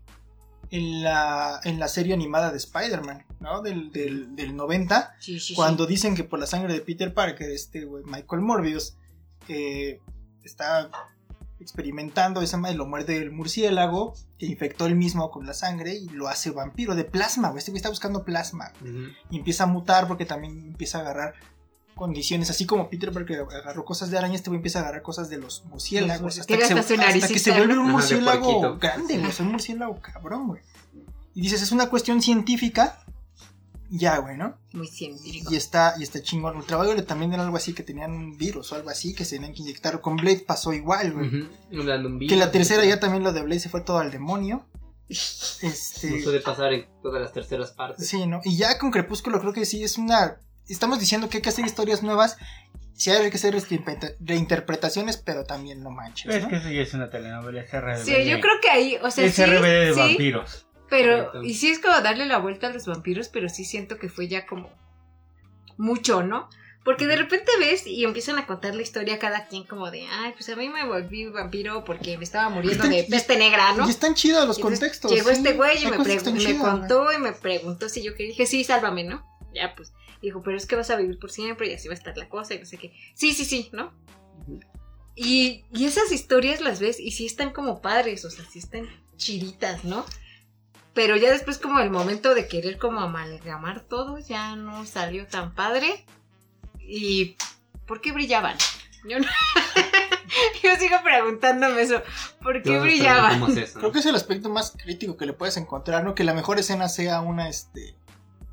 En 0.71 1.03
la, 1.03 1.61
en 1.65 1.81
la 1.81 1.89
serie 1.89 2.13
animada 2.13 2.51
de 2.51 2.59
Spider-Man, 2.59 3.25
¿no? 3.41 3.63
Del, 3.63 3.91
del, 3.91 4.37
del 4.37 4.55
90, 4.55 5.15
Sí, 5.19 5.41
sí, 5.41 5.55
cuando 5.55 5.87
dicen 5.87 6.15
que 6.15 6.25
por 6.25 6.39
la 6.39 6.47
sangre 6.47 6.75
de 6.75 6.83
Peter 6.83 7.15
Parker, 7.15 7.51
este 7.51 7.87
güey, 7.87 8.05
Michael 8.05 8.43
Morbius, 8.43 8.99
eh, 9.49 9.99
está 10.45 10.91
experimentando 11.61 12.41
esa 12.41 12.57
madre, 12.57 12.77
lo 12.77 12.87
muerde 12.87 13.19
el 13.19 13.31
murciélago, 13.31 14.15
que 14.39 14.47
infectó 14.47 14.87
él 14.87 14.97
mismo 14.97 15.31
con 15.31 15.47
la 15.47 15.53
sangre 15.53 15.95
y 15.95 16.09
lo 16.09 16.29
hace 16.29 16.51
vampiro 16.51 16.95
de 16.95 17.05
plasma, 17.05 17.49
güey. 17.49 17.59
Este 17.59 17.71
güey 17.71 17.79
está 17.79 17.91
buscando 17.91 18.25
plasma 18.25 18.73
y 19.31 19.37
empieza 19.37 19.65
a 19.65 19.67
mutar 19.67 20.09
porque 20.09 20.25
también 20.25 20.59
empieza 20.69 20.99
a 20.99 21.01
agarrar 21.03 21.35
condiciones, 21.95 22.49
así 22.49 22.65
como 22.65 22.89
Peter 22.89 23.13
Parker 23.13 23.41
agarró 23.41 23.85
cosas 23.85 24.11
de 24.11 24.17
araña, 24.17 24.35
este 24.35 24.49
güey 24.49 24.57
empieza 24.57 24.79
a 24.79 24.83
agarrar 24.83 25.03
cosas 25.03 25.29
de 25.29 25.37
los 25.37 25.67
murciélagos, 25.67 26.39
hasta, 26.39 26.57
que 26.57 26.65
se, 26.65 26.73
hasta 26.73 27.29
que 27.29 27.59
vuelve 27.59 27.79
un 27.79 27.91
murciélago 27.91 28.79
grande, 28.79 29.19
güey, 29.19 29.29
es 29.29 29.41
un 29.41 29.53
murciélago 29.53 30.01
cabrón, 30.01 30.47
güey. 30.47 30.63
Y 31.35 31.43
dices, 31.43 31.61
es 31.61 31.73
una 31.73 31.91
cuestión 31.91 32.23
científica, 32.23 33.05
ya, 33.91 34.19
güey, 34.19 34.37
¿no? 34.37 34.57
Muy 34.73 34.87
científico. 34.87 35.53
Y 35.53 35.57
está, 35.57 35.95
y 35.99 36.03
está 36.05 36.23
chingón. 36.23 36.57
Ultraviolet 36.57 37.07
también 37.07 37.33
era 37.33 37.43
algo 37.43 37.57
así, 37.57 37.73
que 37.75 37.83
tenían 37.83 38.13
un 38.13 38.39
virus 38.39 38.71
o 38.73 38.77
algo 38.77 38.89
así, 38.91 39.15
que 39.15 39.25
se 39.25 39.37
tenían 39.37 39.53
que 39.53 39.63
inyectar. 39.63 40.01
Con 40.01 40.17
Blade 40.17 40.45
pasó 40.47 40.73
igual, 40.73 41.13
güey. 41.13 41.49
Que 42.29 42.37
la 42.37 42.51
tercera 42.51 42.85
ya 42.85 43.01
también 43.01 43.25
lo 43.25 43.33
de 43.33 43.43
Blade 43.43 43.61
se 43.61 43.69
fue 43.69 43.81
todo 43.81 43.99
al 43.99 44.11
demonio. 44.11 44.67
Este... 45.63 46.23
suele 46.23 46.41
pasar 46.41 46.73
en 46.73 46.87
todas 47.03 47.21
las 47.21 47.33
terceras 47.33 47.73
partes. 47.73 48.07
Sí, 48.09 48.27
¿no? 48.27 48.41
Y 48.45 48.57
ya 48.57 48.79
con 48.79 48.91
Crepúsculo 48.91 49.41
creo 49.41 49.53
que 49.53 49.65
sí 49.67 49.83
es 49.83 49.99
una... 49.99 50.37
Estamos 50.69 51.01
diciendo 51.01 51.29
que 51.29 51.39
hay 51.39 51.43
que 51.43 51.49
hacer 51.49 51.67
historias 51.67 52.03
nuevas. 52.03 52.37
Sí 52.95 53.11
hay 53.11 53.29
que 53.31 53.37
hacer 53.37 53.55
reinterpreta- 53.55 54.15
reinterpretaciones, 54.21 55.17
pero 55.17 55.45
también 55.45 55.83
no 55.83 55.91
manches, 55.91 56.33
Es 56.35 56.43
¿no? 56.45 56.49
que 56.49 56.57
eso 56.57 56.71
ya 56.71 56.83
es 56.83 56.95
una 56.95 57.11
telenovela, 57.11 57.63
es 57.63 57.73
RBD. 57.73 58.05
Sí, 58.05 58.29
yo 58.29 58.41
creo 58.41 58.61
que 58.63 58.71
ahí, 58.71 58.97
o 59.03 59.11
sea, 59.11 59.25
es 59.25 59.35
sí, 59.35 59.45
RBD 59.45 59.63
de 59.63 59.95
sí, 59.95 59.99
vampiros. 60.01 60.67
Pero, 60.91 61.43
y 61.43 61.55
sí 61.55 61.71
es 61.71 61.79
como 61.79 62.01
darle 62.01 62.27
la 62.27 62.39
vuelta 62.39 62.67
a 62.67 62.71
los 62.71 62.87
vampiros, 62.87 63.29
pero 63.29 63.49
sí 63.49 63.65
siento 63.65 63.97
que 63.99 64.09
fue 64.09 64.29
ya 64.29 64.47
como 64.47 64.69
mucho, 65.79 66.23
¿no? 66.23 66.49
Porque 66.85 67.07
de 67.07 67.17
repente 67.17 67.51
ves 67.59 67.87
y 67.87 68.05
empiezan 68.05 68.39
a 68.39 68.47
contar 68.47 68.75
la 68.75 68.83
historia 68.83 69.19
cada 69.19 69.47
quien 69.49 69.65
como 69.65 69.91
de, 69.91 70.07
ay, 70.11 70.33
pues 70.33 70.49
a 70.49 70.57
mí 70.57 70.69
me 70.71 70.87
volví 70.87 71.27
vampiro 71.27 71.85
porque 71.85 72.17
me 72.17 72.25
estaba 72.25 72.49
muriendo 72.49 72.85
Están- 72.85 72.91
de 72.97 73.05
peste 73.05 73.37
negra, 73.37 73.75
¿no? 73.75 73.87
Y 73.87 73.91
están 73.91 74.15
chidos 74.15 74.47
los 74.47 74.57
entonces 74.57 74.81
contextos. 74.81 75.13
Llegó 75.13 75.29
sí. 75.29 75.37
este 75.37 75.53
güey 75.53 75.83
y 75.83 75.87
me, 75.87 75.99
me 75.99 76.59
contó 76.59 77.13
y 77.13 77.19
me 77.19 77.33
preguntó 77.33 77.89
si 77.89 78.03
yo 78.03 78.15
quería. 78.15 78.29
Dije, 78.33 78.47
sí, 78.47 78.65
sálvame, 78.65 79.05
¿no? 79.05 79.25
Ya, 79.55 79.75
pues. 79.75 79.93
Dijo, 80.23 80.43
pero 80.43 80.57
es 80.57 80.67
que 80.67 80.77
vas 80.77 80.91
a 80.91 80.97
vivir 80.97 81.19
por 81.19 81.31
siempre 81.31 81.69
y 81.71 81.75
así 81.75 81.89
va 81.89 81.95
a 81.95 81.99
estar 81.99 82.17
la 82.17 82.29
cosa 82.29 82.55
y 82.55 82.59
no 82.61 82.67
sé 82.67 82.79
qué. 82.79 82.93
Sí, 83.15 83.33
sí, 83.35 83.45
sí, 83.45 83.69
¿no? 83.73 83.93
Y, 85.15 85.65
y 85.75 85.85
esas 85.85 86.11
historias 86.13 86.61
las 86.61 86.81
ves 86.81 86.99
y 86.99 87.11
sí 87.11 87.27
están 87.27 87.51
como 87.53 87.83
padres, 87.83 88.25
o 88.25 88.31
sea, 88.31 88.45
sí 88.51 88.59
están 88.59 88.89
chiritas, 89.17 89.85
¿no? 89.85 90.07
Pero 90.95 91.17
ya 91.17 91.31
después 91.31 91.59
como 91.59 91.79
el 91.79 91.91
momento 91.91 92.35
de 92.35 92.49
querer 92.49 92.79
como 92.79 93.01
amalgamar 93.01 93.81
todo 93.83 94.19
ya 94.19 94.57
no 94.57 94.85
salió 94.87 95.27
tan 95.27 95.55
padre. 95.55 96.05
¿Y 96.81 97.37
por 97.87 98.01
qué 98.01 98.13
brillaban? 98.13 98.57
Yo 99.09 99.19
no... 99.19 99.27
Yo 100.63 100.77
sigo 100.77 100.97
preguntándome 101.03 101.83
eso. 101.83 102.03
¿Por 102.43 102.63
qué 102.63 102.79
brillaban? 102.79 103.31
preguntamos 103.31 103.57
eso, 103.57 103.75
¿no? 103.75 103.81
Creo 103.81 103.93
que 103.93 103.99
es 103.99 104.07
el 104.07 104.15
aspecto 104.15 104.49
más 104.49 104.73
crítico 104.73 105.17
que 105.17 105.27
le 105.27 105.33
puedes 105.33 105.57
encontrar, 105.57 106.05
¿no? 106.05 106.15
Que 106.15 106.25
la 106.25 106.35
mejor 106.35 106.59
escena 106.59 106.89
sea 106.89 107.21
una, 107.21 107.49
este... 107.49 107.97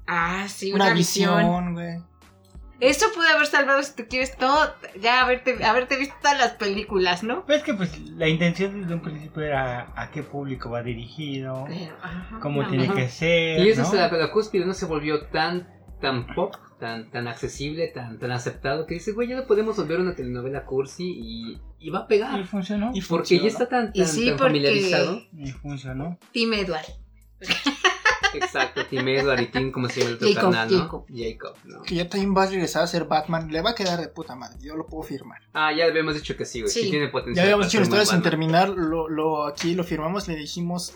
Ah, 0.07 0.47
sí, 0.47 0.71
Una, 0.71 0.85
una, 0.85 0.93
visión, 0.93 1.73
güey. 1.73 2.01
Eso 2.79 3.07
pude 3.15 3.27
haber 3.29 3.47
salvado 3.47 3.81
si 3.81 3.95
tú 3.95 4.03
quieres 4.07 4.37
todo, 4.37 4.71
ya 5.01 5.21
haberte, 5.23 5.63
haberte 5.65 5.97
visto 5.97 6.15
todas 6.21 6.37
las 6.37 6.51
películas, 6.53 7.23
¿no? 7.23 7.43
Ves 7.47 7.63
que 7.63 7.73
pues 7.73 7.99
la 8.11 8.27
intención 8.27 8.81
desde 8.81 8.93
un 8.93 9.01
principio 9.01 9.41
era 9.43 9.91
a 9.95 10.11
qué 10.11 10.21
público 10.23 10.69
va 10.69 10.83
dirigido, 10.83 11.65
Pero, 11.67 11.95
ajá, 12.03 12.39
cómo 12.39 12.67
tiene 12.67 12.87
que 12.93 13.09
ser. 13.09 13.65
Y 13.65 13.69
esa 13.69 13.81
¿no? 13.81 13.87
es 13.87 13.93
la, 13.95 14.11
la 14.11 14.31
cúspide, 14.31 14.65
no 14.65 14.73
se 14.75 14.85
volvió 14.85 15.25
tan, 15.27 15.67
tan 15.99 16.27
pop, 16.35 16.53
tan, 16.79 17.09
tan 17.09 17.27
accesible, 17.27 17.87
tan, 17.87 18.19
tan 18.19 18.31
aceptado, 18.31 18.85
que 18.85 18.93
dice, 18.95 19.11
güey, 19.13 19.27
ya 19.29 19.35
no 19.37 19.47
podemos 19.47 19.75
volver 19.77 19.99
una 19.99 20.13
telenovela 20.15 20.63
cursi 20.65 21.03
y, 21.19 21.61
y 21.79 21.89
va 21.89 22.01
a 22.01 22.03
Y 22.03 22.07
pegar. 22.07 22.45
funcionó. 22.45 22.91
Y 22.93 23.01
Porque 23.01 23.39
funcionó. 23.39 23.41
ya 23.43 23.47
está 23.47 23.67
tan, 23.69 23.89
Y 23.95 23.99
tan, 24.01 24.07
sí, 24.07 24.27
tan 24.27 24.37
porque- 24.37 24.43
familiarizado. 24.43 25.21
Y 25.35 25.47
funcionó. 25.51 26.19
Team 26.31 26.53
Edward. 26.53 26.85
Exacto, 28.33 28.85
Tim 28.85 29.07
Edward 29.07 29.41
y 29.41 29.47
Tim, 29.47 29.71
como 29.71 29.87
se 29.89 29.99
llama 30.01 30.09
el 30.11 30.15
otro 30.15 30.27
Jacob, 30.27 30.51
carnal, 30.51 30.71
¿no? 30.71 30.79
Jacob. 30.83 31.05
Jacob, 31.15 31.55
¿no? 31.65 31.81
Que 31.83 31.95
ya 31.95 32.09
también 32.09 32.35
va 32.35 32.43
a 32.43 32.47
regresar 32.47 32.83
a 32.83 32.87
ser 32.87 33.05
Batman. 33.05 33.51
Le 33.51 33.61
va 33.61 33.71
a 33.71 33.75
quedar 33.75 33.99
de 33.99 34.07
puta 34.07 34.35
madre. 34.35 34.57
Yo 34.61 34.75
lo 34.75 34.85
puedo 34.85 35.03
firmar. 35.03 35.39
Ah, 35.53 35.71
ya 35.73 35.85
habíamos 35.85 36.15
dicho 36.15 36.35
que 36.35 36.45
sí, 36.45 36.61
güey. 36.61 36.71
Sí, 36.71 36.83
Sí. 36.83 36.89
tiene 36.89 37.05
Ya 37.07 37.11
potencial. 37.11 37.43
habíamos 37.45 37.65
para 37.67 37.71
dicho 37.71 37.81
historias 37.83 38.09
sin 38.09 38.21
terminar. 38.21 38.69
Lo, 38.69 39.07
lo, 39.09 39.45
aquí 39.47 39.73
lo 39.75 39.83
firmamos. 39.83 40.27
Le 40.27 40.35
dijimos. 40.35 40.93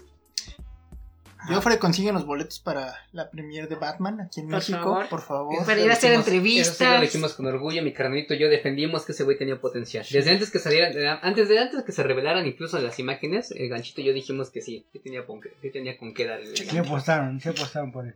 Joffrey 1.47 1.77
consigue 1.79 2.11
los 2.11 2.25
boletos 2.25 2.59
para 2.59 2.93
la 3.13 3.29
premiere 3.31 3.67
de 3.67 3.75
Batman 3.75 4.21
aquí 4.21 4.41
en 4.41 4.47
Por 4.47 4.55
México. 4.59 4.77
favor. 4.79 5.09
Por 5.09 5.21
favor. 5.21 5.65
Para 5.65 5.79
ir 5.81 5.89
a 5.89 5.93
hacer 5.93 6.13
Eso 6.13 6.23
sí 6.23 6.29
lo 6.31 6.35
entrevistas. 6.37 7.01
dijimos 7.01 7.33
con 7.33 7.45
orgullo, 7.47 7.81
mi 7.81 7.93
carnalito 7.93 8.33
y 8.33 8.39
yo 8.39 8.47
defendimos 8.49 9.05
que 9.05 9.11
ese 9.13 9.23
güey 9.23 9.37
tenía 9.37 9.59
potencial. 9.59 10.05
Desde 10.09 10.31
antes 10.31 10.51
que 10.51 10.59
salieran, 10.59 10.93
eh, 10.97 11.19
antes 11.21 11.49
de 11.49 11.59
antes 11.59 11.83
que 11.83 11.91
se 11.91 12.03
revelaran 12.03 12.45
incluso 12.45 12.77
las 12.79 12.99
imágenes, 12.99 13.51
el 13.51 13.69
ganchito 13.69 14.01
y 14.01 14.05
yo 14.05 14.13
dijimos 14.13 14.49
que 14.51 14.61
sí, 14.61 14.85
que 14.93 14.99
tenía 14.99 15.25
con 15.25 15.41
qué, 15.41 15.51
que 15.61 15.69
tenía 15.71 15.97
con 15.97 16.13
qué 16.13 16.25
dar. 16.27 16.39
el- 16.41 16.55
Se 16.55 16.77
apostaron, 16.79 17.39
se 17.41 17.49
apostaron 17.49 17.91
por 17.91 18.05
él. 18.05 18.15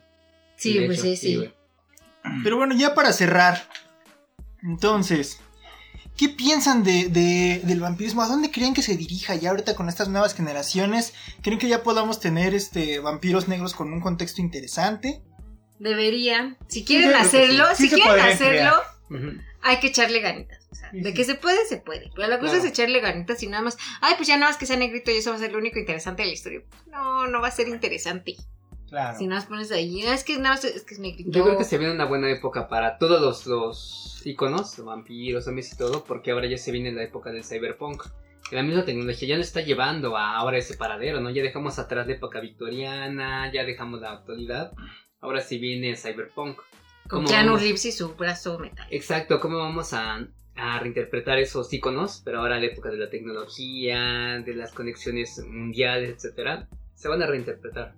Sí, 0.58 0.80
pues 0.86 1.00
hecho, 1.00 1.08
sí, 1.08 1.16
sí. 1.18 1.54
Pero 2.44 2.58
bueno, 2.58 2.76
ya 2.76 2.94
para 2.94 3.12
cerrar. 3.12 3.58
Entonces, 4.64 5.40
¿qué 6.18 6.30
piensan 6.30 6.84
de, 6.84 7.10
de- 7.10 7.62
del 7.64 7.80
vampirismo? 7.80 8.22
¿A 8.22 8.28
dónde 8.28 8.52
creen 8.52 8.74
que 8.74 8.82
se 8.82 8.96
dirija 8.98 9.36
ya 9.36 9.50
ahorita 9.52 9.76
con 9.76 9.90
estas 9.90 10.08
nuevas 10.10 10.34
generaciones? 10.36 11.14
¿Creen 11.42 11.60
que 11.60 11.68
ya 11.68 11.84
podamos 11.84 12.20
tener 12.20 12.54
este 12.54 13.00
vampiros 13.00 13.48
negros 13.48 13.74
con 13.74 13.92
un 13.94 14.02
contexto 14.02 14.42
interesante? 14.42 15.22
Deberían. 15.80 16.58
Si 16.68 16.84
quieren 16.86 17.14
hacerlo, 17.16 17.66
sí. 17.76 17.84
Sí 17.84 17.90
si 17.90 18.02
quieren 18.02 18.20
hacerlo, 18.22 18.82
hay 19.62 19.80
que 19.80 19.88
echarle 19.88 20.20
ganitas. 20.22 20.68
O 20.72 20.76
sea, 20.76 20.92
Sí, 20.92 21.02
de 21.02 21.10
sí. 21.10 21.16
que 21.16 21.24
se 21.26 21.36
puede, 21.36 21.66
se 21.68 21.78
puede. 21.78 22.12
Pero 22.16 22.28
la 22.28 22.40
cosa 22.40 22.54
Claro. 22.54 22.66
es 22.66 22.72
echarle 22.72 23.00
ganitas 23.02 23.42
y 23.44 23.48
nada 23.48 23.64
más. 23.64 23.78
Ay, 24.02 24.14
pues 24.18 24.28
ya 24.28 24.38
nada 24.38 24.52
más 24.52 24.58
que 24.58 24.66
sea 24.66 24.78
negrito 24.78 25.12
y 25.12 25.16
eso 25.18 25.32
va 25.32 25.36
a 25.38 25.40
ser 25.40 25.52
lo 25.52 25.58
único 25.58 25.80
interesante 25.80 26.22
de 26.24 26.28
la 26.30 26.34
historia. 26.34 26.62
No, 26.92 27.28
no 27.28 27.42
va 27.42 27.48
a 27.50 27.52
ser 27.52 27.68
interesante. 27.68 28.36
Claro. 28.90 29.18
Si 29.18 29.26
nada 29.28 29.42
más 29.42 29.50
pones 29.50 29.72
ahí, 29.72 30.04
"Ah, 30.06 30.14
es 30.14 30.24
que 30.24 30.38
nada 30.38 30.56
más 30.56 30.64
es 30.64 30.84
que 30.84 30.94
es 30.94 31.00
negrito. 31.00 31.32
Yo 31.32 31.44
creo 31.44 31.58
que 31.58 31.64
se 31.64 31.78
viene 31.78 31.94
una 31.94 32.06
buena 32.06 32.30
época 32.32 32.68
para 32.68 32.98
todos 32.98 33.20
los, 33.22 33.48
los 33.48 34.22
iconos, 34.26 34.84
vampiros, 34.84 35.46
zombies 35.46 35.74
y 35.74 35.78
todo, 35.78 36.04
porque 36.04 36.32
ahora 36.32 36.48
ya 36.48 36.58
se 36.58 36.72
viene 36.72 36.92
la 36.92 37.04
época 37.04 37.32
del 37.32 37.44
cyberpunk. 37.44 38.04
Que 38.50 38.56
la 38.56 38.62
misma 38.64 38.86
tecnología 38.86 39.28
ya 39.30 39.38
nos 39.38 39.48
está 39.48 39.62
llevando 39.62 40.16
a 40.18 40.36
ahora 40.38 40.58
ese 40.60 40.78
paradero, 40.78 41.20
¿no? 41.20 41.32
Ya 41.32 41.42
dejamos 41.42 41.80
atrás 41.80 42.06
la 42.06 42.14
época 42.14 42.40
victoriana, 42.40 43.52
ya 43.52 43.64
dejamos 43.66 44.02
la 44.02 44.12
actualidad. 44.12 44.72
Ahora 45.20 45.42
sí 45.42 45.58
viene 45.58 45.90
el 45.90 45.98
cyberpunk. 45.98 46.58
Con 46.58 47.20
¿Cómo 47.20 47.28
Keanu 47.28 47.48
vamos? 47.48 47.62
Reeves 47.62 47.86
y 47.86 47.92
su 47.92 48.14
brazo 48.16 48.60
metal. 48.60 48.88
Exacto, 48.92 49.40
¿cómo 49.40 49.58
vamos 49.58 49.94
a, 49.94 50.28
a 50.56 50.80
reinterpretar 50.80 51.40
esos 51.40 51.74
iconos? 51.74 52.22
Pero 52.24 52.40
ahora 52.40 52.60
la 52.60 52.68
época 52.68 52.90
de 52.90 52.98
la 52.98 53.10
tecnología, 53.10 54.40
de 54.46 54.54
las 54.56 54.72
conexiones 54.74 55.40
mundiales, 55.48 56.12
etcétera, 56.12 56.68
se 56.94 57.08
van 57.08 57.22
a 57.24 57.28
reinterpretar. 57.28 57.96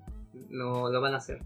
Lo, 0.49 0.91
lo 0.91 1.01
van 1.01 1.13
a 1.13 1.17
hacer. 1.17 1.41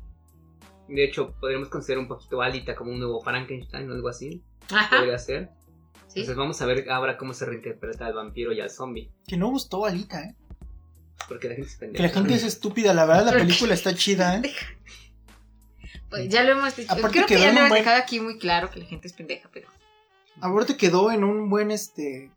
De 0.87 1.03
hecho, 1.03 1.33
podríamos 1.39 1.69
considerar 1.69 2.01
un 2.01 2.07
poquito 2.07 2.41
Alita 2.41 2.75
como 2.75 2.91
un 2.91 2.99
nuevo 2.99 3.21
Frankenstein 3.21 3.89
o 3.89 3.93
algo 3.93 4.09
así. 4.09 4.41
Ajá. 4.71 4.97
Podría 4.97 5.17
ser. 5.17 5.49
Sí. 6.07 6.19
Entonces 6.21 6.35
vamos 6.35 6.61
a 6.61 6.65
ver 6.65 6.89
ahora 6.89 7.17
cómo 7.17 7.33
se 7.33 7.45
reinterpreta 7.45 8.05
al 8.05 8.13
vampiro 8.13 8.51
y 8.51 8.59
al 8.59 8.69
zombie. 8.69 9.09
Que 9.27 9.37
no 9.37 9.49
gustó 9.49 9.85
Alita, 9.85 10.21
¿eh? 10.23 10.35
Porque 11.29 11.47
la 11.49 11.55
gente 11.55 11.69
Que 11.71 11.77
pendeja. 11.79 12.03
la 12.03 12.09
gente 12.09 12.33
es 12.33 12.43
estúpida. 12.43 12.93
La 12.93 13.05
verdad, 13.05 13.25
la 13.27 13.31
película 13.33 13.73
está 13.73 13.93
chida, 13.95 14.37
¿eh? 14.37 14.41
Pues 16.09 16.27
ya 16.27 16.43
lo 16.43 16.51
hemos 16.53 16.75
dicho. 16.75 16.91
Aparte 16.91 17.17
Creo 17.17 17.25
que 17.27 17.39
ya 17.39 17.45
lo 17.53 17.59
hemos 17.59 17.69
buen- 17.69 17.83
dejado 17.83 18.01
aquí 18.01 18.19
muy 18.19 18.37
claro 18.37 18.69
que 18.69 18.79
la 18.79 18.85
gente 18.85 19.07
es 19.07 19.13
pendeja, 19.13 19.49
pero. 19.53 19.67
Ahorita 20.41 20.75
quedó 20.75 21.11
en 21.11 21.23
un 21.23 21.49
buen, 21.49 21.71
este... 21.71 22.31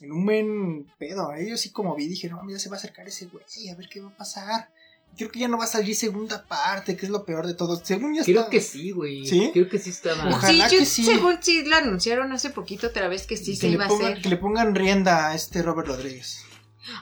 En 0.00 0.12
un 0.12 0.24
buen 0.24 0.86
pedo. 0.98 1.32
¿eh? 1.34 1.48
Yo 1.48 1.56
sí 1.56 1.70
como 1.70 1.94
vi, 1.94 2.08
dije, 2.08 2.28
no, 2.28 2.40
ya 2.48 2.58
se 2.58 2.68
va 2.68 2.76
a 2.76 2.78
acercar 2.78 3.06
ese 3.06 3.26
güey, 3.26 3.44
a 3.70 3.74
ver 3.74 3.88
qué 3.88 4.00
va 4.00 4.08
a 4.08 4.16
pasar. 4.16 4.70
Creo 5.16 5.30
que 5.30 5.38
ya 5.38 5.48
no 5.48 5.58
va 5.58 5.64
a 5.64 5.68
salir 5.68 5.94
segunda 5.94 6.44
parte, 6.44 6.96
que 6.96 7.06
es 7.06 7.12
lo 7.12 7.24
peor 7.24 7.46
de 7.46 7.54
todo. 7.54 7.80
Según 7.84 8.16
ya 8.16 8.24
Creo 8.24 8.40
está... 8.40 8.50
que 8.50 8.60
sí, 8.60 8.90
güey. 8.90 9.24
¿Sí? 9.24 9.50
Creo 9.52 9.68
que 9.68 9.78
sí 9.78 9.90
estaba. 9.90 10.28
Ojalá 10.28 10.68
sí, 10.68 10.74
yo, 10.74 10.80
que 10.80 10.86
sí. 10.86 11.04
según 11.04 11.38
sí 11.40 11.64
lo 11.64 11.76
anunciaron 11.76 12.32
hace 12.32 12.50
poquito 12.50 12.88
otra 12.88 13.06
vez 13.06 13.26
que 13.26 13.36
sí 13.36 13.52
que 13.52 13.56
se 13.56 13.66
le 13.68 13.74
iba 13.74 13.84
a 13.84 13.88
hacer. 13.88 14.20
Que 14.20 14.28
le 14.28 14.36
pongan 14.36 14.74
rienda 14.74 15.28
a 15.28 15.34
este 15.36 15.62
Robert 15.62 15.86
Rodríguez. 15.86 16.44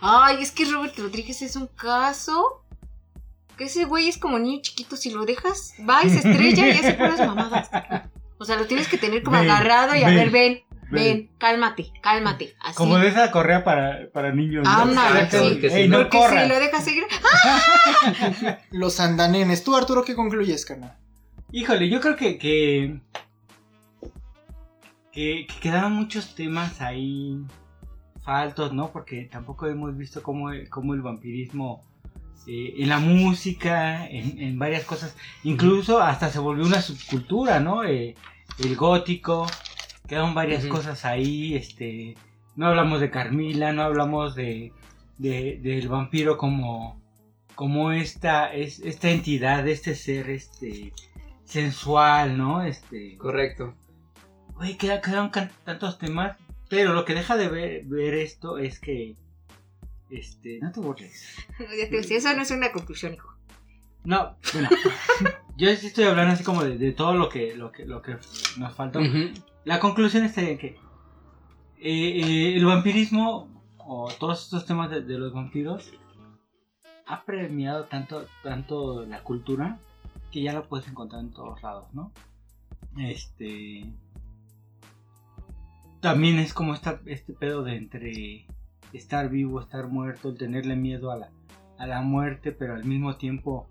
Ay, 0.03 0.43
es 0.43 0.51
que 0.51 0.67
Robert 0.67 0.97
Rodríguez 0.99 1.41
es 1.41 1.57
un 1.57 1.69
caso. 1.69 2.63
Que 3.57 3.65
ese 3.65 3.87
güey 3.87 4.09
es 4.09 4.19
como 4.19 4.39
niño 4.39 4.61
chiquito. 4.61 4.97
Si 4.97 5.11
lo 5.11 5.25
dejas, 5.25 5.73
va 5.89 6.05
y 6.05 6.11
se 6.11 6.17
estrella 6.17 6.69
y 6.69 6.71
hace 6.73 6.93
puras 6.95 7.19
mamadas. 7.19 7.71
O 8.37 8.45
sea, 8.45 8.57
lo 8.57 8.67
tienes 8.67 8.89
que 8.89 8.99
tener 8.99 9.23
como 9.23 9.39
Ven, 9.39 9.49
agarrado 9.49 9.95
y 9.95 10.03
a 10.03 10.09
ver, 10.09 10.31
ven, 10.31 10.63
ven, 10.93 11.31
cálmate, 11.39 11.93
cálmate. 12.03 12.55
Así. 12.61 12.75
Como 12.77 12.99
de 12.99 13.09
esa 13.09 13.31
correa 13.31 13.65
para, 13.65 14.09
para 14.13 14.33
niños. 14.33 14.65
¿no? 14.65 14.71
Ándale, 14.71 15.23
Exacto, 15.23 15.49
sí. 15.51 15.61
que 15.61 15.71
si 15.71 15.77
Ey, 15.77 15.89
no- 15.89 15.99
no 15.99 16.05
Porque 16.05 16.19
corran. 16.19 16.43
si 16.45 16.49
lo 16.49 16.59
dejas 16.61 16.85
seguir. 16.85 17.05
Los 18.71 19.01
andanenes. 19.01 19.65
Tú, 19.65 19.75
Arturo, 19.77 20.05
¿qué 20.05 20.15
concluyes, 20.15 20.65
carnal? 20.65 20.97
Híjole, 21.51 21.89
yo 21.91 22.01
creo 22.01 22.17
que 22.17 22.39
que, 22.39 23.01
que, 25.13 25.47
que 25.47 25.55
quedaron 25.61 25.93
muchos 25.93 26.35
temas 26.35 26.81
ahí 26.81 27.39
faltos, 28.25 28.73
¿no? 28.73 28.91
Porque 28.93 29.29
tampoco 29.31 29.67
hemos 29.67 29.97
visto 29.97 30.23
cómo, 30.23 30.51
cómo 30.71 30.95
el 30.95 31.03
vampirismo 31.03 31.85
eh, 32.47 32.75
en 32.79 32.89
la 32.89 32.99
música, 32.99 34.07
en, 34.07 34.41
en 34.41 34.59
varias 34.59 34.85
cosas, 34.85 35.15
incluso 35.45 36.01
hasta 36.01 36.31
se 36.31 36.39
volvió 36.39 36.65
una 36.65 36.81
subcultura, 36.81 37.61
¿no? 37.61 37.85
Eh, 37.85 38.15
el 38.59 38.77
gótico, 38.77 39.47
quedaron 40.13 40.35
varias 40.35 40.67
cosas 40.67 41.07
ahí, 41.07 41.55
este, 41.57 42.15
no 42.55 42.67
hablamos 42.67 43.01
de 43.01 43.09
Carmila, 43.11 43.73
no 43.73 43.81
hablamos 43.83 44.35
de, 44.35 44.71
de- 45.17 45.59
del 45.63 45.89
vampiro 45.89 46.37
como 46.37 47.01
como 47.55 47.93
esta 47.93 48.53
es 48.53 48.81
esta 48.81 49.09
entidad, 49.09 49.67
este 49.67 49.95
ser, 49.95 50.29
este 50.29 50.93
sensual, 51.45 52.37
¿no? 52.37 52.63
Este, 52.63 53.17
Correcto. 53.17 53.75
Güey, 54.55 54.77
queda- 54.77 55.01
quedan 55.01 55.31
can- 55.31 55.51
tantos 55.65 55.97
temas, 55.99 56.37
pero 56.69 56.93
lo 56.93 57.07
que 57.07 57.15
deja 57.15 57.39
de 57.39 57.49
ver, 57.49 57.85
ver 57.87 58.13
esto 58.13 58.59
es 58.59 58.81
que, 58.81 59.17
este, 60.11 60.59
no 60.61 60.73
te 60.73 60.81
burles. 60.81 61.37
Ya 61.59 61.89
te 61.89 61.97
decía, 61.97 62.19
eso 62.19 62.37
no 62.37 62.43
es 62.43 62.51
una 62.51 62.71
conclusión, 62.71 63.15
hijo. 63.15 63.33
No, 64.05 64.37
bueno, 64.53 64.69
yo 65.57 65.75
sí 65.75 65.87
estoy 65.87 66.05
hablando 66.05 66.35
así 66.35 66.45
como 66.45 66.65
de, 66.65 66.77
de 66.77 66.93
todo 66.93 67.15
lo 67.15 67.31
que, 67.31 67.57
lo 67.57 67.73
que, 67.73 67.87
lo 67.87 68.03
que 68.03 68.17
nos 68.59 68.75
faltó. 68.75 68.99
Ujú. 68.99 69.31
La 69.65 69.79
conclusión 69.79 70.25
está 70.25 70.41
que 70.41 70.77
eh, 71.79 72.21
eh, 72.21 72.57
el 72.57 72.65
vampirismo 72.65 73.49
o 73.79 74.11
todos 74.19 74.45
estos 74.45 74.67
temas 74.67 74.91
de, 74.91 75.03
los 75.03 75.33
vampiros 75.33 75.93
ha 77.07 77.25
premiado 77.25 77.85
tanto, 77.85 78.27
tanto 78.43 79.05
la 79.07 79.23
cultura 79.23 79.79
que 80.31 80.43
ya 80.43 80.53
lo 80.53 80.69
puedes 80.69 80.89
encontrar 80.89 81.23
en 81.23 81.33
todos 81.33 81.63
lados, 81.63 81.93
¿no? 81.93 82.13
Este 82.97 83.85
también 86.01 86.41
es 86.41 86.53
como 86.53 86.75
esta, 86.75 87.01
este 87.07 87.33
pedo 87.33 87.63
de 87.63 87.77
entre 87.77 88.47
estar 88.93 89.29
vivo, 89.29 89.61
estar 89.61 89.87
muerto, 89.87 90.35
tenerle 90.35 90.75
miedo 90.75 91.13
a 91.13 91.17
la, 91.17 91.31
a 91.79 91.87
la 91.87 92.03
muerte, 92.03 92.51
pero 92.51 92.75
al 92.75 92.85
mismo 92.85 93.17
tiempo, 93.17 93.69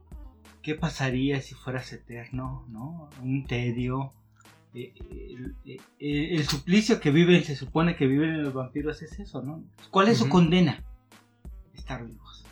¿qué 0.61 0.73
pasaría 0.73 1.41
si 1.41 1.55
fueras 1.55 1.91
eterno? 1.91 2.65
¿No? 2.69 3.09
Un 3.21 3.45
tedio. 3.45 4.13
Eh, 4.73 4.93
El, 4.99 5.55
el- 5.99 6.31
el 6.39 6.47
suplicio 6.47 6.99
que 6.99 7.11
viven, 7.11 7.43
se 7.43 7.55
supone 7.55 7.95
que 7.95 8.07
viven 8.07 8.41
los 8.43 8.53
vampiros 8.53 9.01
es 9.01 9.19
eso, 9.19 9.41
¿no? 9.41 9.63
¿Cuál 9.89 10.07
es 10.07 10.17
su 10.19 10.29
condena? 10.29 10.83
Estar 11.73 12.05
vivos. 12.05 12.45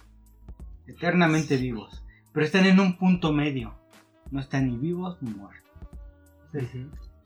Eternamente 0.87 1.57
vivos. 1.57 2.03
Pero 2.33 2.45
están 2.45 2.65
en 2.65 2.79
un 2.79 2.97
punto 2.97 3.31
medio. 3.31 3.75
No 4.31 4.39
están 4.39 4.67
ni 4.69 4.77
vivos 4.77 5.17
ni 5.21 5.31
muertos. 5.31 5.63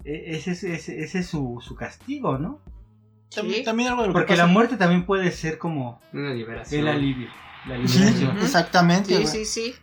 E- 0.05 0.35
Ese 0.35 0.51
es, 0.51 0.63
ese- 0.63 0.99
ese 1.03 1.19
es 1.19 1.27
su, 1.27 1.59
su 1.61 1.75
castigo, 1.75 2.37
¿no? 2.37 2.61
También, 3.33 3.59
Sí. 3.59 3.63
también 3.65 3.89
algo 3.89 4.01
de 4.03 4.07
lo 4.09 4.13
que 4.13 4.19
Porque 4.19 4.33
pasa- 4.33 4.45
la 4.45 4.51
muerte 4.51 4.77
también 4.77 5.05
puede 5.05 5.31
ser 5.31 5.57
como 5.57 6.01
Una 6.13 6.33
liberación. 6.33 6.81
el 6.81 6.87
alivio. 6.87 7.29
La 7.67 7.77
liberación. 7.77 8.37
Exactamente, 8.37 9.15
Sí, 9.25 9.27
sí, 9.27 9.45
sí. 9.45 9.73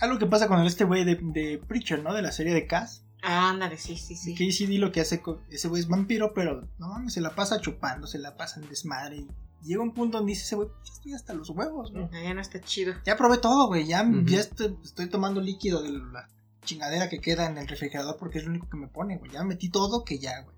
Algo 0.00 0.18
que 0.18 0.26
pasa 0.26 0.48
con 0.48 0.60
este 0.64 0.84
güey 0.84 1.04
de, 1.04 1.16
de 1.20 1.58
Preacher, 1.66 2.02
¿no? 2.02 2.12
De 2.14 2.22
la 2.22 2.32
serie 2.32 2.54
de 2.54 2.66
Cass. 2.66 3.04
Ándale, 3.22 3.78
sí, 3.78 3.96
sí, 3.96 4.16
sí. 4.16 4.34
Que 4.34 4.50
sí 4.50 4.66
di 4.66 4.78
lo 4.78 4.90
que 4.90 5.00
hace 5.00 5.20
con 5.20 5.40
ese 5.48 5.68
güey 5.68 5.80
es 5.80 5.88
vampiro, 5.88 6.34
pero 6.34 6.68
no 6.78 6.88
mames, 6.88 7.12
se 7.14 7.20
la 7.20 7.34
pasa 7.34 7.60
chupando, 7.60 8.06
se 8.06 8.18
la 8.18 8.36
pasa 8.36 8.60
en 8.60 8.68
desmadre. 8.68 9.18
Y 9.18 9.28
llega 9.68 9.80
un 9.82 9.94
punto 9.94 10.18
donde 10.18 10.30
dice 10.32 10.42
ese 10.44 10.56
güey, 10.56 10.68
"Ya 10.84 10.92
estoy 10.92 11.12
hasta 11.14 11.32
los 11.32 11.50
huevos, 11.50 11.92
¿no? 11.92 12.10
Ah, 12.12 12.20
Ya 12.22 12.34
no 12.34 12.40
está 12.40 12.60
chido. 12.60 12.94
Ya 13.06 13.16
probé 13.16 13.38
todo, 13.38 13.68
güey. 13.68 13.86
Ya, 13.86 14.04
ya 14.24 14.40
estoy, 14.40 14.76
estoy 14.82 15.08
tomando 15.08 15.40
líquido 15.40 15.82
de 15.82 15.92
la 15.92 16.28
chingadera 16.64 17.08
que 17.08 17.20
queda 17.20 17.46
en 17.46 17.58
el 17.58 17.68
refrigerador 17.68 18.16
porque 18.18 18.38
es 18.38 18.44
lo 18.44 18.50
único 18.50 18.68
que 18.68 18.76
me 18.76 18.88
pone, 18.88 19.18
güey. 19.18 19.30
Ya 19.30 19.44
metí 19.44 19.68
todo 19.68 20.04
que 20.04 20.18
ya, 20.18 20.40
güey. 20.42 20.56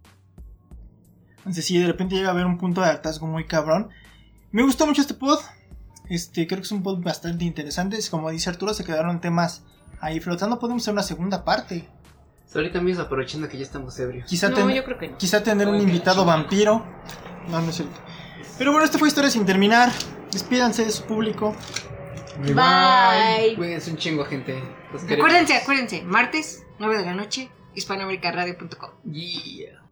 Entonces, 1.38 1.66
sí, 1.66 1.78
de 1.78 1.86
repente 1.86 2.14
llega 2.14 2.28
a 2.28 2.32
haber 2.32 2.46
un 2.46 2.56
punto 2.56 2.80
de 2.80 2.88
hartazgo 2.88 3.26
muy 3.26 3.46
cabrón. 3.46 3.90
Me 4.52 4.62
gustó 4.62 4.86
mucho 4.86 5.02
este 5.02 5.12
pod. 5.14 5.38
Este, 6.08 6.46
creo 6.46 6.60
que 6.60 6.64
es 6.64 6.72
un 6.72 6.82
pod 6.82 7.02
bastante 7.02 7.44
interesante. 7.44 7.98
Es 7.98 8.08
Como 8.08 8.30
dice 8.30 8.48
Arturo, 8.48 8.72
se 8.72 8.84
quedaron 8.84 9.20
temas 9.20 9.62
ahí 10.00 10.20
flotando. 10.20 10.58
Podemos 10.58 10.82
hacer 10.82 10.92
una 10.94 11.02
segunda 11.02 11.44
parte. 11.44 11.86
Ahorita 12.54 12.80
mismo 12.80 13.02
aprovechando 13.02 13.48
que 13.48 13.56
ya 13.56 13.64
estamos 13.64 13.98
ebrios. 13.98 14.28
Quizá, 14.28 14.48
No, 14.48 14.54
ten- 14.56 14.70
yo 14.70 14.84
creo 14.84 14.98
que 14.98 15.08
no. 15.08 15.18
quizá 15.18 15.42
tener 15.42 15.66
un 15.68 15.80
invitado 15.80 16.24
vampiro. 16.24 16.84
No, 17.48 17.60
no 17.60 17.68
es 17.70 17.76
cierto. 17.76 17.94
Pero 18.58 18.70
bueno, 18.70 18.84
esta 18.84 18.98
fue 18.98 19.08
Historia 19.08 19.30
sin 19.30 19.44
terminar. 19.44 19.90
Despídanse 20.30 20.84
de 20.84 20.90
su 20.92 21.04
público. 21.04 21.54
Bye. 22.38 23.54
Cuídense 23.56 23.90
un 23.90 23.96
chingo, 23.96 24.24
gente. 24.24 24.54
Los 24.92 25.02
queremos. 25.02 25.26
Acuérdense, 25.26 25.56
acuérdense. 25.56 26.02
Martes, 26.02 26.64
9 26.78 26.98
de 26.98 27.04
la 27.04 27.14
noche, 27.14 27.50
hispanoamericaradio.com. 27.74 28.90
Yeah. 29.10 29.83